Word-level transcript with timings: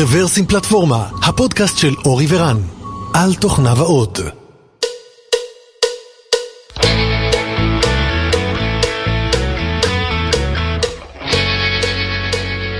רוורסים 0.00 0.46
פלטפורמה, 0.46 1.08
הפודקאסט 1.22 1.78
של 1.78 1.94
אורי 2.04 2.26
ורן, 2.28 2.56
על 3.14 3.34
תוכניו 3.34 3.78
האות. 3.78 4.20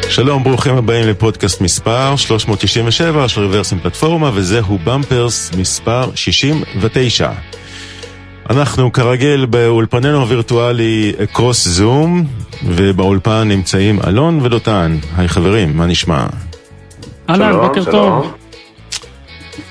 שלום, 0.08 0.44
ברוכים 0.44 0.76
הבאים 0.76 1.08
לפודקאסט 1.08 1.60
מספר 1.60 2.16
397 2.16 3.28
של 3.28 3.40
רוורסים 3.40 3.78
פלטפורמה, 3.80 4.30
וזהו 4.34 4.78
במפרס 4.84 5.50
מספר 5.58 6.10
69. 6.14 7.30
אנחנו 8.50 8.92
כרגיל 8.92 9.46
באולפנינו 9.46 10.20
הווירטואלי 10.20 11.12
קרוס 11.32 11.68
זום, 11.68 12.26
ובאולפן 12.64 13.48
נמצאים 13.48 13.98
אלון 14.06 14.40
ודותן. 14.42 14.98
היי 15.16 15.28
חברים, 15.28 15.76
מה 15.76 15.86
נשמע? 15.86 16.26
אהלן, 17.30 17.52
בוקר 17.52 17.84
טוב. 17.84 18.32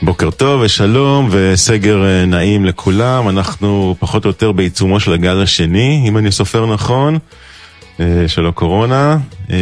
בוקר 0.02 0.32
טוב 0.32 0.62
ושלום 0.62 1.30
וסגר 1.32 2.05
אה, 2.05 2.26
נעים 2.26 2.66
לכולם, 2.66 3.30
אנחנו 3.30 3.95
פחות 4.00 4.26
או 4.26 4.30
יותר 4.30 4.52
בעיצומו 4.52 5.00
של 5.00 5.14
הגל 5.14 5.41
השני, 5.41 6.05
אם 6.08 6.18
אני 6.18 6.31
סופר 6.31 6.66
נכון, 6.66 7.18
אה, 8.00 8.05
של 8.28 8.45
הקורונה, 8.45 9.18
אה, 9.52 9.58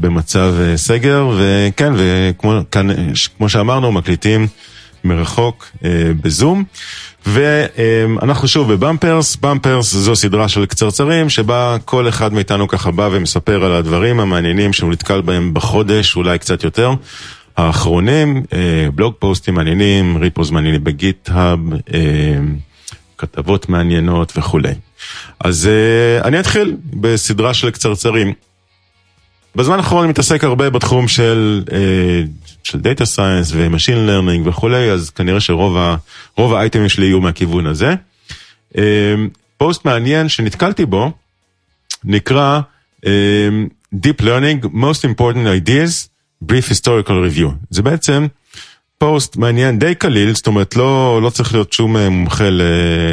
במצב 0.00 0.54
סגר, 0.76 1.28
וכן, 1.38 1.92
וכמו 1.96 3.48
שאמרנו, 3.48 3.92
מקליטים 3.92 4.46
מרחוק 5.04 5.70
בזום. 6.22 6.64
ואנחנו 7.26 8.48
שוב 8.48 8.72
בבמפרס, 8.72 9.36
במפרס 9.36 9.92
זו 9.94 10.16
סדרה 10.16 10.48
של 10.48 10.66
קצרצרים 10.66 11.28
שבה 11.28 11.76
כל 11.84 12.08
אחד 12.08 12.32
מאיתנו 12.32 12.68
ככה 12.68 12.90
בא 12.90 13.08
ומספר 13.12 13.64
על 13.64 13.72
הדברים 13.72 14.20
המעניינים 14.20 14.72
שהוא 14.72 14.92
נתקל 14.92 15.20
בהם 15.20 15.54
בחודש, 15.54 16.16
אולי 16.16 16.38
קצת 16.38 16.64
יותר. 16.64 16.94
האחרונים, 17.56 18.42
אה, 18.52 18.88
בלוג 18.94 19.14
פוסטים 19.18 19.54
מעניינים, 19.54 20.16
ריפוז 20.16 20.50
מעניינים 20.50 20.84
בגיט-האב, 20.84 21.58
אה, 21.94 22.38
כתבות 23.18 23.68
מעניינות 23.68 24.32
וכולי. 24.36 24.72
אז 25.40 25.66
אה, 25.66 26.28
אני 26.28 26.40
אתחיל 26.40 26.76
בסדרה 26.92 27.54
של 27.54 27.70
קצרצרים. 27.70 28.32
בזמן 29.56 29.76
האחרון 29.76 30.02
אני 30.02 30.10
מתעסק 30.10 30.44
הרבה 30.44 30.70
בתחום 30.70 31.08
של, 31.08 31.64
של 32.62 32.78
Data 32.78 33.02
Science 33.02 33.52
ו-Machine 33.52 34.08
Learning 34.08 34.48
וכולי, 34.48 34.90
אז 34.90 35.10
כנראה 35.10 35.40
שרוב 35.40 35.76
האייטמים 36.38 36.88
שלי 36.88 37.06
יהיו 37.06 37.20
מהכיוון 37.20 37.66
הזה. 37.66 37.94
פוסט 39.56 39.84
מעניין 39.84 40.28
שנתקלתי 40.28 40.86
בו, 40.86 41.12
נקרא 42.04 42.60
Deep 43.94 44.20
Learning, 44.20 44.64
Most 44.64 45.04
Important 45.04 45.66
Ideas 45.66 46.08
Brief 46.44 46.70
Historical 46.70 47.16
Review. 47.30 47.48
זה 47.70 47.82
בעצם 47.82 48.26
פוסט 48.98 49.36
מעניין 49.36 49.78
די 49.78 49.94
קליל, 49.94 50.34
זאת 50.34 50.46
אומרת 50.46 50.76
לא, 50.76 51.20
לא 51.22 51.30
צריך 51.30 51.54
להיות 51.54 51.72
שום 51.72 51.96
אה, 51.96 52.08
מומחה 52.08 52.48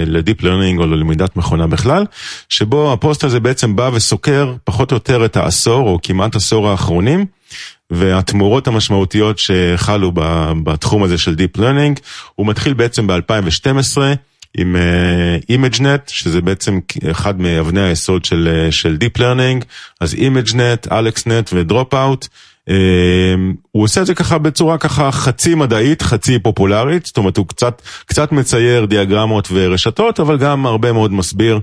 ל 0.05 0.13
deep 0.13 0.43
learning 0.43 0.79
או 0.79 0.85
ללמידת 0.85 1.35
מכונה 1.35 1.67
בכלל, 1.67 2.05
שבו 2.49 2.93
הפוסט 2.93 3.23
הזה 3.23 3.39
בעצם 3.39 3.75
בא 3.75 3.89
וסוקר 3.93 4.53
פחות 4.63 4.91
או 4.91 4.95
יותר 4.95 5.25
את 5.25 5.37
העשור 5.37 5.89
או 5.89 5.99
כמעט 6.03 6.35
עשור 6.35 6.69
האחרונים. 6.69 7.25
והתמורות 7.89 8.67
המשמעותיות 8.67 9.39
שחלו 9.39 10.11
בתחום 10.63 11.03
הזה 11.03 11.17
של 11.17 11.35
Deep 11.37 11.59
Learning, 11.59 11.99
הוא 12.35 12.47
מתחיל 12.47 12.73
בעצם 12.73 13.07
ב-2012 13.07 13.97
עם 14.57 14.75
uh, 14.75 15.51
ImageNet, 15.51 16.07
שזה 16.07 16.41
בעצם 16.41 16.79
אחד 17.11 17.41
מאבני 17.41 17.81
היסוד 17.81 18.25
של, 18.25 18.67
uh, 18.69 18.71
של 18.71 18.97
Deep 19.01 19.19
Learning, 19.19 19.65
אז 20.01 20.13
ImageNet, 20.13 20.87
AlexNet 20.87 21.53
ו-Dropout. 21.53 22.27
אמ, 22.69 23.53
הוא 23.71 23.83
עושה 23.83 24.01
את 24.01 24.05
זה 24.05 24.15
ככה 24.15 24.37
בצורה 24.37 24.77
ככה 24.77 25.11
חצי 25.11 25.55
מדעית, 25.55 26.01
חצי 26.01 26.39
פופולרית, 26.39 27.05
זאת 27.05 27.17
אומרת 27.17 27.37
הוא 27.37 27.47
קצת, 27.47 27.81
קצת 28.05 28.31
מצייר 28.31 28.85
דיאגרמות 28.85 29.47
ורשתות, 29.51 30.19
אבל 30.19 30.37
גם 30.37 30.65
הרבה 30.65 30.91
מאוד 30.91 31.13
מסביר 31.13 31.59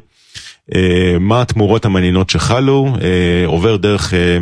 אה, 0.74 1.16
מה 1.20 1.42
התמורות 1.42 1.84
המעניינות 1.84 2.30
שחלו, 2.30 2.86
אה, 3.02 3.46
עובר 3.46 3.76
דרך 3.76 4.14
אה, 4.14 4.38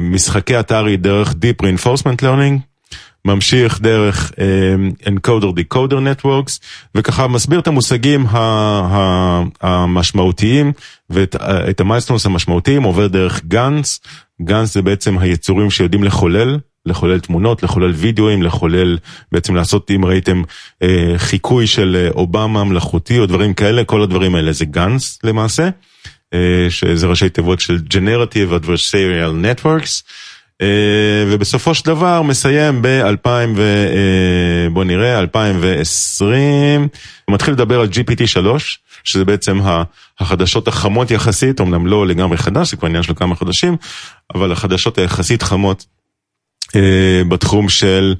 משחקי 0.00 0.60
אתרי, 0.60 0.96
דרך 0.96 1.28
Deep 1.32 1.64
Reinforcement 1.64 2.22
Learning, 2.22 2.71
ממשיך 3.24 3.80
דרך 3.80 4.30
uh, 4.30 5.06
Encoder 5.06 5.60
Decoder 5.60 5.92
Networks, 5.94 6.58
וככה 6.94 7.28
מסביר 7.28 7.60
את 7.60 7.66
המושגים 7.66 8.26
המשמעותיים 9.60 10.72
ואת 11.10 11.80
המיילסטונס 11.80 12.26
המשמעותיים, 12.26 12.82
עובר 12.82 13.06
דרך 13.06 13.44
גאנס, 13.44 14.00
גאנס 14.42 14.74
זה 14.74 14.82
בעצם 14.82 15.18
היצורים 15.18 15.70
שיודעים 15.70 16.04
לחולל, 16.04 16.58
לחולל 16.86 17.20
תמונות, 17.20 17.62
לחולל 17.62 17.90
וידאוים, 17.90 18.42
לחולל, 18.42 18.98
בעצם 19.32 19.54
לעשות, 19.54 19.90
אם 19.90 20.04
ראיתם, 20.04 20.42
אה, 20.82 21.14
חיקוי 21.16 21.66
של 21.66 21.96
אה, 22.00 22.10
אובמה 22.10 22.64
מלאכותי 22.64 23.18
או 23.18 23.26
דברים 23.26 23.54
כאלה, 23.54 23.84
כל 23.84 24.02
הדברים 24.02 24.34
האלה 24.34 24.52
זה 24.52 24.64
גאנס 24.64 25.18
למעשה, 25.24 25.68
אה, 26.34 26.66
שזה 26.70 27.06
ראשי 27.06 27.28
תיבות 27.28 27.60
של 27.60 27.78
Generative 27.90 28.64
Adversarial 28.64 29.44
Networks. 29.44 30.02
אה, 30.62 31.24
ובסופו 31.28 31.74
של 31.74 31.86
דבר 31.86 32.22
מסיים 32.22 32.82
ב-2000 32.82 33.28
ו... 33.56 33.86
אה, 33.88 34.70
בוא 34.70 34.84
נראה, 34.84 35.18
2020, 35.18 36.88
הוא 37.24 37.34
מתחיל 37.34 37.54
לדבר 37.54 37.80
על 37.80 37.86
GPT 37.86 38.26
3, 38.26 38.78
שזה 39.04 39.24
בעצם 39.24 39.60
החדשות 40.20 40.68
החמות 40.68 41.10
יחסית, 41.10 41.60
אמנם 41.60 41.86
לא 41.86 42.06
לגמרי 42.06 42.36
חדש, 42.36 42.70
זה 42.70 42.76
כבר 42.76 42.88
עניין 42.88 43.02
של 43.02 43.14
כמה 43.14 43.34
חודשים, 43.34 43.76
אבל 44.34 44.52
החדשות 44.52 44.98
היחסית 44.98 45.42
חמות 45.42 45.86
אה, 46.76 47.22
בתחום 47.28 47.68
של 47.68 48.14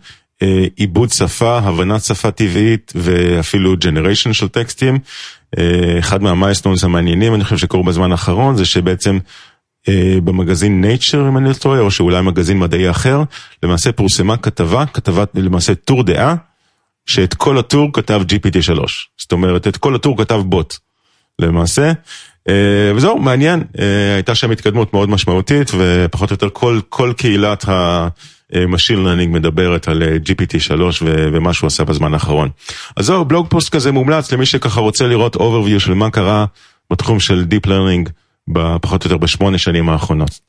עיבוד 0.77 1.11
שפה, 1.11 1.59
הבנת 1.59 2.03
שפה 2.03 2.31
טבעית 2.31 2.93
ואפילו 2.95 3.77
ג'נריישן 3.77 4.33
של 4.33 4.49
טקסטים. 4.49 4.99
אחד 5.99 6.23
מהמייסטונס 6.23 6.85
המעניינים, 6.85 7.35
אני 7.35 7.45
חושב 7.45 7.57
שקורו 7.57 7.85
בזמן 7.85 8.13
האחרון, 8.13 8.57
זה 8.57 8.65
שבעצם 8.65 9.19
במגזין 10.25 10.85
Nature 10.85 11.29
אם 11.29 11.39
אני 11.39 11.49
לא 11.49 11.55
טועה, 11.55 11.81
או 11.81 11.91
שאולי 11.91 12.23
מגזין 12.23 12.59
מדעי 12.59 12.91
אחר, 12.91 13.23
למעשה 13.63 13.93
פורסמה 13.93 14.37
כתבה, 14.37 14.87
כתבה 14.87 15.25
למעשה 15.35 15.75
טור 15.75 16.03
דעה, 16.03 16.35
שאת 17.07 17.35
כל 17.35 17.59
הטור 17.59 17.91
כתב 17.93 18.23
GPT-3. 18.29 18.81
זאת 19.19 19.33
אומרת, 19.33 19.69
את 19.69 19.77
כל 19.77 19.95
הטור 19.95 20.19
כתב 20.19 20.43
בוט, 20.47 20.77
למעשה. 21.39 21.93
אה, 22.49 22.93
וזהו, 22.95 23.19
מעניין, 23.19 23.63
אה, 23.79 24.15
הייתה 24.15 24.35
שם 24.35 24.51
התקדמות 24.51 24.93
מאוד 24.93 25.09
משמעותית, 25.09 25.71
ופחות 25.79 26.31
או 26.31 26.35
יותר 26.35 26.49
כל, 26.53 26.81
כל 26.89 27.13
קהילת 27.17 27.69
ה-Machine 27.69 28.99
Learning 29.07 29.29
מדברת 29.29 29.89
על 29.89 30.03
GPT-3 30.03 30.73
ומה 31.03 31.53
שהוא 31.53 31.67
עשה 31.67 31.85
בזמן 31.85 32.15
האחרון. 32.15 32.49
אז 32.97 33.07
זהו, 33.07 33.25
בלוג 33.25 33.47
פוסט 33.51 33.75
כזה 33.75 33.93
מומלץ 33.93 34.33
למי 34.33 34.47
שככה 34.47 34.81
רוצה 34.81 35.07
לראות 35.07 35.37
overview 35.37 35.79
של 35.79 35.95
מה 35.95 36.11
קרה 36.11 36.45
בתחום 36.91 37.21
של 37.21 37.45
Deep 37.51 37.67
Learning. 37.67 38.11
פחות 38.83 39.05
או 39.05 39.07
יותר 39.11 39.17
בשמונה 39.17 39.59
שנים 39.59 39.89
האחרונות. 39.89 40.41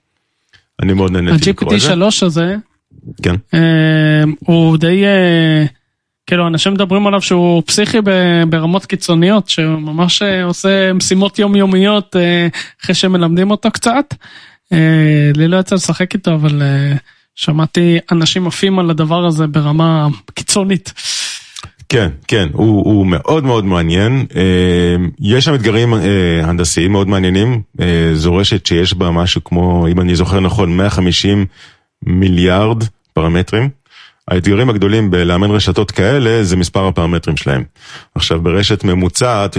אני 0.81 0.93
מאוד 0.93 1.11
נהניתי 1.11 1.49
לקרוא 1.49 1.73
את 1.73 1.79
זה. 1.79 1.87
ה-GPT 1.89 1.95
3 1.95 2.23
הזה, 2.23 2.55
כן. 3.23 3.35
אה, 3.53 4.23
הוא 4.39 4.77
די, 4.77 5.05
אה, 5.05 5.65
כאילו 6.27 6.47
אנשים 6.47 6.73
מדברים 6.73 7.07
עליו 7.07 7.21
שהוא 7.21 7.63
פסיכי 7.65 7.97
ברמות 8.49 8.85
קיצוניות, 8.85 9.49
שהוא 9.49 9.79
ממש 9.79 10.21
אה, 10.21 10.43
עושה 10.43 10.93
משימות 10.93 11.39
יומיומיות 11.39 12.15
אחרי 12.83 12.95
שמלמדים 12.95 13.51
אותו 13.51 13.71
קצת. 13.71 14.13
לי 15.35 15.47
לא 15.47 15.57
יצא 15.57 15.75
לשחק 15.75 16.13
איתו, 16.13 16.33
אבל 16.33 16.61
שמעתי 17.35 17.97
אנשים 18.11 18.47
עפים 18.47 18.79
על 18.79 18.89
הדבר 18.89 19.25
הזה 19.25 19.47
ברמה 19.47 20.07
קיצונית. 20.33 20.93
כן, 21.93 22.09
כן, 22.27 22.47
הוא, 22.53 22.85
הוא 22.85 23.07
מאוד 23.07 23.43
מאוד 23.43 23.65
מעניין. 23.65 24.25
אה, 24.35 24.95
יש 25.19 25.45
שם 25.45 25.55
אתגרים 25.55 25.93
אה, 25.93 25.99
הנדסיים 26.43 26.91
מאוד 26.91 27.07
מעניינים. 27.07 27.61
אה, 27.81 28.11
זו 28.13 28.35
רשת 28.35 28.65
שיש 28.65 28.93
בה 28.93 29.11
משהו 29.11 29.43
כמו, 29.43 29.87
אם 29.87 30.01
אני 30.01 30.15
זוכר 30.15 30.39
נכון, 30.39 30.77
150 30.77 31.45
מיליארד 32.03 32.83
פרמטרים. 33.13 33.69
האתגרים 34.33 34.69
הגדולים 34.69 35.11
בלאמן 35.11 35.51
רשתות 35.51 35.91
כאלה 35.91 36.43
זה 36.43 36.55
מספר 36.55 36.87
הפרמטרים 36.87 37.37
שלהם. 37.37 37.63
עכשיו 38.15 38.41
ברשת 38.41 38.83
ממוצעת, 38.83 39.57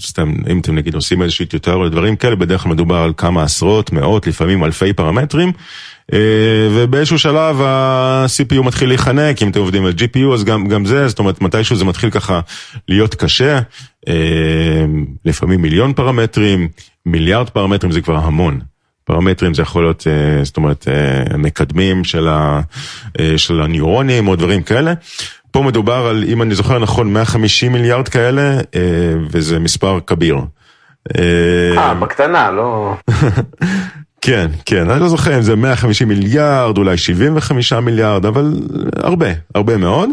סתם 0.00 0.34
אם 0.48 0.58
אתם 0.58 0.74
נגיד 0.74 0.94
עושים 0.94 1.22
איזושהי 1.22 1.46
טיוטר 1.46 1.74
או 1.74 1.88
דברים 1.88 2.16
כאלה, 2.16 2.36
בדרך 2.36 2.62
כלל 2.62 2.72
מדובר 2.72 2.96
על 2.96 3.12
כמה 3.16 3.42
עשרות, 3.42 3.92
מאות, 3.92 4.26
לפעמים 4.26 4.64
אלפי 4.64 4.92
פרמטרים. 4.92 5.52
אה, 6.12 6.18
ובאיזשהו 6.74 7.18
שלב 7.18 7.60
ה-CPU 7.60 8.62
מתחיל 8.62 8.88
להיחנק, 8.88 9.42
אם 9.42 9.50
אתם 9.50 9.60
עובדים 9.60 9.84
על 9.84 9.92
GPU 9.92 10.34
אז 10.34 10.44
גם, 10.44 10.68
גם 10.68 10.84
זה, 10.84 11.08
זאת 11.08 11.18
אומרת 11.18 11.40
מתישהו 11.40 11.76
זה 11.76 11.84
מתחיל 11.84 12.10
ככה 12.10 12.40
להיות 12.88 13.14
קשה, 13.14 13.60
אה, 14.08 14.14
לפעמים 15.24 15.62
מיליון 15.62 15.92
פרמטרים, 15.92 16.68
מיליארד 17.06 17.50
פרמטרים 17.50 17.92
זה 17.92 18.00
כבר 18.00 18.16
המון. 18.16 18.60
פרמטרים 19.06 19.54
זה 19.54 19.62
יכול 19.62 19.84
להיות, 19.84 20.06
אה, 20.06 20.44
זאת 20.44 20.56
אומרת, 20.56 20.88
מקדמים 21.38 22.04
של, 22.04 22.28
ה, 22.28 22.60
של 23.36 23.62
הניורונים 23.62 24.28
או 24.28 24.36
דברים 24.36 24.62
כאלה. 24.62 24.92
פה 25.50 25.62
מדובר 25.62 26.06
על, 26.06 26.24
אם 26.28 26.42
אני 26.42 26.54
זוכר 26.54 26.78
נכון, 26.78 27.12
150 27.12 27.72
מיליארד 27.72 28.08
כאלה, 28.08 28.58
וזה 29.30 29.58
מספר 29.58 29.98
כביר. 30.06 30.36
אה, 31.18 31.94
בקטנה, 31.94 32.50
לא... 32.50 32.94
כן, 34.20 34.46
כן, 34.64 34.90
אני 34.90 35.00
לא 35.00 35.08
זוכר 35.08 35.36
אם 35.36 35.42
זה 35.42 35.56
150 35.56 36.08
מיליארד, 36.08 36.78
אולי 36.78 36.96
75 36.96 37.72
מיליארד, 37.72 38.26
אבל 38.26 38.52
הרבה, 38.96 39.26
הרבה 39.54 39.76
מאוד. 39.76 40.10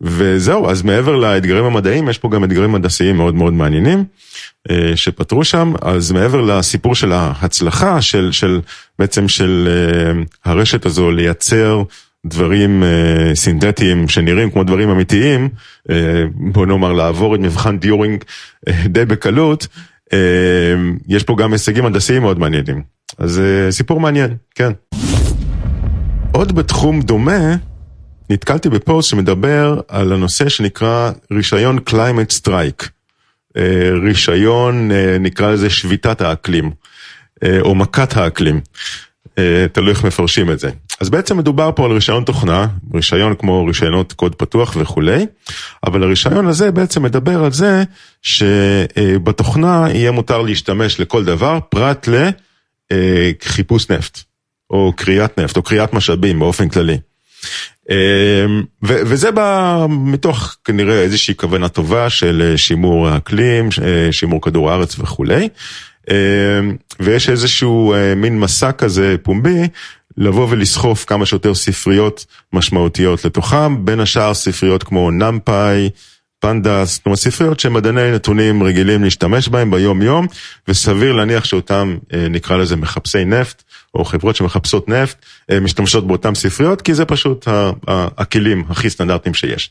וזהו, 0.00 0.70
אז 0.70 0.82
מעבר 0.82 1.16
לאתגרים 1.16 1.64
המדעיים, 1.64 2.08
יש 2.08 2.18
פה 2.18 2.30
גם 2.30 2.44
אתגרים 2.44 2.74
הנדסיים 2.74 3.16
מאוד 3.16 3.34
מאוד 3.34 3.52
מעניינים 3.52 3.98
אה, 3.98 4.04
שפתרו 4.94 5.44
שם, 5.44 5.72
אז 5.82 6.12
מעבר 6.12 6.40
לסיפור 6.40 6.94
של 6.94 7.12
ההצלחה, 7.12 8.02
של, 8.02 8.32
של 8.32 8.60
בעצם 8.98 9.28
של 9.28 9.68
אה, 9.68 10.22
הרשת 10.44 10.86
הזו 10.86 11.10
לייצר 11.10 11.82
דברים 12.26 12.82
אה, 12.82 13.34
סינתטיים 13.34 14.08
שנראים 14.08 14.50
כמו 14.50 14.64
דברים 14.64 14.90
אמיתיים, 14.90 15.48
בוא 16.34 16.66
נאמר 16.66 16.92
לעבור 16.92 17.34
את 17.34 17.40
מבחן 17.40 17.78
דיורינג 17.78 18.24
די 18.86 19.04
בקלות, 19.04 19.66
יש 21.08 21.22
פה 21.22 21.36
גם 21.38 21.52
הישגים 21.52 21.86
הנדסיים 21.86 22.22
מאוד 22.22 22.38
מעניינים. 22.38 22.82
אז 23.18 23.42
סיפור 23.70 24.00
מעניין, 24.00 24.36
כן. 24.54 24.72
עוד 26.32 26.52
בתחום 26.54 27.00
דומה, 27.00 27.56
נתקלתי 28.30 28.68
בפוסט 28.68 29.10
שמדבר 29.10 29.80
על 29.88 30.12
הנושא 30.12 30.48
שנקרא 30.48 31.10
רישיון 31.32 31.78
Climate 31.88 32.40
Strike. 32.40 32.88
אה, 33.56 33.90
רישיון, 34.02 34.90
אה, 34.90 35.16
נקרא 35.20 35.50
לזה 35.50 35.70
שביתת 35.70 36.20
האקלים, 36.20 36.70
אה, 37.44 37.60
או 37.60 37.74
מכת 37.74 38.16
האקלים. 38.16 38.60
תלוי 39.72 39.90
איך 39.90 40.04
מפרשים 40.04 40.50
את 40.50 40.58
זה. 40.58 40.70
אז 41.00 41.10
בעצם 41.10 41.38
מדובר 41.38 41.70
פה 41.76 41.84
על 41.84 41.92
רישיון 41.92 42.24
תוכנה, 42.24 42.66
רישיון 42.94 43.34
כמו 43.34 43.66
רישיונות 43.66 44.12
קוד 44.12 44.34
פתוח 44.34 44.76
וכולי, 44.80 45.26
אבל 45.86 46.02
הרישיון 46.02 46.46
הזה 46.46 46.70
בעצם 46.70 47.02
מדבר 47.02 47.44
על 47.44 47.52
זה 47.52 47.82
שבתוכנה 48.22 49.86
יהיה 49.94 50.10
מותר 50.10 50.42
להשתמש 50.42 51.00
לכל 51.00 51.24
דבר 51.24 51.58
פרט 51.68 52.08
לחיפוש 52.92 53.90
נפט, 53.90 54.18
או 54.70 54.92
קריאת 54.96 55.38
נפט, 55.38 55.56
או 55.56 55.62
קריאת 55.62 55.92
משאבים 55.92 56.38
באופן 56.38 56.68
כללי. 56.68 56.98
אמ, 57.90 58.62
וזה 58.82 59.30
בא 59.30 59.86
מתוך 59.90 60.56
כנראה 60.64 61.02
איזושהי 61.02 61.34
כוונה 61.36 61.68
טובה 61.68 62.10
של 62.10 62.42
אה, 62.50 62.58
שימור 62.58 63.08
האקלים, 63.08 63.68
אה, 63.82 64.12
שימור 64.12 64.42
כדור 64.42 64.70
הארץ 64.70 64.98
וכולי. 64.98 65.48
אמ, 66.10 66.14
ויש 67.00 67.28
איזשהו 67.28 67.94
אה, 67.94 68.14
מין 68.14 68.40
מסע 68.40 68.72
כזה 68.72 69.16
פומבי 69.22 69.68
לבוא 70.16 70.46
ולסחוף 70.50 71.04
כמה 71.04 71.26
שיותר 71.26 71.54
ספריות 71.54 72.26
משמעותיות 72.52 73.24
לתוכם, 73.24 73.84
בין 73.84 74.00
השאר 74.00 74.34
ספריות 74.34 74.82
כמו 74.82 75.10
נמפאי, 75.10 75.90
פנדס, 76.38 76.98
כלומר 76.98 77.16
ספריות 77.16 77.60
שמדעני 77.60 78.12
נתונים 78.12 78.62
רגילים 78.62 79.04
להשתמש 79.04 79.48
בהם 79.48 79.70
ביום 79.70 80.02
יום, 80.02 80.26
וסביר 80.68 81.12
להניח 81.12 81.44
שאותם 81.44 81.96
נקרא 82.30 82.56
לזה 82.56 82.76
מחפשי 82.76 83.24
נפט, 83.24 83.62
או 83.94 84.04
חברות 84.04 84.36
שמחפשות 84.36 84.88
נפט, 84.88 85.24
אה, 85.50 85.60
משתמשות 85.60 86.06
באותן 86.06 86.34
ספריות, 86.34 86.82
כי 86.82 86.94
זה 86.94 87.04
פשוט 87.04 87.48
הכלים 87.88 88.64
הכי 88.68 88.90
סטנדרטיים 88.90 89.34
שיש. 89.34 89.70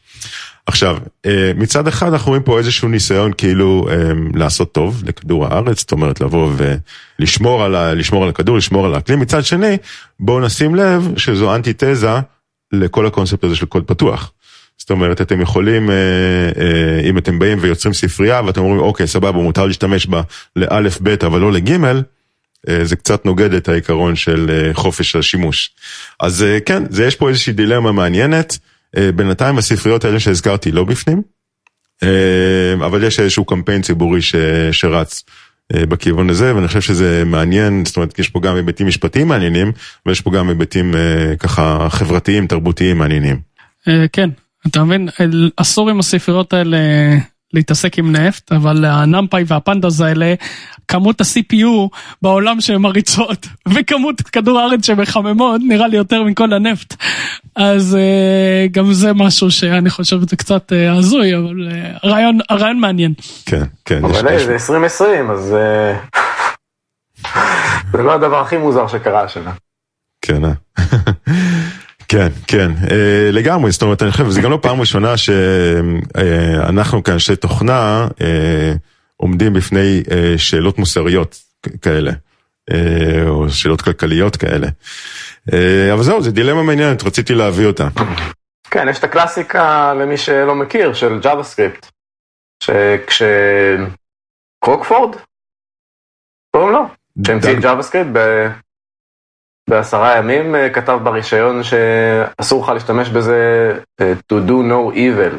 עכשיו, 0.66 0.98
אה, 1.26 1.52
מצד 1.56 1.88
אחד 1.88 2.14
אנחנו 2.14 2.30
רואים 2.30 2.44
פה 2.44 2.58
איזשהו 2.58 2.90
ניסיון 2.90 3.32
כאילו 3.38 3.88
אה, 3.90 3.96
לעשות 4.34 4.72
טוב 4.72 5.04
לכדור 5.06 5.46
הארץ, 5.46 5.80
זאת 5.80 5.92
אומרת 5.92 6.22
לבוא 6.22 6.52
ולשמור 7.20 7.64
על, 7.64 7.76
ה, 7.76 7.94
לשמור 7.94 8.24
על 8.24 8.30
הכדור, 8.30 8.58
לשמור 8.58 8.86
על 8.86 8.96
האקלים, 8.96 9.20
מצד 9.20 9.46
שני, 9.46 9.78
בואו 10.20 10.40
נשים 10.40 10.76
לב 10.76 11.14
שזו 11.18 11.56
אנטיתזה 11.56 12.20
לכל 12.74 13.06
הקונספט 13.06 13.44
הזה 13.44 13.56
של 13.56 13.66
קוד 13.66 13.84
פתוח. 13.84 14.32
זאת 14.78 14.92
אומרת, 14.92 15.22
אתם 15.22 15.42
יכולים, 15.42 15.90
אם 17.10 17.18
אתם 17.18 17.40
באים 17.40 17.58
ויוצרים 17.62 17.94
ספרייה 17.94 18.42
ואתם 18.46 18.62
אומרים, 18.62 18.80
אוקיי, 18.80 19.08
סבבה, 19.08 19.32
מותר 19.32 19.66
להשתמש 19.66 20.06
בה 20.06 20.22
לאלף, 20.56 21.02
בית, 21.02 21.24
אבל 21.24 21.40
לא 21.40 21.52
לגימל, 21.52 22.02
זה 22.84 22.96
קצת 22.96 23.25
נוגד 23.25 23.54
את 23.54 23.69
העיקרון 23.69 24.16
של 24.16 24.50
אה, 24.50 24.74
חופש 24.74 25.16
השימוש. 25.16 25.72
אז 26.19 26.44
אה, 26.44 26.60
כן, 26.60 26.84
זה 26.90 27.06
יש 27.06 27.16
פה 27.16 27.30
איזושהי 27.30 27.54
דילמה 27.54 27.92
מעניינת. 27.92 28.58
בינתיים 29.16 29.58
הספריות 29.58 30.06
האלה 30.06 30.19
שהזכרתי 30.19 30.72
לא 30.72 30.84
בפנים, 30.84 31.22
אבל 32.75 33.04
יש 33.04 33.19
איזשהו 33.19 33.46
קמפיין 33.46 33.81
ציבורי 33.81 34.22
ש, 34.22 34.36
שרץ 34.72 35.24
בכיוון 35.74 36.30
הזה, 36.30 36.56
ואני 36.56 36.68
חושב 36.68 36.81
שזה 36.81 37.24
מעניין, 37.25 37.86
זאת 37.86 37.96
אומרת, 37.96 38.19
יש 38.19 38.30
פה 38.30 38.40
גם 38.40 38.56
היבטים 38.56 38.88
משפטיים 38.88 39.28
מעניינים, 39.28 39.72
ויש 40.06 40.22
פה 40.22 40.31
גם 40.31 40.50
היבטים 40.50 40.96
ככה 41.40 41.88
חברתיים, 41.90 42.48
תרבותיים 42.48 42.98
מעניינים. 42.98 43.40
כן, 44.13 44.30
אתה 44.68 44.84
מבין, 44.84 45.10
אסור 45.58 45.90
עם 45.90 46.00
הספריות 46.00 46.54
האלה 46.54 46.78
להתעסק 47.53 47.98
עם 47.98 48.15
נפט, 48.15 48.51
אבל 48.51 48.86
הנמפאי 48.86 49.44
והפנדז 49.48 50.01
האלה, 50.01 50.33
כמות 50.88 51.21
ה-CPU 51.21 51.98
בעולם 52.21 52.62
שהן 52.62 52.81
מריצות, 52.81 53.48
וכמות 53.74 54.21
כדור 54.21 54.59
הארץ 54.59 54.86
שמחממות, 54.86 55.62
נראה 55.68 55.88
לי 55.88 55.98
יותר 55.98 56.24
מכל 56.24 56.53
הנפט. 56.53 56.95
אז 57.56 57.98
uh, 57.98 58.71
גם 58.71 58.94
זה 58.94 59.13
משהו 59.13 59.51
שאני 59.51 59.89
חושב 59.89 60.21
שזה 60.21 60.36
קצת 60.36 60.71
uh, 60.71 60.98
הזוי, 60.98 61.38
אבל 61.38 61.69
uh, 61.69 62.00
הרעיון, 62.03 62.39
הרעיון 62.50 62.80
מעניין. 62.80 63.13
כן, 63.45 63.63
כן. 63.86 64.06
אבל 64.06 64.27
היי, 64.27 64.45
זה 64.45 64.53
2020, 64.53 65.31
אז 65.31 65.39
זה 67.92 68.03
לא 68.03 68.13
הדבר 68.13 68.42
הכי 68.42 68.57
מוזר 68.57 68.88
שקרה 68.88 69.24
השנה. 69.24 69.51
כן, 70.21 70.45
אה? 70.45 70.51
כן, 72.12 72.28
כן, 72.48 72.72
אה, 72.92 73.31
לגמרי, 73.31 73.72
זאת 73.72 73.81
אומרת, 73.81 74.04
אני 74.04 74.12
חושב, 74.12 74.30
זה 74.30 74.42
גם 74.42 74.52
לא 74.52 74.60
פעם 74.62 74.80
ראשונה 74.80 75.18
שאנחנו 75.18 76.98
אה, 76.98 77.04
כאנשי 77.04 77.36
תוכנה 77.36 78.08
אה, 78.22 78.74
עומדים 79.18 79.54
בפני 79.54 80.04
שאלות 80.38 80.78
מוסריות 80.78 81.40
כאלה, 81.81 82.12
או 83.28 83.50
שאלות 83.50 83.81
כלכליות 83.81 84.36
כאלה. 84.36 84.68
אבל 85.94 86.04
זהו, 86.04 86.22
זו 86.22 86.31
דילמה 86.31 86.63
מעניינת, 86.63 87.04
רציתי 87.04 87.36
להביא 87.36 87.66
אותה. 87.66 87.88
כן, 88.72 88.88
יש 88.90 89.00
את 89.00 89.04
הקלאסיקה 89.04 89.94
למי 89.94 90.18
שלא 90.18 90.56
מכיר, 90.56 90.94
של 90.94 91.19
JavaScript, 91.24 91.86
שכש... 92.63 93.22
קרוקפורד? 94.63 95.16
קוראים 96.56 96.72
לו? 96.72 96.86
שהמציא 97.28 97.58
את 97.58 97.63
JavaScript 97.63 98.18
בעשרה 99.72 100.18
ימים 100.18 100.56
אה, 100.56 100.70
כתב 100.74 101.00
ברישיון 101.04 101.64
שאסור 101.64 102.64
לך 102.64 102.70
להשתמש 102.70 103.10
בזה 103.10 103.72
אה, 104.02 104.14
to 104.14 104.36
do 104.48 104.52
no 104.52 104.96
evil. 104.96 105.36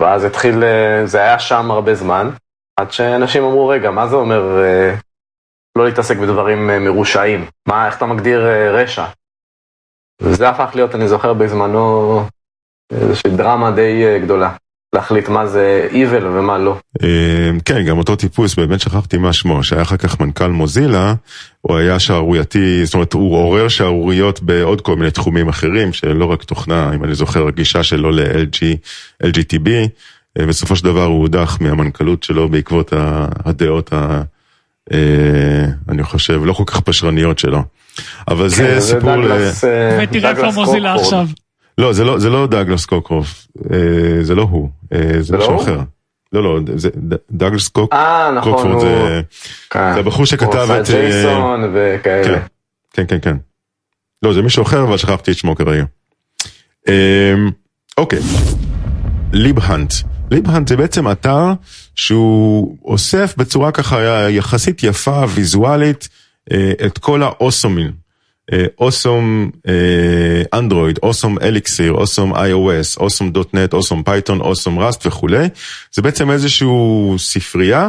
ואז 0.00 0.24
התחיל, 0.24 0.64
אה, 0.64 1.06
זה 1.06 1.18
היה 1.18 1.38
שם 1.38 1.70
הרבה 1.70 1.94
זמן, 1.94 2.30
עד 2.76 2.92
שאנשים 2.92 3.44
אמרו, 3.44 3.68
רגע, 3.68 3.90
מה 3.90 4.06
זה 4.06 4.16
אומר 4.16 4.42
לא 5.78 5.84
להתעסק 5.84 6.16
בדברים 6.16 6.66
מרושעים? 6.66 7.44
מה, 7.68 7.86
איך 7.86 7.96
אתה 7.96 8.06
מגדיר 8.06 8.46
רשע? 8.72 9.04
וזה 10.22 10.48
הפך 10.48 10.70
להיות, 10.74 10.94
אני 10.94 11.08
זוכר 11.08 11.32
בזמנו, 11.34 12.22
איזושהי 12.92 13.30
דרמה 13.36 13.70
די 13.70 14.20
גדולה. 14.22 14.56
להחליט 14.92 15.28
מה 15.28 15.46
זה 15.46 15.88
evil 15.92 16.24
ומה 16.24 16.58
לא. 16.58 16.76
אמ, 17.02 17.60
כן, 17.64 17.84
גם 17.84 17.98
אותו 17.98 18.16
טיפוס, 18.16 18.54
באמת 18.54 18.80
שכחתי 18.80 19.18
מה 19.18 19.32
שמו, 19.32 19.64
שהיה 19.64 19.82
אחר 19.82 19.96
כך 19.96 20.20
מנכ"ל 20.20 20.48
מוזילה, 20.48 21.14
הוא 21.60 21.76
היה 21.76 21.98
שערורייתי, 21.98 22.84
זאת 22.84 22.94
אומרת, 22.94 23.12
הוא 23.12 23.36
עורר 23.36 23.68
שערוריות 23.68 24.42
בעוד 24.42 24.80
כל 24.80 24.96
מיני 24.96 25.10
תחומים 25.10 25.48
אחרים, 25.48 25.92
שלא 25.92 26.24
רק 26.24 26.44
תוכנה, 26.44 26.94
אם 26.94 27.04
אני 27.04 27.14
זוכר, 27.14 27.48
הגישה 27.48 27.82
שלו 27.82 28.10
ל-LGTB, 28.10 29.68
אה, 30.38 30.46
בסופו 30.46 30.76
של 30.76 30.84
דבר 30.84 31.04
הוא 31.04 31.20
הודח 31.20 31.58
מהמנכ"לות 31.60 32.22
שלו 32.22 32.48
בעקבות 32.48 32.92
הדעות, 33.44 33.92
ה, 33.92 34.22
אה, 34.92 35.66
אני 35.88 36.02
חושב, 36.02 36.40
לא 36.44 36.52
כל 36.52 36.64
כך 36.66 36.80
פשרניות 36.80 37.38
שלו. 37.38 37.62
אבל 38.28 38.48
זה 38.48 38.56
כן, 38.56 38.80
סיפור 38.80 39.16
ל... 39.16 39.32
אה, 39.32 39.98
ותראה 40.02 40.30
איפה 40.30 40.50
מוזילה 40.50 40.94
עכשיו. 40.94 41.26
לא, 41.80 41.92
זה 41.92 42.04
לא, 42.04 42.18
זה 42.18 42.30
לא 42.30 42.46
דאגלס 42.46 42.86
קוקרוף, 42.86 43.46
אה, 43.72 44.22
זה 44.22 44.34
לא 44.34 44.42
הוא, 44.42 44.70
אה, 44.92 45.12
זה 45.20 45.36
משהו 45.36 45.52
לא 45.52 45.62
אחר. 45.62 45.80
לא, 46.32 46.42
לא, 46.42 46.60
זה 46.74 46.88
דאגלס 47.30 47.68
קוק, 47.68 47.92
אה, 47.92 48.30
נכון, 48.36 48.52
קוקפורד. 48.52 48.80
זה, 48.80 49.20
כן. 49.70 49.94
זה 49.94 50.00
הבחור 50.00 50.26
שכתב 50.26 50.70
את... 50.70 50.88
הוא 50.88 50.96
ג'ייסון 50.96 51.72
וכאלה. 51.74 52.40
כן, 52.40 52.40
כן, 52.92 53.04
כן, 53.06 53.18
כן. 53.20 53.36
לא, 54.22 54.32
זה 54.32 54.42
מישהו 54.42 54.62
אחר, 54.62 54.82
אבל 54.82 54.96
שכחתי 54.96 55.30
את 55.30 55.36
שמו 55.36 55.56
כרגע. 55.56 55.84
אוקיי, 57.98 58.18
ליבהאנט. 59.32 59.92
ליבהאנט 60.30 60.68
זה 60.68 60.76
בעצם 60.76 61.10
אתר 61.10 61.52
שהוא 61.94 62.76
אוסף 62.84 63.34
בצורה 63.36 63.72
ככה 63.72 64.30
יחסית 64.30 64.82
יפה, 64.82 65.24
ויזואלית, 65.34 66.08
את 66.86 66.98
כל 66.98 67.22
האוסומים 67.22 67.99
awesome 68.78 69.50
Android, 70.54 70.98
awesome 71.02 71.38
Elixir, 71.42 71.92
awesome 71.92 72.34
iOS, 72.34 72.96
awesome 73.00 73.30
.NET, 73.30 73.72
awesome 73.72 74.02
Python, 74.02 74.40
awesome 74.40 74.78
Rust 74.78 75.06
וכולי. 75.06 75.48
זה 75.92 76.02
בעצם 76.02 76.30
איזשהו 76.30 77.14
ספרייה, 77.18 77.88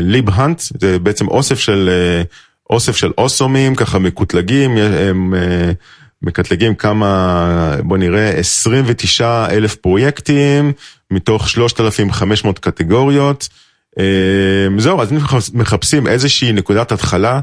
LibHunt, 0.00 0.62
זה 0.80 0.98
בעצם 0.98 1.28
אוסף 1.28 1.58
של, 1.58 1.90
אוסף 2.70 2.96
של 2.96 3.10
אוסומים, 3.18 3.74
ככה 3.74 3.98
מקוטלגים, 3.98 4.76
הם 4.76 5.34
מקטלגים 6.22 6.74
כמה, 6.74 7.76
בוא 7.82 7.96
נראה, 7.96 8.28
29 8.30 9.46
אלף 9.50 9.74
פרויקטים 9.74 10.72
מתוך 11.10 11.48
3,500 11.48 12.58
קטגוריות. 12.58 13.48
זהו, 14.78 15.02
אז 15.02 15.12
אם 15.12 15.18
מחפשים 15.54 16.06
איזושהי 16.06 16.52
נקודת 16.52 16.92
התחלה 16.92 17.40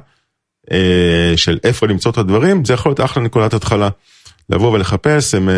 של 1.36 1.58
איפה 1.64 1.88
למצוא 1.88 2.12
את 2.12 2.18
הדברים, 2.18 2.66
זה 2.66 2.74
יכול 2.74 2.90
להיות 2.90 3.00
אחלה 3.00 3.24
נקודת 3.24 3.54
התחלה. 3.54 3.90
לבוא 4.50 4.72
ולחפש, 4.72 5.36
הם 5.36 5.50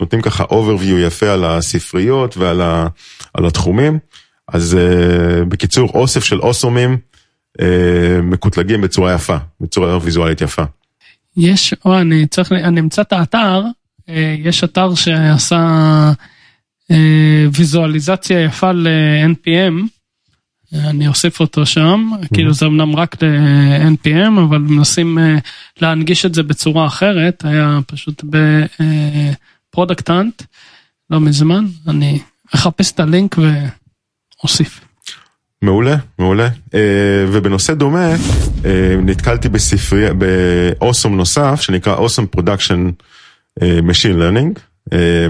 נותנים 0.00 0.22
ככה 0.22 0.44
overview 0.44 0.98
יפה 1.06 1.30
על 1.30 1.44
הספריות 1.44 2.36
ועל 2.36 2.60
ה, 2.60 2.86
על 3.34 3.46
התחומים. 3.46 3.98
אז 4.48 4.78
בקיצור, 5.48 5.90
אוסף 5.94 6.24
של 6.24 6.40
אוסומים 6.40 6.98
מקוטלגים 8.22 8.80
בצורה 8.80 9.14
יפה, 9.14 9.36
בצורה 9.60 9.98
ויזואלית 10.02 10.40
יפה. 10.40 10.62
יש, 11.36 11.74
או 11.84 11.98
אני 11.98 12.26
צריך, 12.26 12.52
אני 12.52 12.80
אמצא 12.80 13.02
את 13.02 13.12
האתר, 13.12 13.62
יש 14.38 14.64
אתר 14.64 14.94
שעשה 14.94 16.12
ויזואליזציה 17.52 18.44
יפה 18.44 18.72
ל-NPM, 18.72 19.74
אני 20.74 21.08
אוסיף 21.08 21.40
אותו 21.40 21.66
שם, 21.66 22.10
כאילו 22.34 22.54
זה 22.54 22.66
אמנם 22.66 22.96
רק 22.96 23.22
ל-NPM, 23.22 24.40
אבל 24.48 24.58
מנסים 24.58 25.18
להנגיש 25.80 26.26
את 26.26 26.34
זה 26.34 26.42
בצורה 26.42 26.86
אחרת, 26.86 27.44
היה 27.44 27.78
פשוט 27.86 28.24
ב 29.70 29.75
Product 29.75 30.14
Hunt, 30.14 30.42
לא 31.10 31.20
מזמן, 31.20 31.64
אני 31.88 32.18
אחפש 32.54 32.92
את 32.92 33.00
הלינק 33.00 33.36
ואוסיף. 33.38 34.80
מעולה, 35.62 35.96
מעולה. 36.18 36.48
ובנושא 37.32 37.74
דומה, 37.74 38.10
נתקלתי 39.02 39.48
בספרי, 39.48 40.06
ב 40.14 40.27
awesome 40.27 41.16
נוסף, 41.16 41.60
שנקרא 41.60 41.94
awesome 41.94 42.26
production 42.26 42.90
Machine 43.60 44.16
Learning. 44.18 44.60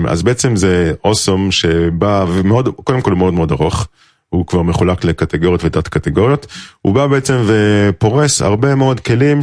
אז 0.08 0.22
בעצם 0.22 0.56
זה 0.56 0.92
awesome 1.04 1.52
שבא, 1.52 2.24
ומאוד, 2.28 2.68
קודם 2.68 3.00
כל 3.00 3.14
מאוד 3.14 3.34
מאוד 3.34 3.52
ארוך. 3.52 3.88
הוא 4.34 4.46
כבר 4.46 4.62
מחולק 4.62 5.04
לקטגוריות 5.04 5.64
ותת 5.64 5.88
קטגוריות. 5.88 6.46
הוא 6.82 6.94
בא 6.94 7.06
בעצם 7.06 7.42
ופורס 7.46 8.42
הרבה 8.42 8.74
מאוד 8.74 9.00
כלים 9.00 9.40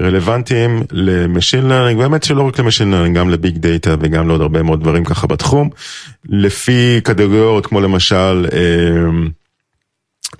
שרלוונטיים 0.00 0.82
ל 0.92 1.01
machine 1.01 1.68
learning, 1.68 1.98
באמת 2.00 2.22
שלא 2.22 2.42
רק 2.42 2.60
ל 2.60 2.64
machine 2.64 2.90
learning, 2.90 3.16
גם 3.16 3.30
ל 3.30 3.37
big 3.37 3.58
data 3.58 3.94
וגם 4.00 4.28
לעוד 4.28 4.40
הרבה 4.40 4.62
מאוד 4.62 4.80
דברים 4.80 5.04
ככה 5.04 5.26
בתחום. 5.26 5.70
לפי 6.28 7.00
קטגוריות 7.04 7.66
כמו 7.66 7.80
למשל 7.80 8.46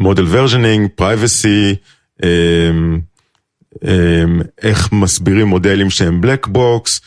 model 0.01 0.25
versioning, 0.29 0.89
privacy, 0.95 1.75
איך 4.63 4.93
מסבירים 4.93 5.47
מודלים 5.47 5.91
שהם 5.91 6.21
black 6.21 6.47
box 6.47 7.01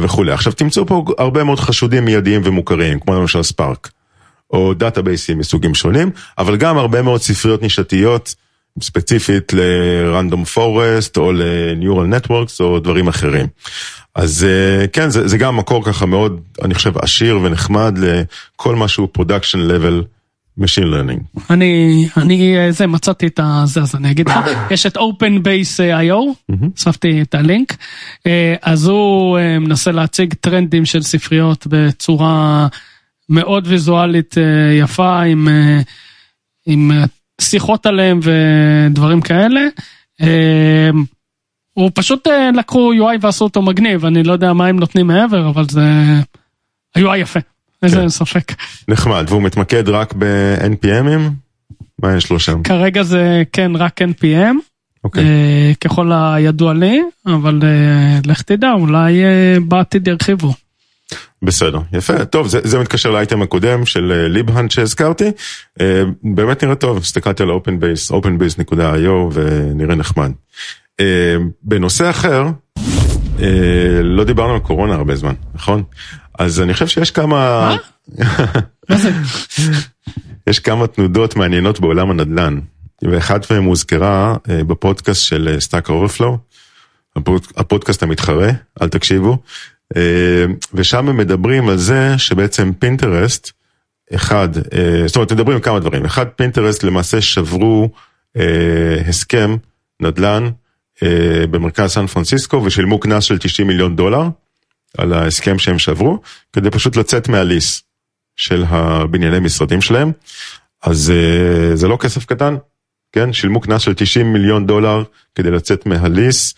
וכולי. 0.00 0.32
עכשיו 0.32 0.52
תמצאו 0.52 0.86
פה 0.86 1.04
הרבה 1.18 1.44
מאוד 1.44 1.60
חשודים 1.60 2.04
מיידיים 2.04 2.40
ומוכרים, 2.44 3.00
כמו 3.00 3.14
למשל 3.14 3.42
Spark. 3.42 3.90
או 4.50 4.74
דאטאבייסים 4.74 5.38
מסוגים 5.38 5.74
שונים, 5.74 6.10
אבל 6.38 6.56
גם 6.56 6.78
הרבה 6.78 7.02
מאוד 7.02 7.20
ספריות 7.20 7.62
נישתיות, 7.62 8.34
ספציפית 8.82 9.52
ל 9.52 9.65
random 9.65 10.44
forest 10.44 11.16
או 11.16 11.32
ל 11.32 11.43
neural 11.43 12.06
networks 12.06 12.60
או 12.60 12.80
דברים 12.80 13.08
אחרים. 13.08 13.46
אז 14.14 14.46
כן, 14.92 15.10
זה, 15.10 15.28
זה 15.28 15.38
גם 15.38 15.56
מקור 15.56 15.84
ככה 15.84 16.06
מאוד, 16.06 16.40
אני 16.62 16.74
חושב, 16.74 16.98
עשיר 16.98 17.38
ונחמד 17.42 17.98
לכל 17.98 18.74
מה 18.74 18.88
שהוא 18.88 19.08
production 19.12 19.58
level 19.58 20.04
Machine 20.60 20.84
Learning. 20.84 21.40
אני, 21.50 22.08
אני, 22.16 22.56
זה, 22.70 22.86
מצאתי 22.86 23.26
את 23.26 23.40
זה, 23.64 23.80
אז 23.80 23.94
אני 23.94 24.10
אגיד 24.10 24.28
לך, 24.28 24.34
יש 24.70 24.86
את 24.86 24.96
OpenBase.io, 24.96 26.52
הוספתי 26.72 27.22
את 27.22 27.34
הלינק, 27.34 27.76
אז 28.62 28.86
הוא 28.86 29.38
מנסה 29.60 29.90
להציג 29.90 30.34
טרנדים 30.34 30.84
של 30.84 31.02
ספריות 31.02 31.66
בצורה 31.70 32.66
מאוד 33.28 33.66
ויזואלית 33.66 34.34
יפה, 34.82 35.22
עם, 35.22 35.48
עם 36.66 36.90
שיחות 37.40 37.86
עליהם 37.86 38.20
ודברים 38.22 39.20
כאלה. 39.20 39.60
הוא 41.72 41.90
פשוט 41.94 42.28
לקחו 42.54 42.92
UI 42.92 43.18
ועשו 43.20 43.44
אותו 43.44 43.62
מגניב, 43.62 44.04
אני 44.04 44.22
לא 44.22 44.32
יודע 44.32 44.52
מה 44.52 44.66
הם 44.66 44.78
נותנים 44.78 45.06
מעבר, 45.06 45.48
אבל 45.48 45.64
זה 45.68 45.82
UI 46.98 47.16
יפה. 47.16 47.40
איזה 47.82 47.96
כן. 47.96 48.08
ספק. 48.08 48.52
נחמד, 48.88 49.24
והוא 49.28 49.42
מתמקד 49.42 49.88
רק 49.88 50.14
ב-NPMים? 50.18 51.30
מה 52.02 52.16
יש 52.16 52.30
לו 52.30 52.40
שם? 52.40 52.62
כרגע 52.62 53.02
זה 53.02 53.42
כן 53.52 53.76
רק 53.76 54.02
NPM, 54.02 54.54
אוקיי. 55.04 55.24
אה, 55.24 55.72
ככל 55.80 56.12
הידוע 56.12 56.74
לי, 56.74 57.02
אבל 57.26 57.60
אה, 57.62 58.18
לך 58.24 58.42
תדע, 58.42 58.72
אולי 58.72 59.24
אה, 59.24 59.56
בעתיד 59.68 60.08
ירחיבו. 60.08 60.52
בסדר, 61.46 61.78
יפה, 61.92 62.24
טוב, 62.24 62.46
זה, 62.46 62.60
זה 62.64 62.78
מתקשר 62.78 63.10
לאייטם 63.10 63.42
הקודם 63.42 63.86
של 63.86 64.26
ליבהאנט 64.28 64.70
שהזכרתי, 64.70 65.30
אה, 65.80 66.02
באמת 66.22 66.64
נראה 66.64 66.74
טוב, 66.74 66.98
הסתכלתי 66.98 67.42
על 67.42 67.50
OpenBase, 67.50 68.12
openbase.io 68.12 69.32
ונראה 69.32 69.94
נחמד. 69.94 70.32
אה, 71.00 71.36
בנושא 71.62 72.10
אחר, 72.10 72.46
אה, 73.40 74.00
לא 74.02 74.24
דיברנו 74.24 74.52
על 74.52 74.58
קורונה 74.58 74.94
הרבה 74.94 75.16
זמן, 75.16 75.34
נכון? 75.54 75.82
אז 76.38 76.60
אני 76.60 76.72
חושב 76.72 76.86
שיש 76.86 77.10
כמה... 77.10 77.76
מה? 78.18 78.56
יש 80.50 80.58
כמה 80.58 80.86
תנודות 80.86 81.36
מעניינות 81.36 81.80
בעולם 81.80 82.10
הנדל"ן, 82.10 82.60
ואחת 83.04 83.52
מהן 83.52 83.64
הוזכרה 83.64 84.36
בפודקאסט 84.48 85.22
של 85.22 85.56
Stack 85.58 85.88
Overflow, 85.88 86.38
הפודקאסט 87.56 88.02
המתחרה, 88.02 88.50
אל 88.82 88.88
תקשיבו, 88.88 89.38
ושם 90.74 91.08
הם 91.08 91.16
מדברים 91.16 91.68
על 91.68 91.76
זה 91.76 92.18
שבעצם 92.18 92.72
Pinterest, 92.78 93.52
אחד, 94.14 94.48
זאת 95.06 95.16
אומרת, 95.16 95.32
מדברים 95.32 95.56
על 95.56 95.62
כמה 95.62 95.80
דברים, 95.80 96.04
אחד, 96.04 96.26
Pinterest 96.26 96.84
למעשה 96.84 97.20
שברו 97.20 97.90
הסכם 99.08 99.56
נדל"ן 100.02 100.50
במרכז 101.50 101.90
סן 101.90 102.06
פרנסיסקו 102.06 102.62
ושילמו 102.64 103.00
קנס 103.00 103.24
של 103.24 103.38
90 103.38 103.68
מיליון 103.68 103.96
דולר. 103.96 104.22
על 104.98 105.12
ההסכם 105.12 105.58
שהם 105.58 105.78
שברו, 105.78 106.20
כדי 106.52 106.70
פשוט 106.70 106.96
לצאת 106.96 107.28
מהליס 107.28 107.82
של 108.36 108.64
הבנייני 108.68 109.40
משרדים 109.40 109.80
שלהם. 109.80 110.12
אז 110.82 111.12
זה 111.74 111.88
לא 111.88 111.96
כסף 112.00 112.24
קטן, 112.24 112.56
כן? 113.12 113.32
שילמו 113.32 113.60
קנס 113.60 113.82
של 113.82 113.94
90 113.94 114.32
מיליון 114.32 114.66
דולר 114.66 115.02
כדי 115.34 115.50
לצאת 115.50 115.86
מהליס, 115.86 116.54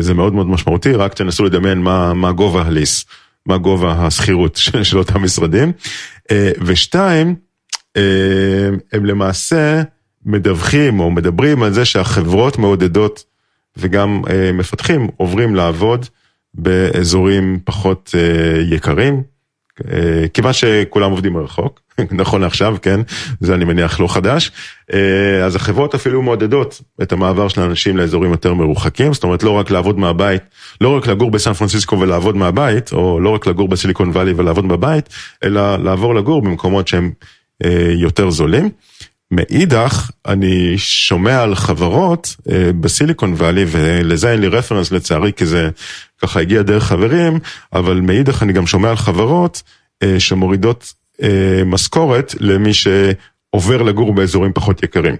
זה 0.00 0.14
מאוד 0.14 0.34
מאוד 0.34 0.46
משמעותי, 0.46 0.92
רק 0.92 1.14
תנסו 1.14 1.44
לדמיין 1.44 1.78
מה, 1.78 2.14
מה 2.14 2.32
גובה 2.32 2.62
הליס, 2.62 3.04
מה 3.46 3.58
גובה 3.58 3.92
השכירות 3.92 4.56
של, 4.56 4.84
של 4.88 4.98
אותם 4.98 5.22
משרדים. 5.22 5.72
ושתיים, 6.60 7.34
הם 8.92 9.04
למעשה 9.04 9.82
מדווחים 10.26 11.00
או 11.00 11.10
מדברים 11.10 11.62
על 11.62 11.72
זה 11.72 11.84
שהחברות 11.84 12.58
מעודדות 12.58 13.24
וגם 13.76 14.22
מפתחים 14.54 15.08
עוברים 15.16 15.54
לעבוד. 15.54 16.06
באזורים 16.54 17.58
פחות 17.64 18.14
יקרים, 18.70 19.22
כיוון 20.34 20.52
שכולם 20.52 21.10
עובדים 21.10 21.32
מרחוק, 21.32 21.80
נכון 22.12 22.40
לעכשיו, 22.40 22.76
כן, 22.82 23.00
זה 23.40 23.54
אני 23.54 23.64
מניח 23.64 24.00
לא 24.00 24.06
חדש, 24.06 24.52
אז 25.44 25.56
החברות 25.56 25.94
אפילו 25.94 26.22
מעודדות 26.22 26.80
את 27.02 27.12
המעבר 27.12 27.48
של 27.48 27.60
האנשים 27.60 27.96
לאזורים 27.96 28.30
יותר 28.30 28.54
מרוחקים, 28.54 29.12
זאת 29.14 29.24
אומרת 29.24 29.42
לא 29.42 29.50
רק 29.50 29.70
לעבוד 29.70 29.98
מהבית, 29.98 30.42
לא 30.80 30.96
רק 30.96 31.06
לגור 31.06 31.30
בסן 31.30 31.52
פרנסיסקו 31.52 32.00
ולעבוד 32.00 32.36
מהבית, 32.36 32.92
או 32.92 33.20
לא 33.20 33.30
רק 33.30 33.46
לגור 33.46 33.68
בסיליקון 33.68 34.10
וואלי 34.10 34.32
ולעבוד 34.32 34.68
בבית, 34.68 35.08
אלא 35.44 35.76
לעבור 35.76 36.14
לגור 36.14 36.42
במקומות 36.42 36.88
שהם 36.88 37.10
יותר 37.96 38.30
זולים. 38.30 38.70
מאידך, 39.32 40.10
אני 40.26 40.78
שומע 40.78 41.42
על 41.42 41.54
חברות 41.54 42.36
בסיליקון 42.80 43.32
וואלי, 43.32 43.64
ולזה 43.68 44.32
אין 44.32 44.40
לי 44.40 44.48
רפרנס 44.48 44.92
לצערי, 44.92 45.32
כי 45.32 45.46
זה 45.46 45.70
ככה 46.22 46.40
הגיע 46.40 46.62
דרך 46.62 46.84
חברים, 46.84 47.38
אבל 47.72 48.00
מאידך 48.00 48.42
אני 48.42 48.52
גם 48.52 48.66
שומע 48.66 48.90
על 48.90 48.96
חברות 48.96 49.62
שמורידות 50.18 50.92
משכורת 51.66 52.34
למי 52.40 52.70
שעובר 52.74 53.82
לגור 53.82 54.14
באזורים 54.14 54.52
פחות 54.52 54.82
יקרים. 54.82 55.16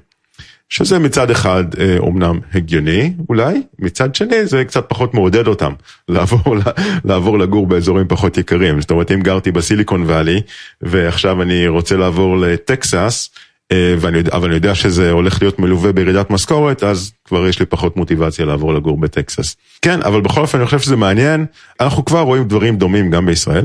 שזה 0.68 0.98
מצד 0.98 1.30
אחד 1.30 1.64
אומנם 1.98 2.38
הגיוני 2.54 3.12
אולי, 3.28 3.62
מצד 3.78 4.14
שני 4.14 4.46
זה 4.46 4.64
קצת 4.64 4.84
פחות 4.88 5.14
מעודד 5.14 5.46
אותם 5.46 5.72
לעבור, 6.08 6.56
לעבור 7.04 7.38
לגור 7.38 7.66
באזורים 7.66 8.08
פחות 8.08 8.38
יקרים. 8.38 8.80
זאת 8.80 8.90
אומרת 8.90 9.12
אם 9.12 9.20
גרתי 9.20 9.52
בסיליקון 9.52 10.02
וואלי 10.02 10.40
ועכשיו 10.82 11.42
אני 11.42 11.68
רוצה 11.68 11.96
לעבור 11.96 12.38
לטקסס, 12.38 13.30
ואני 13.72 14.18
יודע, 14.18 14.32
אבל 14.32 14.46
אני 14.46 14.54
יודע 14.54 14.74
שזה 14.74 15.10
הולך 15.10 15.42
להיות 15.42 15.58
מלווה 15.58 15.92
בירידת 15.92 16.30
משכורת, 16.30 16.82
אז 16.82 17.12
כבר 17.24 17.46
יש 17.48 17.60
לי 17.60 17.66
פחות 17.66 17.96
מוטיבציה 17.96 18.46
לעבור 18.46 18.74
לגור 18.74 18.96
בטקסס. 18.96 19.56
כן, 19.82 20.02
אבל 20.02 20.20
בכל 20.20 20.40
אופן 20.40 20.58
אני 20.58 20.66
חושב 20.66 20.78
שזה 20.78 20.96
מעניין, 20.96 21.46
אנחנו 21.80 22.04
כבר 22.04 22.20
רואים 22.20 22.44
דברים 22.44 22.76
דומים 22.76 23.10
גם 23.10 23.26
בישראל, 23.26 23.64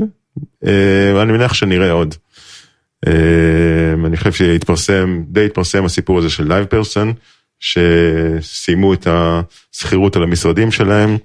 ואני 1.14 1.32
מניח 1.32 1.54
שנראה 1.54 1.90
עוד. 1.90 2.14
אני 4.06 4.16
חושב 4.16 4.32
שהתפרסם, 4.32 5.22
די 5.28 5.46
התפרסם 5.46 5.84
הסיפור 5.84 6.18
הזה 6.18 6.30
של 6.30 6.48
LivePerson, 6.48 7.12
שסיימו 7.60 8.94
את 8.94 9.06
השכירות 9.06 10.16
על 10.16 10.22
המשרדים 10.22 10.72
שלהם, 10.72 11.16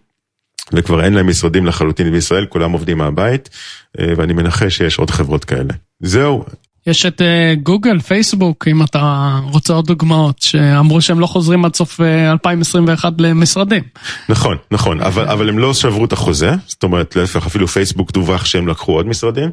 וכבר 0.74 1.04
אין 1.04 1.14
להם 1.14 1.28
משרדים 1.30 1.66
לחלוטין 1.66 2.12
בישראל, 2.12 2.46
כולם 2.46 2.72
עובדים 2.72 2.98
מהבית, 2.98 3.50
ואני 3.98 4.34
מנחש 4.34 4.78
שיש 4.78 5.00
עוד 5.00 5.10
חברות 5.10 5.46
כאלה. 5.46 5.74
זהו, 6.00 6.46
יש 6.88 7.06
את 7.06 7.22
אה, 7.22 7.54
גוגל, 7.64 8.00
פייסבוק, 8.00 8.68
אם 8.68 8.84
אתה 8.84 9.40
רוצה 9.52 9.74
עוד 9.74 9.86
דוגמאות, 9.86 10.42
שאמרו 10.42 11.02
שהם 11.02 11.20
לא 11.20 11.28
חוזרים 11.28 11.66
עד 11.66 11.76
סוף 11.76 12.00
2021 12.02 13.14
למשרדים. 13.18 13.84
נכון, 14.30 14.58
נכון, 14.72 15.02
אבל, 15.02 15.28
אבל 15.28 15.50
הם 15.50 15.60
לא 15.60 15.74
שברו 15.74 16.06
את 16.06 16.14
החוזה, 16.14 16.52
זאת 16.68 16.84
אומרת, 16.84 17.16
להפך, 17.16 17.46
אפילו 17.46 17.68
פייסבוק 17.68 18.12
דווח 18.12 18.46
שהם 18.46 18.68
לקחו 18.68 18.92
עוד 18.92 19.08
משרדים. 19.08 19.52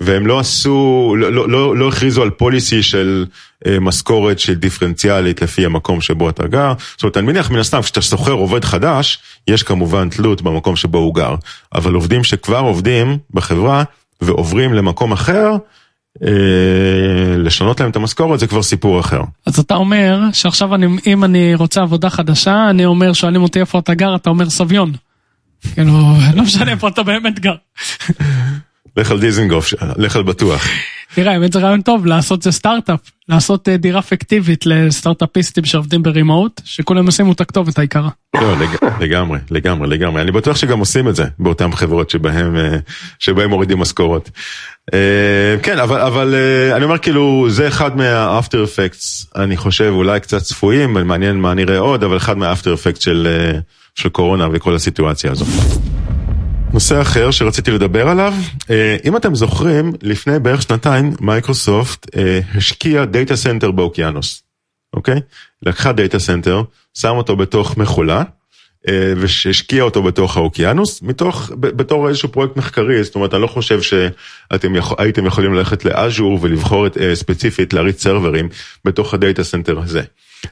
והם 0.00 0.26
לא 0.26 0.38
עשו, 0.38 1.14
לא, 1.18 1.32
לא, 1.32 1.48
לא, 1.48 1.76
לא 1.76 1.88
הכריזו 1.88 2.22
על 2.22 2.30
פוליסי 2.30 2.82
של 2.82 3.26
אה, 3.66 3.80
משכורת 3.80 4.38
של 4.38 4.54
דיפרנציאלית 4.54 5.42
לפי 5.42 5.64
המקום 5.64 6.00
שבו 6.00 6.28
אתה 6.28 6.46
גר. 6.46 6.72
זאת 6.90 7.02
אומרת, 7.02 7.16
אני 7.16 7.26
מניח 7.26 7.50
מן 7.50 7.58
הסתם, 7.58 7.82
כשאתה 7.82 8.02
שוכר 8.02 8.32
עובד 8.32 8.64
חדש, 8.64 9.18
יש 9.48 9.62
כמובן 9.62 10.08
תלות 10.08 10.42
במקום 10.42 10.76
שבו 10.76 10.98
הוא 10.98 11.14
גר. 11.14 11.34
אבל 11.74 11.94
עובדים 11.94 12.24
שכבר 12.24 12.58
עובדים 12.58 13.18
בחברה 13.30 13.84
ועוברים 14.20 14.74
למקום 14.74 15.12
אחר, 15.12 15.56
אה, 16.22 17.36
לשנות 17.38 17.80
להם 17.80 17.90
את 17.90 17.96
המשכורת 17.96 18.40
זה 18.40 18.46
כבר 18.46 18.62
סיפור 18.62 19.00
אחר. 19.00 19.22
אז 19.46 19.58
אתה 19.58 19.74
אומר 19.74 20.20
שעכשיו 20.32 20.74
אני, 20.74 20.86
אם 21.06 21.24
אני 21.24 21.54
רוצה 21.54 21.82
עבודה 21.82 22.10
חדשה, 22.10 22.70
אני 22.70 22.84
אומר, 22.84 23.12
שואלים 23.12 23.42
אותי 23.42 23.60
איפה 23.60 23.78
אתה 23.78 23.94
גר, 23.94 24.16
אתה 24.16 24.30
אומר 24.30 24.50
סביון. 24.50 24.92
כאילו, 25.74 25.92
לא 26.34 26.42
משנה 26.42 26.70
איפה 26.70 26.88
אתה 26.88 27.02
באמת 27.02 27.40
גר. 27.40 27.54
לך 28.96 29.10
על 29.10 29.20
דיזנגוף, 29.20 29.74
לך 29.96 30.16
על 30.16 30.22
בטוח. 30.22 30.66
תראה, 31.14 31.32
האמת 31.32 31.52
זה 31.52 31.58
רעיון 31.58 31.82
טוב 31.82 32.06
לעשות 32.06 32.42
זה 32.42 32.52
סטארט-אפ, 32.52 33.00
לעשות 33.28 33.68
אה, 33.68 33.76
דירה 33.76 34.02
פיקטיבית 34.02 34.66
לסטארט-אפיסטים 34.66 35.64
שעובדים 35.64 36.02
ברימוט, 36.02 36.60
שכולם 36.64 37.08
ישימו 37.08 37.32
את 37.32 37.40
הכתובת 37.40 37.78
העיקרה. 37.78 38.08
לא, 38.34 38.54
לגמרי, 39.00 39.38
לגמרי, 39.50 39.88
לגמרי. 39.88 40.22
אני 40.22 40.32
בטוח 40.32 40.56
שגם 40.56 40.78
עושים 40.78 41.08
את 41.08 41.16
זה 41.16 41.24
באותן 41.38 41.72
חברות 41.72 42.10
שבהם, 42.10 42.56
אה, 42.56 42.76
שבהם 43.18 43.50
מורידים 43.50 43.78
משכורת. 43.78 44.30
אה, 44.94 45.56
כן, 45.62 45.78
אבל, 45.78 46.00
אבל 46.00 46.34
אני 46.76 46.84
אומר 46.84 46.98
כאילו, 46.98 47.46
זה 47.50 47.68
אחד 47.68 47.96
מה 47.96 48.15
after 48.15 48.64
effects, 48.64 49.26
אני 49.36 49.56
חושב, 49.56 49.92
אולי 49.94 50.20
קצת 50.20 50.42
צפויים, 50.42 50.92
מעניין 50.92 51.36
מה 51.36 51.54
נראה 51.54 51.78
עוד, 51.78 52.04
אבל 52.04 52.16
אחד 52.16 52.38
מה 52.38 52.48
after 52.48 52.74
effects 52.74 53.02
של, 53.02 53.28
של 53.94 54.08
קורונה 54.08 54.48
וכל 54.52 54.74
הסיטואציה 54.74 55.30
הזאת. 55.30 55.48
נושא 56.72 57.00
אחר 57.00 57.30
שרציתי 57.30 57.70
לדבר 57.70 58.08
עליו, 58.08 58.34
אה, 58.70 58.96
אם 59.04 59.16
אתם 59.16 59.34
זוכרים, 59.34 59.92
לפני 60.02 60.38
בערך 60.38 60.62
שנתיים 60.62 61.12
מייקרוסופט 61.20 62.16
אה, 62.16 62.40
השקיע 62.54 63.04
data 63.04 63.36
center 63.36 63.70
באוקיינוס, 63.70 64.42
אוקיי? 64.94 65.20
לקחה 65.62 65.92
data 65.92 66.18
center, 66.18 66.62
שם 66.94 67.16
אותו 67.16 67.36
בתוך 67.36 67.76
מכולה, 67.76 68.22
אה, 68.88 69.12
והשקיע 69.16 69.82
אותו 69.82 70.02
בתוך 70.02 70.36
האוקיינוס, 70.36 71.02
מתוך, 71.02 71.50
בתור 71.60 72.08
איזשהו 72.08 72.28
פרויקט 72.28 72.56
מחקרי, 72.56 73.04
זאת 73.04 73.14
אומרת, 73.14 73.34
אני 73.34 73.42
לא 73.42 73.46
חושב 73.46 73.80
שאתם 73.82 74.76
יכול, 74.76 74.96
הייתם 75.00 75.26
יכולים 75.26 75.54
ללכת 75.54 75.84
ל 75.84 75.93
Azure 75.93 76.38
ולבחור 76.42 76.86
את, 76.86 76.96
ספציפית 77.14 77.72
להריץ 77.72 78.02
סרברים 78.02 78.48
בתוך 78.84 79.14
ה 79.14 79.20
data 79.20 79.44
center 79.44 79.78
הזה. 79.78 80.02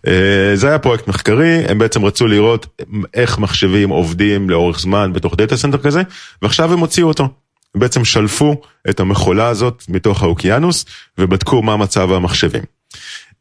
אה, 0.07 0.51
זה 0.55 0.69
היה 0.69 0.79
פרויקט 0.79 1.09
מחקרי, 1.09 1.65
הם 1.69 1.79
בעצם 1.79 2.05
רצו 2.05 2.27
לראות 2.27 2.83
איך 3.15 3.39
מחשבים 3.39 3.89
עובדים 3.89 4.51
לאורך 4.51 4.81
זמן 4.81 5.13
בתוך 5.13 5.37
data 5.37 5.57
center 5.57 5.79
כזה, 5.79 6.03
ועכשיו 6.43 6.73
הם 6.73 6.79
הוציאו 6.79 7.09
אותו. 7.09 7.29
הם 7.75 7.81
בעצם 7.81 8.05
שלפו 8.05 8.61
את 8.91 9.01
המכולה 9.01 9.49
הזאת 9.49 9.85
מתוך 9.89 10.23
האוקיינוס 10.23 10.85
ובדקו 11.19 11.63
מה 11.63 11.77
מצב 11.77 12.13
המחשבים. 12.13 12.63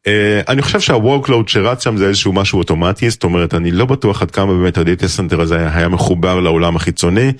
Uh, 0.08 0.10
אני 0.48 0.62
חושב 0.62 0.80
שה-workload 0.80 1.48
שרץ 1.48 1.84
שם 1.84 1.98
זה 1.98 2.08
איזשהו 2.08 2.34
משהו 2.34 2.60
אוטומטי, 2.60 3.10
זאת 3.10 3.24
אומרת, 3.24 3.54
אני 3.54 3.72
לא 3.72 3.86
בטוח 3.86 4.22
עד 4.22 4.32
כמה 4.32 4.54
באמת 4.54 4.78
ה 4.78 4.84
data 4.84 5.08
center 5.08 5.42
הזה 5.42 5.58
היה, 5.58 5.78
היה 5.78 5.88
מחובר 5.88 6.40
לעולם 6.40 6.76
החיצוני. 6.76 7.32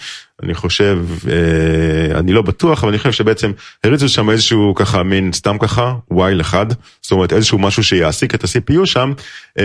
אני 0.44 0.54
חושב, 0.54 1.00
uh, 1.24 2.18
אני 2.18 2.34
לא 2.34 2.42
בטוח, 2.42 2.84
אבל 2.84 2.90
אני 2.90 2.98
חושב 2.98 3.12
שבעצם 3.12 3.52
הריצו 3.84 4.10
שם 4.10 4.30
איזשהו 4.30 4.76
ככה 4.76 5.04
מין 5.04 5.34
סתם 5.34 5.58
ככה, 5.58 5.94
while 6.14 6.42
אחד, 6.42 6.66
זאת 7.02 7.12
אומרת 7.12 7.34
איזשהו 7.34 7.60
משהו 7.60 7.84
שיעסיק 7.84 8.36
את 8.36 8.44
ה-CPU 8.44 8.86
שם, 8.86 9.14
uh, 9.60 9.62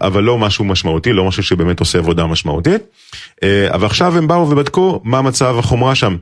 אבל 0.00 0.22
לא 0.22 0.38
משהו 0.38 0.64
משמעותי, 0.64 1.12
לא 1.12 1.24
משהו 1.24 1.42
שבאמת 1.42 1.80
עושה 1.80 1.98
עבודה 1.98 2.26
משמעותית. 2.26 2.82
Uh, 3.34 3.74
אבל 3.74 3.86
עכשיו 3.86 4.18
הם 4.18 4.26
באו 4.28 4.50
ובדקו 4.50 5.00
מה 5.04 5.22
מצב 5.22 5.58
החומרה 5.58 5.94
שם. 5.94 6.16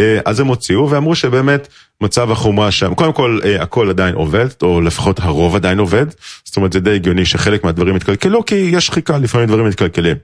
אה, 0.00 0.18
אז 0.24 0.40
הם 0.40 0.46
הוציאו 0.46 0.90
ואמרו 0.90 1.14
שבאמת 1.14 1.68
מצב 2.00 2.30
החומרה 2.30 2.70
שם, 2.70 2.94
קודם 2.94 3.12
כל 3.12 3.40
אה, 3.44 3.62
הכל 3.62 3.90
עדיין 3.90 4.14
עובד, 4.14 4.46
או 4.62 4.80
לפחות 4.80 5.20
הרוב 5.20 5.56
עדיין 5.56 5.78
עובד, 5.78 6.06
זאת 6.44 6.56
אומרת 6.56 6.72
זה 6.72 6.80
די 6.80 6.94
הגיוני 6.94 7.24
שחלק 7.24 7.64
מהדברים 7.64 7.96
יתקלקלו 7.96 8.44
כי 8.44 8.54
יש 8.54 8.86
שחיקה, 8.86 9.18
לפעמים 9.18 9.48
דברים 9.48 9.66
מתקלקלים. 9.66 10.16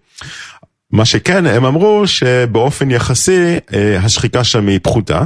מה 0.91 1.05
שכן, 1.05 1.47
הם 1.47 1.65
אמרו 1.65 2.07
שבאופן 2.07 2.91
יחסי 2.91 3.57
אה, 3.75 3.99
השחיקה 3.99 4.45
שם 4.45 4.69
היא 4.69 4.81
פחותה. 4.83 5.23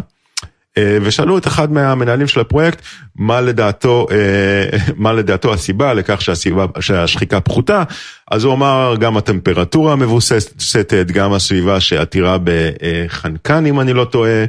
אה, 0.80 0.98
ושאלו 1.02 1.38
את 1.38 1.46
אחד 1.46 1.72
מהמנהלים 1.72 2.26
של 2.26 2.40
הפרויקט 2.40 2.82
מה 3.16 3.40
לדעתו, 3.40 4.06
אה, 4.10 4.78
מה 4.96 5.12
לדעתו 5.12 5.52
הסיבה 5.52 5.94
לכך 5.94 6.22
שהסיבה, 6.22 6.66
שהשחיקה 6.80 7.40
פחותה, 7.40 7.82
אז 8.30 8.44
הוא 8.44 8.52
אמר 8.52 8.94
גם 9.00 9.16
הטמפרטורה 9.16 9.96
מבוססת, 9.96 10.94
גם 11.12 11.32
הסביבה 11.32 11.80
שעתירה 11.80 12.36
בחנקן 12.44 13.66
אם 13.66 13.80
אני 13.80 13.92
לא 13.92 14.04
טועה, 14.04 14.44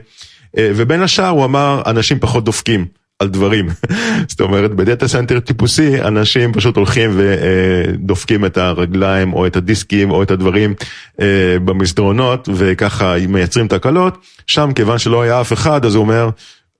אה, 0.57 0.71
ובין 0.75 1.01
השאר 1.01 1.27
הוא 1.29 1.45
אמר 1.45 1.81
אנשים 1.85 2.19
פחות 2.19 2.43
דופקים. 2.43 3.00
על 3.21 3.27
דברים. 3.27 3.67
זאת 4.31 4.41
אומרת, 4.41 4.71
ב 4.71 4.78
data 4.78 5.07
center 5.07 5.39
טיפוסי, 5.39 6.01
אנשים 6.01 6.53
פשוט 6.53 6.77
הולכים 6.77 7.11
ודופקים 7.15 8.45
את 8.45 8.57
הרגליים 8.57 9.33
או 9.33 9.47
את 9.47 9.55
הדיסקים 9.55 10.11
או 10.11 10.23
את 10.23 10.31
הדברים 10.31 10.73
אה, 11.21 11.57
במסדרונות, 11.65 12.49
וככה 12.55 13.15
מייצרים 13.27 13.67
תקלות. 13.67 14.17
שם, 14.47 14.71
כיוון 14.75 14.97
שלא 14.97 15.21
היה 15.21 15.41
אף 15.41 15.53
אחד, 15.53 15.85
אז 15.85 15.95
הוא 15.95 16.01
אומר, 16.01 16.29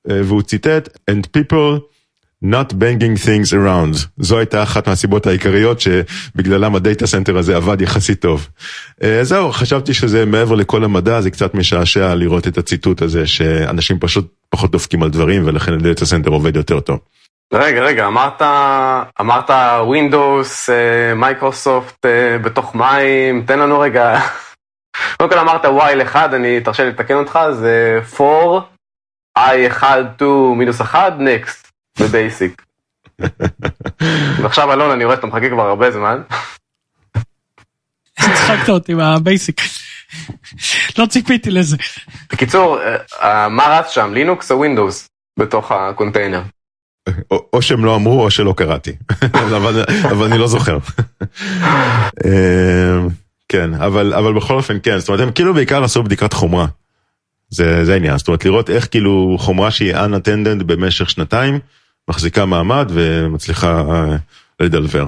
אה, 0.09 0.21
והוא 0.23 0.41
ציטט, 0.41 0.97
and 1.11 1.27
people 1.37 1.90
not 2.45 2.73
banging 2.73 3.25
things 3.25 3.53
around. 3.53 4.07
זו 4.17 4.37
הייתה 4.37 4.63
אחת 4.63 4.87
מהסיבות 4.87 5.27
העיקריות 5.27 5.81
שבגללם 5.81 6.75
ה 6.75 6.82
data 6.82 7.07
center 7.07 7.37
הזה 7.37 7.55
עבד 7.55 7.81
יחסית 7.81 8.21
טוב. 8.21 8.47
אה, 9.03 9.23
זהו, 9.23 9.51
חשבתי 9.51 9.93
שזה 9.93 10.25
מעבר 10.25 10.55
לכל 10.55 10.83
המדע, 10.83 11.21
זה 11.21 11.31
קצת 11.31 11.53
משעשע 11.53 12.15
לראות 12.15 12.47
את 12.47 12.57
הציטוט 12.57 13.01
הזה, 13.01 13.27
שאנשים 13.27 13.99
פשוט 13.99 14.33
פחות 14.49 14.71
דופקים 14.71 15.03
על 15.03 15.09
דברים 15.09 15.47
ולכן 15.47 15.73
ה 15.73 15.80
data 15.80 16.05
center 16.05 16.29
עובד 16.29 16.55
יותר 16.55 16.79
טוב. 16.79 16.99
רגע, 17.53 17.81
רגע, 17.81 18.07
אמרת, 18.07 18.41
אמרת 19.21 19.49
Windows, 19.89 20.71
Microsoft 21.15 22.05
אה, 22.05 22.37
בתוך 22.37 22.75
מים, 22.75 23.43
תן 23.45 23.59
לנו 23.59 23.79
רגע, 23.79 24.19
קודם 25.17 25.29
כל 25.29 25.39
אמרת 25.39 25.65
y 25.65 26.03
1, 26.03 26.33
אני 26.33 26.61
תרשה 26.61 26.83
לי 26.83 26.89
לתקן 26.89 27.15
אותך, 27.15 27.39
זה 27.51 27.99
for, 28.19 28.59
i 29.37 29.83
1, 30.15 30.32
to, 30.32 30.57
מינוס 30.57 30.81
1, 30.81 31.13
next. 31.19 31.70
ב 31.99 32.09
Basic. 32.09 32.65
ועכשיו 34.41 34.73
אלון, 34.73 34.91
אני 34.91 35.05
רואה 35.05 35.15
שאתה 35.15 35.27
מחכה 35.27 35.49
כבר 35.49 35.67
הרבה 35.67 35.91
זמן. 35.91 36.21
הצחקת 38.17 38.69
אותי 38.69 38.93
מה 38.93 39.10
Basic. 39.10 39.61
לא 40.97 41.05
ציפיתי 41.05 41.51
לזה. 41.51 41.77
בקיצור, 42.31 42.79
אה, 43.21 43.49
מה 43.49 43.63
רץ 43.63 43.89
שם, 43.89 44.13
לינוקס 44.13 44.51
או 44.51 44.57
Windows 44.57 45.09
בתוך 45.39 45.71
הקונטיינר? 45.71 46.41
או 47.53 47.61
שהם 47.61 47.85
לא 47.85 47.95
אמרו 47.95 48.23
או 48.23 48.31
שלא 48.31 48.53
קראתי, 48.57 48.91
אבל 50.11 50.25
אני 50.25 50.37
לא 50.37 50.47
זוכר. 50.47 50.77
אה, 52.25 52.99
כן, 53.49 53.73
אבל 53.73 54.33
בכל 54.33 54.53
אופן 54.53 54.77
כן, 54.83 54.99
זאת 54.99 55.09
אומרת 55.09 55.21
הם 55.21 55.31
כאילו 55.31 55.53
בעיקר 55.53 55.83
עשו 55.83 56.03
בדיקת 56.03 56.33
חומרה. 56.33 56.65
זה 57.49 57.93
העניין, 57.93 58.17
זאת 58.17 58.27
אומרת 58.27 58.45
לראות 58.45 58.69
איך 58.69 58.87
כאילו 58.91 59.35
חומרה 59.39 59.71
שהיא 59.71 59.95
unattended 59.95 60.63
במשך 60.63 61.09
שנתיים, 61.09 61.59
מחזיקה 62.11 62.45
מעמד 62.45 62.87
ומצליחה 62.89 63.81
אה, 63.89 64.15
לדלבר. 64.59 65.07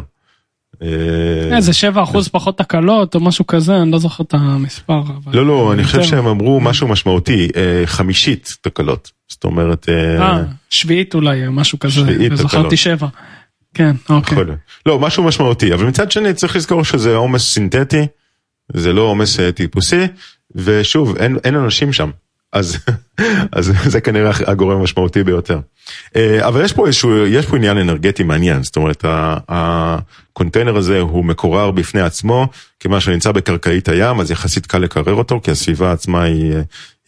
איזה 1.52 1.74
7 1.74 2.04
אחוז 2.04 2.28
פחות 2.28 2.58
תקלות 2.58 3.16
או 3.16 3.20
משהו 3.20 3.48
כזה, 3.48 3.82
אני 3.82 3.92
לא 3.92 4.00
זוכר 4.00 4.24
את 4.24 4.34
המספר. 4.34 5.02
לא, 5.34 5.46
לא, 5.46 5.74
אני 5.74 5.84
חושב 5.84 6.04
שהם 6.04 6.28
אמרו 6.28 6.60
משהו 6.60 6.88
משמעותי, 6.88 7.50
אה, 7.56 7.84
חמישית 7.86 8.58
תקלות. 8.62 9.12
זאת 9.28 9.44
אומרת... 9.44 9.90
אה, 9.90 10.44
שביעית 10.70 11.16
אולי, 11.16 11.42
משהו 11.50 11.80
כזה, 11.80 12.02
זכרתי 12.36 12.78
7. 12.78 13.08
כן, 13.74 13.96
אוקיי. 14.10 14.38
לא, 14.86 15.00
משהו 15.00 15.24
משמעותי, 15.24 15.74
אבל 15.74 15.86
מצד 15.86 16.12
שני 16.12 16.34
צריך 16.34 16.56
לזכור 16.56 16.84
שזה 16.84 17.16
עומס 17.16 17.54
סינתטי, 17.54 18.06
זה 18.74 18.94
לא 18.94 19.02
עומס 19.02 19.40
טיפוסי, 19.56 20.08
ושוב, 20.56 21.18
אין 21.18 21.56
אנשים 21.56 21.94
שם. 21.94 22.10
אז, 22.54 22.78
אז 23.52 23.72
זה 23.86 24.02
כנראה 24.02 24.32
הגורם 24.48 24.80
המשמעותי 24.80 25.24
ביותר. 25.24 25.60
אה, 26.16 26.48
אבל 26.48 26.66
יש 26.66 26.74
פה 26.74 26.86
איזשהו, 26.88 27.28
יש 27.28 27.46
פה 27.46 27.58
עניין 27.58 27.78
אנרגטי 27.78 28.24
מעניין, 28.24 28.64
זאת 28.64 28.76
אומרת, 28.76 29.06
הקונטיינר 29.50 30.78
הזה 30.78 31.00
הוא 31.00 31.26
מקורר 31.26 31.72
בפני 31.72 32.02
עצמו, 32.02 32.48
כיוון 32.80 33.00
שנמצא 33.00 33.32
בקרקעית 33.32 33.90
הים, 33.90 34.20
אז 34.20 34.32
יחסית 34.32 34.66
קל 34.66 34.78
לקרר 34.78 35.14
אותו, 35.14 35.42
כי 35.44 35.52
הסביבה 35.52 35.92
עצמה 35.92 36.24
היא, 36.24 36.54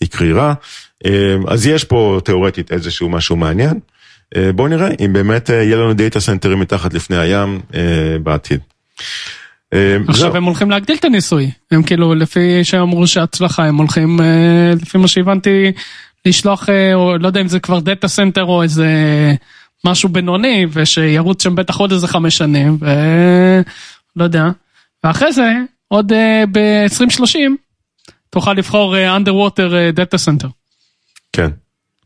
היא 0.01 0.09
קרירה. 0.09 0.53
אה, 1.05 1.35
אז 1.47 1.67
יש 1.67 1.83
פה 1.83 2.19
תאורטית 2.23 2.71
איזשהו 2.71 3.09
משהו 3.09 3.35
מעניין. 3.35 3.79
אה, 4.35 4.51
בואו 4.53 4.67
נראה 4.67 4.89
אם 4.99 5.13
באמת 5.13 5.49
יהיה 5.49 5.77
לנו 5.77 5.93
data 5.93 6.19
center 6.19 6.49
ים 6.49 6.59
מתחת 6.59 6.93
לפני 6.93 7.17
הים 7.17 7.61
בעתיד. 8.23 8.59
אה, 9.73 9.97
עכשיו 10.07 10.37
הם 10.37 10.43
הולכים 10.43 10.71
להגדיל 10.71 10.95
את 10.95 11.05
הניסוי, 11.05 11.51
הם 11.71 11.83
כאילו 11.83 12.15
לפי 12.15 12.63
שאמרו 12.63 13.07
שהצלחה 13.07 13.65
הם 13.65 13.77
הולכים 13.77 14.21
אה, 14.21 14.73
לפי 14.81 14.97
מה 14.97 15.07
שהבנתי 15.07 15.71
לשלוח, 16.25 16.69
או 16.93 17.17
לא 17.17 17.27
יודע 17.27 17.41
אם 17.41 17.47
זה 17.47 17.59
כבר 17.59 17.79
data 17.79 18.07
center 18.07 18.43
או 18.43 18.63
איזה 18.63 18.87
משהו 19.85 20.09
בינוני, 20.09 20.65
ושירוץ 20.71 21.43
שם 21.43 21.55
בטח 21.55 21.77
עוד 21.77 21.91
איזה 21.91 22.07
חמש 22.07 22.37
שנים, 22.37 22.77
ולא 22.81 24.23
יודע. 24.23 24.45
ואחרי 25.03 25.33
זה, 25.33 25.51
עוד 25.87 26.11
ב-2030, 26.51 27.37
תוכל 28.29 28.53
לבחור 28.53 28.95
underwater 28.95 29.91
data 29.93 30.17
center. 30.17 30.47
כן, 31.33 31.49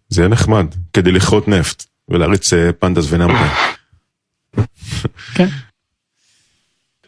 זה 0.09 0.21
יהיה 0.21 0.29
נחמד, 0.29 0.65
כדי 0.93 1.11
לכרות 1.11 1.47
נפט 1.47 1.85
ולהריץ 2.09 2.53
pandas 2.79 3.05
ו 3.09 3.15
NumPy. 3.15 3.47
כן. 5.35 5.47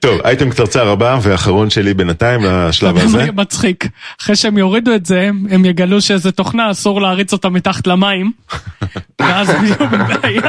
טוב, 0.02 0.22
אייטם 0.26 0.50
קצרצר 0.50 0.90
הבא 0.90 1.20
ואחרון 1.22 1.70
שלי 1.70 1.94
בינתיים 1.94 2.42
לשלב 2.46 2.98
הזה. 2.98 3.32
מצחיק, 3.32 3.88
אחרי 4.22 4.36
שהם 4.36 4.58
יורידו 4.58 4.96
את 4.96 5.06
זה, 5.06 5.30
הם 5.50 5.66
יגלו 5.66 6.02
שאיזה 6.02 6.32
תוכנה 6.32 6.72
אסור 6.72 7.02
להריץ 7.02 7.34
אותה 7.34 7.50
מתחת 7.50 7.88
למים, 7.88 8.32
ואז 9.22 9.50
בדיוק 9.50 9.82
בעיה. 9.82 10.42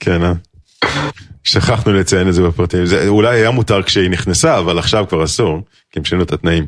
כן, 0.00 0.22
אה? 0.22 0.32
שכחנו 1.44 1.92
לציין 1.92 2.28
את 2.28 2.34
זה 2.34 2.42
בפרטים, 2.42 2.86
זה 2.86 3.08
אולי 3.08 3.36
היה 3.36 3.50
מותר 3.50 3.82
כשהיא 3.82 4.10
נכנסה, 4.10 4.58
אבל 4.58 4.78
עכשיו 4.78 5.04
כבר 5.08 5.24
אסור, 5.24 5.60
כי 5.92 5.98
הם 5.98 6.04
שינו 6.04 6.22
את 6.22 6.32
התנאים. 6.32 6.66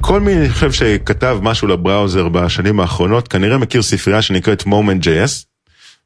כל 0.00 0.20
מי, 0.20 0.34
אני 0.34 0.50
חושב 0.50 0.72
שכתב 0.72 1.38
משהו 1.42 1.68
לבראוזר 1.68 2.28
בשנים 2.28 2.80
האחרונות, 2.80 3.28
כנראה 3.28 3.58
מכיר 3.58 3.82
ספרייה 3.82 4.22
שנקראת 4.22 4.62
Moment.js. 4.62 5.53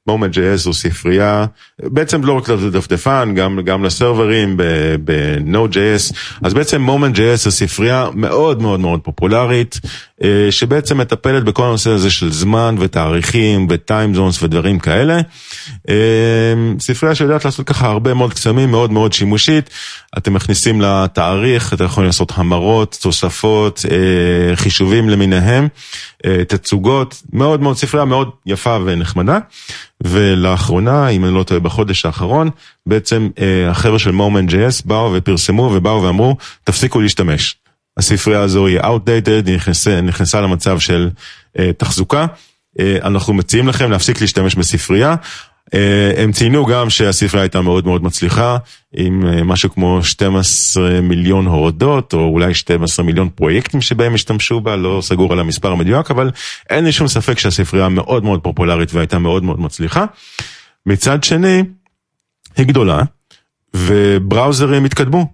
Moment.js 0.09 0.57
זו 0.57 0.73
ספרייה, 0.73 1.47
בעצם 1.83 2.25
לא 2.25 2.33
רק 2.33 2.49
לדפדפן, 2.49 3.33
גם, 3.35 3.61
גם 3.65 3.85
לסרברים 3.85 4.57
ב-Node.js, 5.05 6.15
אז 6.43 6.55
בעצם 6.55 6.89
Moment.js 6.89 7.37
זו 7.37 7.51
ספרייה 7.51 8.09
מאוד 8.15 8.63
מאוד 8.63 8.81
מאוד 8.81 9.01
פופולרית, 9.01 9.81
אה, 10.23 10.47
שבעצם 10.51 10.99
מטפלת 10.99 11.45
בכל 11.45 11.63
הנושא 11.63 11.91
הזה 11.91 12.11
של 12.11 12.33
זמן 12.33 12.77
ותאריכים 12.79 13.67
וטיים 13.71 14.15
זונס 14.15 14.43
ודברים 14.43 14.79
כאלה. 14.79 15.21
אה, 15.89 15.95
ספרייה 16.79 17.15
שיודעת 17.15 17.45
לעשות 17.45 17.67
ככה 17.67 17.87
הרבה 17.87 18.15
מאוד 18.15 18.35
קסמים, 18.35 18.71
מאוד 18.71 18.93
מאוד 18.93 19.13
שימושית. 19.13 19.71
אתם 20.19 20.35
מכניסים 20.35 20.81
לתאריך, 20.81 21.75
אתם 21.75 21.85
יכולים 21.85 22.07
לעשות 22.07 22.33
המרות, 22.35 22.99
תוספות, 23.03 23.85
אה, 23.91 24.57
חישובים 24.57 25.09
למיניהם, 25.09 25.69
תצוגות, 26.49 27.23
מאוד 27.33 27.61
מאוד 27.63 27.77
ספרייה 27.77 28.05
מאוד 28.05 28.31
יפה 28.47 28.79
ונחמדה. 28.85 29.39
ולאחרונה, 30.05 31.09
אם 31.09 31.25
אני 31.25 31.35
לא 31.35 31.43
טועה 31.43 31.61
בחודש 31.61 32.07
האחרון, 32.07 32.51
בעצם 32.87 33.29
החבר'ה 33.71 33.99
של 33.99 34.11
Moment.js 34.11 34.83
באו 34.85 35.13
ופרסמו 35.15 35.63
ובאו 35.63 36.03
ואמרו, 36.03 36.37
תפסיקו 36.65 37.01
להשתמש. 37.01 37.57
הספרייה 37.99 38.41
הזו 38.41 38.67
היא 38.67 38.81
outdated, 38.81 39.47
היא 39.47 39.55
נכנסה, 39.55 40.01
נכנסה 40.01 40.41
למצב 40.41 40.79
של 40.79 41.11
uh, 41.57 41.61
תחזוקה. 41.77 42.27
Uh, 42.79 42.83
אנחנו 43.03 43.35
מציעים 43.35 43.69
לכם 43.69 43.91
להפסיק 43.91 44.21
להשתמש 44.21 44.55
בספרייה. 44.55 45.15
Uh, 45.69 46.21
הם 46.21 46.33
ציינו 46.33 46.67
גם 46.67 46.91
שהספרייה 46.91 47.43
הייתה 47.43 47.61
מאוד 47.61 47.87
מאוד 47.87 48.05
מצליחה, 48.05 48.57
עם 48.95 49.23
uh, 49.23 49.45
משהו 49.45 49.71
כמו 49.71 50.05
12 50.05 51.01
מיליון 51.01 51.47
הורדות, 51.47 52.13
או 52.13 52.19
אולי 52.19 52.55
12 52.55 53.07
מיליון 53.07 53.29
פרויקטים 53.29 53.81
שבהם 53.81 54.15
השתמשו 54.15 54.61
בה, 54.61 54.77
לא 54.77 55.01
סגור 55.03 55.33
על 55.33 55.41
המספר 55.41 55.73
המדויק, 55.73 56.11
אבל 56.11 56.31
אין 56.71 56.85
לי 56.85 56.93
שום 56.93 57.09
ספק 57.09 57.39
שהספרייה 57.39 57.89
מאוד 57.89 58.25
מאוד 58.25 58.41
פופולרית 58.43 58.95
והייתה 58.95 59.19
מאוד 59.19 59.45
מאוד 59.45 59.61
מצליחה. 59.61 60.05
מצד 60.87 61.25
שני, 61.25 61.63
היא 62.57 62.67
גדולה, 62.67 63.03
ובראוזרים 63.75 64.85
התקדמו. 64.85 65.33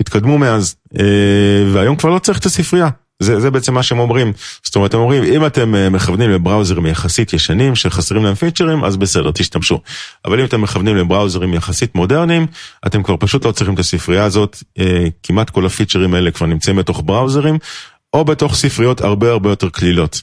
התקדמו 0.00 0.38
מאז, 0.38 0.76
אה, 0.98 1.04
והיום 1.72 1.96
כבר 1.96 2.10
לא 2.10 2.18
צריך 2.18 2.38
את 2.38 2.46
הספרייה. 2.46 2.88
זה, 3.22 3.40
זה 3.40 3.50
בעצם 3.50 3.74
מה 3.74 3.82
שהם 3.82 3.98
אומרים. 3.98 4.32
זאת 4.62 4.76
אומרת, 4.76 4.94
הם 4.94 5.00
אומרים, 5.00 5.24
אם 5.24 5.46
אתם 5.46 5.74
אה, 5.74 5.90
מכוונים 5.90 6.30
לבראוזרים 6.30 6.86
יחסית 6.86 7.32
ישנים, 7.32 7.76
שחסרים 7.76 8.24
להם 8.24 8.34
פיצ'רים, 8.34 8.84
אז 8.84 8.96
בסדר, 8.96 9.30
תשתמשו. 9.30 9.80
אבל 10.24 10.40
אם 10.40 10.46
אתם 10.46 10.60
מכוונים 10.60 10.96
לבראוזרים 10.96 11.54
יחסית 11.54 11.94
מודרניים, 11.94 12.46
אתם 12.86 13.02
כבר 13.02 13.16
פשוט 13.20 13.44
לא 13.44 13.52
צריכים 13.52 13.74
את 13.74 13.78
הספרייה 13.78 14.24
הזאת. 14.24 14.62
אה, 14.78 15.06
כמעט 15.22 15.50
כל 15.50 15.66
הפיצ'רים 15.66 16.14
האלה 16.14 16.30
כבר 16.30 16.46
נמצאים 16.46 16.76
בתוך 16.76 17.02
בראוזרים, 17.04 17.58
או 18.12 18.24
בתוך 18.24 18.54
ספריות 18.54 19.00
הרבה 19.00 19.30
הרבה 19.30 19.50
יותר 19.50 19.68
קלילות. 19.68 20.22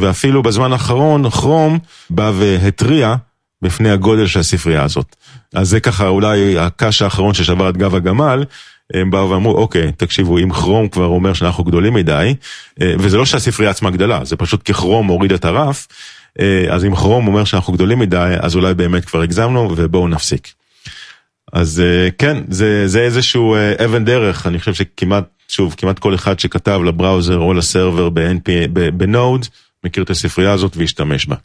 ואפילו 0.00 0.42
בזמן 0.42 0.72
האחרון, 0.72 1.30
כרום 1.30 1.78
בא 2.10 2.32
והתריע 2.34 3.14
בפני 3.62 3.90
הגודל 3.90 4.26
של 4.26 4.40
הספרייה 4.40 4.82
הזאת. 4.82 5.16
אז 5.54 5.68
זה 5.68 5.80
ככה 5.80 6.08
אולי 6.08 6.58
הקש 6.58 7.02
האחרון 7.02 7.34
ששבר 7.34 7.68
את 7.68 7.76
גב 7.76 7.94
הגמל, 7.94 8.44
הם 8.94 9.10
באו 9.10 9.30
ואמרו, 9.30 9.52
אוקיי, 9.52 9.92
תקשיבו, 9.92 10.38
אם 10.38 10.52
כרום 10.52 10.88
כבר 10.88 11.06
אומר 11.06 11.32
שאנחנו 11.32 11.64
גדולים 11.64 11.94
מדי, 11.94 12.34
אה, 12.82 12.94
וזה 12.98 13.16
לא 13.16 13.24
שהספרייה 13.24 13.70
עצמה 13.70 13.90
גדלה, 13.90 14.24
זה 14.24 14.36
פשוט 14.36 14.70
ככרום 14.70 15.06
הוריד 15.06 15.32
את 15.32 15.44
הרף, 15.44 15.86
אה, 16.40 16.66
אז 16.70 16.84
אם 16.84 16.94
כרום 16.94 17.26
אומר 17.26 17.44
שאנחנו 17.44 17.72
גדולים 17.72 17.98
מדי, 17.98 18.34
אז 18.40 18.56
אולי 18.56 18.74
באמת 18.74 19.04
כבר 19.04 19.22
הגזמנו, 19.22 19.70
ובואו 19.76 20.08
נפסיק. 20.08 20.48
אז 21.52 21.82
אה, 21.84 22.08
כן, 22.18 22.36
זה, 22.48 22.88
זה 22.88 23.00
איזשהו 23.00 23.56
אבן 23.84 24.04
דרך, 24.04 24.46
אני 24.46 24.58
חושב 24.58 24.74
שכמעט, 24.74 25.24
שוב, 25.48 25.74
כמעט 25.78 25.98
כל 25.98 26.14
אחד 26.14 26.38
שכתב 26.40 26.80
לבראוזר 26.84 27.38
או 27.38 27.54
לסרבר 27.54 28.08
ב 28.92 29.01
Node, 29.01 29.46
מכיר 29.84 30.02
את 30.02 30.10
הספרייה 30.10 30.52
הזאת 30.52 30.76
והשתמש 30.76 31.26
בה. 31.26 31.36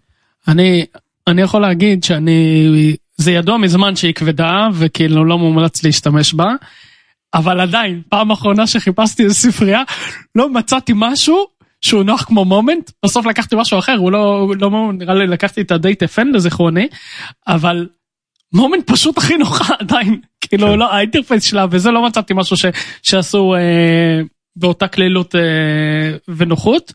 אני, 0.47 0.85
אני 1.27 1.41
יכול 1.41 1.61
להגיד 1.61 2.03
שאני, 2.03 2.95
זה 3.17 3.31
ידוע 3.31 3.57
מזמן 3.57 3.95
שהיא 3.95 4.13
כבדה 4.13 4.67
וכאילו 4.73 5.25
לא 5.25 5.37
מומלץ 5.37 5.83
להשתמש 5.83 6.33
בה, 6.33 6.53
אבל 7.33 7.59
עדיין, 7.59 8.01
פעם 8.09 8.31
אחרונה 8.31 8.67
שחיפשתי 8.67 9.23
איזה 9.23 9.35
ספרייה, 9.35 9.83
לא 10.35 10.49
מצאתי 10.49 10.93
משהו 10.95 11.47
שהוא 11.81 12.03
נוח 12.03 12.23
כמו 12.23 12.45
Moment, 12.45 12.91
בסוף 13.05 13.25
לקחתי 13.25 13.55
משהו 13.59 13.79
אחר, 13.79 13.95
הוא 13.95 14.11
לא, 14.11 14.47
לא 14.59 14.69
Moment, 14.69 15.01
נראה 15.01 15.15
לי 15.15 15.27
לקחתי 15.27 15.61
את 15.61 15.71
ה 15.71 16.03
date-fns 16.03 16.25
לזיכרוני, 16.33 16.87
אבל 17.47 17.87
Moment 18.53 18.91
פשוט 18.91 19.17
הכי 19.17 19.37
נוחה 19.37 19.73
עדיין, 19.79 20.19
כאילו 20.41 20.67
כן. 20.67 20.79
לא, 20.79 20.93
ה 20.93 20.98
interface 20.98 21.43
שלה 21.43 21.65
וזה 21.71 21.91
לא 21.91 22.05
מצאתי 22.05 22.33
משהו 22.35 22.57
ש, 22.57 22.65
שעשו 23.03 23.55
אה, 23.55 24.21
באותה 24.55 24.87
כלילות 24.87 25.35
אה, 25.35 26.17
ונוחות. 26.27 26.93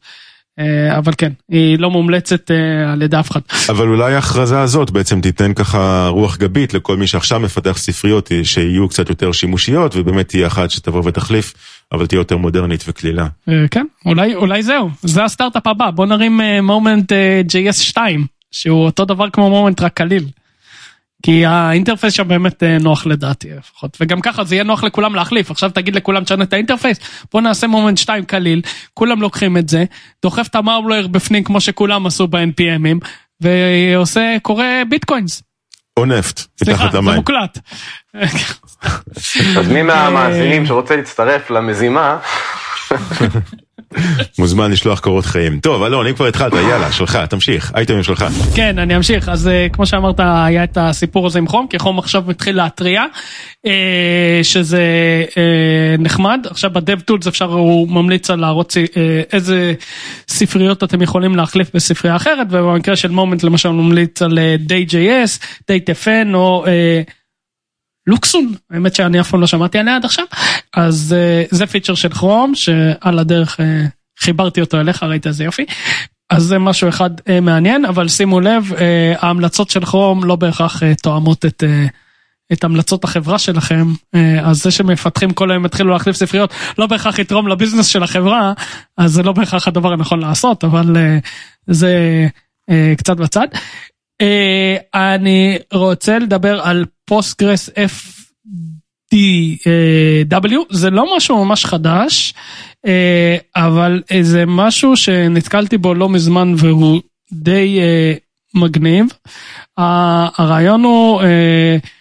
אה, 0.58 0.98
אבל 0.98 1.12
כן, 1.18 1.32
היא 1.48 1.78
לא 1.78 1.90
מומלצת 1.90 2.50
אה, 2.50 2.92
על 2.92 3.02
ידי 3.02 3.20
אף 3.20 3.30
אחד. 3.30 3.40
אבל 3.68 3.88
אולי 3.88 4.14
ההכרזה 4.14 4.60
הזאת 4.60 4.90
בעצם 4.90 5.20
תיתן 5.20 5.54
ככה 5.54 6.08
רוח 6.10 6.36
גבית 6.36 6.74
לכל 6.74 6.96
מי 6.96 7.06
שעכשיו 7.06 7.40
מפתח 7.40 7.78
ספריות, 7.78 8.30
שיהיו 8.42 8.88
קצת 8.88 9.08
יותר 9.08 9.32
שימושיות, 9.32 9.96
ובאמת 9.96 10.28
תהיה 10.28 10.46
אחת 10.46 10.70
שתבוא 10.70 11.02
ותחליף, 11.04 11.54
אבל 11.92 12.06
תהיה 12.06 12.18
יותר 12.18 12.36
מודרנית 12.36 12.84
וקלילה. 12.88 13.26
אה, 13.48 13.64
כן, 13.70 13.86
אולי, 14.06 14.34
אולי 14.34 14.62
זהו, 14.62 14.90
זה 15.02 15.24
הסטארט-אפ 15.24 15.66
הבא, 15.66 15.90
בוא 15.90 16.06
נרים 16.06 16.40
מומנט 16.62 17.12
JS 17.52 17.82
2, 17.82 18.26
שהוא 18.50 18.84
אותו 18.84 19.04
דבר 19.04 19.30
כמו 19.30 19.50
מומנט 19.50 19.80
רק 19.80 19.94
קליל. 19.94 20.24
כי 21.26 21.46
ה 21.46 21.53
interface 21.53 22.14
שם 22.14 22.28
באמת 22.28 22.62
אה, 22.62 22.78
נוח 22.80 23.06
לדעתי 23.06 23.48
לפחות 23.58 23.96
וגם 24.00 24.20
ככה 24.20 24.44
זה 24.44 24.54
יהיה 24.54 24.64
נוח 24.64 24.84
לכולם 24.84 25.14
להחליף 25.14 25.50
עכשיו 25.50 25.70
תגיד 25.70 25.96
לכולם 25.96 26.24
תשנה 26.24 26.44
את 26.44 26.52
ה 26.52 26.57
interface 26.57 26.98
בוא 27.32 27.40
נעשה 27.40 27.66
Moment 27.66 27.98
2 27.98 28.24
קליל 28.24 28.62
כולם 28.94 29.22
לוקחים 29.22 29.56
את 29.56 29.68
זה 29.68 29.84
דוחף 30.22 30.46
את 30.50 30.54
ה 30.54 30.61
malware 30.61 31.06
בפנים 31.06 31.44
כמו 31.44 31.60
שכולם 31.60 32.06
עשו 32.06 32.26
ב-NPMים 32.26 33.06
ועושה 33.40 34.36
כורה 34.42 34.64
bitcoins. 34.88 35.42
או 35.96 36.04
נפט 36.04 36.40
מתחת 36.62 36.64
למים. 36.64 36.76
סליחה 36.84 36.88
זה 36.90 37.16
מוקלט. 37.16 37.58
אז 39.58 39.68
מי 39.68 39.82
מהמאזינים 39.82 40.66
שרוצה 40.66 40.96
להצטרף 40.96 41.50
למזימה. 41.50 42.18
מוזמן 44.38 44.70
לשלוח 44.70 45.00
קורות 45.00 45.26
חיים. 45.26 45.60
טוב, 45.60 45.82
אלון, 45.82 46.06
אם 46.06 46.14
כבר 46.14 46.26
התחלת, 46.26 46.52
יאללה, 46.52 46.92
שלך, 46.92 47.16
תמשיך, 47.16 47.72
אייטמים 47.74 48.02
שלך. 48.02 48.24
כן, 48.54 48.78
אני 48.78 48.96
אמשיך. 48.96 49.28
אז 49.28 49.46
אה, 49.46 49.72
כמו 49.74 49.86
שאמרת, 49.86 50.20
היה 50.20 50.64
את 50.64 50.78
הסיפור 50.80 51.26
הזה 51.26 51.38
עם 51.38 51.48
חום, 51.48 51.66
כי 51.70 51.78
חום 51.78 51.98
עכשיו 51.98 52.24
מתחיל 52.26 52.56
להתריע, 52.56 53.04
אה, 53.66 53.70
שזה 54.42 54.82
אה, 55.28 55.36
נחמד. 55.98 56.46
עכשיו 56.50 56.70
ב 56.70 56.78
dev 56.78 57.00
tools 57.00 57.26
אפשר, 57.26 57.44
הוא 57.44 57.88
ממליץ 57.88 58.30
על 58.30 58.40
להראות 58.40 58.76
איזה 59.32 59.74
ספריות 60.28 60.84
אתם 60.84 61.02
יכולים 61.02 61.36
להחליף 61.36 61.70
בספרייה 61.74 62.16
אחרת, 62.16 62.46
ובמקרה 62.50 62.96
של 62.96 63.10
Moment 63.10 63.42
למשל 63.42 63.68
הוא 63.68 63.76
ממליץ 63.76 64.22
על 64.22 64.38
Day.js, 64.68 65.44
date-fns 65.70 66.34
או... 66.34 66.64
Luxon, 68.06 68.54
האמת 68.70 68.94
שאני 68.94 69.20
אף 69.20 69.30
פעם 69.30 69.40
לא 69.40 69.46
שמעתי 69.46 69.78
עליה 69.78 69.96
עד 69.96 70.04
עכשיו, 70.04 70.24
אז 70.76 71.14
אה, 71.14 71.48
זה 71.56 71.66
פיצ'ר 71.66 71.94
של 71.94 72.08
Chrome 72.08 72.54
שעל 72.54 73.18
הדרך 73.18 73.60
אה, 73.60 73.62
חיברתי 74.20 74.60
אותו 74.60 74.80
אליך, 74.80 75.02
ראית 75.02 75.26
איזה 75.26 75.44
יופי. 75.44 75.64
אז 76.30 76.42
זה 76.42 76.58
משהו 76.58 76.88
אחד 76.88 77.10
אה, 77.20 77.40
מעניין, 77.42 77.84
אבל 77.84 78.08
שימו 78.08 78.40
לב, 78.40 78.72
אה, 78.72 78.78
ההמלצות 79.18 79.70
של 79.70 79.84
Chrome 79.84 80.24
לא 80.24 80.36
בהכרח 80.36 80.82
אה, 80.82 80.86
תואמות 81.02 81.44
את, 81.44 81.62
אה, 81.62 81.88
את 82.52 82.64
המלצות 82.64 83.04
החברה 83.04 83.38
שלכם, 83.38 83.86
אז 84.42 84.62
זה 84.62 84.70
שמפתחים 84.70 85.32
כל 85.32 85.50
היום 85.50 85.66
יתחילו 85.66 85.90
להחליף 85.90 86.16
ספריות, 86.16 86.54
לא 86.78 86.86
בהכרח 86.86 87.18
יתרום 87.18 87.48
ל 87.48 87.52
business 87.52 87.86
של 87.86 88.02
החברה, 88.02 88.52
אז 88.98 89.12
זה 89.12 89.22
לא 89.22 89.32
בהכרח 89.32 89.68
הדבר 89.68 89.92
הנכון 89.92 90.20
לעשות, 90.20 90.64
אבל 90.64 90.96
זה 91.66 92.26
קצת 92.98 93.16
בצד. 93.16 93.46
אני 94.94 95.58
רוצה 95.72 96.18
לדבר 96.18 96.60
על 96.60 96.84
Postgres 97.06 97.70
FDW, 99.14 100.54
זה 100.70 100.90
לא 100.90 101.16
משהו 101.16 101.44
ממש 101.44 101.64
חדש, 101.64 102.34
אבל 103.56 104.02
זה 104.20 104.44
משהו 104.46 104.96
שנתקלתי 104.96 105.78
בו 105.78 105.94
לא 105.94 106.08
מזמן 106.08 106.54
והוא 106.56 107.00
די 107.32 107.78
מגניב. 108.54 109.06
הרעיון 109.76 110.84
הוא 110.84 111.22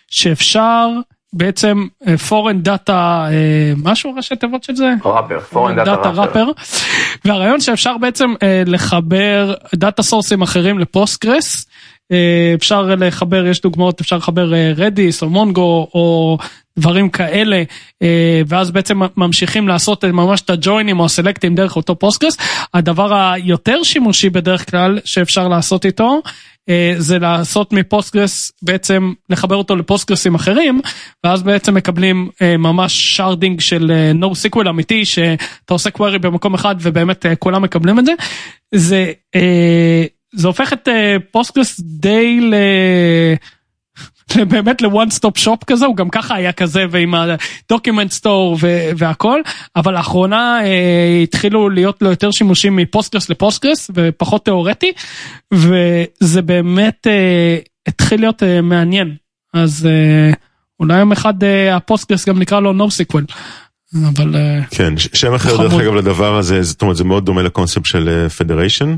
שאפשר 0.08 0.90
בעצם 1.34 1.88
foreign 2.04 2.68
data, 2.68 2.92
משהו 3.78 4.14
ראשי 4.16 4.36
תיבות 4.36 4.64
של 4.64 4.76
זה? 4.76 4.94
wrapper, 5.06 5.40
foreign 5.54 5.88
data 5.88 6.08
wrapper. 6.08 6.48
והרעיון 7.26 7.62
שאפשר 7.62 7.98
בעצם 7.98 8.34
לחבר 8.66 9.54
data 9.76 10.04
source 10.04 10.32
ים 10.32 10.42
אחרים 10.42 10.80
ל 10.80 10.88
Postgres. 10.88 11.66
אפשר 12.56 12.82
לחבר, 12.82 13.46
יש 13.46 13.62
דוגמאות, 13.62 14.02
אפשר 14.02 14.18
לחבר 14.18 14.54
Redis 14.76 15.22
או 15.22 15.30
Mongo 15.30 15.90
או 15.94 16.38
דברים 16.80 17.10
כאלה, 17.10 17.64
ואז 18.48 18.72
בעצם 18.72 19.02
ממשיכים 19.18 19.68
לעשות 19.68 20.06
ממש 20.06 20.42
את 20.42 20.50
הג'וינים 20.50 21.00
או 21.00 21.06
הסלקטים 21.06 21.56
דרך 21.56 21.76
אותו 21.76 22.00
Postgres. 22.00 22.38
הדבר 22.74 23.32
היותר 23.32 23.84
שימושי 23.84 24.30
בדרך 24.30 24.72
כלל 24.72 25.00
שאפשר 25.06 25.48
לעשות 25.48 25.86
איתו, 25.86 26.22
זה 26.98 27.20
לעשות 27.20 27.74
מ 27.74 27.82
Postgres 27.82 28.52
בעצם 28.62 29.14
לחבר 29.30 29.56
אותו 29.56 29.76
ל 29.76 29.81
Postgres 29.81 30.25
ים 30.25 30.36
אחרים 30.36 30.82
ואז 31.24 31.44
בעצם 31.44 31.74
מקבלים 31.74 32.30
ממש 32.42 33.18
sharding 33.18 33.60
של 33.60 33.92
NoSQL 34.22 34.70
אמיתי 34.70 35.06
שאתה 35.06 35.74
עושה 35.74 35.90
query 35.98 36.18
במקום 36.22 36.54
אחד 36.54 36.76
ובאמת 36.80 37.26
כולם 37.40 37.62
מקבלים 37.62 38.00
את 38.00 38.06
זה. 38.06 38.12
זה 38.76 39.12
זה 40.46 40.50
הופך 40.50 40.74
את 40.74 40.88
Postgres 41.32 41.80
די 41.80 42.40
ל... 42.42 42.54
באמת 44.52 44.82
ל 44.82 44.89
one 44.89 45.10
stop 45.10 45.38
shop 45.38 45.64
כזה 45.64 45.86
הוא 45.86 45.96
גם 45.96 46.10
ככה 46.10 46.36
היה 46.36 46.52
כזה 46.52 46.86
ועם 46.90 47.14
ה 47.16 47.26
document 47.26 48.12
store 48.12 48.58
והכל 48.98 49.42
אבל 49.76 49.94
לאחרונה 49.94 50.60
אה, 50.64 51.20
התחילו 51.24 51.70
להיות 51.70 52.02
לו 52.02 52.10
יותר 52.10 52.32
שימושים 52.32 52.76
מ 52.76 52.82
Postgres 52.82 53.30
ל 53.30 53.37
Postgres 53.37 53.92
ופחות 53.94 54.46
תיאורטי 54.46 54.92
וזה 55.54 56.42
באמת 56.42 57.08
אה, 57.08 57.58
התחיל 57.88 58.20
להיות 58.20 58.44
אה, 58.44 58.62
מעניין 58.62 59.16
אז 59.54 59.86
אה, 59.86 60.34
אולי 60.80 61.00
יום 61.00 61.12
אחד 61.12 61.44
אה, 61.44 61.76
ה 61.76 61.82
Postgres 61.82 62.28
גם 62.28 62.40
נקרא 62.40 62.60
לו 62.60 62.74
NoSQL. 62.88 63.34
אבל 64.08 64.36
כן 64.70 64.94
שם 64.98 65.34
אחר 65.34 65.58
דרך 65.58 65.74
אגב 65.74 65.94
לדבר 65.94 66.38
הזה 66.38 66.64
זאת 66.64 66.82
אומרת 66.82 66.96
זה 66.96 67.04
מאוד 67.04 67.26
דומה 67.26 67.42
לקונספט 67.42 67.86
של 67.86 68.28
federation. 68.38 68.96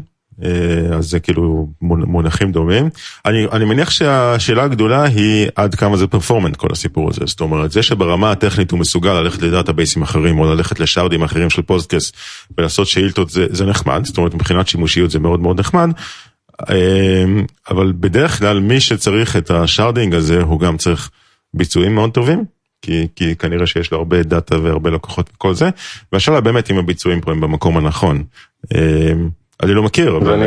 אז 0.94 1.10
זה 1.10 1.20
כאילו 1.20 1.70
מונחים 1.82 2.52
דומים. 2.52 2.90
אני, 3.26 3.46
אני 3.52 3.66
מניח 3.66 3.90
שהשאלה 3.90 4.64
הגדולה 4.64 5.04
היא 5.04 5.48
עד 5.56 5.76
כמה 5.76 5.98
זה 5.98 6.08
performant 6.08 6.56
כל 6.56 6.68
הסיפור 6.72 7.10
הזה. 7.10 7.22
זאת 7.26 7.42
אומרת, 7.42 7.72
זה 7.72 7.84
שברמה 7.84 8.32
הטכנית 8.32 8.72
הוא 8.72 8.80
מסוגל 8.80 9.14
ללכת 9.14 9.42
לדאטאבייסים 9.42 10.02
אחרים 10.02 10.40
או 10.40 10.46
ללכת 10.46 10.80
לשארדים 10.80 11.24
אחרים 11.24 11.50
של 11.50 11.62
Postgres 11.62 12.18
ולעשות 12.58 12.88
שאילתות 12.88 13.30
זה, 13.30 13.46
זה 13.50 13.66
נחמד, 13.66 14.06
זאת 14.06 14.18
אומרת 14.18 14.34
מבחינת 14.34 14.68
שימושיות 14.68 15.12
זה 15.12 15.20
מאוד 15.20 15.40
מאוד 15.40 15.60
נחמד. 15.60 15.90
אבל 17.70 17.94
בדרך 18.00 18.40
כלל 18.40 18.60
מי 18.60 18.80
שצריך 18.80 19.36
את 19.36 19.52
ה 19.52 19.59
sharding 19.59 20.14
הזה 20.14 20.42
הוא 20.42 20.60
גם 20.60 20.78
צריך 20.78 21.10
ביצועים 21.54 21.96
מאוד 21.96 22.12
טובים. 22.12 22.46
כי, 22.82 23.08
כי 23.16 23.36
כנראה 23.36 23.68
שיש 23.68 23.92
לו 23.92 23.98
הרבה 23.98 24.24
דאטה 24.24 24.60
והרבה 24.60 24.90
לקוחות 24.90 25.30
וכל 25.36 25.54
זה, 25.54 25.70
והשאלה 26.14 26.42
באמת 26.42 26.72
אם 26.72 26.78
הביצועים 26.78 27.22
פה 27.22 27.32
הם 27.32 27.42
במקום 27.42 27.78
הנכון. 27.78 28.24
אני 29.64 29.74
לא 29.74 29.84
מכיר, 29.84 30.18
אבל... 30.18 30.32
ואני 30.32 30.46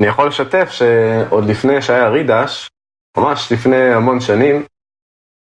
אני 0.00 0.08
יכול 0.08 0.26
לשתף 0.28 0.70
שעוד 0.70 1.44
לפני 1.44 1.82
שהיה 1.82 2.08
Redash, 2.08 2.70
ממש 3.16 3.52
לפני 3.52 3.94
המון 3.94 4.20
שנים, 4.20 4.64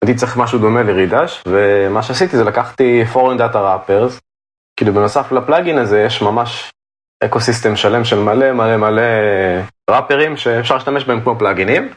הייתי 0.03 0.19
צריך 0.19 0.37
משהו 0.37 0.59
דומה 0.59 0.83
ל 0.83 0.91
Redash, 0.91 1.43
ומה 1.47 2.03
שעשיתי 2.03 2.37
זה 2.37 2.43
לקחתי 2.43 3.03
foreign 3.13 3.39
data 3.39 3.55
wrappers, 3.55 4.19
כאילו 4.79 4.93
בנוסף 4.93 5.31
לפלאגין 5.31 5.77
הזה 5.77 6.01
יש 6.01 6.21
ממש 6.21 6.71
ecosystem 7.23 7.75
שלם 7.75 8.03
של 8.03 8.19
מלא 8.19 8.51
מלא 8.51 8.77
מלא 8.77 9.01
ראפרים 9.89 10.37
שאפשר 10.37 10.75
להשתמש 10.75 11.03
בהם 11.03 11.21
כמו 11.21 11.39
פלאגינים. 11.39 11.89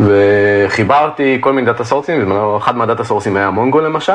וחיברתי 0.00 1.38
כל 1.40 1.52
מיני 1.52 1.66
data 1.66 1.84
סורסים, 1.84 2.32
אחד 2.56 2.76
מה 2.76 2.85
data 2.85 3.04
סורסים 3.04 3.36
היה 3.36 3.50
Mongo 3.50 3.80
למשל. 3.80 4.12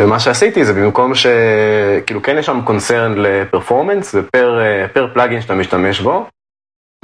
ומה 0.00 0.20
שעשיתי 0.20 0.64
זה 0.64 0.72
במקום 0.72 1.12
שכאילו 1.14 2.22
כן 2.22 2.38
יש 2.38 2.46
שם 2.46 2.60
concern 2.64 3.14
ל 3.16 3.24
performance 3.24 4.14
ופר 4.14 4.60
פלאגין 5.12 5.40
שאתה 5.40 5.54
משתמש 5.54 6.00
בו, 6.00 6.26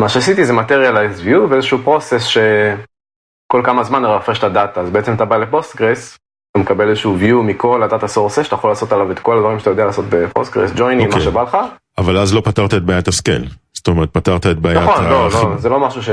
מה 0.01 0.09
שעשיתי 0.09 0.45
זה 0.45 0.53
materialize 0.53 1.25
view 1.25 1.39
ואיזשהו 1.51 1.79
process 1.85 2.25
שכל 2.25 3.63
כמה 3.65 3.85
זמן 3.85 4.05
רפרש 4.05 4.39
את 4.39 4.45
הדאטה, 4.45 4.81
אז 4.81 4.91
בעצם 4.91 5.15
אתה 5.15 5.25
בא 5.25 5.37
ל 5.37 5.45
Postgres, 5.45 6.19
אתה 6.51 6.59
מקבל 6.59 6.89
איזשהו 6.89 7.17
view 7.21 7.35
מכל 7.35 7.83
ה 7.83 7.88
data 7.88 8.09
sources 8.09 8.45
שאתה 8.45 8.55
יכול 8.55 8.71
לעשות 8.71 8.93
עליו 8.93 9.13
את 9.13 9.19
כל 9.19 9.37
הדברים 9.37 9.59
שאתה 9.59 9.71
יודע 9.71 9.85
לעשות 9.85 10.05
ב 10.09 10.15
Postgres, 10.15 10.71
ג'וינים, 10.77 11.11
okay. 11.11 11.15
מה 11.15 11.21
שבא 11.21 11.43
לך. 11.43 11.59
אבל 11.99 12.19
אז 12.19 12.35
לא 12.35 12.41
פתרת 12.41 12.75
את 12.75 12.83
בעיית 12.83 13.09
ה 13.09 13.15
scale, 13.15 13.49
זאת 13.75 13.89
אומרת 13.89 14.13
פתרת 14.13 14.47
את 14.47 14.59
בעיית... 14.59 14.83
נכון, 14.83 15.05
לא, 15.05 15.29
לא, 15.33 15.57
זה 15.57 15.69
לא 15.69 15.81
משהו 15.81 16.03
ש... 16.03 16.11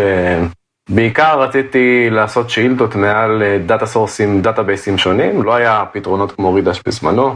בעיקר 0.90 1.42
רציתי 1.42 2.10
לעשות 2.10 2.50
שאילתות 2.50 2.96
מעל 2.96 3.44
data 3.66 3.86
סורסים, 3.86 4.42
דאטאבייסים 4.42 4.98
שונים, 4.98 5.44
לא 5.44 5.56
היה 5.56 5.86
פתרונות 5.94 6.32
כמו 6.32 6.54
Redash 6.54 6.82
בזמנו, 6.88 7.36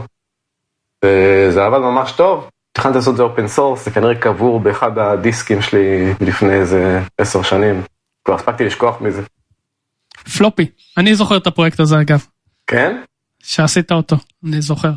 וזה 1.04 1.64
עבד 1.64 1.78
ממש 1.78 2.12
טוב. 2.12 2.48
תכננתי 2.72 2.98
לעשות 2.98 3.12
את 3.12 3.16
זה 3.16 3.22
open 3.22 3.48
source, 3.48 3.84
זה 3.84 3.90
כנראה 3.90 4.14
קבור 4.14 4.60
באחד 4.60 4.98
הדיסקים 4.98 5.62
שלי 5.62 6.14
לפני 6.20 6.54
איזה 6.54 7.00
עשר 7.18 7.42
שנים, 7.42 7.82
כבר 8.24 8.34
הספקתי 8.34 8.64
לשכוח 8.64 9.00
מזה. 9.00 9.22
פלופי, 10.38 10.66
אני 10.98 11.14
זוכר 11.14 11.36
את 11.36 11.46
הפרויקט 11.46 11.80
הזה 11.80 12.00
אגב. 12.00 12.26
כן? 12.66 13.02
שעשית 13.42 13.92
אותו, 13.92 14.16
אני 14.44 14.60
זוכר. 14.60 14.92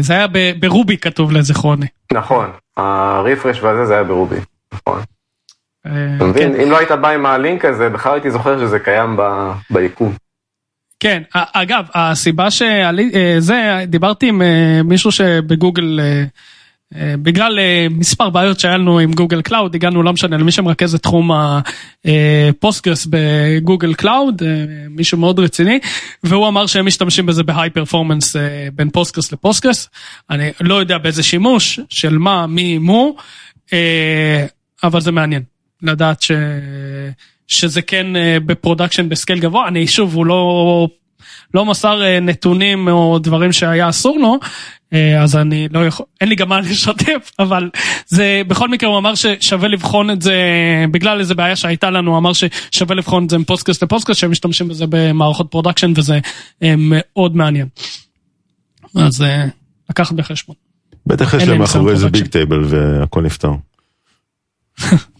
זה 0.00 0.12
היה 0.12 0.26
ב 0.60 0.68
Ruby 0.68 0.98
כתוב 0.98 1.32
לזיכרוני. 1.32 1.86
נכון, 2.12 2.50
ה 2.76 2.87
refresh 2.87 3.62
והזה 3.62 3.86
זה 3.86 3.94
היה 3.94 4.04
ב 4.04 4.09
Ruby, 4.09 4.36
נכון. 4.72 5.00
אתה 6.16 6.24
מבין? 6.24 6.54
אם 6.54 6.70
לא 6.70 6.78
היית 6.78 6.90
בא 6.90 7.08
עם 7.08 7.26
הלינק 7.26 7.64
הזה, 7.64 7.88
בכלל 7.88 8.12
הייתי 8.12 8.30
זוכר 8.30 8.58
שזה 8.58 8.78
קיים 8.78 9.16
ביקום. 9.70 10.12
כן, 11.00 11.22
אגב, 11.32 11.84
הסיבה 11.94 12.50
שזה, 12.50 13.84
דיברתי 13.86 14.28
עם 14.28 14.42
מישהו 14.84 15.12
שבגוגל, 15.12 16.00
בגלל 16.94 17.58
מספר 17.90 18.30
בעיות 18.30 18.60
שהיה 18.60 18.76
לנו 18.76 18.98
עם 18.98 19.12
Google 19.12 19.42
Cloud, 19.42 19.74
הגענו, 19.74 20.02
לא 20.02 20.12
משנה, 20.12 20.36
למי 20.36 20.52
שמרכז 20.52 20.94
את 20.94 21.02
תחום 21.02 21.30
ה 22.04 22.15
Postgres 22.15 23.06
ב 23.10 23.22
Google 23.22 23.94
Cloud, 23.94 24.42
מישהו 24.90 25.18
מאוד 25.18 25.38
רציני, 25.38 25.78
והוא 26.24 26.48
אמר 26.48 26.66
שהם 26.66 26.86
משתמשים 26.86 27.26
בזה 27.26 27.42
ב 27.42 27.70
high 27.70 27.88
performance 27.88 28.36
בין 28.72 28.90
Postgres 28.90 29.32
ל 29.32 29.38
Postgres, 29.38 29.88
אני 30.30 30.50
לא 30.60 30.74
יודע 30.74 30.98
באיזה 30.98 31.22
שימוש, 31.22 31.80
של 31.88 32.18
מה, 32.18 32.46
מי, 32.46 32.78
מו, 32.78 33.16
אבל 34.84 35.00
זה 35.00 35.12
מעניין. 35.12 35.42
לדעת 35.82 36.22
ש... 36.22 36.32
שזה 37.48 37.82
כן 37.82 38.06
ב 38.46 38.52
production 38.52 39.08
ב 39.08 39.13
scale 39.13 39.38
גבוה, 39.38 39.68
אני 39.68 39.86
שוב, 39.86 40.14
הוא 40.14 40.26
לא, 40.26 40.88
לא 41.54 41.64
מסר 41.64 42.20
נתונים 42.20 42.88
או 42.88 43.18
דברים 43.18 43.52
שהיה 43.52 43.88
אסור 43.88 44.18
לו, 44.18 44.38
אז 45.22 45.36
אני 45.36 45.68
לא 45.70 45.86
יכול, 45.86 46.06
אין 46.20 46.28
לי 46.28 46.34
גם 46.34 46.48
מה 46.48 46.60
לשתף, 46.70 47.32
אבל 47.38 47.70
זה, 48.06 48.42
בכל 48.46 48.68
מקרה 48.68 48.90
הוא 48.90 48.98
אמר 48.98 49.14
ששווה 49.14 49.68
לבחון 49.68 50.10
את 50.10 50.22
זה, 50.22 50.34
בגלל 50.90 51.20
איזה 51.20 51.34
בעיה 51.34 51.56
שהייתה 51.56 51.90
לנו, 51.90 52.10
הוא 52.10 52.18
אמר 52.18 52.32
ששווה 52.32 52.96
לבחון 52.96 53.24
את 53.24 53.30
זה 53.30 53.38
מ 53.38 53.43
Postgres 53.43 53.82
ל 53.82 53.86
Postgres, 53.86 54.20
שהם 54.20 54.30
משתמשים 54.30 54.68
בזה 54.68 54.84
במערכות 54.88 55.50
production 55.50 55.92
וזה 55.96 56.18
מאוד 56.76 57.36
מעניין. 57.36 57.68
אז 58.94 59.24
לקחת 59.90 60.12
בחשבון. 60.12 60.56
בטח 61.06 61.34
יש 61.34 61.42
להם 61.42 61.58
מאחורי 61.58 61.92
איזה 61.92 62.08
Bigtable 62.08 62.64
והכל 62.64 63.22
נפתר. 63.22 63.50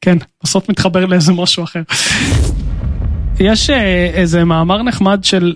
כן, 0.00 0.18
בסוף 0.42 0.68
מתחבר 0.68 1.06
לאיזה 1.06 1.32
משהו 1.32 1.64
אחר. 1.64 1.82
יש 3.40 3.70
איזה 4.14 4.44
מאמר 4.44 4.82
נחמד 4.82 5.24
של 5.24 5.54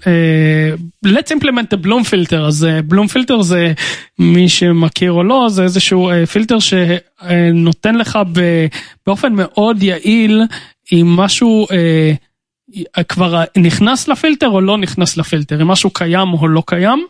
let's 1.07 1.31
implement 1.38 1.74
a 1.74 1.87
bloom 1.87 2.05
filter 2.11 2.37
אז 2.37 2.66
bloom 2.90 3.14
filter 3.14 3.42
זה 3.42 3.72
מי 4.18 4.48
שמכיר 4.48 5.12
או 5.12 5.22
לא 5.22 5.46
זה 5.50 5.62
איזשהו 5.62 6.11
פילטר 6.33 6.59
שנותן 6.59 7.94
לך 7.94 8.18
באופן 9.07 9.33
מאוד 9.33 9.83
יעיל 9.83 10.42
אם 10.92 11.07
משהו 11.16 11.66
כבר 13.09 13.44
נכנס 13.57 14.09
לפילטר 14.09 14.48
או 14.48 14.61
לא 14.61 14.79
נכנס 14.79 15.16
לפילטר 15.16 15.62
אם 15.62 15.68
משהו 15.68 15.90
קיים 15.90 16.29
או 16.33 16.48
לא 16.48 16.62
קיים. 16.66 17.07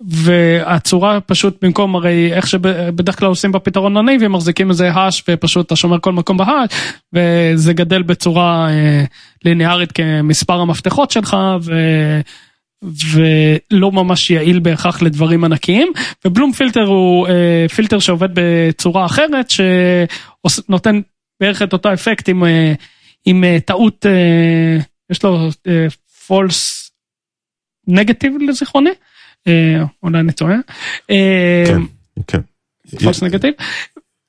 והצורה 0.00 1.20
פשוט 1.20 1.64
במקום 1.64 1.96
הרי 1.96 2.32
איך 2.32 2.46
שבדרך 2.46 3.18
כלל 3.18 3.28
עושים 3.28 3.52
בפתרון 3.52 3.96
הנייבי 3.96 4.28
מחזיקים 4.28 4.70
איזה 4.70 4.90
האש 4.92 5.24
ופשוט 5.28 5.66
אתה 5.66 5.76
שומר 5.76 5.98
כל 6.00 6.12
מקום 6.12 6.36
בהאש 6.36 6.70
וזה 7.12 7.72
גדל 7.72 8.02
בצורה 8.02 8.68
ליניארית 9.44 9.92
כמספר 9.92 10.60
המפתחות 10.60 11.10
שלך 11.10 11.36
ו... 11.62 11.72
ולא 12.82 13.92
ממש 13.92 14.30
יעיל 14.30 14.58
בהכרח 14.58 15.02
לדברים 15.02 15.44
ענקיים 15.44 15.92
ובלום 16.24 16.52
פילטר 16.52 16.84
הוא 16.84 17.28
פילטר 17.74 17.98
שעובד 17.98 18.28
בצורה 18.34 19.06
אחרת 19.06 19.50
שנותן 19.50 21.00
בערך 21.40 21.62
את 21.62 21.72
אותו 21.72 21.92
אפקט 21.92 22.28
עם, 22.28 22.42
עם 23.24 23.44
טעות 23.64 24.06
יש 25.10 25.22
לו 25.22 25.48
false 26.28 26.90
negative 27.90 28.48
לזיכרוני, 28.48 28.90
אולי 30.02 30.20
אני 30.20 30.32
טועה. 30.32 30.56
כן, 31.66 31.80
כן. 32.26 32.40
false 32.96 33.20
negative. 33.20 33.64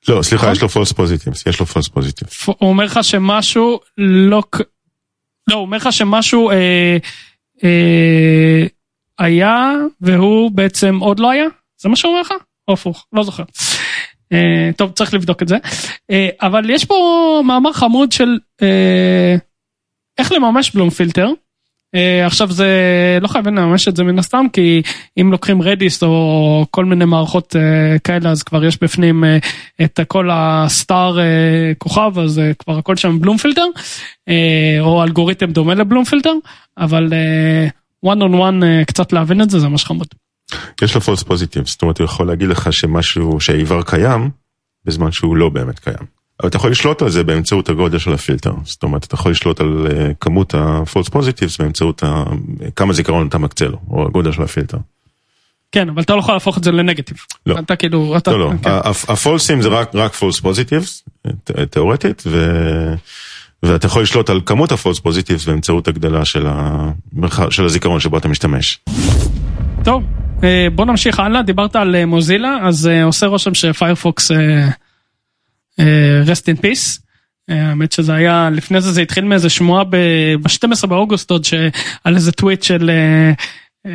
לא, 0.08 0.22
סליחה, 0.22 0.52
יש 0.52 0.62
לו 0.62 0.68
false 0.68 0.92
positives, 0.92 1.42
יש 1.50 1.60
לו 1.60 1.66
false 1.66 1.88
positives. 1.96 2.44
הוא 2.46 2.70
אומר 2.70 2.84
לך 2.84 2.98
שמשהו 3.02 3.80
לא... 3.98 4.42
לא, 5.48 5.54
הוא 5.54 5.62
אומר 5.62 5.76
לך 5.76 5.92
שמשהו 5.92 6.50
אה, 6.50 6.96
אה, 7.64 8.66
היה 9.18 9.72
והוא 10.00 10.50
בעצם 10.50 10.98
עוד 10.98 11.20
לא 11.20 11.30
היה? 11.30 11.44
זה 11.78 11.88
מה 11.88 11.96
שהוא 11.96 12.10
אומר 12.10 12.20
לך? 12.20 12.32
או 12.68 12.72
הפוך, 12.72 13.06
לא 13.12 13.22
זוכר. 13.22 13.42
אה, 14.32 14.70
טוב, 14.76 14.92
צריך 14.92 15.14
לבדוק 15.14 15.42
את 15.42 15.48
זה. 15.48 15.56
אה, 16.10 16.28
אבל 16.42 16.70
יש 16.70 16.84
פה 16.84 16.94
מאמר 17.44 17.72
חמוד 17.72 18.12
של 18.12 18.38
אה, 18.62 19.36
איך 20.18 20.32
לממש 20.32 20.70
בלום 20.70 20.90
פילטר. 20.90 21.28
Uh, 21.96 22.26
עכשיו 22.26 22.52
זה 22.52 22.68
לא 23.20 23.28
חייבים 23.28 23.54
לממש 23.56 23.88
את 23.88 23.96
זה 23.96 24.04
מן 24.04 24.18
הסתם 24.18 24.46
כי 24.52 24.82
אם 25.20 25.32
לוקחים 25.32 25.62
רדיס 25.62 26.02
או 26.02 26.66
כל 26.70 26.84
מיני 26.84 27.04
מערכות 27.04 27.56
uh, 27.56 27.98
כאלה 27.98 28.30
אז 28.30 28.42
כבר 28.42 28.64
יש 28.64 28.82
בפנים 28.82 29.24
uh, 29.24 29.84
את 29.84 30.00
כל 30.08 30.28
הסטאר 30.32 31.18
uh, 31.18 31.22
כוכב 31.78 32.18
אז 32.18 32.38
uh, 32.38 32.54
כבר 32.58 32.78
הכל 32.78 32.96
שם 32.96 33.20
בלום 33.20 33.38
פילטר 33.38 33.66
uh, 34.30 34.32
או 34.80 35.02
אלגוריתם 35.02 35.52
דומה 35.52 35.74
לבלום 35.74 36.04
פילטר 36.04 36.34
אבל 36.78 37.12
one 38.06 38.18
on 38.18 38.32
one 38.32 38.84
קצת 38.86 39.12
להבין 39.12 39.42
את 39.42 39.50
זה 39.50 39.58
זה 39.58 39.68
ממש 39.68 39.84
חמוד. 39.84 40.06
יש 40.82 40.94
לו 40.94 41.00
false 41.00 41.24
positive 41.24 41.64
זאת 41.64 41.82
אומרת 41.82 41.98
הוא 41.98 42.04
יכול 42.04 42.26
להגיד 42.26 42.48
לך 42.48 42.72
שמשהו 42.72 43.40
שהעיוור 43.40 43.82
קיים 43.82 44.30
בזמן 44.84 45.12
שהוא 45.12 45.36
לא 45.36 45.48
באמת 45.48 45.78
קיים. 45.78 46.17
אבל 46.40 46.48
אתה 46.48 46.56
יכול 46.56 46.70
לשלוט 46.70 47.02
על 47.02 47.10
זה 47.10 47.24
באמצעות 47.24 47.68
הגודל 47.68 47.98
של 47.98 48.12
הפילטר, 48.12 48.52
זאת 48.64 48.82
אומרת 48.82 49.04
אתה 49.04 49.14
יכול 49.14 49.30
לשלוט 49.30 49.60
על 49.60 49.86
uh, 49.86 50.14
כמות 50.20 50.54
ה-false 50.54 51.10
positives 51.10 51.56
באמצעות 51.58 52.02
ה... 52.02 52.24
כמה 52.76 52.92
זיכרון 52.92 53.28
אתה 53.28 53.38
מקצה 53.38 53.64
לו, 53.64 53.78
או 53.90 54.06
הגודל 54.06 54.32
של 54.32 54.42
הפילטר. 54.42 54.78
כן, 55.72 55.88
אבל 55.88 56.02
אתה 56.02 56.14
לא 56.14 56.18
יכול 56.20 56.34
להפוך 56.34 56.58
את 56.58 56.64
זה 56.64 56.72
לנגטיב. 56.72 57.16
לא. 57.46 57.58
אתה 57.58 57.76
כאילו, 57.76 58.16
אתה... 58.16 58.30
לא, 58.30 58.38
לא, 58.38 58.52
כן. 58.62 58.70
הפולסים 59.08 59.62
זה 59.62 59.68
רק, 59.68 59.94
רק 59.94 60.14
false 60.14 60.42
positives, 60.42 61.10
תאורטית, 61.70 62.22
ו... 62.26 62.54
ואתה 63.62 63.86
יכול 63.86 64.02
לשלוט 64.02 64.30
על 64.30 64.40
כמות 64.46 64.72
ה-false 64.72 65.00
positives 65.00 65.46
באמצעות 65.46 65.88
הגדלה 65.88 66.24
של, 66.24 66.46
המרח... 66.48 67.50
של 67.50 67.64
הזיכרון 67.64 68.00
שבו 68.00 68.18
אתה 68.18 68.28
משתמש. 68.28 68.80
טוב, 69.84 70.02
אה, 70.44 70.66
בוא 70.74 70.84
נמשיך 70.84 71.20
הלאה, 71.20 71.42
דיברת 71.42 71.76
על 71.76 71.96
אה, 71.96 72.06
Mozilla, 72.06 72.58
אז 72.62 72.90
עושה 73.04 73.26
רושם 73.26 73.54
ש 73.54 73.67
Firefox... 73.67 74.30
rest 76.26 76.48
in 76.48 76.56
peace. 76.56 77.02
האמת 77.48 77.92
שזה 77.92 78.14
היה 78.14 78.50
לפני 78.52 78.80
זה 78.80 78.92
זה 78.92 79.02
התחיל 79.02 79.24
מאיזה 79.24 79.50
שמועה 79.50 79.84
ב-12 79.84 80.86
באוגוסט 80.86 81.30
עוד 81.30 81.44
שעל 81.44 82.14
איזה 82.14 82.32
טוויט 82.32 82.62
של 82.62 82.90
אה, 82.90 83.42
אה, 83.86 83.90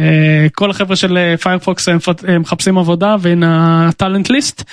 כל 0.52 0.72
החבר'ה 0.72 0.96
של 0.96 1.36
Firefox 1.42 1.88
הם, 1.88 1.98
הם 2.28 2.42
מחפשים 2.42 2.78
עבודה 2.78 3.16
והנה 3.20 3.88
ה 3.90 3.95
talent 3.95 4.30
list. 4.30 4.64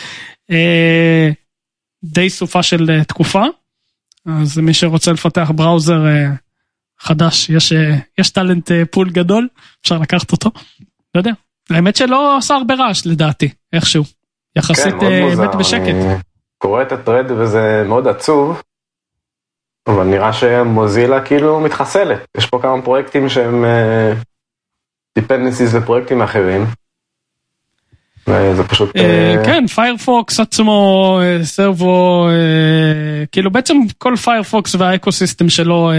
די 2.05 2.31
סופה 2.31 2.63
של 2.63 3.03
תקופה 3.09 3.45
אז 4.27 4.59
מי 4.59 4.75
שרוצה 4.75 5.13
לפתח 5.13 5.51
browser 5.55 6.01
חדש 7.01 7.51
יש 7.51 7.73
יש 8.19 8.31
talent 8.31 8.71
pool 8.91 9.11
גדול 9.11 9.49
אפשר 9.83 9.99
לקחת 9.99 10.33
אותו. 10.33 10.51
לא 11.15 11.21
יודע 11.21 11.33
האמת 11.71 11.97
שלא 11.97 12.39
עשה 12.39 12.55
הרבה 12.55 12.75
רעש 12.75 13.07
לדעתי 13.07 13.49
איכשהו 13.73 14.05
יחסית 14.57 14.95
כן, 15.01 15.41
מת 15.41 15.55
בשקט. 15.59 15.95
קורא 16.63 16.83
את 16.83 16.93
ה 16.93 16.98
thread 16.98 17.31
וזה 17.31 17.85
מאוד 17.89 18.09
עצוב, 18.09 18.63
אבל 19.87 20.05
נראה 20.05 20.33
ש 20.33 20.53
Mozilla 20.53 21.25
כאילו 21.25 21.61
מתחסלת. 21.61 22.27
יש 22.37 22.47
פה 22.47 22.59
כמה 22.63 22.83
פרויקטים 22.83 23.29
שהם 23.29 23.65
dependencies 25.19 25.75
אה, 25.75 25.77
ופרויקטים 25.77 26.23
אחרים. 26.23 26.67
וזה 28.27 28.65
פשוט... 28.69 28.97
אה, 28.97 28.99
אה, 28.99 29.47
כן, 29.47 29.67
Firefox 29.67 30.41
עצמו, 30.41 31.21
Servo, 31.43 32.29
כאילו 33.33 33.51
בעצם 33.51 33.77
כל 33.99 34.17
Firefox 34.17 34.75
וה 34.75 34.88
ecosystem 34.88 35.49
שלו 35.49 35.91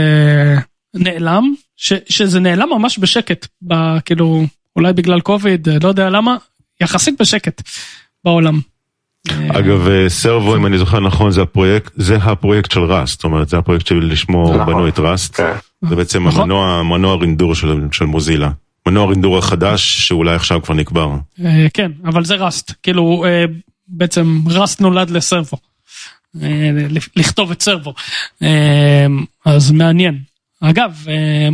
נעלם, 0.93 1.53
שזה 2.09 2.39
נעלם 2.39 2.69
ממש 2.69 2.99
בשקט, 2.99 3.47
כאילו 4.05 4.43
אולי 4.75 4.93
בגלל 4.93 5.21
קוביד, 5.21 5.69
לא 5.83 5.87
יודע 5.87 6.09
למה, 6.09 6.37
יחסית 6.81 7.21
בשקט 7.21 7.61
בעולם. 8.23 8.70
אגב, 9.29 9.87
Servo, 10.07 10.55
אם 10.55 10.65
אני 10.65 10.77
זוכר 10.77 10.99
נכון, 10.99 11.31
זה 11.31 11.41
הפרויקט, 11.41 11.91
זה 11.95 12.15
הפרויקט 12.15 12.71
של 12.71 12.79
Rust, 12.79 13.13
זאת 13.13 13.23
אומרת, 13.23 13.49
זה 13.49 13.57
הפרויקט 13.57 13.87
שלשמו 13.87 14.53
נכון. 14.53 14.65
בנו 14.65 14.87
את 14.87 14.99
Rust. 14.99 15.35
כן. 15.35 15.53
זה 15.81 15.95
בעצם 15.95 16.27
נכון. 16.27 16.41
המנוע, 16.41 16.83
מנוע 16.83 17.15
רינדור 17.15 17.55
של, 17.55 17.75
של 17.91 18.05
Mozilla. 18.05 18.51
מנוע 18.87 19.09
רינדור 19.09 19.37
החדש, 19.37 20.07
שאולי 20.07 20.35
עכשיו 20.35 20.61
כבר 20.61 20.75
נקבר. 20.75 21.09
אה, 21.45 21.67
כן, 21.73 21.91
אבל 22.05 22.25
זה 22.25 22.35
Rust, 22.35 22.73
כאילו 22.83 23.25
אה, 23.25 23.45
בעצם 23.87 24.39
ראסט 24.47 24.81
נולד 24.81 25.09
לסרבו. 25.09 25.57
אה, 26.41 26.71
לכתוב 27.15 27.51
את 27.51 27.61
סרבו. 27.61 27.93
אה, 28.43 29.05
אז 29.45 29.71
מעניין. 29.71 30.19
אגב, 30.61 31.05
אה, 31.07 31.49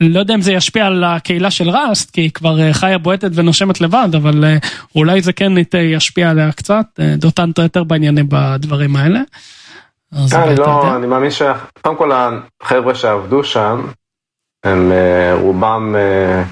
לא 0.00 0.20
יודע 0.20 0.34
אם 0.34 0.40
זה 0.40 0.52
ישפיע 0.52 0.86
על 0.86 1.04
הקהילה 1.04 1.50
של 1.50 1.70
ראסט, 1.70 2.10
כי 2.10 2.20
היא 2.20 2.30
כבר 2.30 2.60
אה, 2.60 2.72
חיה 2.72 2.98
בועטת 2.98 3.30
ונושמת 3.34 3.80
לבד, 3.80 4.08
אבל 4.16 4.44
אה, 4.44 4.56
אולי 4.94 5.22
זה 5.22 5.32
כן 5.32 5.52
ישפיע 5.74 6.30
עליה 6.30 6.52
קצת. 6.52 6.86
אה, 7.00 7.14
דותן 7.16 7.50
אתה 7.50 7.62
יותר 7.62 7.84
בעניינים 7.84 8.26
בדברים 8.28 8.96
האלה. 8.96 9.20
כן, 10.30 10.36
אני. 10.36 10.56
לא, 10.56 10.96
אני 10.96 11.06
מאמין 11.06 11.30
ש... 11.30 11.42
קודם 11.80 11.96
כל 11.96 12.10
החבר'ה 12.12 12.94
שעבדו 12.94 13.44
שם, 13.44 13.86
הם 14.64 14.92
אה, 14.92 15.34
רובם 15.34 15.94
אה, 15.96 16.42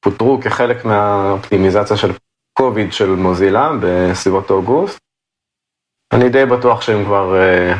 פוטרו 0.00 0.40
כחלק 0.40 0.84
מהאופטימיזציה 0.84 1.96
של 1.96 2.12
קוביד 2.52 2.92
של 2.92 3.08
מוזילה 3.10 3.70
בסביבות 3.80 4.50
אוגוסט. 4.50 4.98
אני 6.12 6.28
די 6.28 6.46
בטוח 6.46 6.80
שהם 6.80 7.04
כבר 7.04 7.40
אה, 7.40 7.74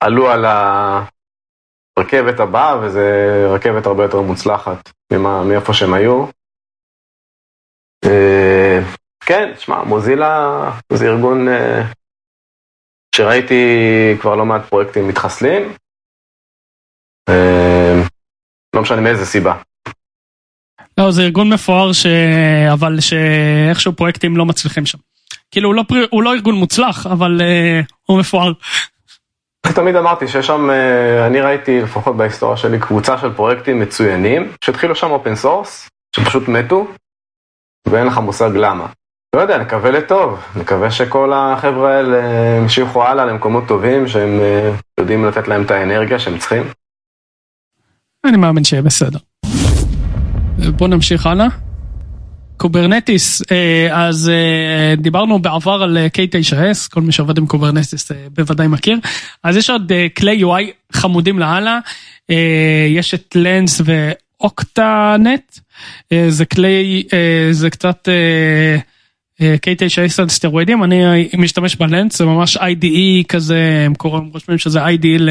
עלו 0.00 0.30
על 0.30 0.44
הרכבת 1.96 2.40
הבאה, 2.40 2.78
וזה 2.78 3.06
רכבת 3.54 3.86
הרבה 3.86 4.02
יותר 4.02 4.20
מוצלחת 4.20 4.90
מאיפה 5.48 5.74
שהם 5.74 5.94
היו. 5.94 6.26
אה, 8.04 8.80
כן, 9.24 9.52
שמע, 9.58 9.84
מוזילה 9.84 10.70
זה 10.92 11.06
ארגון 11.06 11.48
אה, 11.48 11.82
שראיתי 13.16 13.64
כבר 14.20 14.34
לא 14.34 14.46
מעט 14.46 14.64
פרויקטים 14.68 15.08
מתחסלים. 15.08 15.72
אה, 17.28 18.02
לא 18.76 18.82
משנה 18.82 19.00
מאיזה 19.00 19.26
סיבה. 19.26 19.56
לא, 20.98 21.10
זה 21.10 21.22
ארגון 21.22 21.52
מפואר, 21.52 21.92
ש... 21.92 22.06
אבל 22.72 23.00
שאיכשהו 23.00 23.92
פרויקטים 23.92 24.36
לא 24.36 24.46
מצליחים 24.46 24.86
שם. 24.86 24.98
כאילו 25.50 25.68
הוא 25.68 25.74
לא, 25.74 25.84
פר... 25.88 26.04
הוא 26.10 26.22
לא 26.22 26.34
ארגון 26.34 26.54
מוצלח, 26.54 27.06
אבל 27.06 27.40
אה, 27.40 27.94
הוא 28.06 28.20
מפואר. 28.20 28.52
תמיד 29.74 29.96
אמרתי 29.96 30.28
שיש 30.28 30.46
שם, 30.46 30.70
אה, 30.70 31.26
אני 31.26 31.40
ראיתי 31.40 31.80
לפחות 31.80 32.16
בהיסטוריה 32.16 32.56
שלי 32.56 32.78
קבוצה 32.78 33.18
של 33.18 33.32
פרויקטים 33.32 33.80
מצוינים, 33.80 34.52
שהתחילו 34.64 34.94
שם 34.94 35.10
open 35.10 35.34
source, 35.34 35.88
שפשוט 36.16 36.48
מתו, 36.48 36.86
ואין 37.88 38.06
לך 38.06 38.18
מושג 38.18 38.50
למה. 38.54 38.86
לא 39.36 39.40
יודע, 39.40 39.58
נקווה 39.58 39.90
לטוב, 39.90 40.40
נקווה 40.56 40.90
שכל 40.90 41.32
החבר'ה 41.34 41.96
האלה 41.96 42.18
המשיכו 42.58 43.04
הלאה 43.04 43.24
למקומות 43.24 43.64
טובים, 43.68 44.08
שהם 44.08 44.40
אה, 44.40 44.70
יודעים 45.00 45.24
לתת 45.24 45.48
להם 45.48 45.62
את 45.62 45.70
האנרגיה 45.70 46.18
שהם 46.18 46.38
צריכים. 46.38 46.62
אני 48.26 48.36
מאמין 48.36 48.64
שיהיה 48.64 48.82
בסדר. 48.82 49.18
בוא 50.76 50.88
נמשיך 50.88 51.26
הלאה. 51.26 51.46
Kubernetes, 52.62 53.42
אה, 53.52 54.06
אז 54.06 54.28
אה, 54.28 54.96
דיברנו 54.96 55.38
בעבר 55.38 55.82
על 55.82 55.98
אה, 55.98 56.06
K9S, 56.06 56.88
כל 56.90 57.00
מי 57.00 57.12
שעובד 57.12 57.38
עם 57.38 57.46
Kubernetes 57.46 58.12
בוודאי 58.34 58.66
מכיר. 58.66 58.98
אז 59.42 59.56
יש 59.56 59.70
עוד 59.70 59.92
כלי 60.16 60.42
UI 60.44 60.92
חמודים 60.92 61.38
לאללה, 61.38 61.78
יש 62.88 63.14
את 63.14 63.36
Lens 63.36 63.80
ו 63.84 64.06
Octant, 64.06 65.58
זה 66.28 66.44
כלי, 66.44 67.02
זה 67.50 67.70
קצת 67.70 68.08
אה, 68.08 68.76
אה, 69.40 69.54
K9S 69.54 70.22
על 70.22 70.28
סטרואידים, 70.28 70.84
אני 70.84 71.28
משתמש 71.38 71.76
ב 71.76 71.83
Lens, 71.83 72.18
זה 72.18 72.24
ממש 72.24 72.56
IDE 72.56 73.24
כזה, 73.28 73.82
הם 73.86 73.94
קוראים, 73.94 74.30
רושמים 74.32 74.58
שזה 74.58 74.86
IDE 74.86 75.18
ל... 75.18 75.30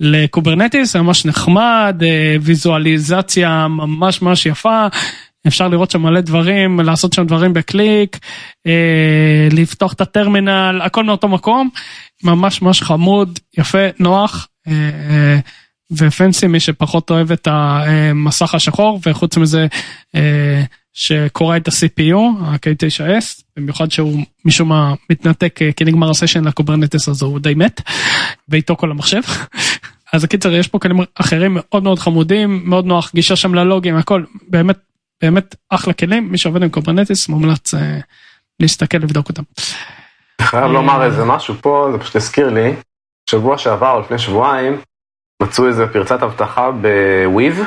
ל 0.00 0.08
Kubernetes, 0.08 0.92
זה 0.92 1.02
ממש 1.02 1.24
נחמד, 1.24 2.02
ויזואליזציה 2.42 3.68
ממש 3.68 4.22
ממש 4.22 4.46
יפה, 4.46 4.86
אפשר 5.46 5.68
לראות 5.68 5.90
שם 5.90 6.02
מלא 6.02 6.20
דברים, 6.20 6.80
לעשות 6.80 7.12
שם 7.12 7.26
דברים 7.26 7.52
בקליק, 7.52 8.18
אה, 8.66 9.48
לפתוח 9.52 9.92
את 9.92 10.00
הטרמינל, 10.00 10.80
הכל 10.84 11.04
מאותו 11.04 11.28
מקום, 11.28 11.70
ממש 12.24 12.62
ממש 12.62 12.82
חמוד, 12.82 13.38
יפה, 13.58 13.88
נוח. 13.98 14.48
אה, 14.68 14.72
אה, 15.10 15.38
ו 15.90 15.99
fancy 15.99 16.46
מי 16.46 16.60
שפחות 16.60 17.10
אוהב 17.10 17.32
את 17.32 17.48
המסך 17.50 18.54
השחור 18.54 19.00
וחוץ 19.06 19.36
מזה 19.36 19.66
אה, 20.14 20.62
שקורא 20.92 21.56
את 21.56 21.68
ה-CPU, 21.68 22.16
ה-K9S, 22.40 23.42
במיוחד 23.56 23.90
שהוא 23.90 24.24
משום 24.44 24.68
מה 24.68 24.94
מתנתק 25.10 25.62
אה, 25.62 25.72
כי 25.72 25.84
נגמר 25.84 26.10
ה 26.10 26.14
session 26.14 26.44
ל 26.44 26.50
Kubernetes 26.50 27.08
אז 27.08 27.22
הוא 27.22 27.38
די 27.38 27.54
מת, 27.54 27.80
ואיתו 28.48 28.76
כל 28.76 28.90
המחשב. 28.90 29.20
אז 30.12 30.24
הקיצר 30.24 30.54
יש 30.54 30.68
פה 30.68 30.78
כלים 30.78 30.98
אחרים 31.14 31.52
מאוד 31.60 31.82
מאוד 31.82 31.98
חמודים 31.98 32.62
מאוד 32.64 32.84
נוח 32.84 33.10
גישה 33.14 33.36
שם 33.36 33.54
ללוגים 33.54 33.96
הכל 33.96 34.24
באמת 34.48 34.76
באמת 35.22 35.54
אחלה 35.70 35.92
כלים 35.92 36.28
מי 36.32 36.38
שעובד 36.38 36.62
עם 36.62 36.68
Kubernetes 36.68 37.28
מומלץ 37.28 37.74
אה, 37.74 37.98
להסתכל 38.60 38.98
לבדוק 38.98 39.28
אותם. 39.28 39.42
חייב 40.40 40.70
לומר 40.70 41.04
איזה 41.04 41.24
משהו 41.24 41.54
פה 41.54 41.88
זה 41.92 41.98
פשוט 41.98 42.16
הזכיר 42.16 42.48
לי 42.48 42.74
שבוע 43.30 43.58
שעבר 43.58 43.90
או 43.90 44.00
לפני 44.00 44.18
שבועיים 44.18 44.80
מצאו 45.42 45.66
איזה 45.66 45.86
פרצת 45.92 46.22
אבטחה 46.22 46.70
בוויב. 46.70 47.60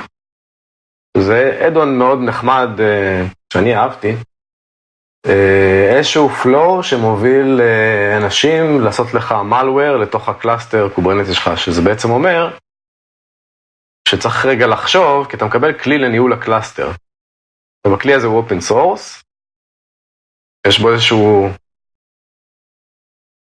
זה 1.17 1.65
add-on 1.67 1.97
מאוד 1.97 2.19
נחמד 2.19 2.69
שאני 3.53 3.75
אהבתי. 3.75 4.15
איזשהו 5.95 6.29
flow 6.29 6.83
שמוביל 6.83 7.61
אנשים 8.23 8.81
לעשות 8.81 9.13
לך 9.13 9.35
malware 9.51 9.97
לתוך 10.01 10.29
ה 10.29 10.37
cluster 10.37 10.89
Kubernetes 10.95 11.33
שלך, 11.33 11.51
שזה 11.57 11.81
בעצם 11.81 12.09
אומר 12.09 12.57
שצריך 14.09 14.45
רגע 14.45 14.67
לחשוב, 14.67 15.27
כי 15.29 15.37
אתה 15.37 15.45
מקבל 15.45 15.73
כלי 15.73 15.97
לניהול 15.97 16.33
ה 16.33 16.40
cluster. 16.40 16.91
ובכלי 17.87 18.13
הזה 18.13 18.27
הוא 18.27 18.43
open 18.43 18.71
source, 18.71 19.23
יש 20.67 20.79
בו 20.79 20.93
איזשהו, 20.93 21.49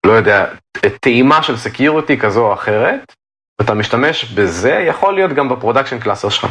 לא 0.05 0.11
יודע, 0.11 0.53
טעימה 1.01 1.43
של 1.43 1.57
security 1.57 2.19
כזו 2.19 2.47
או 2.47 2.53
אחרת, 2.53 3.13
ואתה 3.59 3.73
משתמש 3.73 4.25
בזה, 4.25 4.85
יכול 4.89 5.15
להיות 5.15 5.31
גם 5.31 5.49
ב 5.49 5.54
production 5.54 5.99
cluster 5.99 6.29
שלך. 6.29 6.47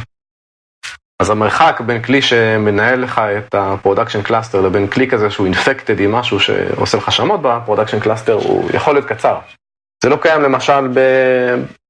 אז 1.23 1.31
המרחק 1.31 1.81
בין 1.87 2.03
כלי 2.03 2.23
שמנהל 2.23 3.01
לך 3.01 3.19
את 3.19 3.55
ה 3.55 3.61
production 3.61 4.23
cluster 4.23 4.61
לבין 4.61 4.87
כלי 4.91 5.11
כזה 5.11 5.31
שהוא 5.31 5.47
infected 5.47 6.01
עם 6.01 6.13
משהו 6.13 6.41
שעושה 6.41 6.99
לך 6.99 7.13
שמות 7.13 7.41
ב 7.43 7.48
production 7.48 8.01
cluster, 8.01 8.33
הוא 8.33 8.71
יכול 8.75 8.95
להיות 8.95 9.09
קצר. 9.09 9.39
זה 10.05 10.09
לא 10.09 10.17
קיים 10.17 10.43
למשל 10.43 10.89
ב... 10.89 11.01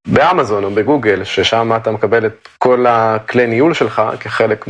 באמזון 0.09 0.65
או 0.65 0.71
בגוגל, 0.71 1.25
ששם 1.25 1.73
אתה 1.77 1.91
מקבל 1.91 2.27
את 2.27 2.49
כל 2.59 2.87
הכלי 2.89 3.47
ניהול 3.47 3.75
שלך 3.75 4.03
כחלק. 4.21 4.65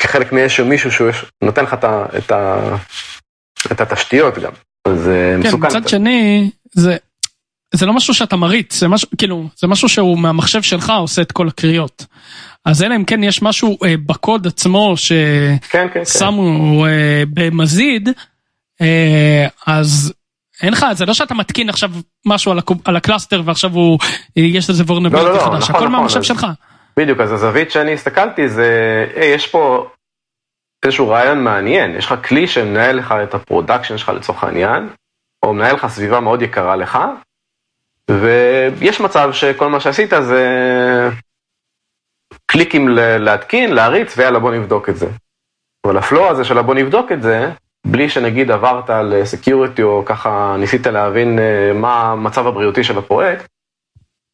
כחלק 0.00 0.32
מאיזשהו 0.32 0.66
מישהו 0.66 0.90
שנותן 0.90 1.64
לך 1.64 1.74
את, 1.74 1.84
ה... 1.84 2.06
את, 2.18 2.32
ה... 2.32 2.58
את 3.72 3.80
התשתיות 3.80 4.38
גם. 4.38 4.52
זה 4.96 5.36
כן, 5.42 5.48
מסוכן. 5.48 5.66
מצד 5.66 5.88
שני, 5.88 6.50
זה, 6.72 6.96
זה 7.74 7.86
לא 7.86 7.92
משהו 7.92 8.14
שאתה 8.14 8.36
מריץ, 8.36 8.80
זה 8.80 8.88
משהו, 8.88 9.08
כאילו, 9.18 9.48
זה 9.56 9.66
משהו 9.66 9.88
שהוא 9.88 10.18
מהמחשב 10.18 10.62
שלך 10.62 10.92
עושה 10.98 11.22
את 11.22 11.32
כל 11.32 11.48
הקריאות. 11.48 12.06
אז 12.64 12.82
אלא 12.82 12.96
אם 12.96 13.04
כן 13.04 13.24
יש 13.24 13.42
משהו 13.42 13.78
אה, 13.84 13.94
בקוד 14.06 14.46
עצמו 14.46 14.94
כן, 15.08 15.56
כן, 15.70 15.86
כן. 15.94 16.04
ששמו 16.04 16.86
אה, 16.86 17.22
במזיד, 17.34 18.08
אה, 18.80 19.46
אז 19.66 20.12
אין 20.62 20.72
לך, 20.72 20.86
זה 20.92 21.06
לא 21.06 21.14
שאתה 21.14 21.34
מתקין 21.34 21.68
עכשיו 21.68 21.90
משהו 22.26 22.52
על, 22.52 22.58
הקוב, 22.58 22.80
על 22.84 22.96
ה 22.96 23.02
cluster 23.02 23.42
ועכשיו 23.44 23.74
הוא, 23.74 23.98
אה, 24.38 24.42
יש 24.42 24.70
לזה 24.70 24.82
לא, 24.82 24.86
לא, 24.88 24.92
vulnerability 24.92 25.28
לא, 25.28 25.44
חדש, 25.44 25.62
נכון, 25.62 25.74
הכל 25.76 25.84
נכון, 25.84 25.92
מהמחשב 25.92 26.18
אז- 26.18 26.24
שלך. 26.24 26.46
בדיוק, 27.00 27.20
אז 27.20 27.32
הזווית 27.32 27.70
שאני 27.70 27.92
הסתכלתי 27.92 28.48
זה, 28.48 29.06
היי, 29.16 29.34
יש 29.34 29.46
פה 29.46 29.90
איזשהו 30.84 31.08
רעיון 31.08 31.44
מעניין, 31.44 31.96
יש 31.96 32.06
לך 32.06 32.14
כלי 32.28 32.46
שמנהל 32.46 32.96
לך 32.96 33.14
את 33.22 33.34
ה 33.34 33.40
production 33.40 33.98
שלך 33.98 34.08
לצורך 34.08 34.44
העניין, 34.44 34.88
או 35.42 35.54
מנהל 35.54 35.74
לך 35.74 35.86
סביבה 35.86 36.20
מאוד 36.20 36.42
יקרה 36.42 36.76
לך, 36.76 36.98
ויש 38.10 39.00
מצב 39.00 39.32
שכל 39.32 39.68
מה 39.68 39.80
שעשית 39.80 40.10
זה 40.20 40.48
קליקים 42.46 42.88
להתקין, 43.18 43.74
להריץ, 43.74 44.18
ויאללה 44.18 44.38
בוא 44.38 44.54
נבדוק 44.54 44.88
את 44.88 44.96
זה. 44.96 45.06
אבל 45.86 45.96
ה 45.96 46.03
flow 46.03 46.30
הזה 46.30 46.44
של 46.44 46.58
הבוא 46.58 46.74
נבדוק 46.74 47.12
את 47.12 47.22
זה, 47.22 47.50
בלי 47.86 48.08
שנגיד 48.08 48.50
עברת 48.50 48.90
על 48.90 49.24
security 49.24 49.82
או 49.82 50.02
ככה 50.06 50.56
ניסית 50.58 50.86
להבין 50.86 51.38
אה, 51.38 51.72
מה 51.74 52.02
המצב 52.02 52.46
הבריאותי 52.46 52.84
של 52.84 52.98
הפרויקט, 52.98 53.46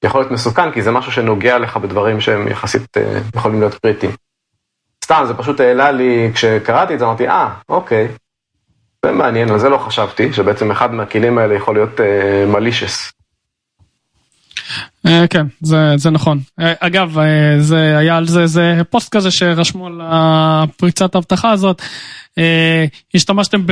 יכול 0.07 0.21
להיות 0.21 0.33
מסוכן, 0.33 0.73
כי 0.73 0.83
זה 0.83 0.91
משהו 0.91 1.13
שנוגע 1.13 1.59
לך 1.59 1.77
בדברים 1.77 2.21
שהם 2.21 2.49
יחסית 2.49 2.97
אה, 2.97 3.21
יכולים 3.37 3.61
להיות 3.61 3.75
קריטיים. 3.75 4.13
סתם, 5.05 5.25
זה 5.27 5.35
פשוט 5.35 5.61
העלה 5.61 5.93
לי, 5.93 6.31
כשקראתי 6.35 6.95
את 6.95 6.99
זה 6.99 7.05
אמרתי, 7.05 7.29
אה, 7.29 7.49
אוקיי, 7.69 8.09
זה 9.05 9.13
מעניין, 9.13 9.51
על 9.51 9.59
זה 9.59 9.69
לא 9.69 9.79
חשבתי, 9.79 10.33
שבעצם 10.33 10.71
אחד 10.71 10.95
מהכלים 10.95 11.39
האלה 11.39 11.55
יכול 11.55 11.75
להיות 11.75 12.01
מלישס. 12.47 13.13
אה, 15.07 15.25
כן, 15.31 15.47
זה, 15.61 15.93
זה 15.97 16.11
נכון. 16.11 16.39
אה, 16.61 16.73
אגב, 16.81 17.19
אה, 17.19 17.61
זה 17.61 17.99
היה 17.99 18.17
על 18.17 18.27
זה, 18.27 18.47
זה 18.47 18.81
פוסט 18.91 19.17
כזה 19.17 19.31
שרשמו 19.31 19.87
על 19.87 20.01
הפריצת 20.05 21.15
האבטחה 21.15 21.51
הזאת. 21.51 21.83
אה, 22.39 22.85
השתמשתם 23.15 23.67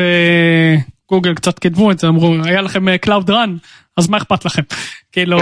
בגוגל, 1.07 1.35
קצת 1.35 1.59
קידמו 1.59 1.91
את 1.91 1.99
זה, 1.99 2.09
אמרו, 2.09 2.35
היה 2.45 2.61
לכם 2.61 2.89
אה, 2.89 2.97
Cloud 3.07 3.29
Run, 3.29 3.51
אז 3.97 4.09
מה 4.09 4.17
אכפת 4.17 4.45
לכם? 4.45 4.63
כאילו. 5.13 5.39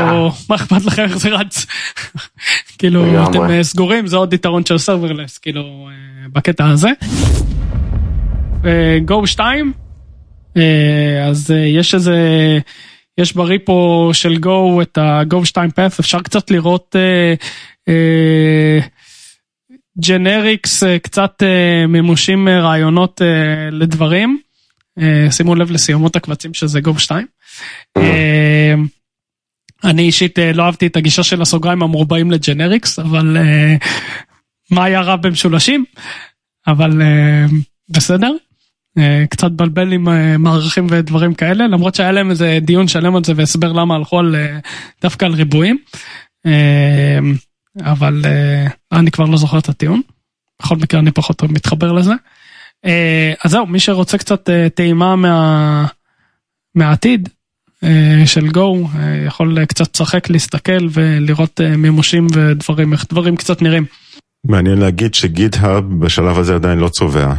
מה 0.48 0.56
אכפת 0.56 0.84
לכם 0.84 1.02
איך 1.02 1.18
זה 1.18 1.28
רץ? 1.28 1.66
כאילו. 2.78 3.24
אתם 3.30 3.50
אה, 3.50 3.62
סגורים, 3.62 4.06
זה 4.06 4.16
עוד 4.16 4.32
יתרון 4.32 4.64
של 4.64 4.78
serverless, 4.78 5.38
כאילו, 5.38 5.88
אה, 5.90 6.28
בקטע 6.32 6.68
הזה. 6.68 6.90
Go 9.04 9.26
2, 9.26 9.72
אה, 10.56 11.26
אז 11.28 11.50
יש 11.50 11.94
איזה, 11.94 12.18
יש 13.18 13.36
ב 13.36 13.51
repo 13.51 14.10
של 14.12 14.38
Go 14.38 14.82
את 14.82 14.98
ה- 14.98 15.21
Go 15.21 15.44
2 15.44 15.70
path, 15.70 16.00
אפשר 16.00 16.20
קצת 16.20 16.50
לראות 16.50 16.96
generics, 20.06 20.82
קצת 21.02 21.42
מימושים 21.88 22.48
רעיונות 22.48 23.20
לדברים. 23.72 24.38
אה, 24.98 25.30
שימו 25.30 25.54
לב 25.54 25.70
לסיומות 25.70 26.16
הקבצים 26.16 26.54
שזה 26.54 26.80
Go 26.80 26.98
2. 26.98 27.26
אה, 27.96 28.74
אני 29.84 30.02
אישית 30.02 30.38
אה, 30.38 30.52
לא 30.52 30.62
אהבתי 30.62 30.86
את 30.86 30.96
הגישה 30.96 31.22
של 31.22 31.42
הסוגריים 31.42 31.82
המרובעים 31.82 32.30
לג'נריקס, 32.30 32.98
אבל 32.98 33.36
אה, 33.36 33.76
מה 34.70 34.84
היה 34.84 35.00
רע 35.00 35.16
במשולשים? 35.16 35.84
אבל 36.66 37.02
בסדר. 37.88 38.32
קצת 39.30 39.50
בלבל 39.50 39.92
עם 39.92 40.08
מערכים 40.42 40.86
ודברים 40.90 41.34
כאלה, 41.34 41.66
למרות 41.66 41.94
שהיה 41.94 42.12
להם 42.12 42.30
איזה 42.30 42.58
דיון 42.62 42.88
שלם 42.88 43.16
על 43.16 43.24
זה 43.24 43.32
והסבר 43.36 43.72
למה 43.72 43.94
הלכו 43.94 44.18
על, 44.18 44.36
דווקא 45.02 45.24
על 45.24 45.32
ריבועים. 45.32 45.78
אבל 47.80 48.22
אני 48.92 49.10
כבר 49.10 49.24
לא 49.24 49.36
זוכר 49.36 49.58
את 49.58 49.68
הטיעון. 49.68 50.00
בכל 50.62 50.76
מקרה 50.76 51.00
אני 51.00 51.10
פחות 51.10 51.42
מתחבר 51.42 51.92
לזה. 51.92 52.12
אה, 52.84 53.32
אז 53.44 53.50
זהו, 53.50 53.66
מי 53.66 53.80
שרוצה 53.80 54.18
קצת 54.18 54.50
אה, 54.50 54.68
טעימה 54.74 55.16
מה, 55.16 55.86
מהעתיד 56.74 57.28
אה, 57.84 58.22
של 58.26 58.48
Go, 58.48 58.88
יכול 59.26 59.64
קצת 59.64 59.94
לשחק, 59.94 60.30
להסתכל 60.30 60.88
ולראות 60.92 61.60
מימושים 61.78 62.26
ודברים, 62.32 62.92
איך 62.92 63.06
דברים 63.10 63.36
קצת 63.36 63.62
נראים. 63.62 63.84
מעניין 64.46 64.78
להגיד 64.78 65.14
ש 65.14 65.32
GitHub 65.32 65.84
בשלב 65.84 66.38
הזה 66.38 66.54
עדיין 66.54 66.78
לא 66.78 66.88
צובע 66.88 67.32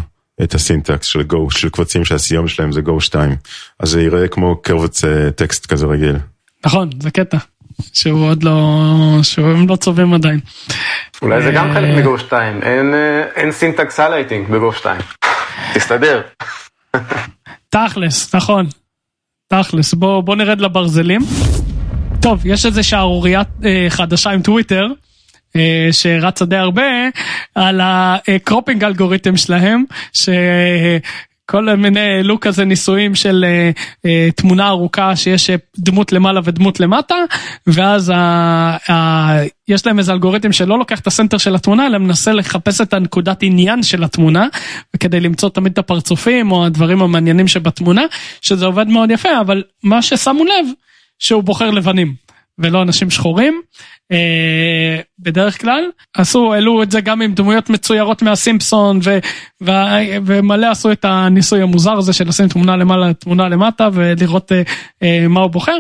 את 0.44 0.54
ה 0.54 0.61
syntax 0.61 1.06
של 1.06 1.24
Go, 1.24 1.52
של 1.52 1.70
קבצים 1.70 2.06
שהסיום 2.06 2.48
שלהם 2.48 2.72
זה 2.72 2.82
Go 2.82 3.02
2. 3.02 3.36
אז 3.80 3.90
זה 3.90 4.02
ייראה 4.02 4.28
כמו 4.28 4.62
קובץ 4.62 5.02
טקסט 5.36 5.66
כזה 5.66 5.86
רגיל. 5.86 6.16
נכון, 6.66 6.90
זה 7.00 7.12
קטע. 7.12 7.38
שהוא 7.94 8.30
עוד 8.30 8.44
לא, 8.44 8.80
שהם 9.24 9.68
לא 9.68 9.76
צובעים 9.76 10.14
עדיין. 10.14 10.40
אולי 11.22 11.42
זה 11.42 11.52
גם 11.52 11.74
חלק 11.74 11.98
מ 11.98 12.05
Go 12.05 12.20
2, 12.20 12.62
אין, 12.62 12.94
אה, 12.94 13.24
אין 13.36 13.52
syntax 13.52 14.00
highlighting 14.00 14.50
ב 14.50 14.58
Go 14.58 14.74
2. 14.74 15.02
תסתדר. 15.74 16.22
תכלס, 17.70 18.36
נכון. 18.36 18.66
תכלס, 19.48 19.94
בוא, 19.94 20.22
בוא 20.22 20.36
נרד 20.36 20.62
לברזלים. 20.62 21.22
טוב, 22.22 22.46
יש 22.46 22.66
איזה 22.66 22.84
שערורייה 22.84 23.42
אה, 23.66 23.86
חדשה 23.90 24.30
עם 24.30 24.42
טוויטר, 24.42 24.88
אה, 25.56 25.88
שרצה 25.92 26.46
די 26.46 26.56
הרבה, 26.56 26.84
על 27.56 27.82
ה 27.84 27.95
cropping 27.95 28.84
אלגוריתם 28.84 29.38
שלהם, 29.38 29.84
שכל 31.54 31.76
מיני 31.76 32.00
העלו 32.00 32.40
כזה 32.40 32.66
ניסויים 32.66 33.16
של 33.16 33.46
אה, 33.48 33.72
אה, 34.06 34.30
תמונה 34.36 34.68
ארוכה 34.68 35.16
שיש 35.16 35.50
אה, 35.50 35.56
דמות 35.78 36.12
למעלה 36.12 36.42
ודמות 36.44 36.80
למטה, 36.80 37.16
ואז 37.68 38.10
ה, 38.10 38.18
ה, 38.92 39.30
יש 39.68 39.86
להם 39.86 40.00
איזה 40.00 40.14
אלגוריתם 40.14 40.52
שלא 40.52 40.80
לוקח 40.80 41.00
את 41.00 41.08
ה 41.08 41.12
center 41.12 41.38
של 41.38 41.56
התמונה, 41.56 41.88
אלא 41.88 41.98
מנסה 41.98 42.34
לחפש 42.34 42.82
את 42.82 42.94
הנקודת 42.94 43.44
עניין 43.44 43.84
של 43.84 44.04
התמונה, 44.04 44.48
וכדי 44.96 45.20
למצוא 45.20 45.50
תמיד 45.50 45.72
את 45.72 45.78
הפרצופים 45.78 46.52
או 46.52 46.66
הדברים 46.66 47.02
המעניינים 47.02 47.48
שבתמונה, 47.48 48.04
שזה 48.42 48.66
עובד 48.66 48.88
מאוד 48.88 49.12
יפה, 49.12 49.42
אבל 49.42 49.64
מה 49.84 50.02
ששמו 50.02 50.44
לב, 50.44 50.66
שהוא 51.20 51.44
בוחר 51.44 51.72
לבנים, 51.72 52.14
ולא 52.60 52.82
אנשים 52.82 53.10
שחורים. 53.10 53.62
אה, 54.12 55.00
בדרך 55.20 55.62
כלל 55.62 55.84
עשו 56.14 56.54
העלו 56.54 56.84
את 56.84 56.92
זה 56.92 57.02
גם 57.02 57.22
עם 57.22 57.34
דמויות 57.34 57.70
מצוירות 57.70 58.22
מהסימפסון 58.22 59.00
ו, 59.04 59.20
ו, 59.64 59.72
ומלא 60.26 60.72
עשו 60.72 60.92
את 60.92 61.06
הניסוי 61.06 61.62
המוזר 61.62 61.94
הזה 61.94 62.14
של 62.14 62.28
לשים 62.28 62.48
תמונה 62.48 62.76
למעלה 62.76 63.14
תמונה 63.14 63.50
למטה 63.50 63.90
ולראות 63.94 64.52
אה, 64.52 64.62
אה, 65.04 65.28
מה 65.28 65.40
הוא 65.40 65.52
בוחר. 65.52 65.78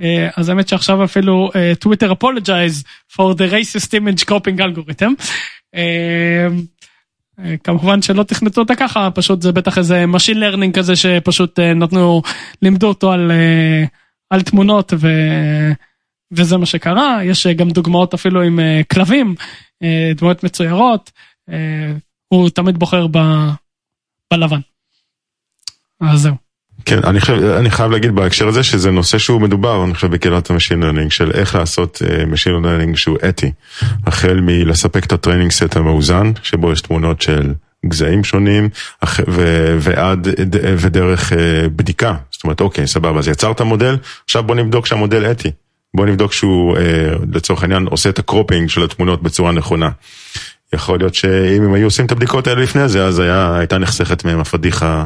אה, 0.00 0.28
אז 0.36 0.48
האמת 0.48 0.68
שעכשיו 0.68 1.04
אפילו 1.04 1.50
טוויטר 1.78 2.12
apologize 2.12 2.84
for 3.12 3.34
the 3.34 3.52
racist 3.52 3.88
image 3.88 4.24
cropping 4.24 4.60
algorithm. 4.60 5.10
אה, 5.74 6.48
אה, 7.44 7.54
כמובן 7.64 8.02
שלא 8.02 8.22
תכנתו 8.22 8.60
אותה 8.60 8.74
ככה 8.74 9.10
פשוט 9.14 9.42
זה 9.42 9.52
בטח 9.52 9.78
איזה 9.78 10.04
machine 10.14 10.36
learning 10.36 10.72
כזה 10.72 10.96
שפשוט 10.96 11.58
אה, 11.58 11.74
נתנו 11.74 12.22
לימדו 12.62 12.88
אותו 12.88 13.12
על, 13.12 13.30
אה, 13.30 13.84
על 14.30 14.42
תמונות 14.42 14.92
ו... 14.96 15.08
וזה 16.32 16.56
מה 16.56 16.66
שקרה, 16.66 17.18
יש 17.24 17.46
גם 17.46 17.68
דוגמאות 17.70 18.14
אפילו 18.14 18.42
עם 18.42 18.60
כלבים, 18.92 19.34
דמויות 20.16 20.44
מצוירות, 20.44 21.10
הוא 22.28 22.50
תמיד 22.50 22.78
בוחר 22.78 23.06
ב, 23.06 23.18
בלבן. 24.32 24.60
אז 26.00 26.20
זהו. 26.20 26.34
כן, 26.84 27.04
אני 27.04 27.20
חייב, 27.20 27.44
אני 27.44 27.70
חייב 27.70 27.90
להגיד 27.90 28.14
בהקשר 28.14 28.48
הזה 28.48 28.62
שזה 28.62 28.90
נושא 28.90 29.18
שהוא 29.18 29.40
מדובר, 29.40 29.84
אני 29.84 29.94
חושב, 29.94 30.10
בקהילת 30.10 30.50
ה 30.50 30.54
machine 30.54 30.80
learning, 30.80 31.10
של 31.10 31.30
איך 31.30 31.54
לעשות 31.54 32.02
machine 32.26 32.54
uh, 32.54 32.66
learning 32.66 32.96
שהוא 32.96 33.18
אתי. 33.28 33.52
החל 34.06 34.40
מלספק 34.42 35.04
את 35.04 35.12
ה 35.12 35.16
training 35.16 35.50
set 35.50 35.76
המאוזן, 35.76 36.32
שבו 36.42 36.72
יש 36.72 36.80
תמונות 36.80 37.22
של 37.22 37.54
גזעים 37.86 38.24
שונים, 38.24 38.68
ו, 39.28 39.76
ועד, 39.80 40.28
ודרך 40.78 41.32
uh, 41.32 41.36
בדיקה. 41.76 42.14
זאת 42.30 42.44
אומרת, 42.44 42.60
אוקיי, 42.60 42.86
סבבה, 42.86 43.18
אז 43.18 43.28
יצרת 43.28 43.60
מודל, 43.60 43.96
עכשיו 44.24 44.42
בוא 44.42 44.54
נבדוק 44.54 44.86
שהמודל 44.86 45.30
אתי. 45.30 45.50
בוא 45.96 46.06
נבדוק 46.06 46.32
שהוא, 46.32 46.76
uh, 46.76 46.80
לצורך 47.32 47.62
העניין, 47.62 47.86
עושה 47.86 48.08
את 48.08 48.18
ה 48.18 48.24
cropping 48.24 48.68
של 48.68 48.82
התמונות 48.82 49.22
בצורה 49.22 49.52
נכונה. 49.52 49.90
יכול 50.74 50.98
להיות 50.98 51.14
שאם 51.14 51.62
הם 51.62 51.74
היו 51.74 51.86
עושים 51.86 52.06
את 52.06 52.12
הבדיקות 52.12 52.46
האלה 52.46 52.62
לפני 52.62 52.88
זה, 52.88 53.04
אז 53.06 53.18
היה, 53.18 53.56
הייתה 53.58 53.78
נחסכת 53.78 54.24
מהם 54.24 54.40
הפדיחה 54.40 55.04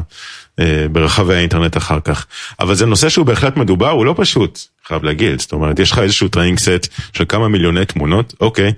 אה, 0.59 0.85
ברחבי 0.91 1.35
האינטרנט 1.35 1.77
אחר 1.77 1.99
כך. 1.99 2.25
אבל 2.59 2.75
זה 2.75 2.85
נושא 2.85 3.09
שהוא 3.09 3.25
בהחלט 3.25 3.57
מדובר, 3.57 3.89
הוא 3.89 4.05
לא 4.05 4.13
פשוט, 4.17 4.59
חייב 4.87 5.03
להגיד. 5.03 5.39
זאת 5.39 5.51
אומרת, 5.51 5.79
יש 5.79 5.91
לך 5.91 5.99
איזשהו 5.99 6.27
training 6.27 6.59
set 6.59 6.87
של 7.13 7.25
כמה 7.29 7.47
מיליוני 7.47 7.85
תמונות, 7.85 8.33
אוקיי, 8.41 8.73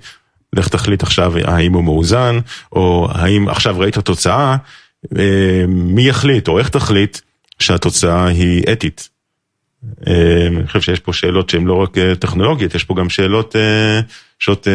לך 0.52 0.68
תחליט 0.68 1.02
עכשיו 1.02 1.32
האם 1.44 1.72
הוא 1.72 1.84
מאוזן, 1.84 2.38
או 2.72 3.08
האם 3.10 3.48
עכשיו 3.48 3.78
ראית 3.78 3.98
תוצאה, 3.98 4.56
אה, 5.18 5.64
מי 5.68 6.08
יחליט 6.08 6.48
או 6.48 6.58
איך 6.58 6.68
תחליט 6.68 7.18
שהתוצאה 7.58 8.26
היא 8.26 8.62
אתית. 8.72 9.13
אה, 10.06 10.46
אני 10.46 10.66
חושב 10.66 10.80
שיש 10.80 11.00
פה 11.00 11.12
שאלות 11.12 11.50
שהן 11.50 11.64
לא 11.64 11.82
רק 11.82 11.90
טכנולוגיות, 12.20 12.74
יש 12.74 12.84
פה 12.84 12.94
גם 12.94 13.08
שאלות, 13.08 13.56
שאלות 14.38 14.66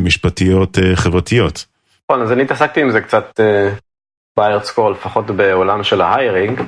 משפטיות 0.00 0.78
חברתיות. 0.94 1.66
נכון, 2.10 2.22
אז 2.22 2.32
אני 2.32 2.42
התעסקתי 2.42 2.80
עם 2.80 2.90
זה 2.90 3.00
קצת 3.00 3.40
בארץ 4.36 4.70
קול, 4.70 4.92
לפחות 4.92 5.26
בעולם 5.26 5.82
של 5.84 6.00
ה 6.00 6.08
hiring. 6.08 6.62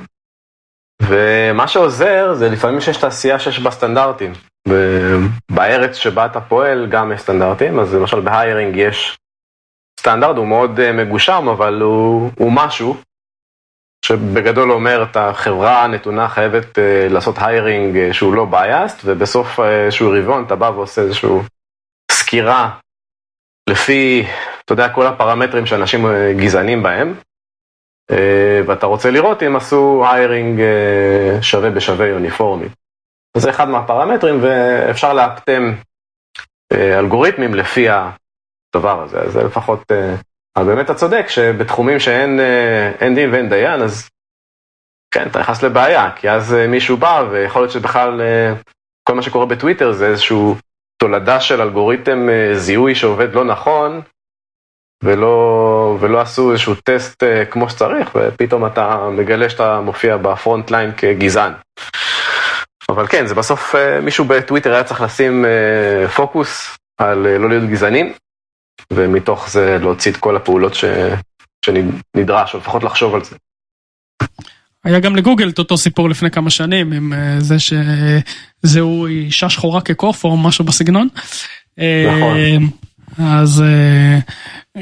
ומה 1.01 1.67
שעוזר 1.67 2.33
זה 2.33 2.49
לפעמים 2.49 2.81
שיש 2.81 2.97
תעשייה 2.97 3.39
שיש 3.39 3.59
בה 3.59 3.71
סטנדרטים. 3.71 4.33
בארץ 5.51 5.95
שבה 5.95 6.25
אתה 6.25 6.41
פועל 6.41 6.87
גם 6.89 7.11
יש 7.11 7.21
סטנדרטים, 7.21 7.79
אז 7.79 7.93
למשל 7.93 8.19
בהיירינג 8.19 8.75
יש 8.75 9.17
סטנדרט, 9.99 10.37
הוא 10.37 10.47
מאוד 10.47 10.79
אה, 10.79 10.91
מגושם, 10.93 11.47
אבל 11.51 11.81
הוא, 11.81 12.31
הוא 12.37 12.51
משהו 12.51 12.97
שבגדול 14.09 14.71
אומר 14.71 15.03
את 15.03 15.17
החברה 15.17 15.83
הנתונה 15.83 16.29
חייבת 16.29 16.77
uh, 16.77 17.13
לעשות 17.13 17.35
היירינג 17.37 17.95
uh, 17.95 18.13
שהוא 18.13 18.33
לא 18.33 18.45
בייסט, 18.45 19.01
ובסוף 19.05 19.59
איזשהו 19.59 20.13
uh, 20.13 20.17
רבעון 20.17 20.43
אתה 20.43 20.55
בא 20.55 20.65
ועושה 20.65 21.01
איזשהו 21.01 21.41
סקירה 22.11 22.69
לפי, 23.69 24.25
אתה 24.65 24.73
יודע, 24.73 24.89
כל 24.89 25.07
הפרמטרים 25.07 25.65
שאנשים 25.65 26.05
uh, 26.05 26.09
גזענים 26.37 26.83
בהם. 26.83 27.13
אה, 28.11 28.61
ואתה 28.67 28.85
רוצה 28.85 29.11
לראות 29.11 29.43
אם 29.43 29.55
עשו 29.55 30.05
היירינג 30.11 30.59
אה, 30.61 31.41
שווה 31.41 31.69
בשווה 31.69 32.07
יוניפורמי. 32.07 32.67
זה 33.37 33.49
אחד 33.49 33.69
מהפרמטרים 33.69 34.39
ואפשר 34.41 35.13
לאפטם 35.13 35.73
אה, 36.73 36.99
אלגוריתמים 36.99 37.53
לפי 37.53 37.87
הדבר 37.89 39.03
הזה, 39.03 39.29
זה 39.29 39.43
לפחות, 39.43 39.91
אבל 40.57 40.65
באמת 40.65 40.85
אתה 40.85 40.95
צודק 40.95 41.25
שבתחומים 41.27 41.99
שאין 41.99 43.15
דין 43.15 43.33
ואין 43.33 43.49
דיין, 43.49 43.81
אז 43.81 44.09
כן, 45.13 45.27
אתה 45.27 45.39
נכנס 45.39 45.63
לבעיה, 45.63 46.11
כי 46.15 46.29
אז 46.29 46.53
מישהו 46.53 46.97
בא 46.97 47.23
ויכול 47.31 47.61
להיות 47.61 47.71
שבכלל 47.71 48.21
כל 49.09 49.15
מה 49.15 49.21
שקורה 49.21 49.45
בטוויטר 49.45 49.91
זה 49.91 50.07
איזשהו 50.07 50.55
תולדה 51.01 51.39
של 51.39 51.61
אלגוריתם 51.61 52.27
זיהוי 52.53 52.95
שעובד 52.95 53.35
לא 53.35 53.45
נכון, 53.45 54.01
ולא, 55.03 55.97
ולא 55.99 56.21
עשו 56.21 56.51
איזשהו 56.51 56.75
טסט 56.75 57.23
כמו 57.51 57.69
שצריך, 57.69 58.09
ופתאום 58.15 58.65
אתה 58.65 59.09
מגלה 59.11 59.49
שאתה 59.49 59.79
מופיע 59.79 60.17
בפרונט 60.17 60.71
ליין 60.71 60.91
כגזען. 60.97 61.53
אבל 62.89 63.07
כן, 63.07 63.25
זה 63.25 63.35
בסוף 63.35 63.75
מישהו 64.01 64.25
בטוויטר 64.25 64.73
היה 64.73 64.83
צריך 64.83 65.01
לשים 65.01 65.45
פוקוס 66.15 66.77
על 66.97 67.37
לא 67.37 67.49
להיות 67.49 67.69
גזענים, 67.69 68.13
ומתוך 68.93 69.49
זה 69.49 69.77
להוציא 69.81 70.11
את 70.11 70.17
כל 70.17 70.35
הפעולות 70.35 70.75
ש, 70.75 70.85
שנדרש, 71.65 72.53
או 72.53 72.59
לפחות 72.59 72.83
לחשוב 72.83 73.15
על 73.15 73.23
זה. 73.23 73.35
היה 74.83 74.99
גם 74.99 75.15
לגוגל 75.15 75.49
את 75.49 75.59
אותו 75.59 75.77
סיפור 75.77 76.09
לפני 76.09 76.31
כמה 76.31 76.49
שנים 76.49 76.91
עם 76.91 77.13
זה 77.39 77.55
שזהו 77.59 79.05
אישה 79.05 79.49
שחורה 79.49 79.81
כקוף 79.81 80.23
או 80.23 80.37
משהו 80.37 80.65
בסגנון. 80.65 81.07
נכון. 81.77 82.69
אז 83.17 83.63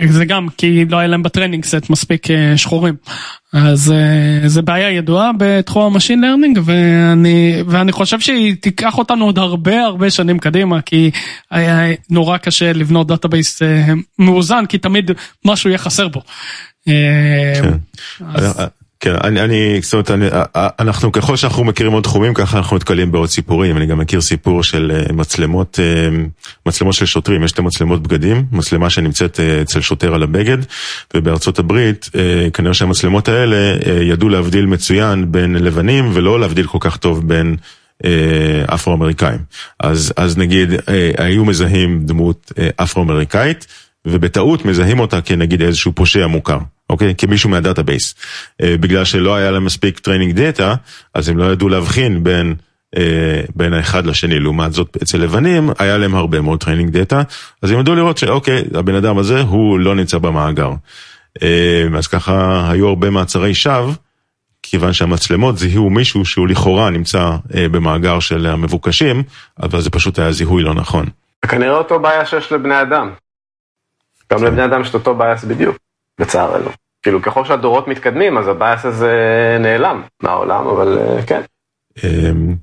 זה 0.10 0.26
גם 0.26 0.48
כי 0.58 0.86
לא 0.86 0.98
היה 0.98 1.08
להם 1.08 1.24
ב 1.24 1.28
training 1.28 1.66
set 1.66 1.90
מספיק 1.90 2.32
אה, 2.32 2.58
שחורים. 2.58 2.96
אז 3.54 3.92
אה, 3.92 4.50
זה 4.50 4.62
בעיה 4.62 4.92
ידועה 4.92 5.32
בתחום 5.38 5.94
ה 5.94 5.97
machine 5.97 6.22
learning 6.22 6.60
ואני, 6.66 7.64
ואני 7.68 7.92
חושב 7.92 8.20
שהיא 8.20 8.56
תיקח 8.62 8.98
אותנו 8.98 9.26
עוד 9.26 9.38
הרבה 9.38 9.82
הרבה 9.82 10.10
שנים 10.10 10.40
קדימה 10.40 10.82
כי 10.82 11.12
היה 11.52 11.80
נורא 12.10 12.38
קשה 12.38 12.74
לבנות 12.74 13.08
database 13.08 13.62
אה, 13.62 13.86
מאוזן 14.20 14.66
כי 14.66 14.78
תמיד 14.78 15.12
משהו 15.46 15.70
יהיה 15.70 15.78
חסר 15.78 16.08
בו. 16.08 16.22
כן. 16.86 17.72
אז... 18.34 18.58
כן, 19.00 19.16
אני, 19.24 19.42
אני, 19.42 19.80
זאת 19.82 19.94
אומרת, 19.94 20.12
אני, 20.12 20.26
אנחנו 20.56 21.12
ככל 21.12 21.36
שאנחנו 21.36 21.64
מכירים 21.64 21.94
עוד 21.94 22.04
תחומים, 22.04 22.34
ככה 22.34 22.58
אנחנו 22.58 22.76
נתקלים 22.76 23.12
בעוד 23.12 23.30
סיפורים. 23.30 23.78
אני 23.78 23.86
גם 23.86 23.98
מכיר 23.98 24.22
סיפור 24.22 24.64
של 24.64 24.92
אה, 24.96 25.14
מצלמות, 25.14 25.80
אה, 25.80 26.18
מצלמות 26.66 26.94
של 26.94 27.06
שוטרים, 27.06 27.44
יש 27.44 27.52
את 27.52 27.60
המצלמות 27.60 28.04
בגדים, 28.04 28.46
מצלמה 28.52 28.90
שנמצאת 28.90 29.40
אה, 29.40 29.62
אצל 29.62 29.82
שוטר 29.82 30.14
על 30.14 30.24
הבגד, 30.24 30.58
ובארצות 31.14 31.60
הברית, 31.60 32.10
כנראה 32.54 32.74
שהמצלמות 32.74 33.28
האלה 33.28 33.78
ידעו 34.02 34.30
להבדיל 34.30 34.66
מצוין 34.66 35.32
בין 35.32 35.56
לבנים, 35.56 36.10
ולא 36.14 36.40
להבדיל 36.40 36.68
כל 36.68 36.78
כך 36.82 36.98
טוב 36.98 37.28
בין 37.28 37.56
אפרו-אמריקאים. 38.66 39.40
אז, 39.80 40.14
אז 40.18 40.38
נגיד, 40.38 40.70
היו 41.18 41.46
מזהים 41.46 42.00
דמות 42.06 42.52
אפרו-אמריקאית, 42.76 43.68
ובטעות 44.06 44.66
מזהים 44.66 45.00
אותה 45.00 45.22
כנגיד 45.22 45.62
איזשהו 45.62 45.92
פושע 45.96 46.28
מוכר. 46.28 46.58
אוקיי? 46.90 47.14
כמישהו 47.18 47.50
מה-database. 47.50 48.16
אה, 48.62 48.76
בגלל 48.80 49.06
שלא 49.06 49.36
היה 49.36 49.52
להם 49.52 49.66
מספיק 49.66 50.00
training 50.00 50.34
data, 50.34 50.76
אז 51.14 51.30
הם 51.30 51.38
לא 51.38 51.52
ידעו 51.52 51.70
להבחין 51.70 52.24
בין, 52.24 52.56
אה, 52.98 53.42
בין 53.56 53.74
האחד 53.74 54.06
לשני. 54.06 54.40
לעומת 54.40 54.74
זאת, 54.74 54.98
אצל 55.04 55.18
לבנים 55.18 55.70
היה 55.80 55.98
להם 55.98 56.16
הרבה 56.16 56.42
מאוד 56.42 56.60
training 56.60 56.90
data, 56.90 57.22
אז 57.62 57.72
הם 57.72 57.80
ידעו 57.80 57.96
לראות 57.96 58.18
שאוקיי, 58.18 58.64
הבן 58.74 58.96
אדם 58.96 59.18
הזה 59.18 59.42
הוא 59.42 59.80
לא 59.80 59.96
נמצא 59.96 60.18
במאגר. 60.18 60.72
אה, 61.44 61.88
אז 61.98 62.08
ככה 62.08 62.68
היו 62.72 62.88
הרבה 62.88 63.10
מעצרי 63.10 63.54
שווא. 63.54 63.94
כיוון 64.64 64.94
שהמצלמות 64.94 65.58
זיהו 65.58 65.90
מישהו 65.90 66.26
שהוא 66.26 66.48
לכאורה 66.48 66.90
נמצא 66.90 67.32
במאגר 67.72 68.20
של 68.20 68.46
המבוקשים, 68.46 69.24
אבל 69.64 69.82
זה 69.82 69.90
פשוט 69.90 70.20
היה 70.20 70.32
זיהוי 70.32 70.64
לא 70.64 70.74
נכון. 70.74 71.06
כנראה 71.42 71.78
אותו 71.78 72.00
בעיה 72.00 72.26
שיש 72.26 72.52
לבני 72.52 72.82
אדם. 72.82 73.12
גם 74.34 74.44
לבני 74.44 74.66
אדם 74.66 74.82
יש 74.82 74.94
אותו 74.94 75.16
בעיה 75.16 75.36
בדיוק. 75.48 75.78
לצערנו. 76.20 76.70
כאילו 77.02 77.22
ככל 77.22 77.46
שהדורות 77.46 77.88
מתקדמים 77.88 78.38
אז 78.38 78.48
ה-bias 78.48 78.86
הזה 78.86 79.12
נעלם 79.60 80.02
מהעולם, 80.24 80.68
אבל 80.68 80.98
אה, 80.98 81.24
כן. 81.24 81.42
אמ, 82.04 82.56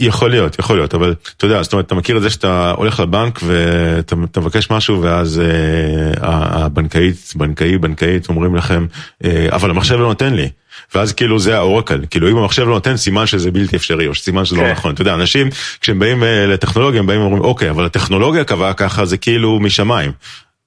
יכול 0.00 0.30
להיות, 0.30 0.58
יכול 0.58 0.76
להיות, 0.76 0.94
אבל 0.94 1.14
אתה 1.36 1.44
יודע, 1.44 1.62
זאת 1.62 1.72
אומרת, 1.72 1.86
אתה 1.86 1.94
מכיר 1.94 2.16
את 2.16 2.22
זה 2.22 2.30
שאתה 2.30 2.72
הולך 2.76 3.00
לבנק 3.00 3.40
ואתה 3.42 4.40
מבקש 4.40 4.70
משהו 4.70 5.02
ואז 5.02 5.40
אה, 5.40 6.64
הבנקאית, 6.64 7.32
בנקאי, 7.36 7.78
בנקאית 7.78 8.28
אומרים 8.28 8.56
לכם, 8.56 8.86
אה, 9.24 9.46
אבל 9.52 9.70
המחשב 9.70 9.94
לא 9.94 10.08
נותן 10.08 10.34
לי. 10.34 10.48
ואז 10.94 11.12
כאילו 11.12 11.38
זה 11.38 11.56
האורקל, 11.56 12.00
כאילו 12.10 12.28
אם 12.28 12.36
המחשב 12.36 12.62
לא 12.62 12.74
נותן 12.74 12.96
סימן 12.96 13.26
שזה 13.26 13.50
בלתי 13.50 13.76
אפשרי 13.76 14.06
או 14.06 14.14
סימן 14.14 14.44
שזה 14.44 14.56
לא 14.56 14.62
כן. 14.62 14.72
נכון, 14.72 14.94
אתה 14.94 15.02
יודע, 15.02 15.14
אנשים 15.14 15.48
כשהם 15.80 15.98
באים 15.98 16.22
לטכנולוגיה 16.48 17.00
הם 17.00 17.06
באים 17.06 17.20
ואומרים 17.20 17.42
אוקיי, 17.42 17.70
אבל 17.70 17.84
הטכנולוגיה 17.84 18.44
קבעה 18.44 18.72
ככה 18.72 19.04
זה 19.04 19.16
כאילו 19.16 19.60
משמיים. 19.60 20.12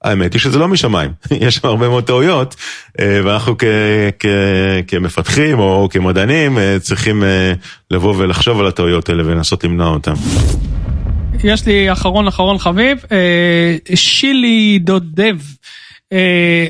האמת 0.04 0.32
היא 0.32 0.40
שזה 0.40 0.58
לא 0.58 0.68
משמיים, 0.68 1.10
יש 1.46 1.54
שם 1.54 1.68
הרבה 1.68 1.88
מאוד 1.88 2.04
טעויות, 2.04 2.56
אה, 3.00 3.20
ואנחנו 3.24 3.58
כ, 3.58 3.64
כ, 4.18 4.26
כמפתחים 4.86 5.58
או 5.58 5.88
כמדענים 5.90 6.58
אה, 6.58 6.76
צריכים 6.80 7.24
אה, 7.24 7.52
לבוא 7.90 8.14
ולחשוב 8.16 8.60
על 8.60 8.66
הטעויות 8.66 9.08
האלה 9.08 9.22
ולנסות 9.26 9.64
למנוע 9.64 9.88
אותן. 9.88 10.12
יש 11.44 11.66
לי 11.66 11.92
אחרון 11.92 12.26
אחרון 12.26 12.58
חביב, 12.58 12.98
שילי 13.94 14.78
דוד 14.78 15.04
דב, 15.14 15.36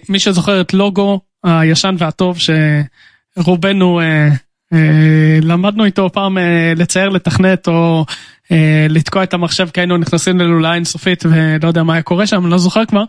מי 0.08 0.18
שזוכר 0.18 0.60
את 0.60 0.74
לוגו 0.74 1.20
הישן 1.44 1.94
והטוב 1.98 2.38
שרובנו 3.36 4.00
למדנו 5.42 5.84
איתו 5.84 6.10
פעם 6.12 6.38
לצייר, 6.76 7.08
לתכנת 7.08 7.68
או 7.68 8.04
לתקוע 8.88 9.22
את 9.22 9.34
המחשב 9.34 9.68
כי 9.72 9.80
היינו 9.80 9.96
נכנסים 9.96 10.38
ללולה 10.38 10.74
אינסופית 10.74 11.24
ולא 11.24 11.68
יודע 11.68 11.82
מה 11.82 11.92
היה 11.92 12.02
קורה 12.02 12.26
שם, 12.26 12.42
אני 12.42 12.50
לא 12.50 12.58
זוכר 12.58 12.84
כבר. 12.84 13.04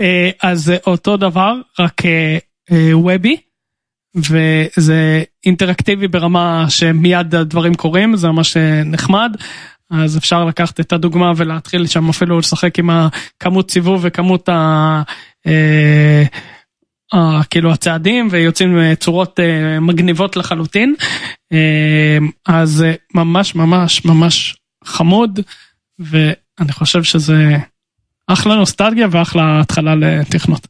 אה, 0.00 0.30
אז 0.42 0.72
אותו 0.86 1.16
דבר, 1.16 1.54
רק 1.78 2.02
וובי, 2.92 3.36
אה, 3.36 4.20
וזה 4.30 5.22
אינטראקטיבי 5.46 6.08
ברמה 6.08 6.66
שמיד 6.68 7.34
הדברים 7.34 7.74
קורים, 7.74 8.16
זה 8.16 8.28
ממש 8.28 8.56
נחמד. 8.84 9.36
אז 9.90 10.16
אפשר 10.16 10.44
לקחת 10.44 10.80
את 10.80 10.92
הדוגמה 10.92 11.32
ולהתחיל 11.36 11.86
שם 11.86 12.08
אפילו 12.08 12.38
לשחק 12.38 12.78
עם 12.78 12.90
הכמות 12.90 13.70
סיבוב 13.70 14.00
וכמות 14.02 14.48
ה... 14.48 15.02
אה, 15.46 16.22
אה, 17.14 17.40
כאילו 17.50 17.72
הצעדים 17.72 18.28
ויוצאים 18.30 18.94
צורות 18.94 19.40
אה, 19.40 19.80
מגניבות 19.80 20.36
לחלוטין. 20.36 20.94
אה, 21.52 22.18
אז 22.46 22.82
אה, 22.82 22.94
ממש 23.14 23.54
ממש 23.54 24.04
ממש 24.04 24.56
חמוד 24.84 25.40
ואני 25.98 26.72
חושב 26.72 27.02
שזה 27.02 27.56
אחלה 28.26 28.54
נוסטלגיה 28.54 29.08
ואחלה 29.10 29.60
התחלה 29.60 29.94
לתכנות. 29.94 30.66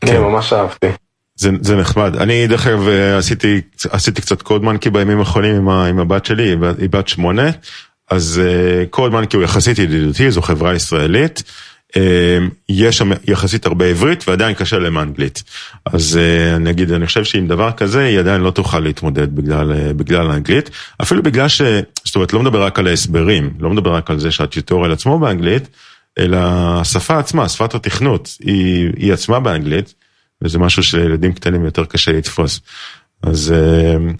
כן, 0.00 0.20
ממש 0.20 0.52
אהבתי. 0.52 0.86
זה, 1.34 1.50
זה 1.60 1.76
נחמד. 1.76 2.16
אני 2.16 2.46
דרך 2.46 2.66
אגב 2.66 2.88
עשיתי, 3.18 3.60
עשיתי 3.90 4.20
קצת 4.20 4.42
קוד 4.42 4.64
מנקי 4.64 4.90
בימים 4.90 5.18
האחרונים 5.18 5.54
עם, 5.56 5.68
עם 5.68 5.98
הבת 5.98 6.24
שלי, 6.24 6.56
היא 6.78 6.88
בת 6.90 7.08
שמונה, 7.08 7.50
אז 8.10 8.40
קוד 8.90 9.12
מנקי 9.12 9.36
הוא 9.36 9.44
יחסית 9.44 9.78
ידידותי, 9.78 10.30
זו 10.30 10.42
חברה 10.42 10.74
ישראלית. 10.74 11.42
יש 12.68 12.98
שם 12.98 13.10
יחסית 13.28 13.66
הרבה 13.66 13.86
עברית 13.86 14.28
ועדיין 14.28 14.54
קשה 14.54 14.78
להם 14.78 14.98
אנגלית. 14.98 15.42
אז 15.84 16.20
אני 16.56 16.70
אגיד, 16.70 16.92
אני 16.92 17.06
חושב 17.06 17.24
שעם 17.24 17.48
דבר 17.48 17.72
כזה 17.72 18.04
היא 18.04 18.18
עדיין 18.18 18.40
לא 18.40 18.50
תוכל 18.50 18.80
להתמודד 18.80 19.34
בגלל, 19.34 19.92
בגלל 19.92 20.30
האנגלית. 20.30 20.70
אפילו 21.02 21.22
בגלל 21.22 21.48
ש... 21.48 21.62
זאת 22.04 22.14
אומרת, 22.14 22.32
לא 22.32 22.40
מדבר 22.40 22.62
רק 22.62 22.78
על 22.78 22.86
ההסברים, 22.86 23.50
לא 23.60 23.70
מדבר 23.70 23.94
רק 23.94 24.10
על 24.10 24.18
זה 24.18 24.30
שהטיוטוריאל 24.30 24.92
עצמו 24.92 25.18
באנגלית, 25.18 25.68
אלא 26.18 26.38
השפה 26.40 27.18
עצמה, 27.18 27.48
שפת 27.48 27.74
התכנות, 27.74 28.36
היא, 28.40 28.90
היא 28.96 29.12
עצמה 29.12 29.40
באנגלית. 29.40 29.94
וזה 30.42 30.58
משהו 30.58 30.82
שלילדים 30.82 31.32
קטנים 31.32 31.64
יותר 31.64 31.84
קשה 31.84 32.12
לתפוס. 32.12 32.60
אז 33.22 33.54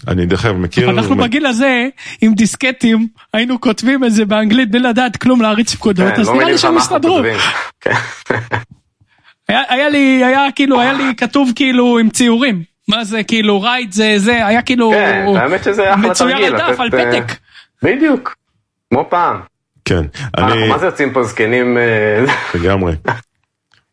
אני 0.07 0.25
דרך 0.25 0.45
אגב 0.45 0.55
מכיר... 0.55 0.89
אנחנו 0.89 1.15
בגיל 1.15 1.45
הזה, 1.45 1.87
עם 2.21 2.33
דיסקטים, 2.33 3.07
היינו 3.33 3.61
כותבים 3.61 4.03
את 4.03 4.13
זה 4.13 4.25
באנגלית 4.25 4.71
בלי 4.71 4.79
לדעת 4.79 5.17
כלום 5.17 5.41
להריץ 5.41 5.75
פקודות, 5.75 6.13
אז 6.13 6.29
נראה 6.29 6.45
לי 6.45 6.57
שהם 6.57 6.77
הסתדרו. 6.77 7.21
היה 9.47 9.89
לי, 9.89 10.25
היה 10.25 10.45
כאילו, 10.55 10.81
היה 10.81 10.93
לי 10.93 11.15
כתוב 11.17 11.51
כאילו 11.55 11.99
עם 11.99 12.09
ציורים. 12.09 12.63
מה 12.87 13.03
זה 13.03 13.23
כאילו 13.23 13.61
רייט 13.61 13.91
זה 13.91 14.13
זה 14.17 14.47
היה 14.47 14.61
כאילו 14.61 14.93
מצויר 15.97 16.37
על 16.37 16.57
דף 16.57 16.79
על 16.79 16.89
פתק. 16.89 17.23
בדיוק, 17.83 18.35
כמו 18.89 19.05
פעם. 19.09 19.39
כן. 19.85 20.01
מה 20.69 20.77
זה 20.77 20.85
יוצאים 20.85 21.13
פה 21.13 21.23
זקנים? 21.23 21.77
לגמרי. 22.55 22.93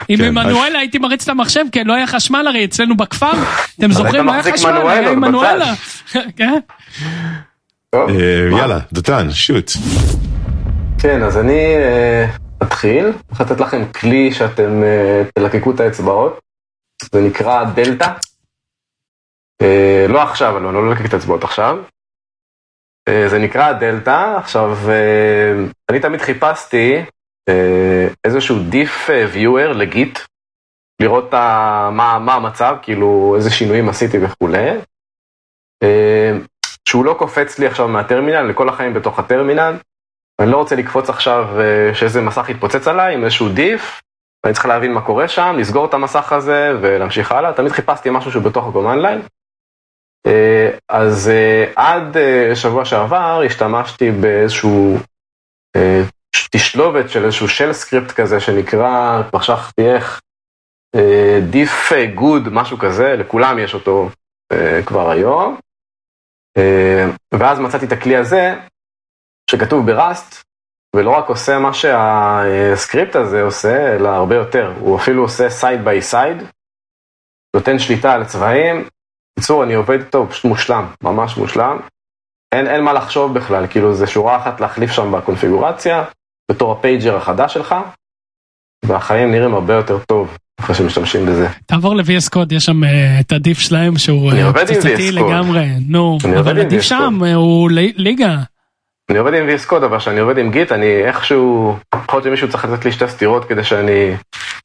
עם 0.09 0.21
עמנואלה 0.21 0.79
הייתי 0.79 0.99
מריץ 0.99 1.23
את 1.23 1.29
המחשב, 1.29 1.65
כן, 1.73 1.87
לא 1.87 1.95
היה 1.95 2.07
חשמל 2.07 2.47
הרי 2.49 2.65
אצלנו 2.65 2.97
בכפר, 2.97 3.33
אתם 3.79 3.93
זוכרים, 3.93 4.27
לא 4.27 4.33
היה 4.33 4.43
חשמל, 4.43 4.89
היה 4.89 5.11
עמנואלה. 5.11 5.75
יאללה, 8.59 8.79
דותן, 8.93 9.31
שוט. 9.31 9.71
כן, 10.99 11.23
אז 11.23 11.39
אני 11.39 11.63
אתחיל, 12.63 13.05
הולך 13.05 13.41
לתת 13.41 13.61
לכם 13.61 13.93
כלי 13.93 14.33
שאתם 14.33 14.83
תלקקו 15.35 15.71
את 15.71 15.81
האצבעות, 15.81 16.41
זה 17.13 17.21
נקרא 17.21 17.65
דלתא. 17.65 18.13
לא 20.09 20.23
עכשיו, 20.23 20.59
אני 20.59 20.75
לא 20.75 20.93
אלקק 20.93 21.07
את 21.07 21.15
האצבעות 21.15 21.45
עכשיו. 21.45 21.79
זה 23.27 23.39
נקרא 23.39 23.73
דלתא, 23.73 24.37
עכשיו, 24.37 24.79
אני 25.91 26.01
תמיד 26.01 26.21
חיפשתי 26.21 27.03
איזשהו 28.25 28.57
diff 28.71 29.09
viewer 29.35 29.73
לגיט, 29.73 30.19
לראות 31.03 31.35
מה, 31.93 32.19
מה 32.21 32.35
המצב, 32.35 32.77
כאילו 32.83 33.35
איזה 33.37 33.51
שינויים 33.51 33.89
עשיתי 33.89 34.19
וכולי. 34.25 34.71
שהוא 36.89 37.05
לא 37.05 37.15
קופץ 37.19 37.59
לי 37.59 37.67
עכשיו 37.67 37.89
מהטרמינל, 37.89 38.43
לכל 38.43 38.69
החיים 38.69 38.95
בתוך 38.95 39.19
הטרמינל. 39.19 39.75
אני 40.41 40.51
לא 40.51 40.57
רוצה 40.57 40.77
לקפוץ 40.77 41.11
עכשיו 41.11 41.49
שאיזה 41.95 42.21
מסך 42.21 42.49
יתפוצץ 42.49 42.89
עליי 42.89 43.15
עם 43.15 43.25
איזשהו 43.25 43.47
diff, 43.57 44.03
אני 44.45 44.53
צריך 44.53 44.67
להבין 44.67 44.93
מה 44.93 45.01
קורה 45.01 45.29
שם, 45.29 45.55
לסגור 45.59 45.87
את 45.87 45.95
המסך 45.95 46.33
הזה 46.33 46.73
ולהמשיך 46.81 47.33
הלאה. 47.33 47.53
תמיד 47.53 47.73
חיפשתי 47.73 48.11
משהו 48.13 48.31
שהוא 48.31 48.43
בתוך 48.43 48.65
ה-command 48.67 49.05
line. 49.05 49.29
אז 50.89 51.31
עד 51.77 52.17
שבוע 52.55 52.85
שעבר 52.85 53.43
השתמשתי 53.47 54.11
באיזשהו 54.11 54.99
תשלובת 56.51 57.11
של 57.11 57.24
איזשהו 57.24 57.49
של 57.49 57.72
סקריפט 57.72 58.11
כזה 58.11 58.41
שנקרא, 58.41 59.22
כבר 59.30 59.41
שכחתי 59.41 59.91
איך, 59.95 60.20
diff 61.53 61.93
good, 62.16 62.51
משהו 62.51 62.78
כזה, 62.78 63.16
לכולם 63.16 63.59
יש 63.59 63.74
אותו 63.74 64.09
כבר 64.87 65.11
היום. 65.11 65.59
ואז 67.34 67.59
מצאתי 67.59 67.87
את 67.87 67.93
הכלי 67.93 68.16
הזה, 68.16 68.55
שכתוב 69.51 69.87
ב-Rust, 69.87 70.45
ולא 70.97 71.11
רק 71.11 71.28
עושה 71.28 71.59
מה 71.59 71.74
שהסקריפט 71.74 73.16
הזה 73.16 73.43
עושה, 73.43 73.97
אלא 73.97 74.09
הרבה 74.09 74.34
יותר. 74.34 74.72
הוא 74.80 74.97
אפילו 74.97 75.22
עושה 75.22 75.47
side 75.61 75.87
by 75.87 76.12
side, 76.12 76.45
נותן 77.57 77.78
שליטה 77.78 78.12
על 78.12 78.24
צבעים. 78.24 78.89
בקיצור, 79.39 79.64
אני 79.64 79.74
עובד 79.74 79.99
איתו, 80.01 80.26
פשוט 80.30 80.45
מושלם, 80.45 80.87
ממש 81.03 81.37
מושלם. 81.37 81.78
אין, 82.53 82.66
אין 82.66 82.84
מה 82.84 82.93
לחשוב 82.93 83.34
בכלל, 83.34 83.66
כאילו 83.66 83.95
זה 83.95 84.07
שורה 84.07 84.37
אחת 84.37 84.61
להחליף 84.61 84.91
שם 84.91 85.12
בקונפיגורציה, 85.12 86.05
בתור 86.51 86.73
ה-pager 86.73 87.17
החדש 87.17 87.55
שלך, 87.55 87.75
והחיים 88.85 89.31
נראים 89.31 89.55
הרבה 89.55 89.75
יותר 89.75 89.99
טוב 89.99 90.39
אחרי 90.61 90.75
שמשתמשים 90.75 91.27
בזה. 91.27 91.49
תעבור 91.67 91.97
ל-VS 91.97 92.35
Code, 92.35 92.55
יש 92.55 92.65
שם 92.65 92.81
את 93.21 93.33
ה-diff 93.33 93.59
שלהם 93.59 93.99
שהוא 93.99 94.33
פצצתי 94.55 95.13
לגמרי, 95.13 95.67
נו, 95.89 96.19
אבל 96.39 96.61
ה-diff 96.61 96.83
שם 96.83 97.21
הוא 97.35 97.71
ליגה. 97.97 98.37
אני 99.11 99.19
עובד 99.19 99.35
עם 99.35 99.49
VS 99.49 99.71
Code, 99.71 99.85
אבל 99.85 99.99
כשאני 99.99 100.21
עובד 100.21 100.39
עם 100.39 100.51
גיט, 100.51 100.73
אני 100.73 101.05
איכשהו, 101.05 101.77
יכול 101.95 102.17
להיות 102.17 102.25
שמישהו 102.25 102.49
צריך 102.49 102.65
לתת 102.65 102.85
לי 102.85 102.93
שתי 102.93 103.09
סתירות 103.09 103.45
כדי 103.45 103.65
שאני 103.65 104.15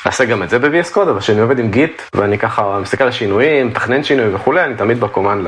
אעשה 0.05 0.25
גם 0.25 0.43
את 0.43 0.49
זה 0.49 0.59
ב-VS 0.59 0.95
Code, 0.95 1.09
אבל 1.09 1.19
כשאני 1.19 1.39
עובד 1.39 1.59
עם 1.59 1.71
גיט, 1.71 2.01
ואני 2.15 2.37
ככה 2.37 2.79
מסתכל 2.81 3.03
על 3.03 3.11
שינויים, 3.11 3.67
מתכנן 3.67 4.03
שינוי 4.03 4.35
וכולי, 4.35 4.65
אני 4.65 4.75
תמיד 4.75 4.99
בקומנד. 4.99 5.47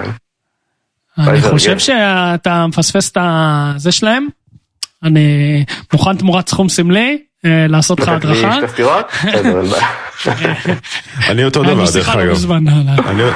אני 1.17 1.41
חושב 1.41 1.79
שאתה 1.79 2.67
מפספס 2.67 3.11
את 3.11 3.17
זה 3.75 3.91
שלהם, 3.91 4.27
אני 5.03 5.65
מוכן 5.93 6.17
תמורת 6.17 6.49
סכום 6.49 6.69
סמלי 6.69 7.17
לעשות 7.43 7.99
לך 7.99 8.07
הדרכה. 8.07 8.57
אני 11.29 11.43
אותו 11.43 11.63
דבר 11.63 11.85
דרך 11.93 12.09
אגב, 12.09 12.51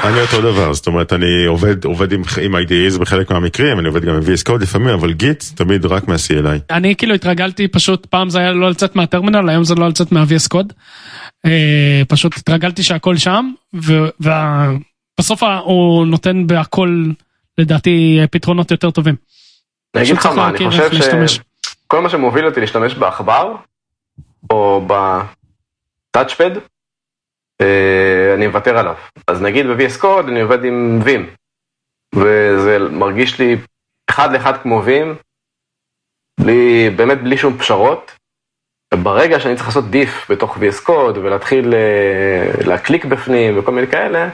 אני 0.05 0.22
אותו 0.22 0.41
דבר, 0.41 0.74
זאת 0.74 0.88
אומרת 0.88 1.13
אני 1.13 1.45
עובד 1.86 2.11
עם 2.41 2.55
IDEs 2.55 2.99
בחלק 2.99 3.32
מהמקרים, 3.32 3.80
אני 3.80 3.88
עובד 3.88 4.05
גם 4.05 4.15
עם 4.15 4.22
VS 4.22 4.49
Code 4.49 4.61
לפעמים, 4.61 4.89
אבל 4.89 5.13
גיט 5.13 5.43
תמיד 5.55 5.86
רק 5.86 6.07
מה-CLI. 6.07 6.59
אני 6.70 6.95
כאילו 6.95 7.13
התרגלתי 7.15 7.68
פשוט, 7.68 8.05
פעם 8.05 8.30
זה 8.30 8.39
היה 8.39 8.51
לא 8.51 8.70
לצאת 8.70 8.95
מהטרמינל, 8.95 9.49
היום 9.49 9.63
זה 9.63 9.76
לא 9.76 9.88
לצאת 9.88 10.11
מה-VS 10.11 10.53
Code. 10.53 10.74
פשוט 12.07 12.38
התרגלתי 12.38 12.84
שהכל 12.84 13.18
שם, 13.18 13.51
ובסוף 13.74 15.43
הוא 15.63 16.05
נותן 16.05 16.47
בהכל 16.47 17.03
לדעתי 17.57 18.20
פתרונות 18.32 18.72
יותר 18.72 18.91
טובים. 18.91 19.15
אני 19.95 20.03
אגיד 20.03 20.18
לך 20.18 20.26
מה, 20.26 20.49
אני 20.49 20.70
חושב 20.70 21.41
שכל 21.88 22.01
מה 22.01 22.09
שמוביל 22.09 22.45
אותי 22.45 22.59
להשתמש 22.59 22.95
בעכבר, 22.95 23.55
או 24.49 24.88
בטאצ'פד, 26.11 26.51
אני 28.35 28.47
מוותר 28.47 28.77
עליו. 28.77 28.95
אז 29.27 29.41
נגיד 29.41 29.65
ב-VS 29.65 30.01
Code 30.01 30.27
אני 30.27 30.41
עובד 30.41 30.63
עם 30.63 30.99
Vim, 31.05 31.21
וזה 32.15 32.77
מרגיש 32.91 33.39
לי 33.39 33.55
אחד 34.09 34.31
לאחד 34.33 34.61
כמו 34.61 34.81
Vim, 34.85 35.23
בלי, 36.39 36.89
באמת 36.89 37.23
בלי 37.23 37.38
שום 37.38 37.57
פשרות. 37.57 38.11
ברגע 38.93 39.39
שאני 39.39 39.55
צריך 39.55 39.67
לעשות 39.67 39.85
diff 39.85 40.33
בתוך 40.33 40.57
VS 40.57 40.88
Code 40.88 41.19
ולהתחיל 41.19 41.73
להקליק 42.67 43.05
בפנים 43.05 43.59
וכל 43.59 43.71
מיני 43.71 43.88
כאלה, 43.88 44.29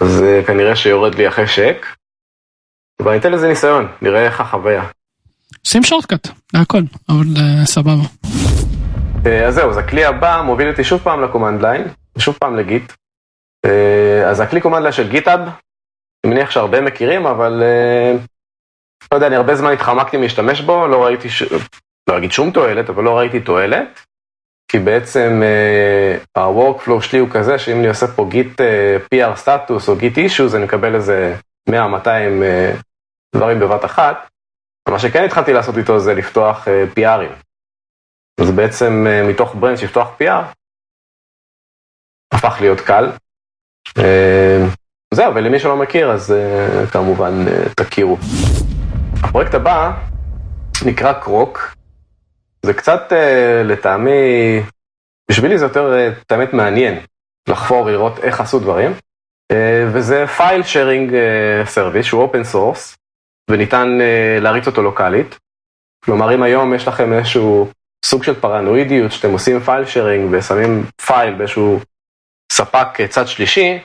אז 0.00 0.24
כנראה 0.46 0.76
שיורד 0.76 1.14
לי 1.14 1.26
החשק. 1.26 1.86
ואני 3.02 3.18
אתן 3.18 3.32
לזה 3.32 3.48
ניסיון, 3.48 3.92
נראה 4.02 4.24
איך 4.24 4.40
החוויה. 4.40 4.84
שים 5.64 5.82
שורטקאט, 5.82 6.28
זה 6.52 6.58
הכל, 6.58 6.82
אבל 7.08 7.24
סבבה. 7.64 8.02
אז 9.46 9.54
זהו, 9.54 9.70
אז 9.70 9.76
הכלי 9.76 10.04
הבא 10.04 10.42
מוביל 10.44 10.68
אותי 10.68 10.84
שוב 10.84 11.00
פעם 11.00 11.22
ל-command 11.22 11.62
line, 11.62 11.84
ושוב 12.16 12.36
פעם 12.40 12.56
ל-Git. 12.56 12.92
אז 14.26 14.40
הכלי 14.40 14.60
command 14.60 14.82
line 14.82 14.92
של 14.92 15.08
GitHub, 15.10 15.40
אני 15.40 16.34
מניח 16.34 16.50
שהרבה 16.50 16.80
מכירים, 16.80 17.26
אבל 17.26 17.62
לא 19.12 19.16
יודע, 19.16 19.26
אני 19.26 19.36
הרבה 19.36 19.54
זמן 19.54 19.72
התחמקתי 19.72 20.16
מלהשתמש 20.16 20.60
בו, 20.60 20.86
לא 20.86 21.04
ראיתי, 21.04 21.30
ש... 21.30 21.42
לא 22.10 22.18
אגיד 22.18 22.32
שום 22.32 22.50
תועלת, 22.50 22.90
אבל 22.90 23.04
לא 23.04 23.18
ראיתי 23.18 23.40
תועלת, 23.40 24.00
כי 24.70 24.78
בעצם 24.78 25.42
ה-workflow 26.36 27.00
שלי 27.00 27.18
הוא 27.18 27.28
כזה, 27.30 27.58
שאם 27.58 27.78
אני 27.78 27.88
עושה 27.88 28.06
פה 28.06 28.26
git 28.30 28.60
PR 29.14 29.36
status 29.36 29.88
או 29.88 29.96
git 29.96 30.18
issues, 30.18 30.54
אני 30.54 30.64
מקבל 30.64 30.94
איזה 30.94 31.36
100-200 31.70 31.72
דברים 33.36 33.60
בבת 33.60 33.84
אחת. 33.84 34.28
מה 34.88 34.98
שכן 34.98 35.24
התחלתי 35.24 35.52
לעשות 35.52 35.78
איתו 35.78 36.00
זה 36.00 36.14
לפתוח 36.14 36.68
PRים. 36.94 37.32
אז 38.40 38.50
בעצם 38.50 39.06
מתוך 39.28 39.54
ברנץ' 39.54 39.82
לפתוח 39.82 40.08
PR, 40.22 40.54
הפך 42.32 42.56
להיות 42.60 42.80
קל. 42.80 43.12
זהו, 45.14 45.34
ולמי 45.34 45.58
שלא 45.58 45.76
מכיר, 45.76 46.10
אז 46.10 46.34
כמובן 46.92 47.32
תכירו. 47.76 48.16
הפרויקט 49.22 49.54
הבא 49.54 49.92
נקרא 50.86 51.12
קרוק. 51.12 51.74
זה 52.66 52.74
קצת 52.74 53.12
לטעמי, 53.64 54.60
בשבילי 55.30 55.58
זה 55.58 55.64
יותר, 55.64 56.08
את 56.22 56.32
האמת, 56.32 56.52
מעניין 56.52 57.00
לחפור 57.48 57.86
ולראות 57.86 58.18
איך 58.18 58.40
עשו 58.40 58.58
דברים. 58.58 58.90
וזה 59.92 60.26
file 60.26 60.62
sharing 60.62 61.12
service 61.64 62.06
שהוא 62.06 62.22
open 62.22 62.44
source, 62.44 62.96
וניתן 63.50 63.98
להריץ 64.40 64.66
אותו 64.66 64.82
לוקאלית. 64.82 65.38
כלומר, 66.04 66.34
אם 66.34 66.42
היום 66.42 66.74
יש 66.74 66.88
לכם 66.88 67.12
איזשהו 67.12 67.68
סוג 68.04 68.24
של 68.24 68.40
פרנואידיות, 68.40 69.12
שאתם 69.12 69.32
עושים 69.32 69.60
file 69.60 69.86
sharing 69.86 70.28
ושמים 70.32 70.84
file 71.06 71.34
באיזשהו 71.34 71.80
ספק 72.52 72.86
צד 73.08 73.26
שלישי, 73.26 73.78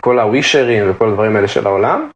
כל 0.00 0.18
ה-WeShare-ים 0.18 0.90
וכל 0.90 1.08
הדברים 1.08 1.36
האלה 1.36 1.48
של 1.48 1.66
העולם, 1.66 2.10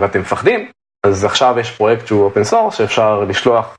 ואתם 0.00 0.20
מפחדים, 0.20 0.70
אז 1.06 1.24
עכשיו 1.24 1.56
יש 1.60 1.70
פרויקט 1.70 2.06
שהוא 2.06 2.24
open 2.24 2.44
source, 2.44 2.74
שאפשר 2.74 3.24
לשלוח 3.24 3.78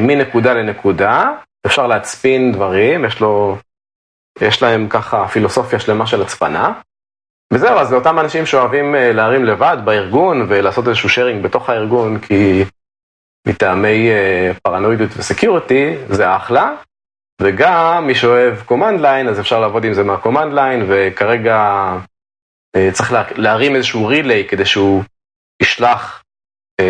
מנקודה 0.00 0.54
לנקודה, 0.54 1.30
אפשר 1.66 1.86
להצפין 1.86 2.52
דברים, 2.52 3.04
יש 3.04 3.20
לו, 3.20 3.56
יש 4.40 4.62
להם 4.62 4.88
ככה 4.88 5.28
פילוסופיה 5.28 5.80
שלמה 5.80 6.06
של 6.06 6.22
הצפנה, 6.22 6.72
וזהו, 7.52 7.78
אז 7.78 7.92
לאותם 7.92 8.18
אנשים 8.18 8.46
שאוהבים 8.46 8.94
להרים 8.98 9.44
לבד 9.44 9.76
בארגון 9.84 10.46
ולעשות 10.48 10.88
איזשהו 10.88 11.08
שיירינג 11.08 11.42
בתוך 11.42 11.70
הארגון, 11.70 12.18
כי 12.18 12.64
מטעמי 13.48 14.08
פרנואידיות 14.62 15.10
וסקיורטי, 15.16 15.94
זה 16.08 16.36
אחלה. 16.36 16.74
וגם 17.42 18.06
מי 18.06 18.14
שאוהב 18.14 18.54
command 18.68 19.00
line, 19.00 19.28
אז 19.30 19.40
אפשר 19.40 19.60
לעבוד 19.60 19.84
עם 19.84 19.92
זה 19.92 20.04
מה-command 20.04 20.54
line, 20.54 20.84
וכרגע 20.88 21.92
צריך 22.92 23.14
להרים 23.36 23.76
איזשהו 23.76 24.06
ריליי 24.06 24.48
כדי 24.48 24.64
שהוא 24.64 25.02
ישלח 25.62 26.22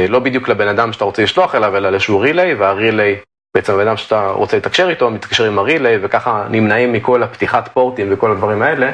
לא 0.08 0.18
בדיוק 0.18 0.48
לבן 0.48 0.68
אדם 0.68 0.92
שאתה 0.92 1.04
רוצה 1.04 1.22
לשלוח 1.22 1.54
אליו, 1.54 1.76
אלא 1.76 1.90
לאיזשהו 1.90 2.20
ריליי, 2.20 2.54
והריליי, 2.54 3.20
בעצם 3.56 3.72
הבן 3.72 3.86
אדם 3.86 3.96
שאתה 3.96 4.30
רוצה 4.30 4.56
לתקשר 4.56 4.88
איתו, 4.90 5.10
מתקשר 5.10 5.44
עם 5.44 5.58
ה-relay, 5.58 5.98
וככה 6.02 6.46
נמנעים 6.50 6.92
מכל 6.92 7.22
הפתיחת 7.22 7.68
פורטים 7.68 8.12
וכל 8.12 8.32
הדברים 8.32 8.62
האלה. 8.62 8.90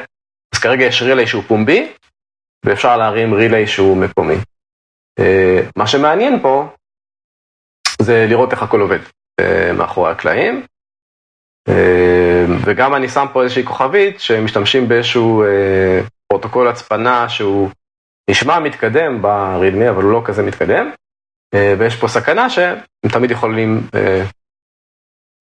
אז 0.55 0.59
כרגע 0.59 0.85
יש 0.85 1.01
relay 1.01 1.27
שהוא 1.27 1.43
פומבי, 1.43 1.93
ואפשר 2.65 2.97
להרים 2.97 3.33
relay 3.33 3.67
שהוא 3.67 3.97
מקומי. 3.97 4.35
מה 5.75 5.87
שמעניין 5.87 6.39
פה, 6.41 6.75
זה 8.01 8.25
לראות 8.29 8.51
איך 8.51 8.63
הכל 8.63 8.81
עובד 8.81 8.99
מאחורי 9.77 10.11
הקלעים. 10.11 10.65
וגם 12.65 12.95
אני 12.95 13.09
שם 13.09 13.25
פה 13.33 13.43
איזושהי 13.43 13.65
כוכבית 13.65 14.19
שמשתמשים 14.19 14.87
באיזשהו 14.87 15.43
פרוטוקול 16.27 16.67
הצפנה 16.67 17.29
שהוא 17.29 17.69
נשמע 18.29 18.59
מתקדם 18.59 19.21
ב-README, 19.21 19.89
אבל 19.89 20.03
הוא 20.03 20.11
לא 20.11 20.21
כזה 20.25 20.43
מתקדם. 20.43 20.91
ויש 21.79 21.95
פה 21.95 22.07
סכנה 22.07 22.49
שהם 22.49 22.77
תמיד 23.13 23.31
יכולים 23.31 23.87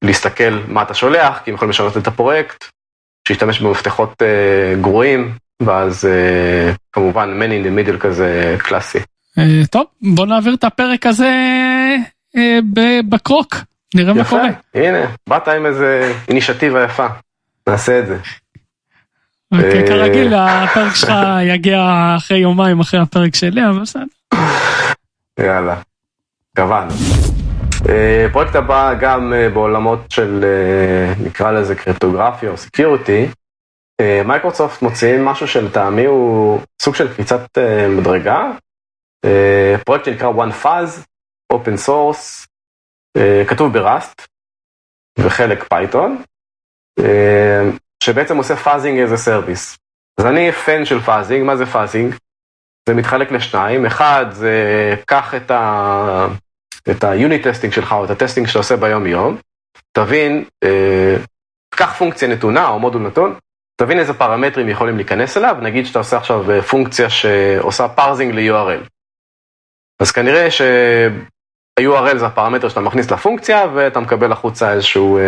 להסתכל 0.05 0.53
מה 0.69 0.83
אתה 0.83 0.95
שולח, 0.95 1.39
כי 1.45 1.51
הם 1.51 1.55
יכולים 1.55 1.71
לשנות 1.71 1.97
את 1.97 2.07
הפרויקט, 2.07 2.65
שישתמש 3.27 3.61
במפתחות 3.61 4.23
גרועים, 4.81 5.33
ואז 5.61 6.09
כמובן 6.93 7.43
man 7.43 7.51
in 7.51 7.67
the 7.67 7.89
middle 7.89 8.01
כזה 8.01 8.57
קלאסי. 8.59 8.99
טוב, 9.71 9.85
בוא 10.03 10.27
נעביר 10.27 10.55
את 10.55 10.65
הפרק 10.65 11.07
הזה 11.07 11.31
בקרוק, 13.09 13.57
נראה 13.95 14.15
מה 14.15 14.25
קורה. 14.25 14.49
הנה, 14.75 14.99
באת 15.29 15.49
עם 15.49 15.67
איזה 15.67 16.15
אינישטיבה 16.29 16.85
יפה, 16.85 17.07
נעשה 17.67 17.99
את 17.99 18.07
זה. 18.07 18.17
אוקיי, 19.53 19.87
כרגיל 19.89 20.35
הפרק 20.35 20.95
שלך 20.95 21.13
יגיע 21.55 22.15
אחרי 22.17 22.39
יומיים 22.39 22.81
אחרי 22.81 23.01
הפרק 23.01 23.35
שלי, 23.35 23.67
אבל 23.67 23.81
בסדר. 23.81 24.05
יאללה, 25.41 25.77
קבענו. 26.57 26.93
פרויקט 28.33 28.55
הבא 28.55 28.95
גם 29.01 29.33
בעולמות 29.55 30.11
של 30.11 30.45
נקרא 31.25 31.51
לזה 31.51 31.75
קריפטוגרפיה 31.75 32.51
או 32.51 32.57
security, 32.57 33.29
Microsoft 34.25 34.83
מוציאים 34.83 35.25
משהו 35.25 35.49
שלטעמי 35.49 36.05
הוא 36.05 36.61
סוג 36.83 36.95
של 36.95 37.13
קפיצת 37.13 37.59
מדרגה, 37.97 38.51
פרויקט 39.85 40.05
שנקרא 40.05 40.33
OneFuzz, 40.33 41.05
Open 41.53 41.89
Source, 41.89 42.47
כתוב 43.49 43.73
ב-Rust 43.73 44.23
וחלק 45.19 45.65
Python, 45.69 46.23
שבעצם 48.03 48.37
עושה 48.37 48.57
fuzzing 48.57 48.99
as 48.99 49.17
a 49.17 49.24
service. 49.24 49.79
אז 50.21 50.27
אני 50.27 50.53
fan 50.53 50.85
של 50.85 51.01
fuzzing, 51.01 51.45
מה 51.45 51.57
זה 51.57 51.67
fuzzing? 51.67 52.15
זה 52.89 52.95
מתחלק 52.95 53.33
לשניים, 53.33 53.87
אחד 53.87 54.27
זה 54.31 54.55
קח 55.07 55.35
את 55.35 55.51
ה... 55.51 56.27
את 56.91 57.05
ה-unit 57.05 57.45
testing 57.45 57.75
שלך 57.75 57.93
או 57.93 58.05
את 58.05 58.11
ה-testing 58.11 58.47
שאתה 58.47 58.59
עושה 58.59 58.77
ביום 58.77 59.07
יום, 59.07 59.37
תבין, 59.93 60.45
קח 61.75 61.95
פונקציה 61.99 62.29
נתונה 62.29 62.69
או 62.69 62.79
מודול 62.79 63.03
נתון, 63.03 63.35
תבין 63.81 63.99
איזה 63.99 64.15
פרמטרים 64.15 64.69
יכולים 64.69 64.97
להיכנס 64.97 65.37
אליו, 65.37 65.57
נגיד 65.63 65.87
שאתה 65.87 65.99
עושה 65.99 66.17
עכשיו 66.17 66.45
פונקציה 66.71 67.11
שעושה 67.11 67.89
parsing 67.89 68.35
ל-URL. 68.35 68.89
אז 70.03 70.13
כנראה 70.13 70.51
ש-URL 70.51 72.17
זה 72.19 72.27
הפרמטר 72.27 72.69
שאתה 72.69 72.81
מכניס 72.81 73.11
לפונקציה 73.11 73.67
ואתה 73.75 74.01
מקבל 74.01 74.33
החוצה 74.33 74.73
איזשהו 74.73 75.19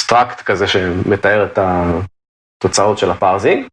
struct 0.00 0.40
כזה 0.40 0.68
שמתאר 0.68 1.44
את 1.44 1.58
התוצאות 1.58 2.98
של 2.98 3.10
ה-parsing. 3.10 3.66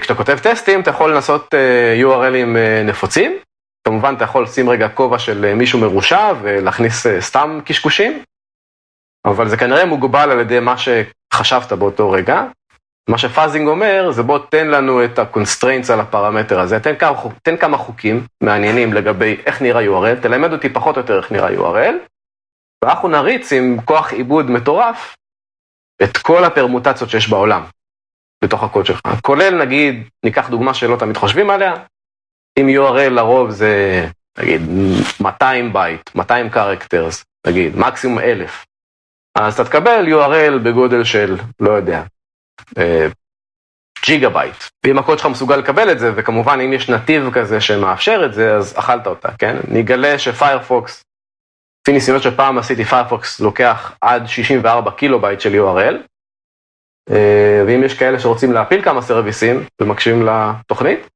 כשאתה 0.00 0.14
כותב 0.14 0.38
טסטים 0.42 0.80
אתה 0.80 0.90
יכול 0.90 1.14
לנסות 1.14 1.54
URLים 2.02 2.56
נפוצים, 2.84 3.38
כמובן 3.86 4.14
אתה 4.16 4.24
יכול 4.24 4.42
לשים 4.42 4.68
רגע 4.68 4.88
כובע 4.88 5.18
של 5.18 5.54
מישהו 5.54 5.80
מרושע 5.80 6.32
ולהכניס 6.42 7.06
סתם 7.18 7.60
קשקושים, 7.64 8.22
אבל 9.24 9.48
זה 9.48 9.56
כנראה 9.56 9.84
מוגבל 9.84 10.30
על 10.30 10.40
ידי 10.40 10.60
מה 10.60 10.74
שחשבת 10.78 11.72
באותו 11.72 12.10
רגע. 12.10 12.42
מה 13.10 13.18
שפאזינג 13.18 13.68
אומר 13.68 14.10
זה 14.10 14.22
בוא 14.22 14.38
תן 14.50 14.66
לנו 14.66 15.04
את 15.04 15.18
ה-constraints 15.18 15.92
על 15.92 16.00
הפרמטר 16.00 16.60
הזה, 16.60 16.80
תן 16.80 16.96
כמה, 16.96 17.16
תן 17.42 17.56
כמה 17.56 17.78
חוקים 17.78 18.26
מעניינים 18.42 18.92
לגבי 18.92 19.36
איך 19.46 19.62
נראה 19.62 19.86
URL, 19.86 20.22
תלמד 20.22 20.52
אותי 20.52 20.68
פחות 20.68 20.96
או 20.96 21.00
יותר 21.00 21.18
איך 21.18 21.32
נראה 21.32 21.56
URL, 21.56 21.94
ואנחנו 22.84 23.08
נריץ 23.08 23.52
עם 23.52 23.76
כוח 23.84 24.12
עיבוד 24.12 24.50
מטורף 24.50 25.14
את 26.02 26.16
כל 26.16 26.44
הפרמוטציות 26.44 27.10
שיש 27.10 27.28
בעולם 27.28 27.62
בתוך 28.44 28.62
הקוד 28.62 28.86
שלך, 28.86 29.00
כולל 29.22 29.62
נגיד, 29.64 30.08
ניקח 30.24 30.50
דוגמה 30.50 30.74
שלא 30.74 30.96
תמיד 30.96 31.16
חושבים 31.16 31.50
עליה, 31.50 31.74
אם 32.60 32.66
URL 32.68 33.10
לרוב 33.10 33.50
זה 33.50 34.06
נגיד 34.38 34.60
200 35.20 35.72
בייט, 35.72 36.10
200 36.14 36.50
characters, 36.50 37.24
נגיד 37.46 37.76
מקסימום 37.76 38.18
1000, 38.18 38.66
אז 39.38 39.54
אתה 39.54 39.64
תקבל 39.64 40.06
URL 40.08 40.58
בגודל 40.64 41.04
של, 41.04 41.36
לא 41.60 41.70
יודע, 41.70 42.02
ג'יגה 44.04 44.28
בייט. 44.28 44.56
ואם 44.86 44.98
הקוד 44.98 45.18
שלך 45.18 45.26
מסוגל 45.26 45.56
לקבל 45.56 45.92
את 45.92 45.98
זה, 45.98 46.12
וכמובן 46.16 46.58
אם 46.60 46.72
יש 46.72 46.90
נתיב 46.90 47.30
כזה 47.34 47.60
שמאפשר 47.60 48.22
את 48.26 48.34
זה, 48.34 48.56
אז 48.56 48.78
אכלת 48.78 49.06
אותה, 49.06 49.28
כן? 49.38 49.56
נגלה 49.68 50.18
ש-Firefox, 50.18 51.04
לפי 51.82 51.92
ניסיונות 51.92 52.22
שפעם 52.22 52.58
עשיתי, 52.58 52.84
Firefox 52.84 53.40
לוקח 53.40 53.92
עד 54.00 54.26
64 54.26 54.90
קילו 54.90 55.20
בייט 55.20 55.40
של 55.40 55.54
URL, 55.54 55.96
ואם 57.66 57.84
יש 57.84 57.98
כאלה 57.98 58.20
שרוצים 58.20 58.52
להפיל 58.52 58.82
כמה 58.82 59.02
סרוויסים 59.02 59.64
ומקשיבים 59.80 60.26
לתוכנית, 60.26 61.08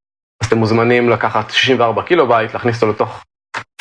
אתם 0.50 0.58
מוזמנים 0.58 1.08
לקחת 1.08 1.50
64 1.50 2.02
קילו 2.02 2.28
בייט, 2.28 2.52
להכניס 2.52 2.82
אותו 2.82 2.92
לתוך 2.92 3.24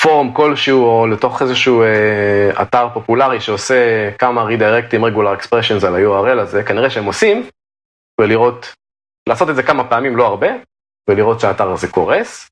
פורום 0.01 0.33
כלשהו, 0.33 0.83
או 0.83 1.07
לתוך 1.07 1.41
איזשהו 1.41 1.83
אה, 1.83 2.61
אתר 2.61 2.87
פופולרי 2.93 3.41
שעושה 3.41 4.09
כמה 4.17 4.43
redirectים 4.43 5.01
regular 5.01 5.41
expressions 5.41 5.87
על 5.87 5.95
ה-URL 5.95 6.39
הזה, 6.39 6.63
כנראה 6.63 6.89
שהם 6.89 7.05
עושים, 7.05 7.43
ולראות, 8.21 8.73
לעשות 9.29 9.49
את 9.49 9.55
זה 9.55 9.63
כמה 9.63 9.89
פעמים, 9.89 10.17
לא 10.17 10.27
הרבה, 10.27 10.47
ולראות 11.09 11.39
שהאתר 11.39 11.71
הזה 11.71 11.87
קורס. 11.87 12.49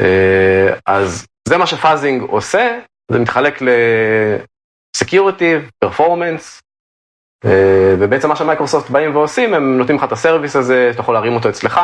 אה, 0.00 0.74
אז 0.86 1.26
זה 1.48 1.56
מה 1.56 1.66
ש-fuzzing 1.66 2.22
עושה, 2.22 2.78
זה 3.12 3.18
מתחלק 3.18 3.62
ל-security, 3.62 5.84
performance, 5.84 6.60
אה, 7.44 7.94
ובעצם 7.98 8.28
מה 8.28 8.36
ש-Microsoft 8.36 8.90
באים 8.90 9.16
ועושים, 9.16 9.54
הם 9.54 9.78
נותנים 9.78 9.96
לך 9.96 10.04
את 10.04 10.12
ה-service 10.12 10.56
הזה, 10.56 10.88
שאתה 10.92 11.02
יכול 11.02 11.14
להרים 11.14 11.34
אותו 11.34 11.48
אצלך, 11.48 11.80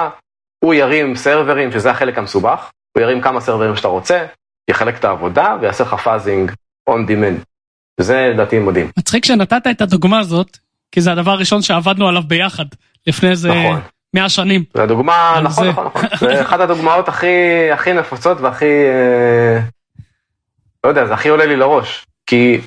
הוא 0.58 0.74
ירים 0.74 1.16
סרברים, 1.16 1.72
שזה 1.72 1.90
החלק 1.90 2.18
המסובך, 2.18 2.70
הוא 2.92 3.02
ירים 3.02 3.20
כמה 3.20 3.40
סרברים 3.40 3.76
שאתה 3.76 3.88
רוצה, 3.88 4.26
יחלק 4.70 4.98
את 4.98 5.04
העבודה 5.04 5.56
ויעשה 5.60 5.84
לך 5.84 5.94
fuzzing 5.94 6.52
on 6.90 7.08
demand. 7.08 7.44
וזה 8.00 8.30
לדעתי 8.34 8.58
מדהים. 8.58 8.90
מצחיק 8.98 9.24
שנתת 9.24 9.66
את 9.70 9.80
הדוגמה 9.80 10.18
הזאת, 10.18 10.58
כי 10.92 11.00
זה 11.00 11.12
הדבר 11.12 11.30
הראשון 11.30 11.62
שעבדנו 11.62 12.08
עליו 12.08 12.22
ביחד, 12.22 12.64
לפני 13.06 13.30
איזה 13.30 13.48
נכון. 13.48 13.80
100 14.14 14.28
שנים. 14.28 14.64
זה 14.74 14.82
הדוגמה, 14.82 15.40
נכון, 15.42 15.64
זה... 15.64 15.70
נכון, 15.70 15.86
נכון. 15.86 16.08
זה 16.18 16.42
אחת 16.42 16.60
הדוגמאות 16.60 17.08
הכי, 17.08 17.26
הכי 17.72 17.92
נפוצות 17.92 18.40
והכי, 18.40 18.64
אה, 18.64 19.60
לא 20.84 20.88
יודע, 20.88 21.06
זה 21.06 21.14
הכי 21.14 21.28
עולה 21.28 21.46
לי 21.46 21.56
לראש. 21.56 22.06
כי 22.26 22.60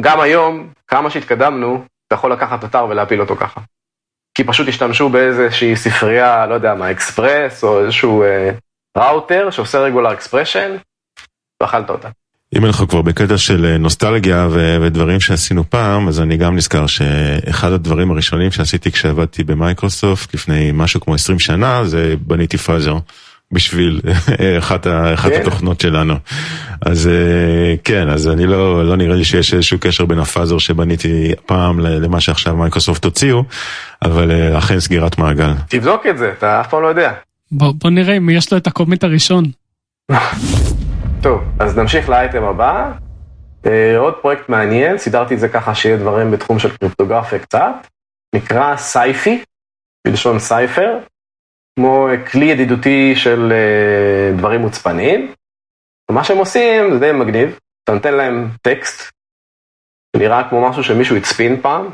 גם 0.00 0.20
היום, 0.20 0.68
כמה 0.88 1.10
שהתקדמנו, 1.10 1.84
אתה 2.06 2.14
יכול 2.14 2.32
לקחת 2.32 2.64
אתר 2.64 2.86
ולהפיל 2.90 3.20
אותו 3.20 3.36
ככה. 3.36 3.60
כי 4.34 4.44
פשוט 4.44 4.68
השתמשו 4.68 5.08
באיזושהי 5.08 5.76
ספרייה, 5.76 6.46
לא 6.46 6.54
יודע 6.54 6.74
מה, 6.74 6.90
אקספרס, 6.90 7.64
או 7.64 7.84
איזשהו 7.84 8.22
אה, 8.22 8.50
ראוטר 8.96 9.50
שעושה 9.50 9.78
regular 9.78 10.12
expression, 10.12 10.76
ואכלת 11.62 11.90
אותה. 11.90 12.08
אם 12.56 12.66
אנחנו 12.66 12.88
כבר 12.88 13.02
בקטע 13.02 13.38
של 13.38 13.64
אה, 13.64 13.78
נוסטלגיה 13.78 14.48
ו- 14.50 14.76
ודברים 14.82 15.20
שעשינו 15.20 15.70
פעם, 15.70 16.08
אז 16.08 16.20
אני 16.20 16.36
גם 16.36 16.56
נזכר 16.56 16.86
שאחד 16.86 17.72
הדברים 17.72 18.10
הראשונים 18.10 18.50
שעשיתי 18.50 18.92
כשעבדתי 18.92 19.44
ב-Microsoft 19.44 20.34
לפני 20.34 20.70
משהו 20.74 21.00
כמו 21.00 21.14
20 21.14 21.38
שנה, 21.38 21.84
זה 21.84 22.14
בניתי 22.20 22.58
fuzzer. 22.58 22.96
בשביל 23.52 24.00
אחת, 24.58 24.86
אחת 25.14 25.30
כן. 25.30 25.40
התוכנות 25.40 25.80
שלנו. 25.80 26.14
אז 26.86 27.08
אה, 27.08 27.74
כן, 27.84 28.08
אז 28.08 28.28
אני 28.28 28.46
לא, 28.46 28.84
לא 28.84 28.96
נראה 28.96 29.16
לי 29.16 29.24
שיש 29.24 29.54
איזשהו 29.54 29.78
קשר 29.80 30.06
בין 30.06 30.18
ה 30.18 30.24
fuzzer 30.24 30.58
שבניתי 30.58 31.32
פעם 31.46 31.80
למה 31.80 32.20
שעכשיו 32.20 32.56
מייקרוסופט 32.56 33.04
הוציאו, 33.04 33.44
אבל 34.02 34.30
אה, 34.30 34.58
אכן 34.58 34.80
סגירת 34.80 35.18
מעגל. 35.18 35.52
תבדוק 35.68 36.06
את 36.06 36.18
זה, 36.18 36.32
אתה 36.38 36.60
אף 36.60 36.70
פעם 36.70 36.82
לא 36.82 36.86
יודע. 36.86 37.12
בוא, 37.52 37.72
בוא 37.72 37.90
נראה 37.90 38.16
אם 38.16 38.30
יש 38.30 38.52
לו 38.52 38.58
את 38.58 38.66
ה 38.66 38.71
commit 38.71 39.04
הראשון. 39.04 39.44
טוב, 41.22 41.40
אז 41.58 41.78
נמשיך 41.78 42.08
לאייטם 42.08 42.42
הבא. 42.42 42.92
אה, 43.66 43.98
עוד 43.98 44.14
פרויקט 44.22 44.48
מעניין, 44.48 44.98
סידרתי 44.98 45.34
את 45.34 45.40
זה 45.40 45.48
ככה 45.48 45.74
שיהיה 45.74 45.96
דברים 45.96 46.30
בתחום 46.30 46.58
של 46.58 46.76
קריפטוגרפיה 46.76 47.38
קצת. 47.38 47.86
נקרא 48.34 48.76
Ciphey, 48.76 49.42
בלשון 50.06 50.38
סייפר, 50.38 50.98
כמו 51.76 52.08
כלי 52.30 52.44
ידידותי 52.44 53.16
של 53.16 53.52
אה, 53.52 54.36
דברים 54.36 54.60
מוצפנים. 54.60 55.34
ומה 56.10 56.24
שהם 56.24 56.38
עושים 56.38 56.92
זה 56.92 56.98
די 56.98 57.12
מגניב, 57.12 57.58
אתה 57.84 57.92
נותן 57.92 58.14
להם 58.14 58.48
טקסט, 58.62 59.12
נראה 60.16 60.48
כמו 60.48 60.68
משהו 60.68 60.84
שמישהו 60.84 61.16
הצפין 61.16 61.60
פעם, 61.62 61.90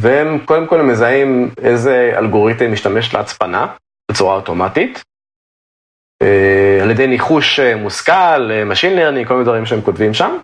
והם 0.00 0.38
קודם 0.44 0.66
כל 0.66 0.82
מזהים 0.82 1.50
איזה 1.58 2.12
אלגוריתם 2.18 2.72
משתמש 2.72 3.14
להצפנה 3.14 3.74
בצורה 4.10 4.34
אוטומטית. 4.34 5.02
אה, 6.22 6.78
על 6.82 6.90
ידי 6.90 7.06
ניחוש 7.06 7.60
אה, 7.60 7.76
מושכל, 7.76 8.50
אה, 8.50 8.62
Machine 8.72 8.98
Learning, 8.98 9.28
כל 9.28 9.34
מיני 9.34 9.44
דברים 9.44 9.66
שהם 9.66 9.82
כותבים 9.82 10.14
שם. 10.14 10.38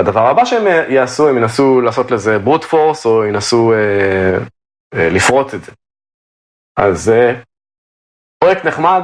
הדבר 0.00 0.26
הבא 0.26 0.44
שהם 0.44 0.66
יעשו, 0.88 1.28
הם 1.28 1.38
ינסו 1.38 1.80
לעשות 1.80 2.10
לזה 2.10 2.38
ברוט 2.38 2.64
פורס, 2.64 3.06
או 3.06 3.24
ינסו 3.24 3.72
אה, 3.72 4.38
אה, 4.94 5.08
לפרוץ 5.10 5.54
את 5.54 5.64
זה. 5.64 5.72
אז 6.76 7.08
אה, 7.08 7.34
פרויקט 8.38 8.64
נחמד, 8.64 9.02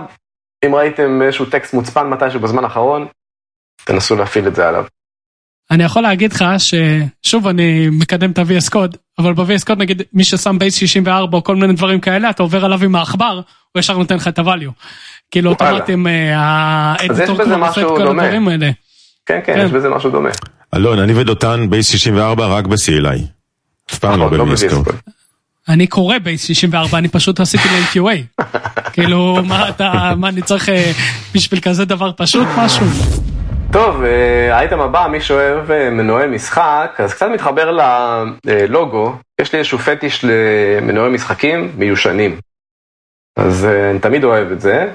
אם 0.64 0.74
ראיתם 0.74 1.22
איזשהו 1.22 1.46
טקסט 1.46 1.74
מוצפן 1.74 2.08
מתישהו 2.08 2.40
בזמן 2.40 2.64
האחרון, 2.64 3.06
תנסו 3.84 4.16
להפעיל 4.16 4.48
את 4.48 4.54
זה 4.54 4.68
עליו. 4.68 4.84
אני 5.70 5.84
יכול 5.84 6.02
להגיד 6.02 6.32
לך 6.32 6.44
ששוב 6.58 7.46
אני 7.46 7.88
מקדם 7.92 8.30
את 8.30 8.38
ה-VS 8.38 8.70
Code, 8.74 8.96
אבל 9.18 9.32
ב-VS 9.32 9.64
Code 9.70 9.74
נגיד 9.74 10.02
מי 10.12 10.24
ששם 10.24 10.58
base 10.58 10.74
64 10.74 11.36
או 11.36 11.44
כל 11.44 11.56
מיני 11.56 11.72
דברים 11.72 12.00
כאלה, 12.00 12.30
אתה 12.30 12.42
עובר 12.42 12.64
עליו 12.64 12.84
עם 12.84 12.94
העכבר, 12.94 13.40
הוא 13.72 13.80
ישר 13.80 13.98
נותן 13.98 14.16
לך 14.16 14.28
את 14.28 14.38
ה-value. 14.38 14.70
כאילו 15.30 15.50
אוטומטית 15.50 16.06
ה 16.34 16.50
editor 16.50 17.44
כבר 17.44 17.66
עושה 17.66 17.80
את 17.80 17.86
כל 17.86 18.08
הדברים 18.08 18.48
האלה. 18.48 18.70
כן, 19.26 19.40
כן, 19.44 19.62
יש 19.64 19.70
בזה 19.70 19.88
משהו 19.88 20.10
דומה. 20.10 20.30
אלון, 20.74 20.98
אני 20.98 21.12
ודותן 21.14 21.70
base 21.70 21.88
64 21.88 22.46
רק 22.46 22.66
ב-CLI. 22.66 23.20
אף 23.90 23.98
פעם 23.98 24.20
לא 24.20 24.30
נכון, 24.30 24.54
ב-VS 24.54 24.88
Code. 24.88 25.19
אני 25.68 25.86
קורא 25.86 26.18
base 26.18 26.44
64, 26.44 26.98
אני 26.98 27.08
פשוט 27.08 27.40
עשיתי 27.40 27.68
ל 27.68 27.82
qa 27.92 28.42
כאילו, 28.92 29.38
מה 29.44 29.68
אתה, 29.68 30.12
מה 30.16 30.28
אני 30.28 30.42
צריך 30.42 30.68
אה, 30.68 30.92
בשביל 31.34 31.60
כזה 31.60 31.84
דבר 31.84 32.10
פשוט 32.16 32.48
משהו? 32.58 32.86
טוב, 33.72 34.02
אה, 34.04 34.56
האייטם 34.56 34.80
הבא, 34.80 35.08
מי 35.10 35.20
שאוהב 35.20 35.70
אה, 35.70 35.90
מנועי 35.90 36.28
משחק, 36.28 36.94
אז 36.98 37.14
קצת 37.14 37.26
מתחבר 37.34 37.78
ללוגו, 38.44 39.14
יש 39.40 39.52
לי 39.52 39.58
איזשהו 39.58 39.78
פטיש 39.78 40.24
למנועי 40.24 41.10
משחקים 41.10 41.72
מיושנים. 41.76 42.38
אז 43.36 43.64
אני 43.90 43.98
תמיד 43.98 44.24
אוהב 44.24 44.52
את 44.52 44.60
זה, 44.60 44.92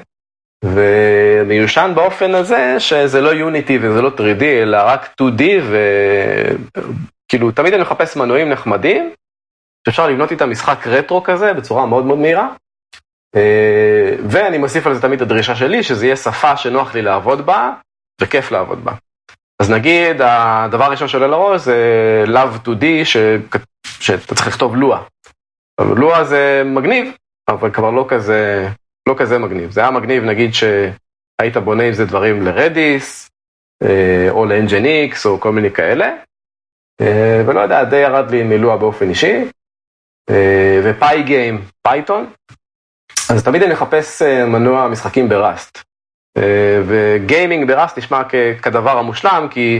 ומיושן 0.66 1.92
באופן 1.96 2.36
הזה 2.36 2.76
שזה 2.80 3.22
לא 3.22 3.30
Unity 3.30 3.78
וזה 3.82 4.02
לא 4.02 4.12
3D, 4.18 4.44
אלא 4.44 4.78
רק 4.78 5.10
2D, 5.22 5.44
וכאילו 7.28 7.52
תמיד 7.52 7.74
אני 7.74 7.82
מחפש 7.82 8.18
מנועים 8.18 8.50
נחמדים, 8.50 9.12
שאפשר 9.86 10.08
לבנות 10.08 10.32
איתם 10.32 10.52
משחק 10.52 10.88
רטרו 10.88 11.24
כזה 11.24 11.54
בצורה 11.54 11.86
מאוד 11.86 12.06
מאוד 12.06 12.20
מהירה. 12.20 12.48
אה, 13.36 14.16
ואני 14.30 14.58
מוסיף 14.58 14.88
על 14.88 14.94
זה 14.94 15.02
תמיד 15.02 15.22
את 15.22 15.28
הדרישה 15.28 15.56
שלי, 15.56 15.84
שזה 15.84 16.06
יהיה 16.06 16.16
שפה 16.16 16.58
שנוח 16.58 16.96
לי 16.96 17.02
לעבוד 17.02 17.46
בה, 17.46 17.74
וכיף 18.22 18.52
לעבוד 18.52 18.86
בה. 18.86 18.92
אז 19.62 19.72
נגיד, 19.72 20.22
הדבר 20.22 20.84
הראשון 20.84 21.08
שעולה 21.08 21.28
לראש 21.28 21.62
זה 21.62 22.24
Love 22.28 22.68
2D, 22.68 22.86
ש... 23.04 23.18
שאתה 24.00 24.36
צריך 24.36 24.48
לכתוב. 24.48 24.76
אבל 25.80 25.98
לוע 25.98 26.24
זה 26.24 26.64
מגניב, 26.66 27.16
אבל 27.50 27.72
כבר 27.72 27.92
לא 27.92 28.06
כזה, 28.10 28.68
לא 29.10 29.16
כזה 29.18 29.38
מגניב. 29.38 29.72
זה 29.72 29.82
היה 29.82 29.92
מגניב, 29.92 30.24
נגיד 30.24 30.54
שהיית 30.54 31.58
בונה 31.64 31.84
עם 31.84 31.94
זה 31.94 32.06
דברים 32.06 32.42
לרדיס, 32.42 33.30
אה, 33.84 34.28
או 34.30 34.46
ל-NGNX, 34.46 35.16
או 35.26 35.40
כל 35.40 35.52
מיני 35.52 35.72
כאלה. 35.72 36.16
אה, 37.02 37.44
ולא 37.46 37.60
יודע, 37.60 37.84
די 37.84 37.96
ירד 37.96 38.32
לי 38.32 38.44
מ 38.44 38.52
Lua 38.52 38.78
באופן 38.78 39.10
אישי. 39.10 39.46
ו 40.84 41.24
Pygame, 41.24 41.62
Python. 41.82 42.34
אז 43.30 43.44
תמיד 43.44 43.64
אני 43.64 43.74
מחפש 43.74 44.22
מנוע 44.22 44.88
משחקים 44.88 45.30
ב 45.30 45.39
Rust. 45.39 45.84
ו 46.88 46.99
gaming 46.99 47.68
ב 47.68 47.74
Rust 47.74 47.98
נשמע 47.98 48.22
כדבר 48.62 48.98
המושלם, 48.98 49.48
כי 49.52 49.80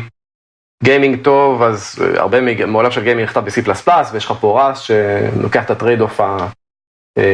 gaming 0.84 1.24
טוב, 1.24 1.64
אז 1.64 2.04
הרבה 2.18 2.38
מעולם 2.68 2.92
של 2.92 3.04
gaming 3.04 3.28
נכתב 3.28 3.40
ב-C++, 3.40 3.90
ויש 4.14 4.26
לך 4.26 4.34
פה 4.40 4.62
Rust 4.62 4.84
שלוקח 4.84 5.66
את 5.66 5.70
ה 5.70 5.75
trade 5.75 6.02
off 6.02 6.20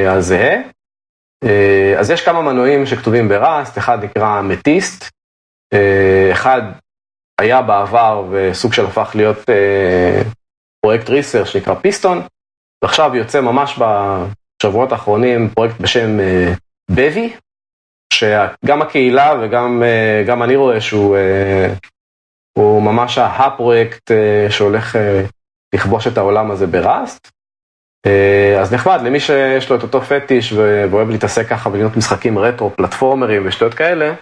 הזהה. 0.07 0.55
אז 1.99 2.12
יש 2.12 2.26
כמה 2.26 2.41
מנועים 2.41 2.86
שכתובים 2.86 3.30
בראסט, 3.30 3.78
אחד 3.78 4.03
נקרא 4.03 4.41
מטיסט, 4.41 5.09
אחד 6.32 6.62
היה 7.41 7.62
בעבר 7.62 8.26
וסוג 8.32 8.74
של 8.74 8.86
הפך 8.86 9.12
להיות 9.16 9.49
פרויקט 10.86 11.09
ריסר 11.09 11.43
שנקרא 11.43 11.76
פיסטון, 11.76 12.22
ועכשיו 12.84 13.15
יוצא 13.15 13.41
ממש 13.41 13.79
בשבועות 13.79 14.91
האחרונים 14.91 15.49
פרויקט 15.49 15.79
בשם 15.79 16.19
בבי, 16.91 17.34
שגם 18.13 18.82
הקהילה 18.82 19.34
וגם 19.41 20.43
אני 20.43 20.55
רואה 20.55 20.82
שהוא 20.82 21.17
הוא 22.57 22.82
ממש 22.82 23.17
הפרויקט 23.17 24.11
שהולך 24.49 24.95
לכבוש 25.75 26.07
את 26.07 26.17
העולם 26.17 26.51
הזה 26.51 26.67
בראסט. 26.67 27.29
אז 28.61 28.73
נחמד, 28.73 29.01
למי 29.01 29.19
שיש 29.19 29.69
לו 29.69 29.75
את 29.75 29.84
אותו 29.84 30.01
פטיש 30.01 30.53
ואוהב 30.53 31.09
להתעסק 31.09 31.47
ככה 31.47 31.69
ולבנות 31.69 31.97
משחקים 31.97 32.39
רטרו, 32.39 32.69
פלטפורמרים 32.75 33.47
ושטויות 33.47 33.73
כאלה, 33.73 34.13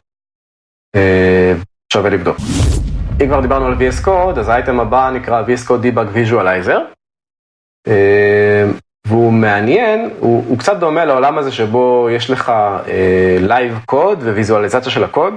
שווה 1.94 2.10
לבדוק. 2.10 2.38
אם 3.24 3.28
כבר 3.28 3.42
דיברנו 3.42 3.66
על 3.66 3.74
VS 3.74 4.06
Code, 4.06 4.40
אז 4.40 4.50
האייטם 4.50 4.80
הבא 4.80 5.12
נקרא 5.14 5.44
VS 5.44 5.68
Code 5.68 5.84
Debug 5.84 6.16
Visualizer. 6.16 6.80
והוא 9.08 9.34
מעניין, 9.34 10.10
הוא, 10.20 10.44
הוא 10.48 10.60
קצת 10.60 10.78
דומה 10.80 11.06
לעולם 11.06 11.38
הזה 11.38 11.52
שבו 11.52 12.08
יש 12.12 12.30
לך 12.30 12.52
live 13.40 13.78
אה, 13.78 13.86
code 13.86 14.24
וויזואליזציה 14.24 14.92
של 14.92 15.04
הקוד. 15.04 15.34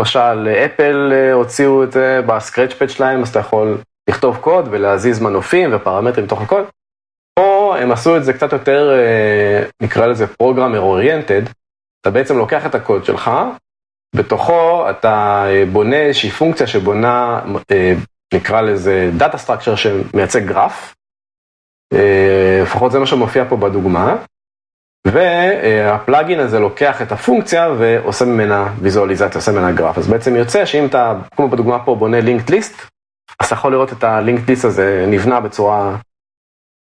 למשל, 0.00 0.48
Apple 0.48 1.12
אה, 1.12 1.34
הוציאו 1.34 1.82
את 1.82 1.92
זה 1.92 2.20
ב 2.26 2.32
scratch 2.32 2.72
pad 2.72 2.88
שלהם, 2.88 3.22
אז 3.22 3.28
אתה 3.28 3.38
יכול 3.38 3.78
לכתוב 4.10 4.36
קוד 4.36 4.68
ולהזיז 4.70 5.20
מנופים 5.20 5.70
ופרמטרים 5.72 6.26
בתוך 6.26 6.42
הקוד. 6.42 6.64
פה 7.38 7.76
הם 7.78 7.92
עשו 7.92 8.16
את 8.16 8.24
זה 8.24 8.32
קצת 8.32 8.52
יותר, 8.52 8.92
אה, 8.92 9.70
נקרא 9.82 10.06
לזה 10.06 10.26
programmer 10.26 10.80
oriented. 10.80 11.42
אתה 12.00 12.10
בעצם 12.10 12.38
לוקח 12.38 12.66
את 12.66 12.74
הקוד 12.74 13.04
שלך, 13.04 13.30
בתוכו 14.16 14.90
אתה 14.90 15.46
בונה 15.72 15.96
איזושהי 15.96 16.30
פונקציה 16.30 16.66
שבונה, 16.66 17.40
אה, 17.44 17.74
נקרא 18.34 18.60
לזה 18.60 19.10
data 19.16 19.38
structure 19.38 19.74
שמייצג 19.74 20.46
גרף. 20.46 20.94
לפחות 22.62 22.92
זה 22.92 22.98
מה 22.98 23.06
שמופיע 23.06 23.44
פה 23.48 23.56
בדוגמה, 23.56 24.16
וה 25.06 25.39
plugin 25.39 26.40
הזה 26.40 26.58
לוקח 26.58 27.02
את 27.02 27.12
הפונקציה 27.12 27.68
ועושה 27.78 28.24
ממנה 28.24 28.74
ויזואליזציה, 28.80 29.38
עושה 29.38 29.52
ממנה 29.52 29.72
גרף. 29.72 29.98
אז 29.98 30.08
בעצם 30.08 30.36
יוצא 30.36 30.66
שאם 30.66 30.86
אתה, 30.86 31.14
כמו 31.36 31.48
בדוגמה 31.48 31.84
פה, 31.84 31.94
בונה 31.94 32.20
linked 32.20 32.50
list, 32.50 32.74
אז 33.40 33.46
אתה 33.46 33.54
יכול 33.54 33.72
לראות 33.72 33.92
את 33.92 34.04
הלינקד 34.04 34.48
ליסט 34.48 34.64
הזה 34.64 35.04
נבנה 35.08 35.40
בצורה, 35.40 35.96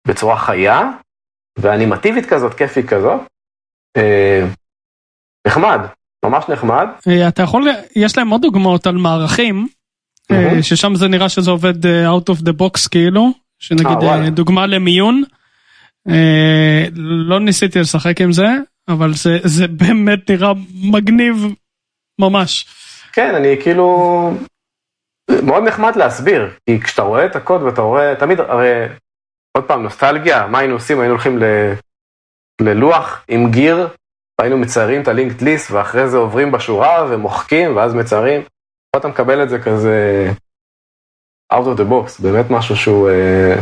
בצורה 0.08 0.38
חיה, 0.38 0.90
ואנימטיבית 1.58 2.26
כזאת, 2.26 2.54
כיפית 2.54 2.88
כזאת. 2.88 3.20
נחמד, 5.46 5.80
ממש 6.24 6.44
נחמד. 6.48 6.86
אתה 7.28 7.42
יכול, 7.42 7.68
יש 7.96 8.18
להם 8.18 8.28
עוד 8.28 8.42
דוגמאות 8.42 8.86
על 8.86 8.96
מערכים, 8.96 9.68
ששם 10.62 10.94
זה 10.94 11.08
נראה 11.08 11.28
שזה 11.28 11.50
עובד 11.50 11.84
out 11.86 12.30
of 12.30 12.40
the 12.40 12.52
box 12.60 12.88
כאילו. 12.90 13.43
שנגיד 13.68 13.98
아, 13.98 14.30
דוגמה 14.30 14.66
למיון, 14.66 15.22
אה, 16.08 16.84
לא 16.94 17.40
ניסיתי 17.40 17.78
לשחק 17.78 18.20
עם 18.20 18.32
זה, 18.32 18.46
אבל 18.88 19.14
זה, 19.14 19.38
זה 19.42 19.68
באמת 19.68 20.30
נראה 20.30 20.52
מגניב 20.92 21.46
ממש. 22.20 22.66
כן, 23.12 23.34
אני 23.34 23.56
כאילו, 23.62 24.30
מאוד 25.42 25.62
נחמד 25.62 25.96
להסביר, 25.96 26.50
כי 26.66 26.80
כשאתה 26.80 27.02
רואה 27.02 27.26
את 27.26 27.36
הקוד 27.36 27.62
ואתה 27.62 27.80
רואה, 27.80 28.14
תמיד, 28.18 28.40
הרי, 28.40 28.86
עוד 29.56 29.64
פעם, 29.64 29.82
נוסטלגיה, 29.82 30.46
מה 30.46 30.58
היינו 30.58 30.74
עושים? 30.74 31.00
היינו 31.00 31.14
הולכים 31.14 31.38
ל, 31.38 31.44
ללוח 32.60 33.24
עם 33.28 33.50
גיר, 33.50 33.88
היינו 34.40 34.58
מציירים 34.58 35.02
את 35.02 35.08
הלינקד 35.08 35.42
ליסט, 35.42 35.70
ואחרי 35.70 36.08
זה 36.08 36.16
עוברים 36.16 36.52
בשורה 36.52 37.06
ומוחקים, 37.10 37.76
ואז 37.76 37.94
מציירים. 37.94 38.42
פה 38.90 38.98
אתה 38.98 39.08
מקבל 39.08 39.42
את 39.42 39.48
זה 39.48 39.58
כזה 39.58 40.30
out 41.54 41.66
of 41.66 41.80
the 41.80 41.90
box, 41.90 42.22
באמת 42.22 42.50
משהו 42.50 42.76
שהוא 42.76 43.10
אה, 43.10 43.54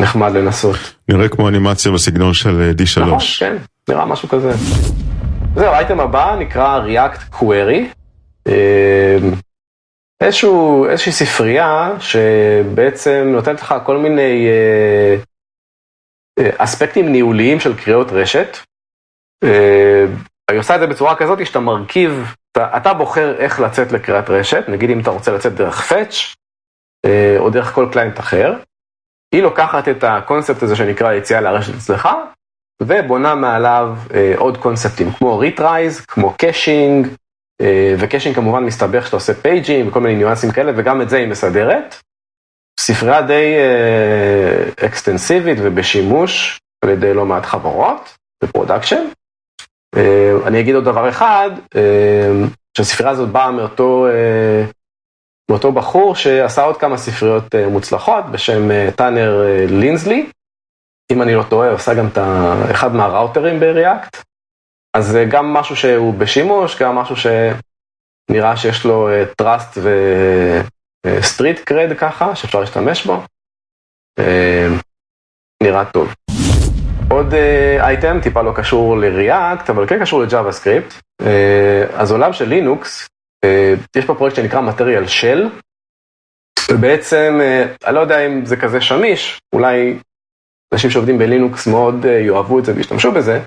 נחמד 0.00 0.32
לנסות. 0.32 0.76
נראה 1.08 1.28
כמו 1.28 1.48
אנימציה 1.48 1.92
בסגנון 1.92 2.34
של 2.34 2.72
D3. 2.78 3.00
נכון, 3.00 3.18
כן, 3.38 3.56
נראה 3.88 4.04
משהו 4.04 4.28
כזה. 4.28 4.52
זהו, 5.54 5.66
האייטם 5.66 6.00
הבא 6.00 6.36
נקרא 6.38 6.80
React 6.86 7.34
Query. 7.34 7.82
אה, 8.46 9.18
איזשהו, 10.20 10.86
איזושהי 10.88 11.12
ספרייה 11.12 11.90
שבעצם 12.00 13.28
נותנת 13.32 13.60
לך 13.60 13.74
כל 13.84 13.96
מיני 13.96 14.46
אה, 14.48 15.16
אה, 16.38 16.50
אספקטים 16.56 17.12
ניהוליים 17.12 17.60
של 17.60 17.76
קריאות 17.76 18.12
רשת. 18.12 18.56
אה, 19.44 20.04
אני 20.50 20.58
עושה 20.58 20.74
את 20.74 20.80
זה 20.80 20.86
בצורה 20.86 21.16
כזאת 21.16 21.46
שאתה 21.46 21.60
מרכיב, 21.60 22.32
אתה, 22.52 22.76
אתה 22.76 22.94
בוחר 22.94 23.36
איך 23.38 23.60
לצאת 23.60 23.92
לקריאת 23.92 24.30
רשת, 24.30 24.64
נגיד 24.68 24.90
אם 24.90 25.00
אתה 25.00 25.10
רוצה 25.10 25.32
לצאת 25.32 25.54
דרך 25.54 25.92
Fetch 25.92 26.14
אה, 26.14 26.45
או 27.38 27.50
דרך 27.50 27.72
כל 27.72 27.88
קליינט 27.92 28.20
אחר. 28.20 28.54
היא 29.34 29.42
לוקחת 29.42 29.88
את 29.88 30.04
הקונספט 30.04 30.62
הזה 30.62 30.76
שנקרא 30.76 31.12
יציאה 31.12 31.40
לרשת 31.40 31.74
אצלך, 31.74 32.08
ובונה 32.82 33.34
מעליו 33.34 33.96
אה, 34.14 34.34
עוד 34.36 34.56
קונספטים 34.56 35.12
כמו 35.12 35.38
retries, 35.38 36.00
כמו 36.00 36.34
caching, 36.38 37.08
אה, 37.60 37.94
ו 37.98 38.02
caching 38.02 38.34
כמובן 38.34 38.64
מסתבך 38.64 39.06
שאתה 39.06 39.16
עושה 39.16 39.34
פייג'ים 39.34 39.88
וכל 39.88 40.00
מיני 40.00 40.14
ניואנסים 40.14 40.50
כאלה, 40.50 40.72
וגם 40.76 41.02
את 41.02 41.10
זה 41.10 41.16
היא 41.16 41.28
מסדרת. 41.28 41.94
ספרייה 42.80 43.22
די 43.22 43.54
אה, 43.56 44.86
אקסטנסיבית 44.86 45.58
ובשימוש 45.62 46.60
על 46.84 46.90
ידי 46.90 47.14
לא 47.14 47.26
מעט 47.26 47.46
חברות 47.46 48.16
ב 48.44 48.49
production. 48.49 49.04
אה, 49.96 50.32
אני 50.46 50.60
אגיד 50.60 50.74
עוד 50.74 50.84
דבר 50.84 51.08
אחד, 51.08 51.50
אה, 51.76 52.30
שהספרייה 52.76 53.12
הזאת 53.12 53.28
באה 53.28 53.50
מאותו, 53.50 54.06
אה, 54.06 54.64
מאותו 55.50 55.72
בחור 55.72 56.14
שעשה 56.14 56.62
עוד 56.62 56.76
כמה 56.76 56.96
ספריות 56.96 57.54
אה, 57.54 57.68
מוצלחות 57.68 58.24
בשם 58.30 58.70
אה, 58.70 58.88
Tanner 58.96 59.44
אה, 59.44 59.66
Linsley. 59.68 60.30
אם 61.12 61.22
אני 61.22 61.34
לא 61.34 61.42
טועה, 61.42 61.70
עושה 61.70 61.94
גם 61.94 62.06
את 62.06 62.18
אחד 62.70 62.94
מהראוטרים 62.94 63.60
ב 63.60 63.68
React. 63.68 64.16
אז 64.96 65.06
זה 65.06 65.24
גם 65.30 65.52
משהו 65.52 65.76
שהוא 65.76 66.14
בשימוש, 66.14 66.82
גם 66.82 66.94
משהו 66.94 67.16
שנראה 67.16 68.56
שיש 68.56 68.84
לו 68.84 69.08
trust 69.42 69.78
ו 71.06 71.14
street 71.14 71.60
cred 71.60 71.96
ככה, 71.98 72.36
שאפשר 72.36 72.60
להשתמש 72.60 73.06
בו. 73.06 73.22
נראה 75.62 75.84
טוב. 75.84 76.14
עוד 77.10 77.34
אייטם, 77.80 78.18
טיפה 78.22 78.42
לא 78.42 78.52
קשור 78.56 78.96
ל 78.96 79.07
React, 79.07 79.70
אבל 79.70 79.86
כן 79.86 80.00
קשור 80.00 80.22
ל 80.22 80.52
JavaScript. 80.52 80.94
אז 81.94 82.12
עולם 82.12 82.32
של 82.32 82.48
לינוקס, 82.48 83.08
יש 83.96 84.04
פה 84.04 84.14
פרויקט 84.14 84.36
שנקרא 84.36 84.60
Material 84.60 85.08
Shell, 85.08 85.62
ובעצם, 86.70 87.38
אה, 87.40 87.86
אני 87.86 87.94
לא 87.94 88.00
יודע 88.00 88.26
אם 88.26 88.46
זה 88.46 88.56
כזה 88.56 88.80
שמיש, 88.80 89.40
אולי 89.54 89.98
אנשים 90.74 90.90
שעובדים 90.90 91.18
בלינוקס 91.18 91.66
מאוד 91.66 92.04
אה, 92.04 92.08
יאהבו 92.08 92.58
את 92.58 92.64
זה 92.64 92.74
וישתמשו 92.74 93.12
בזה, 93.12 93.40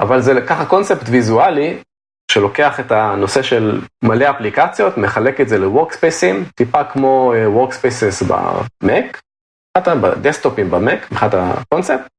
אבל 0.00 0.20
זה 0.20 0.32
ככה 0.48 0.66
קונספט 0.66 1.08
ויזואלי 1.10 1.78
שלוקח 2.32 2.80
את 2.80 2.92
הנושא 2.92 3.42
של 3.42 3.80
מלא 4.04 4.30
אפליקציות, 4.30 4.98
מחלק 4.98 5.40
את 5.40 5.48
זה 5.48 5.58
לוורקספייסים, 5.58 6.44
טיפה 6.54 6.84
כמו 6.84 7.32
workspaces 7.46 8.22
במק, 8.22 9.20
בדסקטופים 10.00 10.70
במק, 10.70 11.12
מבחינת 11.12 11.34
הקונספט. 11.34 12.12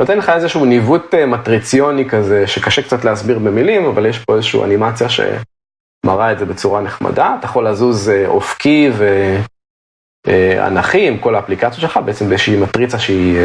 נותן 0.00 0.18
לך 0.18 0.28
איזשהו 0.28 0.64
ניווט 0.64 1.14
מטריציוני 1.14 2.08
כזה, 2.08 2.46
שקשה 2.46 2.82
קצת 2.82 3.04
להסביר 3.04 3.38
במילים, 3.38 3.84
אבל 3.84 4.06
יש 4.06 4.18
פה 4.18 4.34
איזושהי 4.36 4.64
אנימציה 4.64 5.08
שמראה 6.06 6.32
את 6.32 6.38
זה 6.38 6.44
בצורה 6.44 6.80
נחמדה. 6.80 7.36
אתה 7.38 7.46
יכול 7.46 7.68
לזוז 7.68 8.10
אופקי 8.26 8.88
ואנכי 10.26 11.08
עם 11.08 11.18
כל 11.18 11.34
האפליקציות 11.34 11.80
שלך, 11.80 12.00
בעצם 12.04 12.28
באיזושהי 12.28 12.60
מטריצה 12.60 12.98
שהיא 12.98 13.38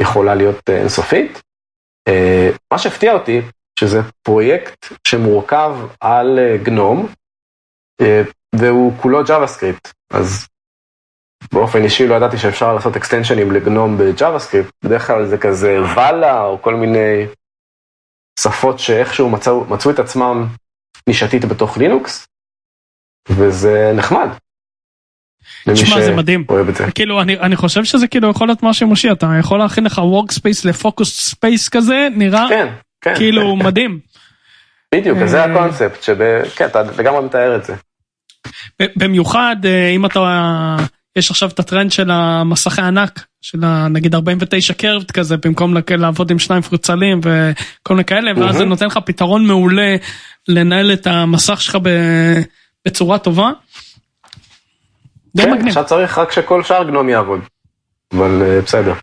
יכולה 0.00 0.34
להיות 0.34 0.70
אינסופית. 0.70 1.42
מה 2.72 2.78
שהפתיע 2.78 3.12
אותי, 3.12 3.40
שזה 3.80 4.00
פרויקט 4.22 4.86
שמורכב 5.08 5.76
על 6.00 6.38
גנום, 6.62 7.08
והוא 8.54 8.92
כולו 9.00 9.22
JavaScript, 9.24 9.92
אז 10.12 10.46
באופן 11.52 11.84
אישי 11.84 12.06
לא 12.06 12.14
ידעתי 12.14 12.38
שאפשר 12.38 12.74
לעשות 12.74 12.96
אקסטנשנים 12.96 13.52
ל 13.52 13.60
GNOME 13.60 13.98
ב-JavaScript, 13.98 14.70
בדרך 14.84 15.06
כלל 15.06 15.26
זה 15.26 15.38
כזה 15.38 15.78
Vala 15.96 16.44
או 16.44 16.62
כל 16.62 16.74
מיני 16.74 17.26
שפות 18.40 18.78
שאיכשהו 18.78 19.30
מצאו, 19.30 19.64
מצאו 19.64 19.90
את 19.90 19.98
עצמם 19.98 20.46
נישתית 21.08 21.44
בתוך 21.44 21.78
לינוקס, 21.78 22.26
וזה 23.28 23.92
נחמד. 23.94 24.28
תשמע 25.72 26.00
זה 26.00 26.16
מדהים, 26.16 26.44
כאילו 26.94 27.20
אני, 27.20 27.38
אני 27.38 27.56
חושב 27.56 27.84
שזה 27.84 28.06
כאילו 28.06 28.30
יכול 28.30 28.48
להיות 28.48 28.62
משהו 28.62 28.86
מושי, 28.86 29.12
אתה 29.12 29.26
יכול 29.40 29.58
להכין 29.58 29.84
לך 29.84 29.98
workspace 29.98 30.64
ל 30.64 30.73
focus 30.73 31.20
space 31.20 31.68
כזה, 31.68 32.08
נראה 32.16 32.46
כן, 32.48 32.68
כן, 33.00 33.14
כאילו 33.16 33.56
כן. 33.60 33.66
מדהים. 33.66 33.98
בדיוק, 34.94 35.18
זה 35.24 35.44
הקונספט, 35.44 36.02
שכן, 36.02 36.66
אתה 36.66 36.82
לגמרי 36.82 37.24
מתאר 37.24 37.56
את 37.56 37.64
זה. 37.64 37.74
במיוחד 38.96 39.56
אם 39.96 40.06
אתה, 40.06 40.76
יש 41.18 41.30
עכשיו 41.30 41.48
את 41.48 41.58
הטרנד 41.58 41.92
של 41.92 42.10
המסכי 42.10 42.82
ענק, 42.82 43.26
של 43.42 43.58
נגיד 43.90 44.14
49 44.14 44.74
קרבט 44.74 45.10
כזה, 45.10 45.36
במקום 45.36 45.74
לעבוד 45.90 46.30
עם 46.30 46.38
שניים 46.38 46.62
פרוצלים 46.62 47.20
וכל 47.22 47.94
מיני 47.94 48.04
כאלה, 48.04 48.30
ואז 48.36 48.56
זה 48.56 48.64
נותן 48.64 48.86
לך 48.86 48.98
פתרון 49.06 49.46
מעולה 49.46 49.96
לנהל 50.48 50.92
את 50.92 51.06
המסך 51.06 51.60
שלך 51.60 51.78
בצורה 52.86 53.18
טובה. 53.18 53.50
כן, 55.36 55.66
עכשיו 55.66 55.84
צריך 55.84 56.18
רק 56.18 56.32
שכל 56.32 56.62
שאר 56.62 56.84
גנום 56.84 57.08
יעבוד, 57.08 57.40
אבל 58.12 58.60
בסדר. 58.64 58.94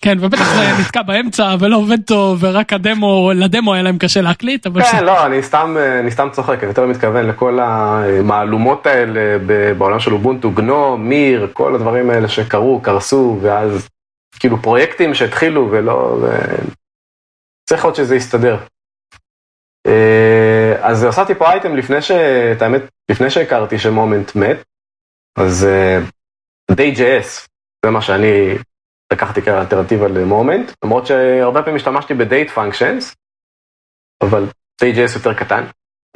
כן, 0.00 0.18
ובטח 0.20 0.54
זה 0.54 0.72
נתקע 0.80 1.02
באמצע 1.02 1.56
ולא 1.60 1.76
עובד 1.76 2.02
טוב, 2.02 2.38
ורק 2.40 2.72
הדמו, 2.72 3.30
לדמו 3.34 3.74
היה 3.74 3.82
להם 3.82 3.98
קשה 3.98 4.20
להקליט, 4.20 4.66
אבל... 4.66 4.82
כן, 4.82 5.04
לא, 5.04 5.26
אני 5.26 5.42
סתם, 5.42 5.76
אני 6.00 6.10
סתם 6.10 6.28
צוחק, 6.32 6.58
אני 6.60 6.68
יותר 6.68 6.86
מתכוון 6.86 7.26
לכל 7.26 7.58
המהלומות 7.62 8.86
האלה 8.86 9.38
בעולם 9.78 10.00
של 10.00 10.12
אובונטו, 10.12 10.50
גנום, 10.50 11.08
מיר, 11.08 11.48
כל 11.52 11.74
הדברים 11.74 12.10
האלה 12.10 12.28
שקרו, 12.28 12.80
קרסו, 12.82 13.38
ואז 13.42 13.88
כאילו 14.38 14.62
פרויקטים 14.62 15.14
שהתחילו 15.14 15.68
ולא... 15.70 16.18
ו... 16.22 16.26
צריך 17.68 17.84
עוד 17.84 17.94
שזה 17.94 18.16
יסתדר. 18.16 18.56
אז 20.82 21.04
הוספתי 21.04 21.34
פה 21.34 21.50
אייטם 21.50 21.76
לפני 21.76 22.02
ש... 22.02 22.10
את 22.56 22.62
האמת, 22.62 22.82
לפני 23.10 23.30
שהכרתי 23.30 23.78
שמומנט 23.78 24.36
מת, 24.36 24.56
אז 25.38 25.66
uh, 25.66 26.72
Day.js, 26.72 27.48
זה 27.84 27.90
מה 27.90 28.02
שאני 28.02 28.54
לקחתי 29.12 29.42
כאלטרנטיבה 29.42 30.08
למומנט, 30.08 30.72
למרות 30.84 31.06
שהרבה 31.06 31.62
פעמים 31.62 31.76
השתמשתי 31.76 32.14
ב-date 32.14 32.56
functions, 32.56 33.14
אבל 34.22 34.46
Day.js 34.82 35.14
יותר 35.14 35.34
קטן, 35.34 35.64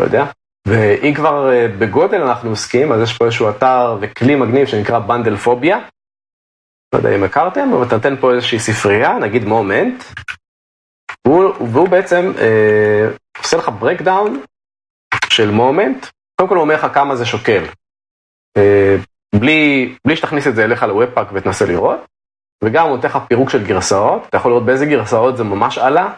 לא 0.00 0.04
יודע. 0.04 0.24
ואם 0.68 1.14
כבר 1.14 1.50
אה, 1.50 1.78
בגודל 1.78 2.22
אנחנו 2.22 2.50
עוסקים, 2.50 2.92
אז 2.92 3.02
יש 3.02 3.18
פה 3.18 3.24
איזשהו 3.24 3.50
אתר 3.50 3.98
וכלי 4.00 4.34
מגניב 4.34 4.66
שנקרא 4.66 4.98
Bundlephobia. 4.98 5.78
לא 6.94 6.98
יודע 6.98 7.16
אם 7.16 7.24
הכרתם, 7.24 7.70
אבל 7.74 7.86
אתה 7.86 7.96
נותן 7.96 8.16
פה 8.16 8.34
איזושהי 8.34 8.58
ספרייה, 8.58 9.18
נגיד 9.18 9.44
Moment, 9.44 10.04
והוא, 11.26 11.54
והוא 11.72 11.88
בעצם 11.88 12.32
אה, 12.36 13.38
עושה 13.38 13.56
לך 13.56 13.70
breakdown 13.78 14.42
של 15.30 15.50
Moment, 15.50 16.06
קודם 16.36 16.48
כל 16.48 16.54
הוא 16.54 16.62
אומר 16.62 16.74
לך 16.74 16.86
כמה 16.94 17.16
זה 17.16 17.26
שוקל. 17.26 17.64
אה, 18.58 19.06
בלי, 19.34 19.94
בלי 20.06 20.16
שתכניס 20.16 20.46
את 20.46 20.54
זה 20.54 20.64
אליך 20.64 20.82
ל 20.82 20.88
Webpack 20.88 21.28
ותנסה 21.32 21.66
לראות, 21.66 22.00
וגם 22.64 22.86
הוא 22.86 22.96
נותן 22.96 23.08
לך 23.08 23.18
פירוק 23.28 23.50
של 23.50 23.64
גרסאות, 23.64 24.26
אתה 24.28 24.36
יכול 24.36 24.50
לראות 24.50 24.66
באיזה 24.66 24.86
גרסאות 24.86 25.36
זה 25.36 25.44
ממש 25.44 25.78
עלה, 25.78 26.14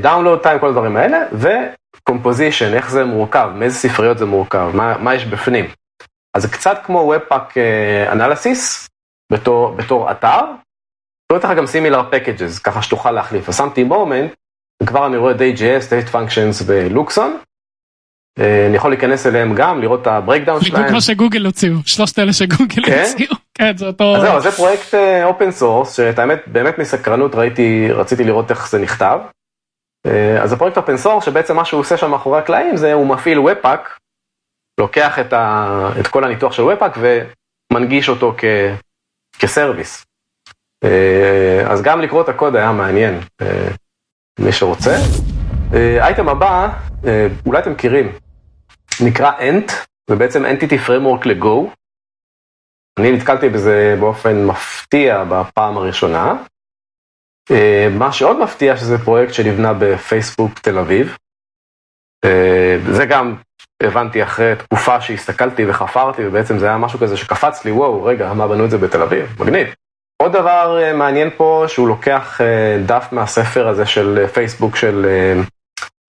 download 0.00 0.42
time, 0.42 0.60
כל 0.60 0.68
הדברים 0.68 0.96
האלה, 0.96 1.18
ו 1.32 1.43
composition, 1.43 2.74
איך 2.74 2.90
זה 2.90 3.04
מורכב, 3.04 3.50
מאיזה 3.54 3.76
ספריות 3.76 4.18
זה 4.18 4.26
מורכב, 4.26 4.70
מה, 4.74 4.98
מה 4.98 5.14
יש 5.14 5.24
בפנים. 5.24 5.64
אז 6.36 6.42
זה 6.42 6.48
קצת 6.48 6.78
כמו 6.84 6.98
Webpack 6.98 7.54
analysis, 8.12 8.88
בתור, 9.32 9.70
בתור 9.76 10.10
אתר, 10.10 10.40
הוא 11.32 11.38
נותן 11.38 11.50
לך 11.50 11.56
גם 11.56 11.66
similar 11.66 12.02
packages, 12.10 12.58
ככה 12.58 12.82
שתוכל 12.82 13.10
להחליף. 13.10 13.48
אז 13.48 13.56
שמתי 13.56 13.84
Moment, 13.84 14.32
וכבר 14.82 15.06
אני 15.06 15.16
רואה 15.16 15.34
Day.js, 15.34 15.88
Date 15.88 16.12
Functions 16.12 16.64
ו 16.66 16.76
Luxon, 16.76 17.38
אני 18.38 18.76
יכול 18.76 18.90
להיכנס 18.90 19.26
אליהם 19.26 19.54
גם, 19.54 19.80
לראות 19.80 20.02
את 20.02 20.06
ה 20.06 20.11
breakdown 20.11 20.60
שלהם. 20.60 20.74
בדיוק 20.74 20.90
כמו 20.90 21.00
שגוגל 21.00 21.46
הוציאו, 21.46 21.74
שלושת 21.86 22.18
אלה 22.18 22.32
שגוגל 22.32 22.82
הוציאו. 22.82 23.36
כן, 23.54 23.76
זה 23.76 23.86
אותו... 23.86 24.16
אז 24.16 24.22
זהו, 24.22 24.40
זה 24.40 24.50
פרויקט 24.50 24.94
open 25.24 25.50
source, 25.50 25.96
שאת 25.96 26.18
האמת, 26.18 26.42
באמת 26.46 26.78
מסקרנות 26.78 27.34
ראיתי, 27.34 27.88
רציתי 27.92 28.24
לראות 28.24 28.50
איך 28.50 28.70
זה 28.70 28.78
נכתב. 28.78 29.18
אז 30.42 30.50
זה 30.50 30.56
פרויקט 30.56 30.76
open 30.76 30.96
source, 30.96 31.24
שבעצם 31.24 31.56
מה 31.56 31.64
שהוא 31.64 31.80
עושה 31.80 31.96
שם 31.96 32.10
מאחורי 32.10 32.38
הקלעים, 32.38 32.76
זה 32.76 32.92
הוא 32.92 33.06
מפעיל 33.06 33.38
Webpack, 33.38 33.98
לוקח 34.80 35.18
את, 35.18 35.32
ה, 35.32 35.90
את 36.00 36.06
כל 36.06 36.24
הניתוח 36.24 36.52
של 36.52 36.62
Webpack 36.62 36.98
ומנגיש 37.72 38.08
אותו 38.08 38.34
כ, 38.38 38.44
כ 39.38 39.51
service. 39.51 40.04
אז 41.70 41.82
גם 41.82 42.00
לקרוא 42.00 42.22
את 42.22 42.28
הקוד 42.28 42.56
היה 42.56 42.72
מעניין, 42.72 43.20
מי 44.38 44.52
שרוצה. 44.52 44.96
אייטם 46.00 46.28
הבא, 46.28 46.68
אולי 47.46 47.58
אתם 47.58 47.72
מכירים, 47.72 48.12
נקרא 49.00 49.32
Ent, 49.38 49.72
זה 50.10 50.16
בעצם 50.16 50.44
Entity 50.46 50.88
Framework 50.88 51.28
ל-Go. 51.28 51.68
אני 52.98 53.12
נתקלתי 53.12 53.48
בזה 53.48 53.96
באופן 54.00 54.44
מפתיע 54.44 55.24
בפעם 55.28 55.76
הראשונה. 55.76 56.34
מה 57.90 58.12
שעוד 58.12 58.38
מפתיע 58.38 58.76
שזה 58.76 58.98
פרויקט 58.98 59.34
שנבנה 59.34 59.72
בפייסבוק 59.78 60.58
תל 60.58 60.78
אביב. 60.78 61.16
זה 62.92 63.06
גם 63.08 63.36
הבנתי 63.82 64.22
אחרי 64.22 64.56
תקופה 64.56 65.00
שהסתכלתי 65.00 65.70
וחפרתי, 65.70 66.26
ובעצם 66.26 66.58
זה 66.58 66.66
היה 66.66 66.78
משהו 66.78 66.98
כזה 66.98 67.16
שקפץ 67.16 67.64
לי, 67.64 67.70
וואו, 67.70 68.04
רגע, 68.04 68.32
מה 68.32 68.48
בנו 68.48 68.64
את 68.64 68.70
זה 68.70 68.78
בתל 68.78 69.02
אביב? 69.02 69.36
מגניב. 69.40 69.68
עוד 70.22 70.32
דבר 70.32 70.78
אה, 70.82 70.92
מעניין 70.92 71.30
פה, 71.36 71.64
שהוא 71.68 71.88
לוקח 71.88 72.40
אה, 72.40 72.78
דף 72.86 73.08
מהספר 73.12 73.68
הזה 73.68 73.86
של 73.86 74.26
פייסבוק 74.26 74.76
של 74.76 75.06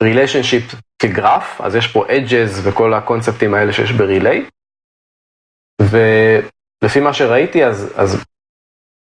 ריליישנשיפ 0.04 0.74
אה, 0.74 0.80
כגרף, 1.00 1.62
אז 1.62 1.76
יש 1.76 1.88
פה 1.88 2.06
edges 2.06 2.60
וכל 2.64 2.94
הקונספטים 2.94 3.54
האלה 3.54 3.74
שיש 3.74 3.92
בריליי. 3.92 4.46
ולפי 5.82 7.00
מה 7.00 7.14
שראיתי, 7.14 7.66
אז, 7.66 7.94
אז 7.96 8.24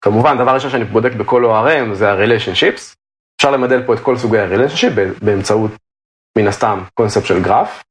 כמובן, 0.00 0.38
דבר 0.38 0.54
ראשון 0.54 0.70
שאני 0.70 0.84
בודק 0.84 1.12
בכל 1.12 1.44
ORM 1.44 1.94
זה 1.94 2.10
ה-relationships. 2.10 2.94
אפשר 3.36 3.50
למדל 3.50 3.86
פה 3.86 3.94
את 3.94 4.00
כל 4.00 4.16
סוגי 4.16 4.38
ה-relationship 4.38 5.24
באמצעות, 5.24 5.70
מן 6.38 6.46
הסתם, 6.46 6.78
קונספט 6.94 7.26
של 7.26 7.42
גרף. 7.42 7.82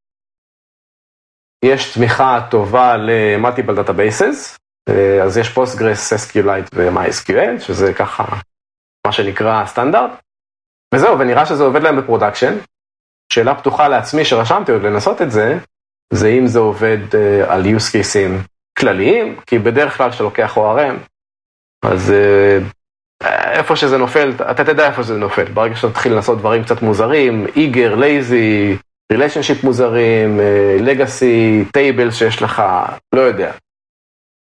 יש 1.65 1.93
תמיכה 1.93 2.47
טובה 2.51 2.97
ל-multiple 2.97 3.79
databases, 3.79 4.57
אז 5.23 5.37
יש 5.37 5.57
Postgres, 5.57 6.13
SQLite 6.15 6.69
ו-MySQL, 6.73 7.59
שזה 7.59 7.93
ככה 7.93 8.23
מה 9.07 9.11
שנקרא 9.11 9.65
סטנדרט. 9.65 10.11
וזהו, 10.95 11.19
ונראה 11.19 11.45
שזה 11.45 11.63
עובד 11.63 11.83
להם 11.83 12.01
ב 12.01 12.06
production. 12.06 12.57
שאלה 13.33 13.55
פתוחה 13.55 13.87
לעצמי 13.87 14.25
שרשמתי 14.25 14.71
עוד 14.71 14.81
לנסות 14.81 15.21
את 15.21 15.31
זה, 15.31 15.57
זה 16.13 16.27
אם 16.27 16.47
זה 16.47 16.59
עובד 16.59 16.97
אה, 17.11 17.51
על 17.51 17.63
use 17.63 17.91
cases 17.91 18.47
כלליים, 18.79 19.39
כי 19.45 19.59
בדרך 19.59 19.97
כלל 19.97 20.09
כשאתה 20.09 20.23
לוקח 20.23 20.57
ORM, 20.57 20.95
אז 21.85 22.13
אה, 22.13 23.25
איפה 23.51 23.75
שזה 23.75 23.97
נופל, 23.97 24.33
אתה 24.51 24.63
תדע 24.63 24.87
איפה 24.87 25.03
שזה 25.03 25.17
נופל. 25.17 25.43
ברגע 25.43 25.75
שאתה 25.75 25.93
תתחיל 25.93 26.13
לנסות 26.13 26.37
דברים 26.37 26.63
קצת 26.63 26.81
מוזרים, 26.81 27.45
eager, 27.55 27.95
lazy, 27.95 28.77
relationship 29.11 29.63
מוזרים, 29.63 30.39
legacy, 30.79 31.65
table 31.73 32.11
שיש 32.11 32.41
לך, 32.41 32.63
לא 33.15 33.21
יודע. 33.21 33.51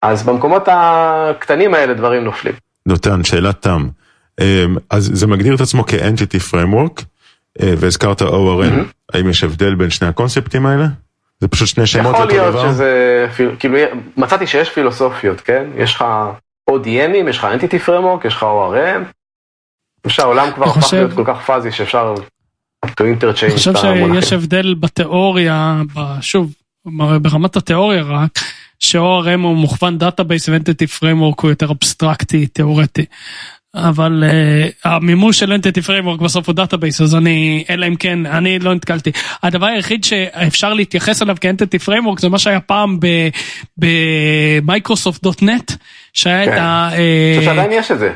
אז 0.05 0.23
במקומות 0.23 0.63
הקטנים 0.71 1.73
האלה 1.73 1.93
דברים 1.93 2.23
נופלים. 2.23 2.53
דותן, 2.85 3.23
שאלת 3.23 3.61
תם. 3.61 3.87
אמ, 4.41 4.77
אז 4.89 5.11
זה 5.13 5.27
מגדיר 5.27 5.55
את 5.55 5.61
עצמו 5.61 5.83
כ-entity 5.83 6.53
framework, 6.53 7.03
אה, 7.61 7.73
והזכרת 7.77 8.21
ORM, 8.21 8.25
mm-hmm. 8.25 9.13
האם 9.13 9.29
יש 9.29 9.43
הבדל 9.43 9.75
בין 9.75 9.89
שני 9.89 10.07
הקונספטים 10.07 10.65
האלה? 10.65 10.85
זה 11.39 11.47
פשוט 11.47 11.67
שני 11.67 11.87
שמות 11.87 12.15
לאותו 12.19 12.25
דבר? 12.25 12.35
יכול 12.35 12.51
להיות 12.61 12.73
שזה, 12.73 13.27
כאילו, 13.59 13.77
מצאתי 14.17 14.47
שיש 14.47 14.69
פילוסופיות, 14.69 15.41
כן? 15.41 15.63
יש 15.77 15.95
לך 15.95 16.05
ODM 16.69 16.99
ים, 16.99 17.29
יש 17.29 17.37
לך 17.37 17.47
entity 17.59 17.87
framework, 17.87 18.27
יש 18.27 18.33
לך 18.33 18.43
ORM, 18.43 19.03
שהעולם 20.07 20.51
כבר 20.55 20.65
הפך 20.65 20.93
להיות 20.93 21.13
כל 21.13 21.23
כך 21.25 21.45
fuzzy 21.45 21.71
שאפשר 21.71 22.15
אני 23.01 23.51
חושב 23.51 23.73
שיש 23.75 24.33
הבדל 24.33 24.73
בתיאוריה, 24.73 25.81
שוב, 26.21 26.53
ברמת 27.21 27.55
התיאוריה 27.55 28.03
רק, 28.03 28.39
ש-ORM 28.79 29.41
הוא 29.43 29.55
מוכוון 29.55 29.97
database 29.97 30.49
ו 30.49 30.54
entity 30.54 30.87
framework 30.87 31.39
הוא 31.39 31.49
יותר 31.49 31.71
אבסטרקטי, 31.71 32.47
תיאורטי. 32.47 33.05
אבל 33.75 34.23
אה, 34.23 34.89
המימוש 34.89 35.39
של 35.39 35.53
entity 35.53 35.81
framework 35.81 36.21
בסוף 36.21 36.47
הוא 36.47 36.55
database 36.55 37.01
אז 37.01 37.15
אני 37.15 37.63
אלא 37.69 37.87
אם 37.87 37.95
כן 37.95 38.25
אני 38.25 38.59
לא 38.59 38.73
נתקלתי 38.73 39.11
הדבר 39.43 39.65
היחיד 39.65 40.03
שאפשר 40.03 40.73
להתייחס 40.73 41.21
אליו 41.21 41.35
כ 41.41 41.51
entity 41.51 41.79
framework 41.79 42.19
זה 42.19 42.29
מה 42.29 42.39
שהיה 42.39 42.59
פעם 42.59 42.99
ב 43.77 43.92
Microsoft 43.92 45.23
dot 45.23 45.41
net 45.41 45.71
שהיה 46.13 46.45
כן. 46.45 46.53
את 46.53 46.57
ה... 46.57 46.89
אני 46.93 47.39
חושב 47.39 47.49
שעדיין 47.55 47.71
יש 47.71 47.91
את 47.91 47.99
זה. 47.99 48.13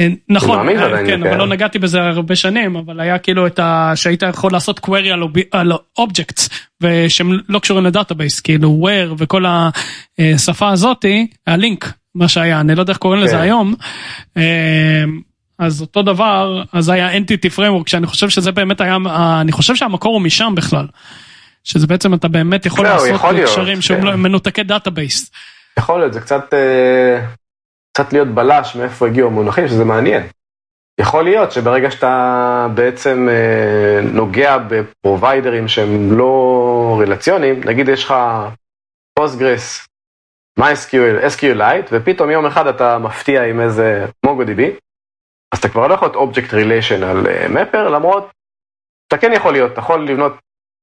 אה, 0.00 0.08
נכון, 0.28 0.68
אה, 0.68 1.06
כן, 1.06 1.26
אבל 1.26 1.36
לא 1.36 1.46
נגעתי 1.46 1.78
בזה 1.78 2.00
הרבה 2.00 2.36
שנים, 2.36 2.76
אבל 2.76 3.00
היה 3.00 3.18
כאילו 3.18 3.46
את 3.46 3.58
ה... 3.58 3.92
שהיית 3.94 4.22
יכול 4.22 4.52
לעשות 4.52 4.78
query 4.86 5.08
על 5.52 5.72
objects, 5.98 6.48
ושהם 6.80 7.38
לא 7.48 7.58
קשורים 7.58 7.84
ל 7.84 7.90
database, 7.90 8.40
כאילו 8.40 8.86
where 8.86 9.14
וכל 9.18 9.44
השפה 10.18 10.68
הזאתי, 10.68 11.26
ה 11.46 11.54
LINQ, 11.54 11.92
מה 12.14 12.28
שהיה, 12.28 12.60
אני 12.60 12.74
לא 12.74 12.80
יודע 12.82 12.90
איך 12.90 12.98
קוראים 12.98 13.22
לזה 13.22 13.32
כן. 13.32 13.40
היום. 13.40 13.74
אה, 14.36 15.04
אז 15.58 15.80
אותו 15.80 16.02
דבר, 16.02 16.62
אז 16.72 16.88
היה 16.88 17.16
entity 17.16 17.56
framework, 17.56 17.86
שאני 17.86 18.06
חושב 18.06 18.28
שזה 18.28 18.52
באמת 18.52 18.80
היה, 18.80 18.96
אני 19.40 19.52
חושב 19.52 19.74
שהמקור 19.74 20.14
הוא 20.14 20.22
משם 20.22 20.52
בכלל. 20.56 20.86
שזה 21.64 21.86
בעצם 21.86 22.14
אתה 22.14 22.28
באמת 22.28 22.66
יכול 22.66 22.84
לא, 22.84 22.90
לעשות 22.90 23.20
קשרים 23.44 23.82
שהם 23.82 24.00
כן. 24.00 24.20
מנותקי 24.20 24.62
database. 24.62 25.30
יכול 25.78 26.00
להיות, 26.00 26.12
זה 26.12 26.20
קצת... 26.20 26.54
קצת 27.96 28.12
להיות 28.12 28.28
בלש 28.28 28.76
מאיפה 28.76 29.06
הגיעו 29.06 29.28
המונחים, 29.28 29.68
שזה 29.68 29.84
מעניין. 29.84 30.22
יכול 31.00 31.24
להיות 31.24 31.52
שברגע 31.52 31.90
שאתה 31.90 32.66
בעצם 32.74 33.28
אה, 33.28 34.00
נוגע 34.12 34.58
בפרוביידרים 34.58 35.68
שהם 35.68 36.18
לא 36.18 36.98
רלציוניים, 37.00 37.60
נגיד 37.64 37.88
יש 37.88 38.04
לך 38.04 38.14
Postgres, 39.18 39.86
MySQL, 40.60 41.24
SQLite, 41.36 41.88
ופתאום 41.92 42.30
יום 42.30 42.46
אחד 42.46 42.66
אתה 42.66 42.98
מפתיע 42.98 43.42
עם 43.44 43.60
איזה 43.60 44.06
MongoDB, 44.26 44.60
אז 45.52 45.58
אתה 45.58 45.68
כבר 45.68 45.86
לא 45.86 45.94
יכול 45.94 46.08
להיות 46.08 46.36
Object 46.36 46.50
Relational 46.50 47.48
Mapper, 47.48 47.88
למרות 47.88 48.30
אתה 49.08 49.18
כן 49.18 49.32
יכול 49.32 49.52
להיות, 49.52 49.72
אתה 49.72 49.80
יכול 49.80 50.08
לבנות 50.08 50.32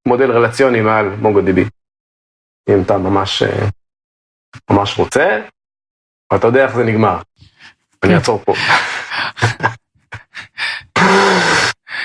מודל 0.08 0.32
רלציוני 0.32 0.82
מעל 0.82 1.06
MongoDB, 1.22 1.60
אם 2.70 2.82
אתה 2.86 2.98
ממש, 2.98 3.44
אה, 3.44 3.68
ממש 4.72 5.00
רוצה. 5.00 5.42
ואתה 6.32 6.48
יודע 6.48 6.66
איך 6.66 6.76
זה 6.76 6.84
נגמר. 6.84 7.18
אני 8.04 8.16
אעצור 8.16 8.44
פה. 8.46 8.54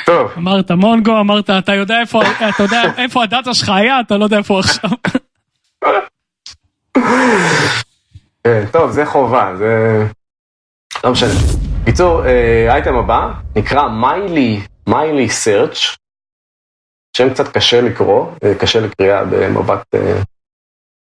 טוב. 0.06 0.32
אמרת 0.36 0.70
מונגו, 0.70 1.20
אמרת, 1.20 1.50
אתה 1.50 1.74
יודע 1.74 2.00
איפה, 2.00 2.22
אתה 2.48 2.62
יודע 2.62 2.82
איפה 2.98 3.22
הדאטה 3.22 3.54
שלך 3.54 3.68
היה, 3.68 4.00
אתה 4.00 4.16
לא 4.16 4.24
יודע 4.24 4.38
איפה 4.38 4.58
עכשיו. 4.58 4.90
כן, 8.44 8.64
טוב, 8.72 8.90
זה 8.90 9.06
חובה, 9.06 9.52
זה... 9.56 10.02
לא 11.04 11.10
משנה. 11.10 11.30
בקיצור, 11.82 12.22
האייטם 12.68 12.94
אה, 12.94 12.98
הבא 12.98 13.32
נקרא 13.56 13.88
מיילי, 13.88 14.60
מיילי 14.86 15.28
סרצ' 15.28 15.96
שם 17.16 17.30
קצת 17.30 17.56
קשה 17.56 17.80
לקרוא, 17.80 18.32
אה, 18.44 18.54
קשה 18.54 18.80
לקריאה 18.80 19.24
במבט 19.24 19.94
אה, 19.94 20.20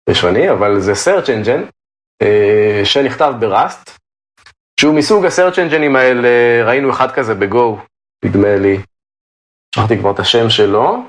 ראשוני, 0.10 0.52
אבל 0.52 0.80
זה 0.80 0.94
search 0.94 1.26
engine 1.26 1.77
שנכתב 2.84 3.34
בראסט, 3.40 3.98
שהוא 4.80 4.96
מסוג 4.96 5.26
הסרצ' 5.26 5.60
אנג'נים 5.60 5.96
האלה, 5.96 6.30
ראינו 6.66 6.92
אחד 6.92 7.12
כזה 7.12 7.36
ב 7.36 7.47
Go, 7.47 7.80
נדמה 8.26 8.56
לי, 8.56 8.78
שכחתי 9.76 9.98
כבר 9.98 10.12
את 10.12 10.20
השם 10.20 10.50
שלו, 10.50 11.04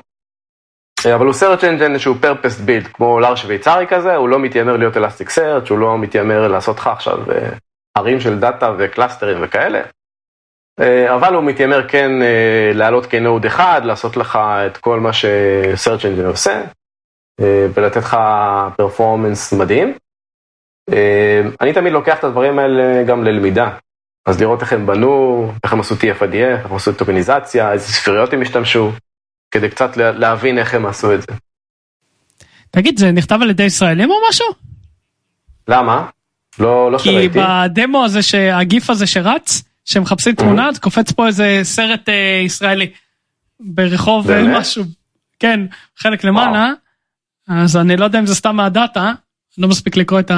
אה, 1.06 1.14
אבל 1.14 1.26
הוא 1.26 1.35
search 1.35 1.60
engine 1.60 1.98
שהוא 1.98 2.16
purpose 2.22 2.68
build, 2.68 2.89
כמו 2.93 3.20
אולר 3.20 3.35
שוויצרי 3.35 3.86
כזה, 3.89 4.16
הוא 4.16 4.28
לא 4.28 4.39
מתיימר 4.39 4.76
להיות 4.76 4.97
Elasticsearch, 4.97 5.70
הוא 5.70 5.78
לא 5.78 5.98
מתיימר 5.98 6.48
לעשות 6.48 6.78
לך 6.78 6.86
עכשיו 6.86 7.18
הרים 7.99 8.16
אה, 8.16 8.20
של 8.20 8.39
דאטה 8.39 8.72
וקלאסטרים 8.78 9.36
וכאלה, 9.43 9.82
אבל 11.14 11.35
הוא 11.35 11.44
מתיימר 11.44 11.89
כן 11.89 12.10
לעלות 12.74 13.06
כ 13.07 13.19
node 13.19 13.45
אחד, 13.44 13.80
לעשות 13.85 14.16
לך 14.16 14.39
את 14.66 14.76
כל 14.76 15.01
מה 15.01 15.12
ש-search 15.12 16.26
עושה, 16.26 16.62
ולתת 17.40 17.97
לך 17.97 18.16
performance 18.77 19.53
מדהים. 19.52 19.94
אה, 20.93 21.40
אני 21.60 21.73
תמיד 21.73 21.93
לוקח 21.93 22.19
את 22.19 22.24
הדברים 22.24 22.59
האלה 22.59 23.02
גם 23.02 23.24
ללמידה. 23.24 23.70
אז 24.27 24.40
לראות 24.40 24.60
איך 24.60 24.73
הם 24.73 24.86
בנו, 24.86 25.52
איך 25.65 25.73
הם 25.73 25.81
עשו 25.81 25.94
TFIDF, 25.94 26.35
איך 26.35 26.66
הם 26.66 26.77
עשו 26.77 26.93
טוקניזציה, 26.93 27.73
איזה 27.73 27.93
ספריות 27.93 28.32
הם 28.32 28.43
השתמשו, 28.43 28.93
כדי 29.51 29.69
קצת 29.69 29.97
להבין 29.97 30.59
איך 30.59 30.74
הם 30.74 30.86
עשו 30.86 31.15
את 31.15 31.20
זה. 31.20 31.27
תגיד, 32.70 32.98
זה 32.98 33.12
נכתב 33.12 33.39
על 33.43 33.51
ידי 33.51 33.62
ישראלים 33.62 34.10
או 34.10 34.16
משהו? 34.28 34.47
למה? 35.69 36.06
לא, 36.59 36.93
לא 36.93 36.98
שראיתי. 36.98 37.39
כי 37.39 37.44
בדמו 37.44 38.05
הזה, 38.05 38.20
הגיף 38.55 38.90
הזה 38.90 39.06
שרץ, 39.06 39.62
שמחפשים 39.85 40.35
תמונה, 40.35 40.69
אז 40.69 40.78
קופץ 40.78 41.12
פה 41.12 41.27
איזה 41.27 41.60
סרט 41.62 42.09
אה, 42.09 42.40
ישראלי. 42.44 42.90
ברחוב 43.60 44.31
משהו, 44.32 44.85
כן, 45.39 45.60
חלק 45.97 46.24
למעלה, 46.24 46.70
אז 47.48 47.77
אני 47.77 47.97
לא 47.97 48.05
יודע 48.05 48.19
אם 48.19 48.27
זה 48.27 48.35
סתם 48.35 48.56
מהדאטה, 48.56 49.12
לא 49.59 49.68
מספיק 49.68 49.97
לקרוא 49.97 50.20
את 50.20 50.30
ה... 50.30 50.35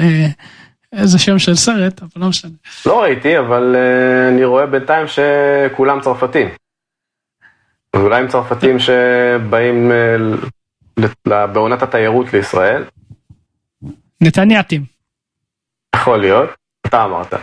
אה, 0.00 0.28
איזה 0.92 1.18
שם 1.18 1.38
של 1.38 1.54
סרט, 1.54 2.02
אבל 2.02 2.22
לא 2.22 2.28
משנה. 2.28 2.50
לא 2.86 3.02
ראיתי, 3.02 3.38
אבל 3.38 3.76
uh, 3.76 4.32
אני 4.32 4.44
רואה 4.44 4.66
בינתיים 4.66 5.06
שכולם 5.06 6.00
צרפתים. 6.00 6.48
אולי 7.96 8.20
הם 8.20 8.28
צרפתים 8.28 8.78
שבאים 8.78 9.90
uh, 11.00 11.30
בעונת 11.52 11.82
התיירות 11.82 12.32
לישראל. 12.32 12.84
נתניאתים. 14.20 14.84
יכול 15.96 16.20
להיות, 16.20 16.50
אתה 16.86 17.04
אמרת. 17.04 17.34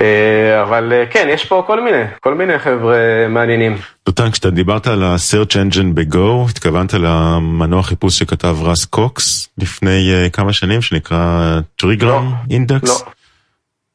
אה, 0.00 0.62
אבל 0.62 0.92
אה, 0.92 1.04
כן, 1.10 1.28
יש 1.30 1.44
פה 1.44 1.64
כל 1.66 1.84
מיני, 1.84 2.02
כל 2.20 2.34
מיני 2.34 2.58
חבר'ה 2.58 3.26
מעניינים. 3.28 3.76
דותן, 4.06 4.30
כשאתה 4.30 4.50
דיברת 4.50 4.86
על 4.86 5.02
ה-search 5.02 5.52
engine 5.52 5.94
ב-go, 5.94 6.50
התכוונת 6.50 6.94
למנוע 6.94 7.82
חיפוש 7.82 8.18
שכתב 8.18 8.56
ראס 8.62 8.84
קוקס 8.84 9.48
לפני 9.58 10.12
אה, 10.26 10.30
כמה 10.30 10.52
שנים, 10.52 10.82
שנקרא 10.82 11.58
trigram 11.76 12.32
index? 12.50 12.88
לא. 12.88 13.10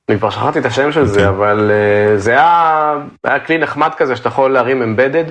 אני 0.09 0.17
כבר 0.17 0.29
שכחתי 0.29 0.59
את 0.59 0.65
השם 0.65 0.91
של 0.91 1.05
זה, 1.05 1.29
אבל 1.29 1.71
אה, 1.71 2.19
זה 2.19 2.31
היה, 2.31 2.93
היה 3.23 3.39
כלי 3.39 3.57
נחמד 3.57 3.89
כזה 3.97 4.15
שאתה 4.15 4.27
יכול 4.27 4.53
להרים 4.53 4.81
embedded. 4.81 5.25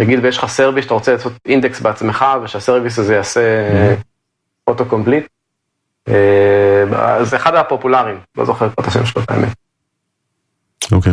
נגיד 0.00 0.18
ויש 0.22 0.38
לך 0.38 0.46
service 0.46 0.84
שאתה 0.84 0.94
רוצה 0.94 1.12
לעשות 1.12 1.32
אינדקס 1.46 1.80
בעצמך, 1.80 2.24
ושה 2.42 2.62
service 2.62 2.98
הזה 2.98 3.14
יעשה 3.14 3.40
auto 4.66 4.84
complete. 4.84 5.26
זה 7.22 7.36
אחד 7.36 7.54
הפופולריים, 7.54 8.18
לא 8.36 8.44
זוכר 8.44 8.66
את 8.66 8.86
השם 8.86 9.06
שלו, 9.06 9.22
האמת. 9.28 9.63
אוקיי. 10.92 11.12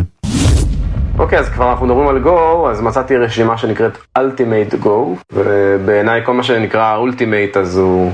אוקיי, 1.18 1.38
אז 1.38 1.48
כבר 1.48 1.70
אנחנו 1.70 1.86
מדברים 1.86 2.08
על 2.08 2.24
Go, 2.24 2.70
אז 2.70 2.80
מצאתי 2.80 3.16
רשימה 3.16 3.58
שנקראת 3.58 3.92
Ultimate 4.18 4.84
Go, 4.84 4.88
ובעיניי 5.32 6.24
כל 6.24 6.34
מה 6.34 6.42
שנקרא 6.42 6.98
Ultimate 6.98 7.58
אז 7.58 7.78
הוא 7.78 8.12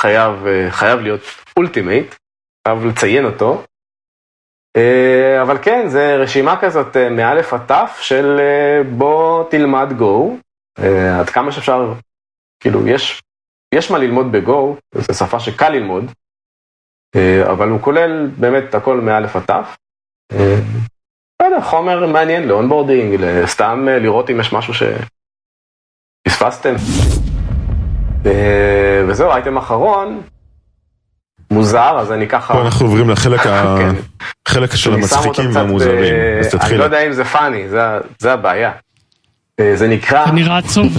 חייב, 0.00 0.32
חייב 0.70 1.00
להיות 1.00 1.20
Ultimate, 1.60 2.14
חייב 2.68 2.84
לציין 2.84 3.24
אותו. 3.24 3.62
אה, 4.76 5.42
אבל 5.42 5.58
כן, 5.62 5.88
זה 5.88 6.16
רשימה 6.16 6.60
כזאת 6.60 6.96
אה, 6.96 7.08
מאלף 7.10 7.52
עד 7.52 7.66
תף 7.66 7.98
של 8.00 8.36
אה, 8.40 8.82
בוא 8.96 9.44
תלמד 9.50 9.88
Go, 9.98 10.46
עד 11.20 11.30
כמה 11.30 11.52
שאפשר, 11.52 11.92
כאילו 12.60 12.88
יש, 12.88 13.22
יש 13.74 13.90
מה 13.90 13.98
ללמוד 13.98 14.26
ב-Go, 14.32 14.80
זו 14.94 15.14
שפה 15.14 15.40
שקל 15.40 15.68
ללמוד, 15.68 16.04
אבל 17.50 17.68
הוא 17.68 17.80
כולל 17.80 18.30
באמת 18.38 18.74
הכל 18.74 19.00
מאלף 19.00 19.36
עד 19.36 19.42
תף. 19.42 19.76
לא 20.32 21.46
יודע, 21.46 21.60
חומר 21.60 22.06
מעניין 22.06 22.48
ל 22.48 22.54
onboarding, 22.54 23.20
סתם 23.46 23.86
לראות 23.88 24.30
אם 24.30 24.40
יש 24.40 24.52
משהו 24.52 24.74
שפספסתם. 26.28 26.74
וזהו, 29.08 29.30
אייטם 29.30 29.56
אחרון, 29.56 30.22
מוזר, 31.50 31.98
אז 31.98 32.12
אני 32.12 32.28
ככה... 32.28 32.54
פה 32.54 32.62
אנחנו 32.62 32.86
עוברים 32.86 33.10
לחלק 33.10 33.40
כן. 34.50 34.76
של 34.76 34.94
המצחיקים 34.94 35.50
והמוזרים, 35.52 36.14
אז 36.40 36.54
תתחיל. 36.54 36.70
אני 36.70 36.78
לא 36.78 36.84
יודע 36.84 37.06
אם 37.06 37.12
זה 37.12 37.24
funny, 37.24 37.68
זה 38.18 38.32
הבעיה. 38.32 38.72
זה 39.74 39.88
נקרא... 39.88 40.26
זה 40.26 40.32
נראה 40.32 40.58
עצוב. 40.58 40.92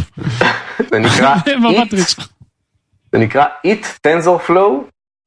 זה 0.92 1.00
נקרא... 1.00 1.36
זה 3.12 3.18
נקרא 3.18 3.46
Eat 3.68 4.08
TensorFlow, 4.08 4.72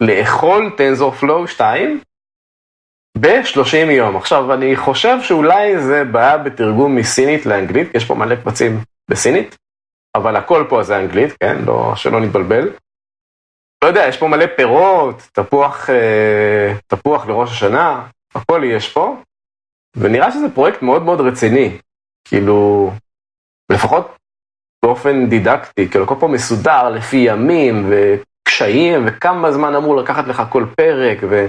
לאכול 0.01 0.77
TensorFlow 0.77 1.47
2, 1.47 2.01
ב-30 3.19 3.91
יום. 3.91 4.16
עכשיו, 4.16 4.55
אני 4.55 4.77
חושב 4.77 5.16
שאולי 5.23 5.81
זה 5.81 6.05
בעיה 6.05 6.39
בתרגום 6.39 6.97
מסינית 6.97 7.47
לאנגלית, 7.47 7.95
יש 7.95 8.05
פה 8.05 8.15
מלא 8.15 8.37
קבצים 8.37 8.81
בסינית, 9.11 9.57
אבל 10.16 10.37
הכל 10.37 10.66
פה 10.69 10.82
זה 10.82 10.99
אנגלית, 10.99 11.37
כן? 11.43 11.57
לא, 11.66 11.93
שלא 11.97 12.20
נתבלבל. 12.20 12.69
לא 13.85 13.89
יודע, 13.89 14.07
יש 14.09 14.16
פה 14.16 14.28
מלא 14.28 14.47
פירות, 14.57 15.28
אה, 15.89 16.74
תפוח 16.87 17.27
לראש 17.27 17.51
השנה, 17.51 18.07
הכל 18.35 18.62
יש 18.65 18.93
פה, 18.93 19.16
ונראה 19.97 20.32
שזה 20.32 20.55
פרויקט 20.55 20.82
מאוד 20.82 21.03
מאוד 21.03 21.20
רציני. 21.20 21.78
כאילו, 22.28 22.91
לפחות 23.73 24.16
באופן 24.85 25.28
דידקטי, 25.28 25.89
כאילו, 25.89 26.05
הכל 26.05 26.15
פה 26.20 26.28
מסודר 26.28 26.89
לפי 26.89 27.16
ימים 27.16 27.91
וקשיים, 27.91 29.05
וכמה 29.07 29.53
זמן 29.53 29.74
אמור 29.74 29.97
לקחת 29.97 30.24
לך 30.28 30.43
כל 30.51 30.66
פרק, 30.77 31.19
ו... 31.31 31.47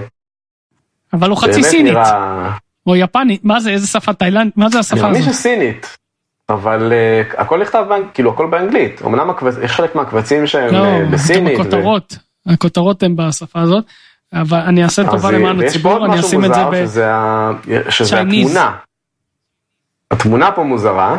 אבל 1.12 1.30
הוא 1.30 1.38
חצי 1.38 1.62
סינית. 1.62 1.92
נראה... 1.92 2.50
או 2.86 2.96
יפנית, 2.96 3.44
מה 3.44 3.60
זה, 3.60 3.70
איזה 3.70 3.86
שפה 3.86 4.12
תאילנד, 4.12 4.52
מה 4.56 4.68
זה 4.68 4.78
השפה 4.78 4.94
הזאת? 4.94 5.04
אני 5.04 5.18
מאמין 5.18 5.32
שסינית, 5.32 5.96
אבל 6.48 6.92
uh, 6.92 7.40
הכל 7.40 7.60
נכתב, 7.60 7.84
כאילו 8.14 8.30
הכל 8.30 8.46
באנגלית, 8.46 9.02
אמנם 9.02 9.30
הקבצ... 9.30 9.54
יש 9.62 9.72
חלק 9.72 9.94
מהקבצים 9.94 10.46
שהם 10.46 10.74
לא, 10.74 10.84
uh, 10.84 11.12
בסינית. 11.12 11.58
לא, 11.58 11.62
הכותרות, 11.62 12.16
ו... 12.46 12.52
הכותרות 12.52 13.02
הן 13.02 13.16
בשפה 13.16 13.60
הזאת, 13.60 13.84
אבל 14.32 14.58
אני 14.58 14.84
אעשה 14.84 15.10
טובה 15.10 15.30
למען 15.30 15.60
הציבור, 15.60 16.06
אני 16.06 16.20
אשים 16.20 16.44
את 16.44 16.54
זה 16.54 16.64
ב... 16.72 16.86
שזה, 16.86 17.14
ה... 17.14 17.50
שזה 17.88 18.20
התמונה. 18.20 18.76
התמונה 20.10 20.52
פה 20.52 20.62
מוזרה, 20.62 21.16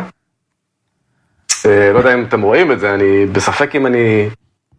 לא 1.64 1.98
יודע 1.98 2.14
אם 2.14 2.24
אתם 2.24 2.42
רואים 2.42 2.72
את 2.72 2.80
זה, 2.80 2.94
אני 2.94 3.26
בספק 3.26 3.76
אם 3.76 3.86
אני 3.86 4.28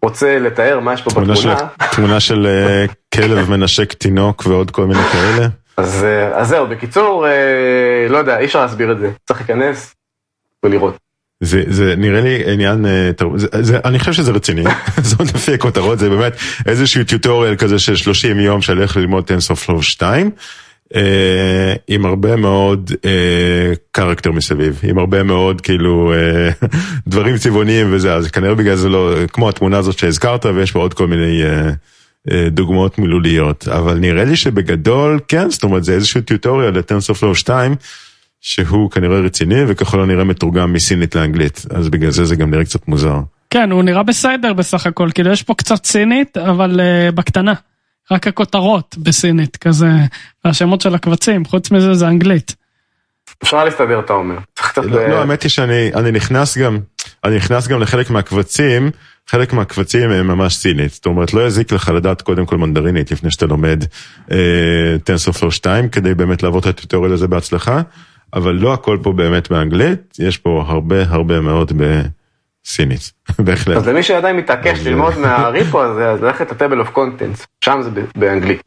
רוצה 0.02 0.40
לתאר 0.40 0.80
מה 0.80 0.94
יש 0.94 1.02
פה 1.02 1.10
בתמונה. 1.10 1.36
של, 1.36 1.50
תמונה 1.92 2.20
של 2.20 2.48
uh, 2.88 2.94
כלב 3.16 3.50
מנשק 3.52 3.94
תינוק 3.94 4.44
ועוד 4.48 4.72
כל 4.72 4.86
מיני 4.86 5.04
כאלה. 5.04 5.48
אז, 5.78 6.04
uh, 6.04 6.36
אז 6.36 6.48
זהו, 6.48 6.68
בקיצור, 6.68 7.26
uh, 7.26 8.12
לא 8.12 8.18
יודע, 8.18 8.40
אי 8.40 8.46
אפשר 8.46 8.62
להסביר 8.62 8.92
את 8.92 9.00
זה, 9.00 9.12
צריך 9.26 9.40
להיכנס 9.40 9.96
ולראות. 10.64 10.98
זה, 11.44 11.64
זה 11.68 11.94
נראה 11.98 12.22
לי 12.22 12.54
עניין, 12.54 12.86
זה, 13.36 13.48
זה, 13.62 13.80
אני 13.86 14.00
חושב 14.00 14.14
שזה 14.14 14.32
רציני, 14.32 14.64
זאת 15.02 15.34
לפי 15.36 15.54
הכותרות, 15.54 16.00
זה 16.00 16.10
באמת 16.10 16.34
איזשהו 16.66 17.04
טיוטוריאל 17.04 17.56
כזה 17.56 17.80
של 17.80 17.96
30 17.96 18.40
יום 18.40 18.62
של 18.62 18.82
איך 18.82 18.98
ללמוד 18.98 19.32
TensorFlow 19.32 19.82
2. 19.82 20.32
אה, 20.96 21.74
עם 21.88 22.06
הרבה 22.06 22.36
מאוד 22.36 22.92
קרקטר 23.92 24.30
אה, 24.30 24.36
מסביב, 24.36 24.82
עם 24.84 24.98
הרבה 24.98 25.24
מאוד 25.24 25.62
כאילו 25.62 26.14
אה, 26.14 26.50
דברים 27.08 27.38
צבעוניים 27.38 27.88
וזה, 27.94 28.14
אז 28.14 28.28
כנראה 28.28 28.56
בגלל 28.56 28.76
זה 28.76 28.90
לא, 28.90 29.14
כמו 29.34 29.50
התמונה 29.50 29.78
הזאת 29.78 29.98
שהזכרת 29.98 30.46
ויש 30.46 30.72
פה 30.72 30.80
עוד 30.80 30.94
כל 30.94 31.08
מיני 31.08 31.42
דוגמאות 32.48 32.98
מילוליות, 33.00 33.68
אבל 33.68 33.98
נראה 33.98 34.24
לי 34.24 34.36
שבגדול 34.36 35.20
כן, 35.28 35.50
זאת 35.50 35.64
אומרת 35.64 35.84
זה 35.84 35.94
איזשהו 35.94 36.22
טיוטוריאל 36.22 36.78
לטרנסופלו 36.78 37.36
2, 37.36 37.76
שהוא 38.42 38.92
כנראה 38.92 39.20
רציני 39.20 39.64
וככל 39.68 40.02
הנראה 40.02 40.24
מתורגם 40.24 40.74
מסינית 40.74 41.16
לאנגלית, 41.16 41.66
אז 41.70 41.90
בגלל 41.90 42.12
זה 42.12 42.26
זה 42.26 42.36
גם 42.36 42.52
נראה 42.52 42.66
קצת 42.66 42.88
מוזר. 42.88 43.20
כן, 43.50 43.72
הוא 43.72 43.84
נראה 43.84 44.04
בסדר 44.04 44.54
בסך 44.54 44.88
הכל, 44.88 45.10
כאילו 45.14 45.32
יש 45.32 45.44
פה 45.44 45.54
קצת 45.54 45.86
סינית, 45.86 46.38
אבל 46.38 46.80
בקטנה. 47.16 47.54
רק 48.12 48.28
הכותרות 48.28 48.96
בסינית 49.00 49.58
כזה, 49.58 49.90
והשמות 50.46 50.82
של 50.82 50.96
הקבצים, 50.96 51.46
חוץ 51.46 51.72
מזה 51.72 51.94
זה 51.94 52.08
אנגלית. 52.08 52.56
אפשר 53.44 53.66
להסתדר, 53.66 54.00
אתה 54.00 54.14
אומר. 54.14 54.36
לא, 54.78 55.08
לא, 55.08 55.20
האמת 55.20 55.44
היא 55.44 55.50
שאני 55.50 56.12
נכנס 56.12 56.58
גם, 56.58 56.78
אני 57.24 57.36
נכנס 57.36 57.68
גם 57.68 57.82
לחלק 57.82 58.10
מהקבצים, 58.10 58.92
חלק 59.28 59.54
מהקבצים 59.54 60.12
הם 60.12 60.28
ממש 60.28 60.56
סינית. 60.56 60.92
זאת 60.92 61.06
אומרת, 61.06 61.34
לא 61.34 61.48
יזיק 61.48 61.72
לך 61.72 61.90
לדעת 61.90 62.22
קודם 62.22 62.46
כל 62.46 62.58
מנדרינית 62.58 63.12
לפני 63.12 63.32
שאתה 63.32 63.46
לומד 63.46 63.84
טנסופלור 65.04 65.50
אה, 65.50 65.56
2, 65.56 65.90
כדי 65.90 66.14
באמת 66.14 66.44
לעבור 66.44 66.60
את 66.60 66.66
הטוטוריאל 66.66 67.14
הזה 67.14 67.28
בהצלחה, 67.28 67.82
אבל 68.34 68.52
לא 68.52 68.74
הכל 68.74 68.98
פה 69.04 69.12
באמת 69.12 69.52
באנגלית, 69.52 70.18
יש 70.20 70.38
פה 70.38 70.64
הרבה 70.68 71.04
הרבה 71.08 71.42
מאוד 71.42 71.72
ב... 71.78 72.02
סינית, 72.66 73.12
בהחלט. 73.46 73.78
אז 73.78 73.88
למי 73.88 74.04
שעדיין 74.04 74.38
מתעקש 74.38 74.80
ללמוד 74.80 75.18
מה 75.18 75.40
repo 75.40 75.84
הזה, 75.84 76.10
אז 76.10 76.22
ללכת 76.22 76.52
ל 76.52 76.57
table 76.57 76.80
of 76.80 76.90
contents, 76.90 77.48
שם 77.62 77.80
זה 77.82 77.90
באנגלית. 78.16 78.62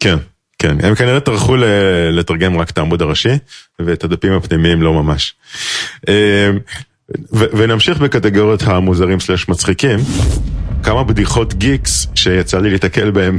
כן, 0.00 0.16
כן, 0.58 0.76
הם 0.82 0.94
כנראה 0.94 1.20
טרחו 1.20 1.56
לתרגם 2.12 2.58
רק 2.58 2.70
את 2.70 2.78
העמוד 2.78 3.02
הראשי, 3.02 3.38
ואת 3.78 4.04
הדפים 4.04 4.32
הפנימיים 4.32 4.82
לא 4.82 4.92
ממש. 4.92 5.34
אה, 6.08 6.50
ונמשיך 7.32 7.98
בקטגוריות 7.98 8.62
המוזרים 8.62 9.20
slash 9.20 9.48
מצחיקים. 9.48 9.98
כמה 10.82 11.04
בדיחות 11.04 11.54
geeks 11.54 12.06
שיצא 12.14 12.58
לי 12.58 12.70
להתקל 12.70 13.10
בהם 13.10 13.36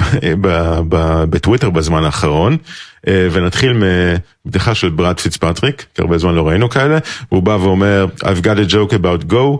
בטוויטר 1.29 1.69
בזמן 1.69 2.03
האחרון. 2.03 2.57
אה, 3.07 3.27
ונתחיל 3.31 3.73
מבדיחה 4.45 4.75
של 4.75 4.89
ברד 4.89 5.19
פיצפטריק, 5.19 5.85
כי 5.95 6.01
הרבה 6.01 6.17
זמן 6.17 6.35
לא 6.35 6.47
ראינו 6.47 6.69
כאלה, 6.69 6.97
הוא 7.29 7.43
בא 7.43 7.51
ואומר, 7.51 8.05
I've 8.23 8.41
got 8.41 8.69
a 8.69 8.71
joke 8.71 8.93
about 8.93 9.31
Go, 9.31 9.59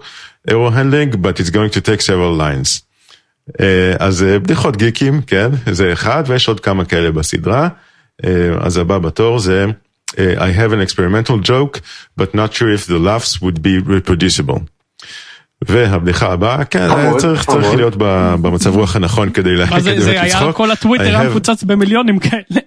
arrow 0.49 0.69
handling, 0.69 1.15
but 1.21 1.39
it's 1.39 1.49
going 1.49 1.71
to 1.77 1.81
take 1.81 2.01
several 2.01 2.37
lines. 2.37 2.81
אה, 3.59 3.93
אז 3.99 4.23
אה, 4.23 4.39
בדיחות 4.39 4.77
גיקים, 4.77 5.21
כן, 5.21 5.49
זה 5.71 5.93
אחד, 5.93 6.23
ויש 6.27 6.47
עוד 6.47 6.59
כמה 6.59 6.85
כאלה 6.85 7.11
בסדרה. 7.11 7.67
אז 8.59 8.77
הבא 8.77 8.97
בתור 8.97 9.39
זה, 9.39 9.65
I 10.15 10.51
have 10.57 10.71
an 10.71 10.81
experimental 10.81 11.47
joke, 11.49 11.79
but 12.19 12.35
not 12.35 12.53
sure 12.53 12.71
if 12.77 12.87
the 12.87 12.99
laughs 12.99 13.41
would 13.41 13.61
be 13.61 13.79
reproducible. 13.79 14.76
והבדיחה 15.65 16.33
הבאה, 16.33 16.65
כן, 16.65 16.87
צריך, 17.17 17.45
צריך 17.45 17.75
להיות 17.75 17.95
במצב 18.41 18.75
רוח 18.75 18.95
הנכון 18.95 19.29
כדי 19.29 19.55
לצחוק. 19.55 19.73
מה 19.73 19.79
זה, 19.79 19.99
זה 19.99 20.21
היה 20.21 20.53
כל 20.53 20.71
הטוויטר 20.71 21.03
היה 21.03 21.29
מפוצץ 21.29 21.63
במיליונים 21.63 22.19
כאלה. 22.19 22.61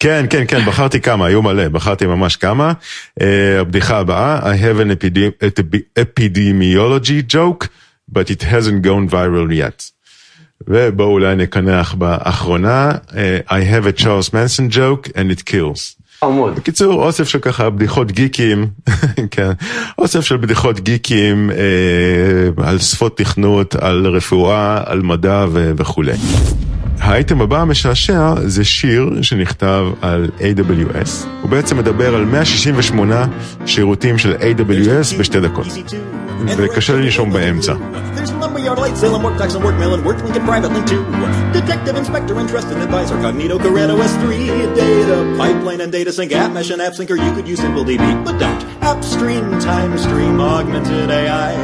כן, 0.00 0.26
כן, 0.30 0.44
כן, 0.48 0.64
בחרתי 0.64 1.00
כמה, 1.00 1.26
היו 1.26 1.42
מלא, 1.42 1.68
בחרתי 1.68 2.06
ממש 2.06 2.36
כמה. 2.36 2.72
Uh, 3.20 3.24
הבדיחה 3.60 3.98
הבאה, 3.98 4.52
I 4.52 4.56
have 4.56 4.80
an 4.80 4.90
epidemiology 5.98 7.34
joke, 7.34 7.68
but 8.12 8.30
it 8.30 8.42
hasn't 8.42 8.82
gone 8.82 9.12
viral 9.12 9.52
yet. 9.52 9.90
ובואו 10.68 11.08
אולי 11.08 11.36
נקנח 11.36 11.94
באחרונה, 11.94 12.90
uh, 13.08 13.12
I 13.50 13.60
have 13.72 13.86
a 13.86 14.02
Charles 14.02 14.30
Manson 14.32 14.70
joke 14.70 15.08
and 15.14 15.30
it 15.30 15.44
kills. 15.44 15.97
חמוד. 16.20 16.56
בקיצור, 16.56 17.04
אוסף 17.04 17.28
של 17.28 17.38
ככה 17.38 17.70
בדיחות 17.70 18.12
גיקים, 18.12 18.66
כן, 19.30 19.50
אוסף 19.98 20.20
של 20.20 20.36
בדיחות 20.36 20.80
גיקים 20.80 21.50
אה, 21.50 22.66
על 22.66 22.78
שפות 22.78 23.16
תכנות, 23.16 23.74
על 23.74 24.06
רפואה, 24.06 24.80
על 24.86 25.02
מדע 25.02 25.46
ו- 25.52 25.72
וכולי. 25.76 26.12
האייטם 27.00 27.40
הבא 27.40 27.60
המשעשע 27.60 28.34
זה 28.44 28.64
שיר 28.64 29.10
שנכתב 29.22 29.86
על 30.02 30.30
AWS. 30.38 31.26
הוא 31.42 31.50
בעצם 31.50 31.78
מדבר 31.78 32.14
על 32.14 32.24
168 32.24 33.26
שירותים 33.66 34.18
של 34.18 34.34
AWS 34.34 35.18
בשתי 35.18 35.40
דקות. 35.40 35.66
וקשה 36.56 36.96
לי 36.96 37.02
לישון 37.02 37.32
באמצע. 37.32 37.74
Detective, 41.52 41.96
inspector, 42.02 42.34
and 42.40 42.48
trusted 42.52 42.78
advisor, 42.86 43.16
Cognito, 43.24 43.56
Coretto, 43.64 43.96
S3, 44.10 44.24
data, 44.76 45.18
pipeline 45.40 45.80
and 45.84 45.90
data 45.98 46.07
sync, 46.12 46.32
app 46.32 46.52
mesh 46.52 46.70
and 46.70 46.80
app 46.80 46.92
syncer, 46.94 47.22
you 47.22 47.34
could 47.34 47.46
use 47.46 47.60
SimpleDB, 47.60 48.24
but 48.24 48.38
don't. 48.38 48.64
Upstream, 48.82 49.58
time 49.60 49.96
stream, 49.98 50.40
augmented 50.40 51.10
AI, 51.10 51.54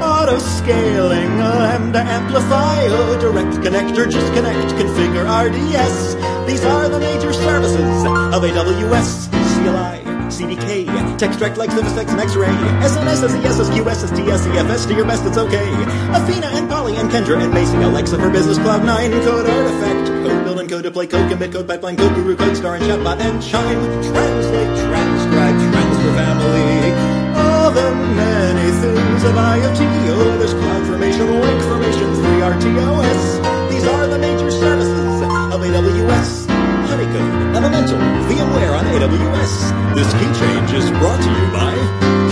auto 0.00 0.38
scaling, 0.38 1.38
lambda 1.38 2.00
uh, 2.00 2.02
amplify, 2.02 2.86
oh, 2.88 3.18
direct 3.20 3.56
connector, 3.64 4.10
just 4.10 4.32
connect, 4.34 4.72
configure 4.74 5.24
RDS. 5.24 6.14
These 6.46 6.64
are 6.64 6.88
the 6.88 7.00
major 7.00 7.32
services 7.32 8.04
of 8.34 8.42
AWS, 8.42 9.30
CLI. 9.62 10.03
CDK, 10.44 11.18
Textract 11.18 11.56
like 11.56 11.70
Livistex 11.70 12.10
and 12.10 12.20
X-Ray, 12.20 12.52
SNS, 12.84 13.24
SES, 13.24 13.70
SQS, 13.70 14.00
STS, 14.12 14.46
EFS, 14.46 14.86
to 14.88 14.94
your 14.94 15.06
best 15.06 15.24
it's 15.24 15.38
okay. 15.38 15.68
Athena 16.12 16.48
and 16.52 16.68
Polly 16.68 16.96
and 16.96 17.10
Kendra 17.10 17.42
and 17.42 17.52
Macy, 17.52 17.76
Alexa 17.76 18.18
for 18.18 18.30
Business 18.30 18.58
Cloud 18.58 18.84
9, 18.84 19.10
Code 19.24 19.48
Artifact, 19.48 20.06
Code 20.08 20.44
Build 20.44 20.60
and 20.60 20.68
Code 20.68 20.82
Deploy, 20.82 21.06
Code 21.06 21.30
Commit, 21.30 21.52
Code 21.52 21.66
Pipeline, 21.66 21.96
Code 21.96 22.14
Guru, 22.14 22.36
Code 22.36 22.56
Star 22.56 22.74
and 22.74 22.84
Chatbot 22.84 23.20
and 23.20 23.42
Chime, 23.42 23.80
Translate, 24.04 24.72
Transcribe, 24.84 25.56
Transfer 25.72 26.12
Family, 26.12 26.92
all 27.40 27.70
the 27.70 27.94
many 27.94 28.70
things 28.84 29.24
of 29.24 29.34
IoT, 29.34 29.80
oh 30.12 30.38
there's 30.38 30.54
CloudFormation, 30.54 31.40
Link 31.40 31.62
Formation, 31.62 32.08
3RTOS, 32.20 33.70
these 33.70 33.84
are 33.86 34.06
the 34.08 34.18
major 34.18 34.50
services 34.50 35.22
of 35.22 35.60
AWS. 35.60 36.43
Honeycomb, 37.14 37.54
Elemental, 37.54 37.98
VMware 38.26 38.76
on 38.76 38.84
AWS. 38.86 39.94
This 39.94 40.10
key 40.14 40.30
change 40.40 40.72
is 40.72 40.90
brought 40.98 41.22
to 41.22 41.30
you 41.30 41.46
by 41.52 41.72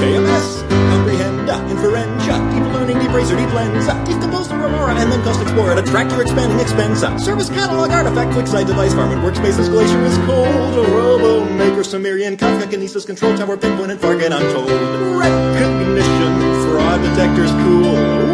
KMS, 0.03 0.69
Comprehend, 0.91 1.49
Inferentia, 1.71 2.37
Deep 2.53 2.73
Learning, 2.75 2.99
Deep 2.99 3.13
Razor, 3.13 3.37
Deep 3.37 3.53
Lens, 3.55 3.87
Deep 4.09 4.21
Composer, 4.21 4.57
Aurora, 4.57 4.95
and 4.95 5.13
then 5.13 5.23
Cost 5.23 5.41
Explorer 5.41 5.77
to 5.77 5.83
track 5.83 6.11
your 6.11 6.23
expanding 6.23 6.59
expense. 6.59 7.01
Service 7.25 7.49
Catalog, 7.49 7.91
Artifact, 7.91 8.33
QuickSight, 8.33 8.67
Device 8.67 8.95
Farm, 8.95 9.13
and 9.13 9.23
Workspaces, 9.23 9.71
Glacier 9.71 10.03
is 10.03 10.19
cold. 10.27 10.89
Robo 10.89 11.45
Maker, 11.55 11.85
Sumerian, 11.85 12.37
Kafka, 12.37 12.67
Kinesis, 12.67 13.07
Control 13.07 13.37
Tower, 13.37 13.57
Pinpoint, 13.57 13.93
and 13.93 14.01
Fargate 14.01 14.35
Untold. 14.35 14.71
Recognition, 15.17 16.33
fraud 16.71 17.01
detectors, 17.03 17.51
cool. 17.63 18.33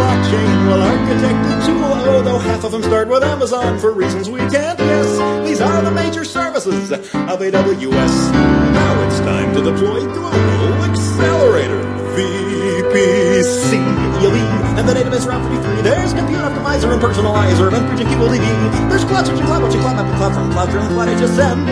Blockchain, 0.00 0.68
well 0.68 0.80
architected 0.80 1.66
tool. 1.66 1.84
Although 2.14 2.38
half 2.38 2.64
of 2.64 2.72
them 2.72 2.82
start 2.82 3.08
with 3.08 3.22
Amazon 3.22 3.78
for 3.78 3.92
reasons 3.92 4.30
we 4.30 4.38
can't 4.38 4.78
guess. 4.78 5.39
These 5.60 5.68
are 5.68 5.82
the 5.82 5.90
major 5.90 6.24
services 6.24 6.90
of 6.90 7.04
AWS. 7.12 8.32
Now 8.32 9.06
it's 9.06 9.18
time 9.20 9.52
to 9.52 9.60
deploy 9.60 10.00
Global 10.08 10.72
Accelerator. 10.88 11.84
VPC, 12.16 13.76
ELE, 14.24 14.40
and 14.80 14.88
the 14.88 14.94
database 14.94 15.28
round 15.28 15.44
53. 15.52 15.82
There's 15.82 16.14
Compute 16.14 16.40
Optimizer 16.40 16.90
and 16.94 17.02
Personalizer, 17.02 17.70
and 17.76 17.86
Bridge 17.88 18.00
and 18.00 18.08
QLDB. 18.08 18.88
There's 18.88 19.04
Cloud 19.04 19.26
Search 19.26 19.36
and 19.36 19.46
Cloud 19.48 19.62
Watch 19.62 19.74
and 19.74 19.82
Cloud 19.82 19.96
Map 19.96 20.06
and 20.06 20.16
Cloud 20.16 20.32
from 20.32 20.50
Cloud 20.50 20.68
and 20.70 20.94
Cloud 20.94 21.08
HSM. 21.08 21.68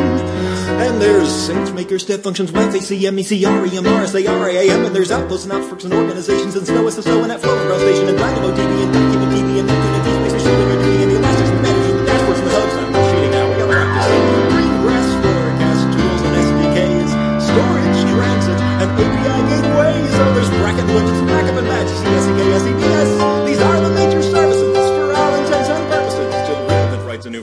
And 0.84 1.00
there's 1.00 1.48
SageMaker, 1.48 1.98
Step 1.98 2.20
Functions, 2.20 2.52
Web, 2.52 2.70
ACM, 2.74 3.18
ECR, 3.18 3.68
EMR, 3.68 4.06
SAR, 4.06 4.50
AAM, 4.50 4.84
and 4.84 4.94
there's 4.94 5.10
Outposts 5.10 5.46
and 5.46 5.54
Outworks 5.54 5.84
and 5.84 5.94
Organizations, 5.94 6.56
and 6.56 6.66
Snow, 6.66 6.84
SSO, 6.84 7.22
and 7.22 7.32
NetFlow, 7.32 7.56
and 7.56 7.66
Ground 7.66 7.80
Station, 7.80 8.08
and 8.08 8.18
DynamoDB, 8.18 8.84
and 8.84 8.94
DocumentDB, 8.94 9.60
and 9.60 9.87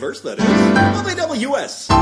verse, 0.06 0.22
that 0.22 0.40
is, 0.40 0.50
AWS. 1.12 1.94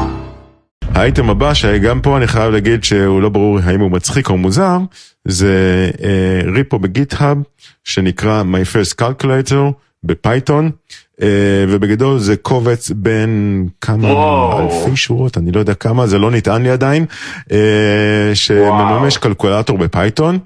האייטם 0.96 1.30
הבא, 1.30 1.54
שגם 1.54 2.02
פה 2.02 2.18
אני 2.18 2.28
חייב 2.28 2.52
להגיד 2.52 2.84
שהוא 2.84 3.22
לא 3.22 3.30
ברור 3.30 3.60
האם 3.64 3.80
הוא 3.80 3.92
מצחיק 3.92 4.30
או 4.30 4.38
מוזר, 4.38 4.78
זה 5.26 5.92
אה, 6.04 6.52
repo 6.56 6.80
ב 6.80 6.88
GitHub 6.88 7.38
שנקרא 7.84 8.44
My 8.44 8.76
First 8.76 9.02
Calculator 9.02 9.72
ב 10.04 10.12
Python, 10.12 10.72
אה, 11.22 11.28
ובגדול 11.70 12.20
זה 12.20 12.38
קובץ 12.38 12.92
בין 12.96 13.68
כמה 13.82 14.14
וואו. 14.14 14.60
אלפי 14.60 14.96
שורות, 14.96 15.38
אני 15.38 15.52
לא 15.52 15.60
יודע 15.60 15.74
כמה, 15.74 16.08
זה 16.08 16.18
לא 16.18 16.32
נטען 16.32 16.64
לי 16.64 16.70
עדיין, 16.70 17.06
אה, 17.52 18.32
שמממש 18.34 19.18
קלקולטור 19.18 19.78
ב 19.78 19.86
Python. 19.86 20.40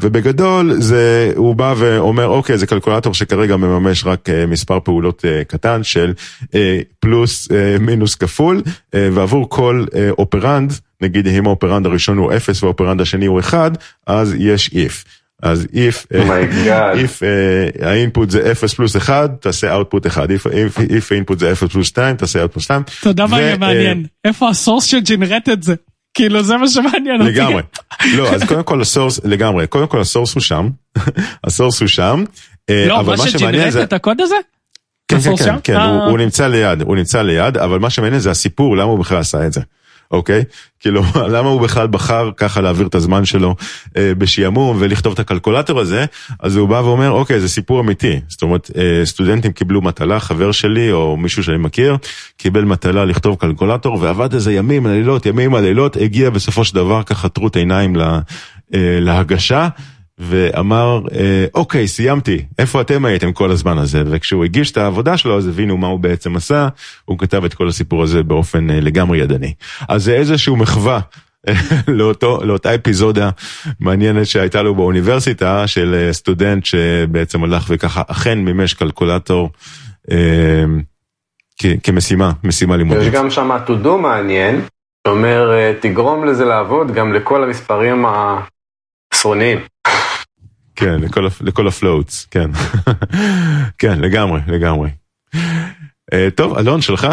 ובגדול 0.00 0.72
זה 0.78 1.32
הוא 1.36 1.54
בא 1.56 1.74
ואומר 1.76 2.26
אוקיי 2.26 2.58
זה 2.58 2.66
קלקולטור 2.66 3.14
שכרגע 3.14 3.56
מממש 3.56 4.04
רק 4.04 4.28
אה, 4.28 4.46
מספר 4.46 4.80
פעולות 4.80 5.24
אה, 5.24 5.44
קטן 5.44 5.82
של 5.82 6.12
אה, 6.54 6.80
פלוס 7.00 7.48
אה, 7.52 7.76
מינוס 7.80 8.14
כפול 8.14 8.62
אה, 8.94 9.08
ועבור 9.12 9.48
כל 9.48 9.84
אה, 9.94 10.10
operand 10.18 10.72
נגיד 11.00 11.26
אם 11.28 11.46
ה 11.46 11.51
operand 11.51 11.86
הראשון 11.86 12.18
הוא 12.18 12.32
0 12.36 12.62
וה 12.62 12.70
operand 12.70 13.00
השני 13.00 13.26
הוא 13.26 13.40
1 13.40 13.72
אז 14.06 14.34
יש 14.38 14.70
if. 14.74 15.22
אז 15.42 15.66
if, 15.72 16.18
oh 16.20 16.39
my 16.39 16.58
god. 16.58 16.96
if 16.96 17.22
אה, 17.22 17.88
ה 17.90 17.97
input 17.97 18.30
זה 18.30 18.52
0 18.52 18.74
פלוס 18.74 18.96
1 18.96 19.30
תעשה 19.40 19.80
output 19.80 20.06
1 20.06 20.28
if, 20.28 20.46
if, 20.46 20.78
if 20.78 21.04
ה 21.10 21.15
input 21.15 21.38
זה 21.38 21.52
0 21.52 21.72
פלוס 21.72 21.86
2 21.86 22.16
תעשה 22.16 22.44
output 22.44 22.60
2. 22.60 22.82
אתה 23.00 23.08
יודע 23.08 23.26
מה 23.26 23.40
יהיה 23.40 23.56
מעניין? 23.56 24.06
איפה 24.24 24.48
ה 24.48 24.53
source 24.53 24.84
ש 24.84 24.97
generate 24.97 25.48
את 25.48 25.62
זה? 25.62 25.74
כאילו 26.14 26.42
זה 26.42 26.56
מה 26.56 26.68
שמעניין 26.68 27.20
אותי. 27.20 27.32
לגמרי. 27.32 27.62
לא, 28.16 28.34
אז 28.34 28.44
קודם 28.48 28.62
כל 28.62 28.80
ה 28.80 28.85
source, 28.85 29.20
לגמרי, 29.24 29.66
קודם 29.66 29.86
כל 29.86 30.00
ה 30.00 30.05
source 30.05 30.34
הוא 30.34 30.40
שם, 30.40 30.68
ה 31.44 31.49
source 31.49 31.80
הוא 31.80 31.88
שם, 31.88 32.24
אה, 32.70 32.86
לא, 32.88 33.02
מה 33.02 33.16
שג'נרט 33.16 33.82
את 33.82 33.92
הקוד 33.92 34.20
הזה? 34.20 34.34
כן, 35.08 35.20
כן, 35.20 35.36
כן? 35.36 35.54
כן, 35.64 35.76
אה. 35.76 36.06
הוא 36.06 36.18
נמצא 36.18 36.46
ליד, 36.46 36.82
הוא 36.82 36.96
נמצא 36.96 37.22
ליד, 37.22 37.56
אבל 37.56 37.78
מה 37.78 37.90
שמעניין 37.90 38.20
זה 38.20 38.30
הסיפור, 38.30 38.76
למה 38.76 38.90
הוא 38.90 38.98
בכלל 38.98 39.18
עשה 39.18 39.46
את 39.46 39.52
זה. 39.52 39.60
אוקיי? 40.12 40.44
כאילו, 40.80 41.02
למה 41.34 41.48
הוא 41.48 41.60
בכלל 41.60 41.86
בחר 41.86 42.30
ככה 42.36 42.60
להעביר 42.60 42.86
את 42.86 42.94
הזמן 42.94 43.24
שלו 43.24 43.54
אה, 43.96 44.12
בשעמום 44.18 44.76
ולכתוב 44.80 45.12
את 45.12 45.18
הקלקולטור 45.18 45.80
הזה, 45.80 46.04
אז 46.40 46.56
הוא 46.56 46.68
בא 46.68 46.74
ואומר, 46.74 47.10
אוקיי, 47.10 47.40
זה 47.40 47.48
סיפור 47.48 47.80
אמיתי. 47.80 48.20
זאת 48.28 48.42
אומרת, 48.42 48.70
אה, 48.76 49.06
סטודנטים 49.06 49.52
קיבלו 49.52 49.82
מטלה, 49.82 50.20
חבר 50.20 50.52
שלי 50.52 50.92
או 50.92 51.16
מישהו 51.16 51.44
שאני 51.44 51.58
מכיר, 51.58 51.96
קיבל 52.36 52.64
מטלה 52.64 53.04
לכתוב 53.04 53.36
קלקולטור 53.36 53.98
ועבד 54.00 54.34
איזה 54.34 54.52
ימים, 54.52 54.86
לילות, 54.86 55.26
ימים 55.26 55.54
הלילות, 55.54 55.96
הגיע 55.96 56.30
בסופו 56.30 56.64
של 56.64 56.74
דבר 56.74 57.02
ככה 57.02 57.28
טרוט 57.28 57.56
עיניים 57.56 57.96
לה, 57.96 58.20
אה, 58.74 58.98
להגשה. 59.00 59.68
ואמר, 60.28 61.00
אה, 61.14 61.46
אוקיי, 61.54 61.88
סיימתי, 61.88 62.44
איפה 62.58 62.80
אתם 62.80 63.04
הייתם 63.04 63.32
כל 63.32 63.50
הזמן 63.50 63.78
הזה? 63.78 64.02
וכשהוא 64.06 64.44
הגיש 64.44 64.70
את 64.70 64.76
העבודה 64.76 65.16
שלו, 65.16 65.38
אז 65.38 65.48
הבינו 65.48 65.76
מה 65.76 65.86
הוא 65.86 66.00
בעצם 66.00 66.36
עשה, 66.36 66.68
הוא 67.04 67.18
כתב 67.18 67.44
את 67.44 67.54
כל 67.54 67.68
הסיפור 67.68 68.02
הזה 68.02 68.22
באופן 68.22 68.70
אה, 68.70 68.80
לגמרי 68.80 69.18
ידני. 69.18 69.54
אז 69.88 70.04
זה 70.04 70.14
איזשהו 70.14 70.56
מחווה. 70.56 71.00
אה, 71.48 71.54
לאותו, 71.98 72.40
לאותה 72.44 72.74
אפיזודה 72.74 73.30
מעניינת 73.80 74.26
שהייתה 74.26 74.62
לו 74.62 74.74
באוניברסיטה 74.74 75.66
של 75.66 76.08
סטודנט 76.12 76.64
שבעצם 76.64 77.44
הלך 77.44 77.64
וככה 77.68 78.02
אכן 78.06 78.38
מימש 78.38 78.74
קלקולטור 78.74 79.50
אה, 80.10 80.64
כמשימה, 81.82 82.32
משימה 82.44 82.74
יש 82.74 82.78
לימודית. 82.78 83.12
גם 83.12 83.30
שם 83.30 83.50
do 83.84 83.88
מעניין, 83.88 84.60
שאומר 85.06 85.72
תגרום 85.80 86.24
לזה 86.24 86.44
לעבוד 86.44 86.94
גם 86.94 87.12
לכל 87.12 87.44
המספרים 87.44 88.04
העשרוניים. 88.06 89.58
כן, 90.82 91.00
לכל, 91.00 91.26
לכל 91.40 91.68
ה 91.68 91.75
floats, 91.75 92.26
כן. 92.30 92.50
כן, 93.78 94.00
לגמרי, 94.00 94.40
לגמרי. 94.48 94.90
אה, 96.12 96.28
טוב, 96.34 96.58
אלון, 96.58 96.80
שלך? 96.82 97.06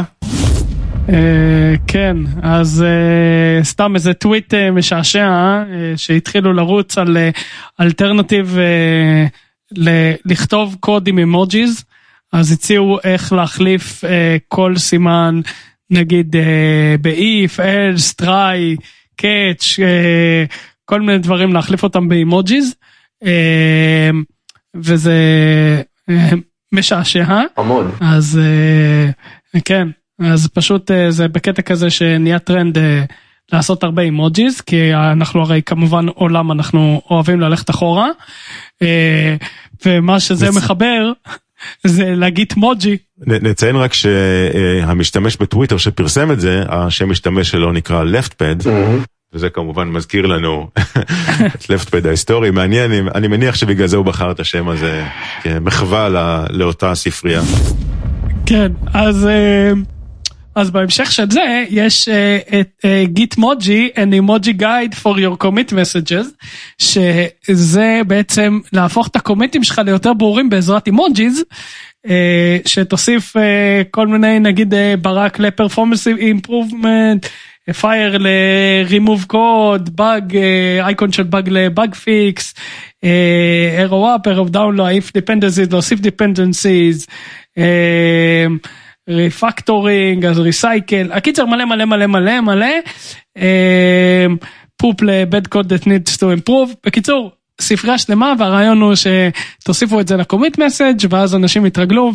אה, 1.09 1.73
כן, 1.87 2.17
אז 2.43 2.83
אה, 2.87 3.63
סתם 3.63 3.95
איזה 3.95 4.13
טוויט 4.13 4.53
אה, 4.53 4.71
משעשע 4.71 5.27
אה, 5.27 5.63
שהתחילו 5.95 6.53
לרוץ 6.53 6.97
על 6.97 7.17
alternative 7.81 8.57
אה, 8.57 9.25
ל- 9.77 10.13
לכתוב 10.25 10.75
קוד 10.79 11.07
עם 11.07 11.19
emojis, 11.19 11.84
אז 12.33 12.51
הציעו 12.51 12.97
איך 13.03 13.33
להחליף 13.33 14.03
אה, 14.05 14.37
כל 14.47 14.73
סימן, 14.77 15.41
נגיד 15.89 16.35
אה, 16.35 16.95
ב-if, 17.01 17.59
else, 17.59 18.23
try, 18.25 18.81
catch, 19.21 19.81
אה, 19.81 20.43
כל 20.85 21.01
מיני 21.01 21.17
דברים 21.17 21.53
להחליף 21.53 21.83
אותם 21.83 22.09
ב 22.10 22.16
emojis, 22.16 22.65
אה, 22.67 22.98
וזה 24.75 25.13
אה, 26.09 26.29
משעשע. 26.71 27.41
חמוד. 27.55 27.85
אז 28.01 28.39
אה, 28.43 29.61
כן, 29.65 29.87
אז 30.19 30.47
פשוט 30.47 30.91
אה, 30.91 31.11
זה 31.11 31.27
בקטע 31.27 31.61
כזה 31.61 31.89
שנהיה 31.89 32.39
טרנד 32.39 32.77
אה, 32.77 33.03
לעשות 33.53 33.83
הרבה 33.83 34.01
emojis, 34.01 34.61
כי 34.61 34.93
אנחנו 34.93 35.41
הרי 35.41 35.61
כמובן 35.65 36.07
עולם 36.07 36.51
אנחנו 36.51 37.01
אוהבים 37.09 37.39
ללכת 37.39 37.69
אחורה, 37.69 38.07
ומה 39.85 40.19
שזה 40.19 40.35
זה- 40.51 40.57
מחבר 40.59 41.11
זה 41.83 42.15
להגיד 42.15 42.53
מוג'י. 42.57 42.97
נציין 43.27 43.75
רק 43.75 43.93
שהמשתמש 43.93 45.37
בטוויטר 45.37 45.77
שפרסם 45.77 46.31
את 46.31 46.39
זה, 46.39 46.63
השם 46.69 47.09
משתמש 47.09 47.49
שלו 47.51 47.71
נקרא 47.71 48.03
leftpad, 48.03 48.67
וזה 49.34 49.49
כמובן 49.49 49.88
מזכיר 49.88 50.26
לנו 50.26 50.68
את 51.56 51.64
leftpad 51.64 52.07
ההיסטורי, 52.07 52.51
מעניין, 52.51 52.91
אני 53.15 53.27
מניח 53.27 53.56
שבגלל 53.56 53.88
זה 53.88 53.97
הוא 53.97 54.06
בחר 54.06 54.31
את 54.31 54.39
השם 54.39 54.69
הזה 54.69 55.06
כמחווה 55.41 56.10
לאותה 56.49 56.95
ספרייה. 56.95 57.41
כן, 58.45 58.72
אז... 58.93 59.27
אז 60.56 60.72
בהמשך 60.72 61.11
של 61.11 61.31
זה 61.31 61.64
יש 61.69 62.10
uh, 62.10 62.11
את 62.60 62.85
גיט 63.03 63.38
מוג'י, 63.38 63.89
an 63.95 64.14
emoji 64.22 64.61
guide 64.61 64.95
for 65.03 65.18
your 65.18 65.43
commit 65.43 65.72
messages, 65.72 66.45
שזה 66.77 68.01
בעצם 68.07 68.60
להפוך 68.73 69.07
את 69.07 69.15
הקומיטים 69.15 69.64
שלך 69.64 69.81
ליותר 69.85 70.14
ברורים 70.14 70.49
בעזרת 70.49 70.88
emojis, 70.88 71.43
שתוסיף 72.65 73.34
כל 73.91 74.07
מיני 74.07 74.39
נגיד 74.39 74.73
ברק 75.01 75.39
ל 75.39 75.45
performance 75.45 76.07
improvement, 76.07 77.26
fire 77.73 78.18
ל-remove 78.17 79.33
code, 79.33 79.91
באג, 79.91 80.37
אייקון 80.81 81.11
של 81.11 81.23
באג 81.23 81.49
ל 81.49 81.61
bug 81.61 81.95
fix, 81.95 82.53
up, 83.03 84.27
arrow 84.27 84.49
down, 84.53 84.71
לא, 84.73 84.89
if 84.89 85.11
dependencies, 85.17 85.71
להוסיף. 85.71 85.99
אה, 87.60 87.61
refactoring, 89.10 90.26
אז 90.25 90.39
recycle, 90.39 91.11
הקיצר 91.11 91.45
מלא 91.45 91.65
מלא 91.65 91.85
מלא 91.85 92.07
מלא 92.07 92.41
מלא, 92.41 92.67
poop 94.77 95.01
ל 95.01 95.13
bad 95.13 95.47
code 95.47 95.73
that 95.73 95.85
needs 95.85 96.17
to 96.17 96.21
improve, 96.21 96.75
בקיצור, 96.85 97.31
ספרייה 97.61 97.97
שלמה 97.97 98.33
והרעיון 98.39 98.81
הוא 98.81 98.93
שתוסיפו 98.95 99.99
את 99.99 100.07
זה 100.07 100.17
ל 100.18 100.23
commit 100.23 100.57
message 100.57 101.06
ואז 101.09 101.35
אנשים 101.35 101.65
יתרגלו 101.65 102.11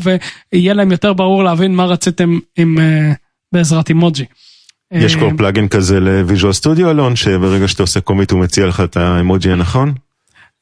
ויהיה 0.53 0.75
להם 0.75 0.93
יותר 0.93 1.13
ברור 1.13 1.45
להבין 1.45 1.75
מה 1.75 1.85
רציתם 1.85 2.39
עם, 2.57 2.79
אה, 2.79 3.15
בעזרת 3.53 3.89
אימוג'י. 3.89 4.25
יש 4.95 5.17
כבר 5.17 5.29
plugin 5.37 5.69
כזה 5.69 6.01
ל 6.01 6.08
Visual 6.08 6.53
Studio 6.53 6.91
אלון 6.91 7.17
שברגע 7.17 7.69
שאתה 7.69 7.83
עושה 7.83 8.01
commit 8.01 8.31
הוא 8.31 8.41
מציע 8.41 8.67
לך 8.67 8.81
את 8.81 8.97
האימוג'י 8.97 9.53
הנכון? 9.53 9.93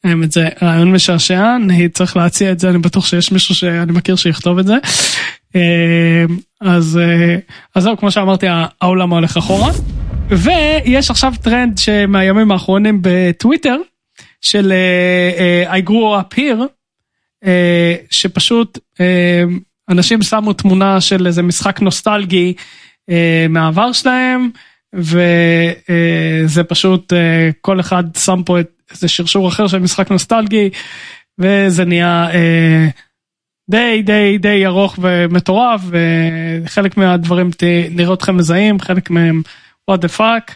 האמת 0.05 0.33
זה 0.33 0.49
רעיון 0.63 0.93
משעשע, 0.93 1.57
אני 1.57 1.89
צריך 1.89 2.17
להציע 2.17 2.53
את 2.53 2.59
זה, 2.59 2.71
אני 2.71 2.79
בטוח 2.79 3.07
שיש 3.07 3.33
מישהו 3.33 3.55
שאני 3.55 3.93
מכיר 3.93 4.17
שיכתוב 4.17 4.59
את 4.59 4.67
זה. 4.67 4.75
אה, 5.57 6.25
אז, 6.61 6.99
אה, 7.03 7.37
אז 7.75 7.83
זהו, 7.83 7.97
כמו 7.97 8.11
שאמרתי, 8.11 8.47
העולם 8.81 9.11
הולך 9.11 9.37
אחורה. 9.37 9.71
ויש 10.29 11.11
עכשיו 11.11 11.33
טרנד 11.43 11.79
שמהימים 11.79 12.51
האחרונים 12.51 12.99
בטוויטר, 13.03 13.77
של 14.41 14.73
I 15.71 15.89
grew 15.89 16.21
up 16.21 16.39
here, 16.39 16.63
שפשוט 18.11 18.79
אנשים 19.89 20.23
שמו 20.23 20.53
תמונה 20.53 21.01
של 21.01 21.27
איזה 21.27 21.43
משחק 21.43 21.81
נוסטלגי 21.81 22.55
מהעבר 23.49 23.93
שלהם, 23.93 24.51
וזה 24.95 26.65
פשוט 26.69 27.13
uh, 27.13 27.17
כל 27.61 27.81
אחד 27.81 28.05
שם 28.17 28.43
פה 28.47 28.61
את 28.61 28.71
איזה 28.91 29.09
שרשור 29.09 29.49
אחר 29.49 29.67
של 29.67 29.79
משחק 29.79 30.11
נוסטלגי, 30.11 30.71
וזה 31.39 31.85
נהיה... 31.85 32.29
Uh, 32.31 33.01
די 33.71 34.03
די 34.03 34.39
די 34.39 34.67
ארוך 34.67 34.99
ומטורף 35.03 35.81
וחלק 36.65 36.97
מהדברים 36.97 37.51
נראה 37.91 38.15
אתכם 38.15 38.37
מזהים 38.37 38.81
חלק 38.81 39.11
מהם 39.11 39.43
what 39.91 39.95
the 39.95 40.19
fuck 40.19 40.55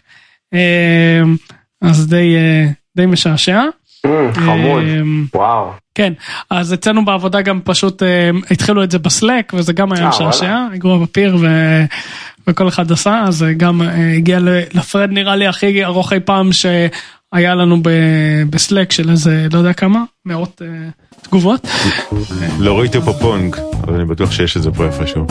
אז 1.83 2.07
די 2.09 2.37
אה, 2.37 2.67
די 2.97 3.07
משעשע. 3.07 3.63
Mm, 4.07 4.11
חמוד, 4.35 4.83
וואו. 5.35 5.71
כן, 5.95 6.13
אז 6.51 6.75
אצלנו 6.75 7.05
בעבודה 7.05 7.43
גם 7.43 7.61
פשוט 7.65 8.03
אה, 8.03 8.31
התחילו 8.51 8.85
את 8.85 8.91
זה 8.91 8.99
בסלק 8.99 9.53
וזה 9.55 9.73
גם 9.73 9.93
היה 9.93 10.05
אה, 10.05 10.09
משעשע, 10.09 10.57
הגרו 10.75 10.99
בפיר. 10.99 11.37
וכל 12.49 12.69
אחד 12.69 12.93
עשה, 12.93 13.25
אז 13.27 13.45
גם 13.57 13.81
הגיע 14.17 14.39
לפרד 14.75 15.11
נראה 15.11 15.37
לי 15.37 15.47
הכי 15.47 15.85
ארוך 15.85 16.13
אי 16.13 16.21
פעם 16.21 16.51
שהיה 16.53 17.55
לנו 17.55 17.77
ב 18.51 18.58
Slack 18.58 18.93
של 18.93 19.11
איזה 19.11 19.47
לא 19.53 19.59
יודע 19.59 19.73
כמה, 19.73 20.03
מאות 20.27 20.63
תגובות. 21.23 21.69
לא 22.59 22.79
ראיתי 22.79 23.01
פה 23.01 23.13
פונג, 23.13 23.57
אבל 23.83 23.95
אני 23.95 24.05
בטוח 24.05 24.33
שיש 24.33 24.57
את 24.57 24.63
זה 24.63 24.71
פה 24.71 24.85
איפשהו. 24.85 25.27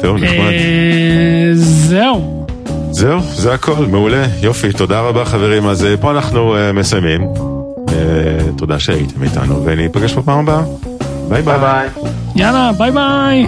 טוב, 0.00 0.16
נחמד. 0.16 0.38
אה, 0.38 1.50
זהו. 1.54 2.46
זהו, 2.90 3.20
זה 3.20 3.54
הכל, 3.54 3.86
מעולה, 3.90 4.26
יופי, 4.42 4.72
תודה 4.72 5.00
רבה 5.00 5.24
חברים. 5.24 5.66
אז 5.66 5.84
אה, 5.84 5.96
פה 5.96 6.10
אנחנו 6.10 6.56
אה, 6.56 6.72
מסיימים. 6.72 7.20
תודה 8.56 8.78
שהייתם 8.78 9.22
איתנו, 9.22 9.64
וניפגש 9.64 10.12
בפעם 10.12 10.38
הבאה. 10.38 10.62
ביי 11.28 11.42
ביי. 11.42 11.88
יאללה, 12.36 12.70
ביי 12.78 12.90
ביי. 12.90 13.46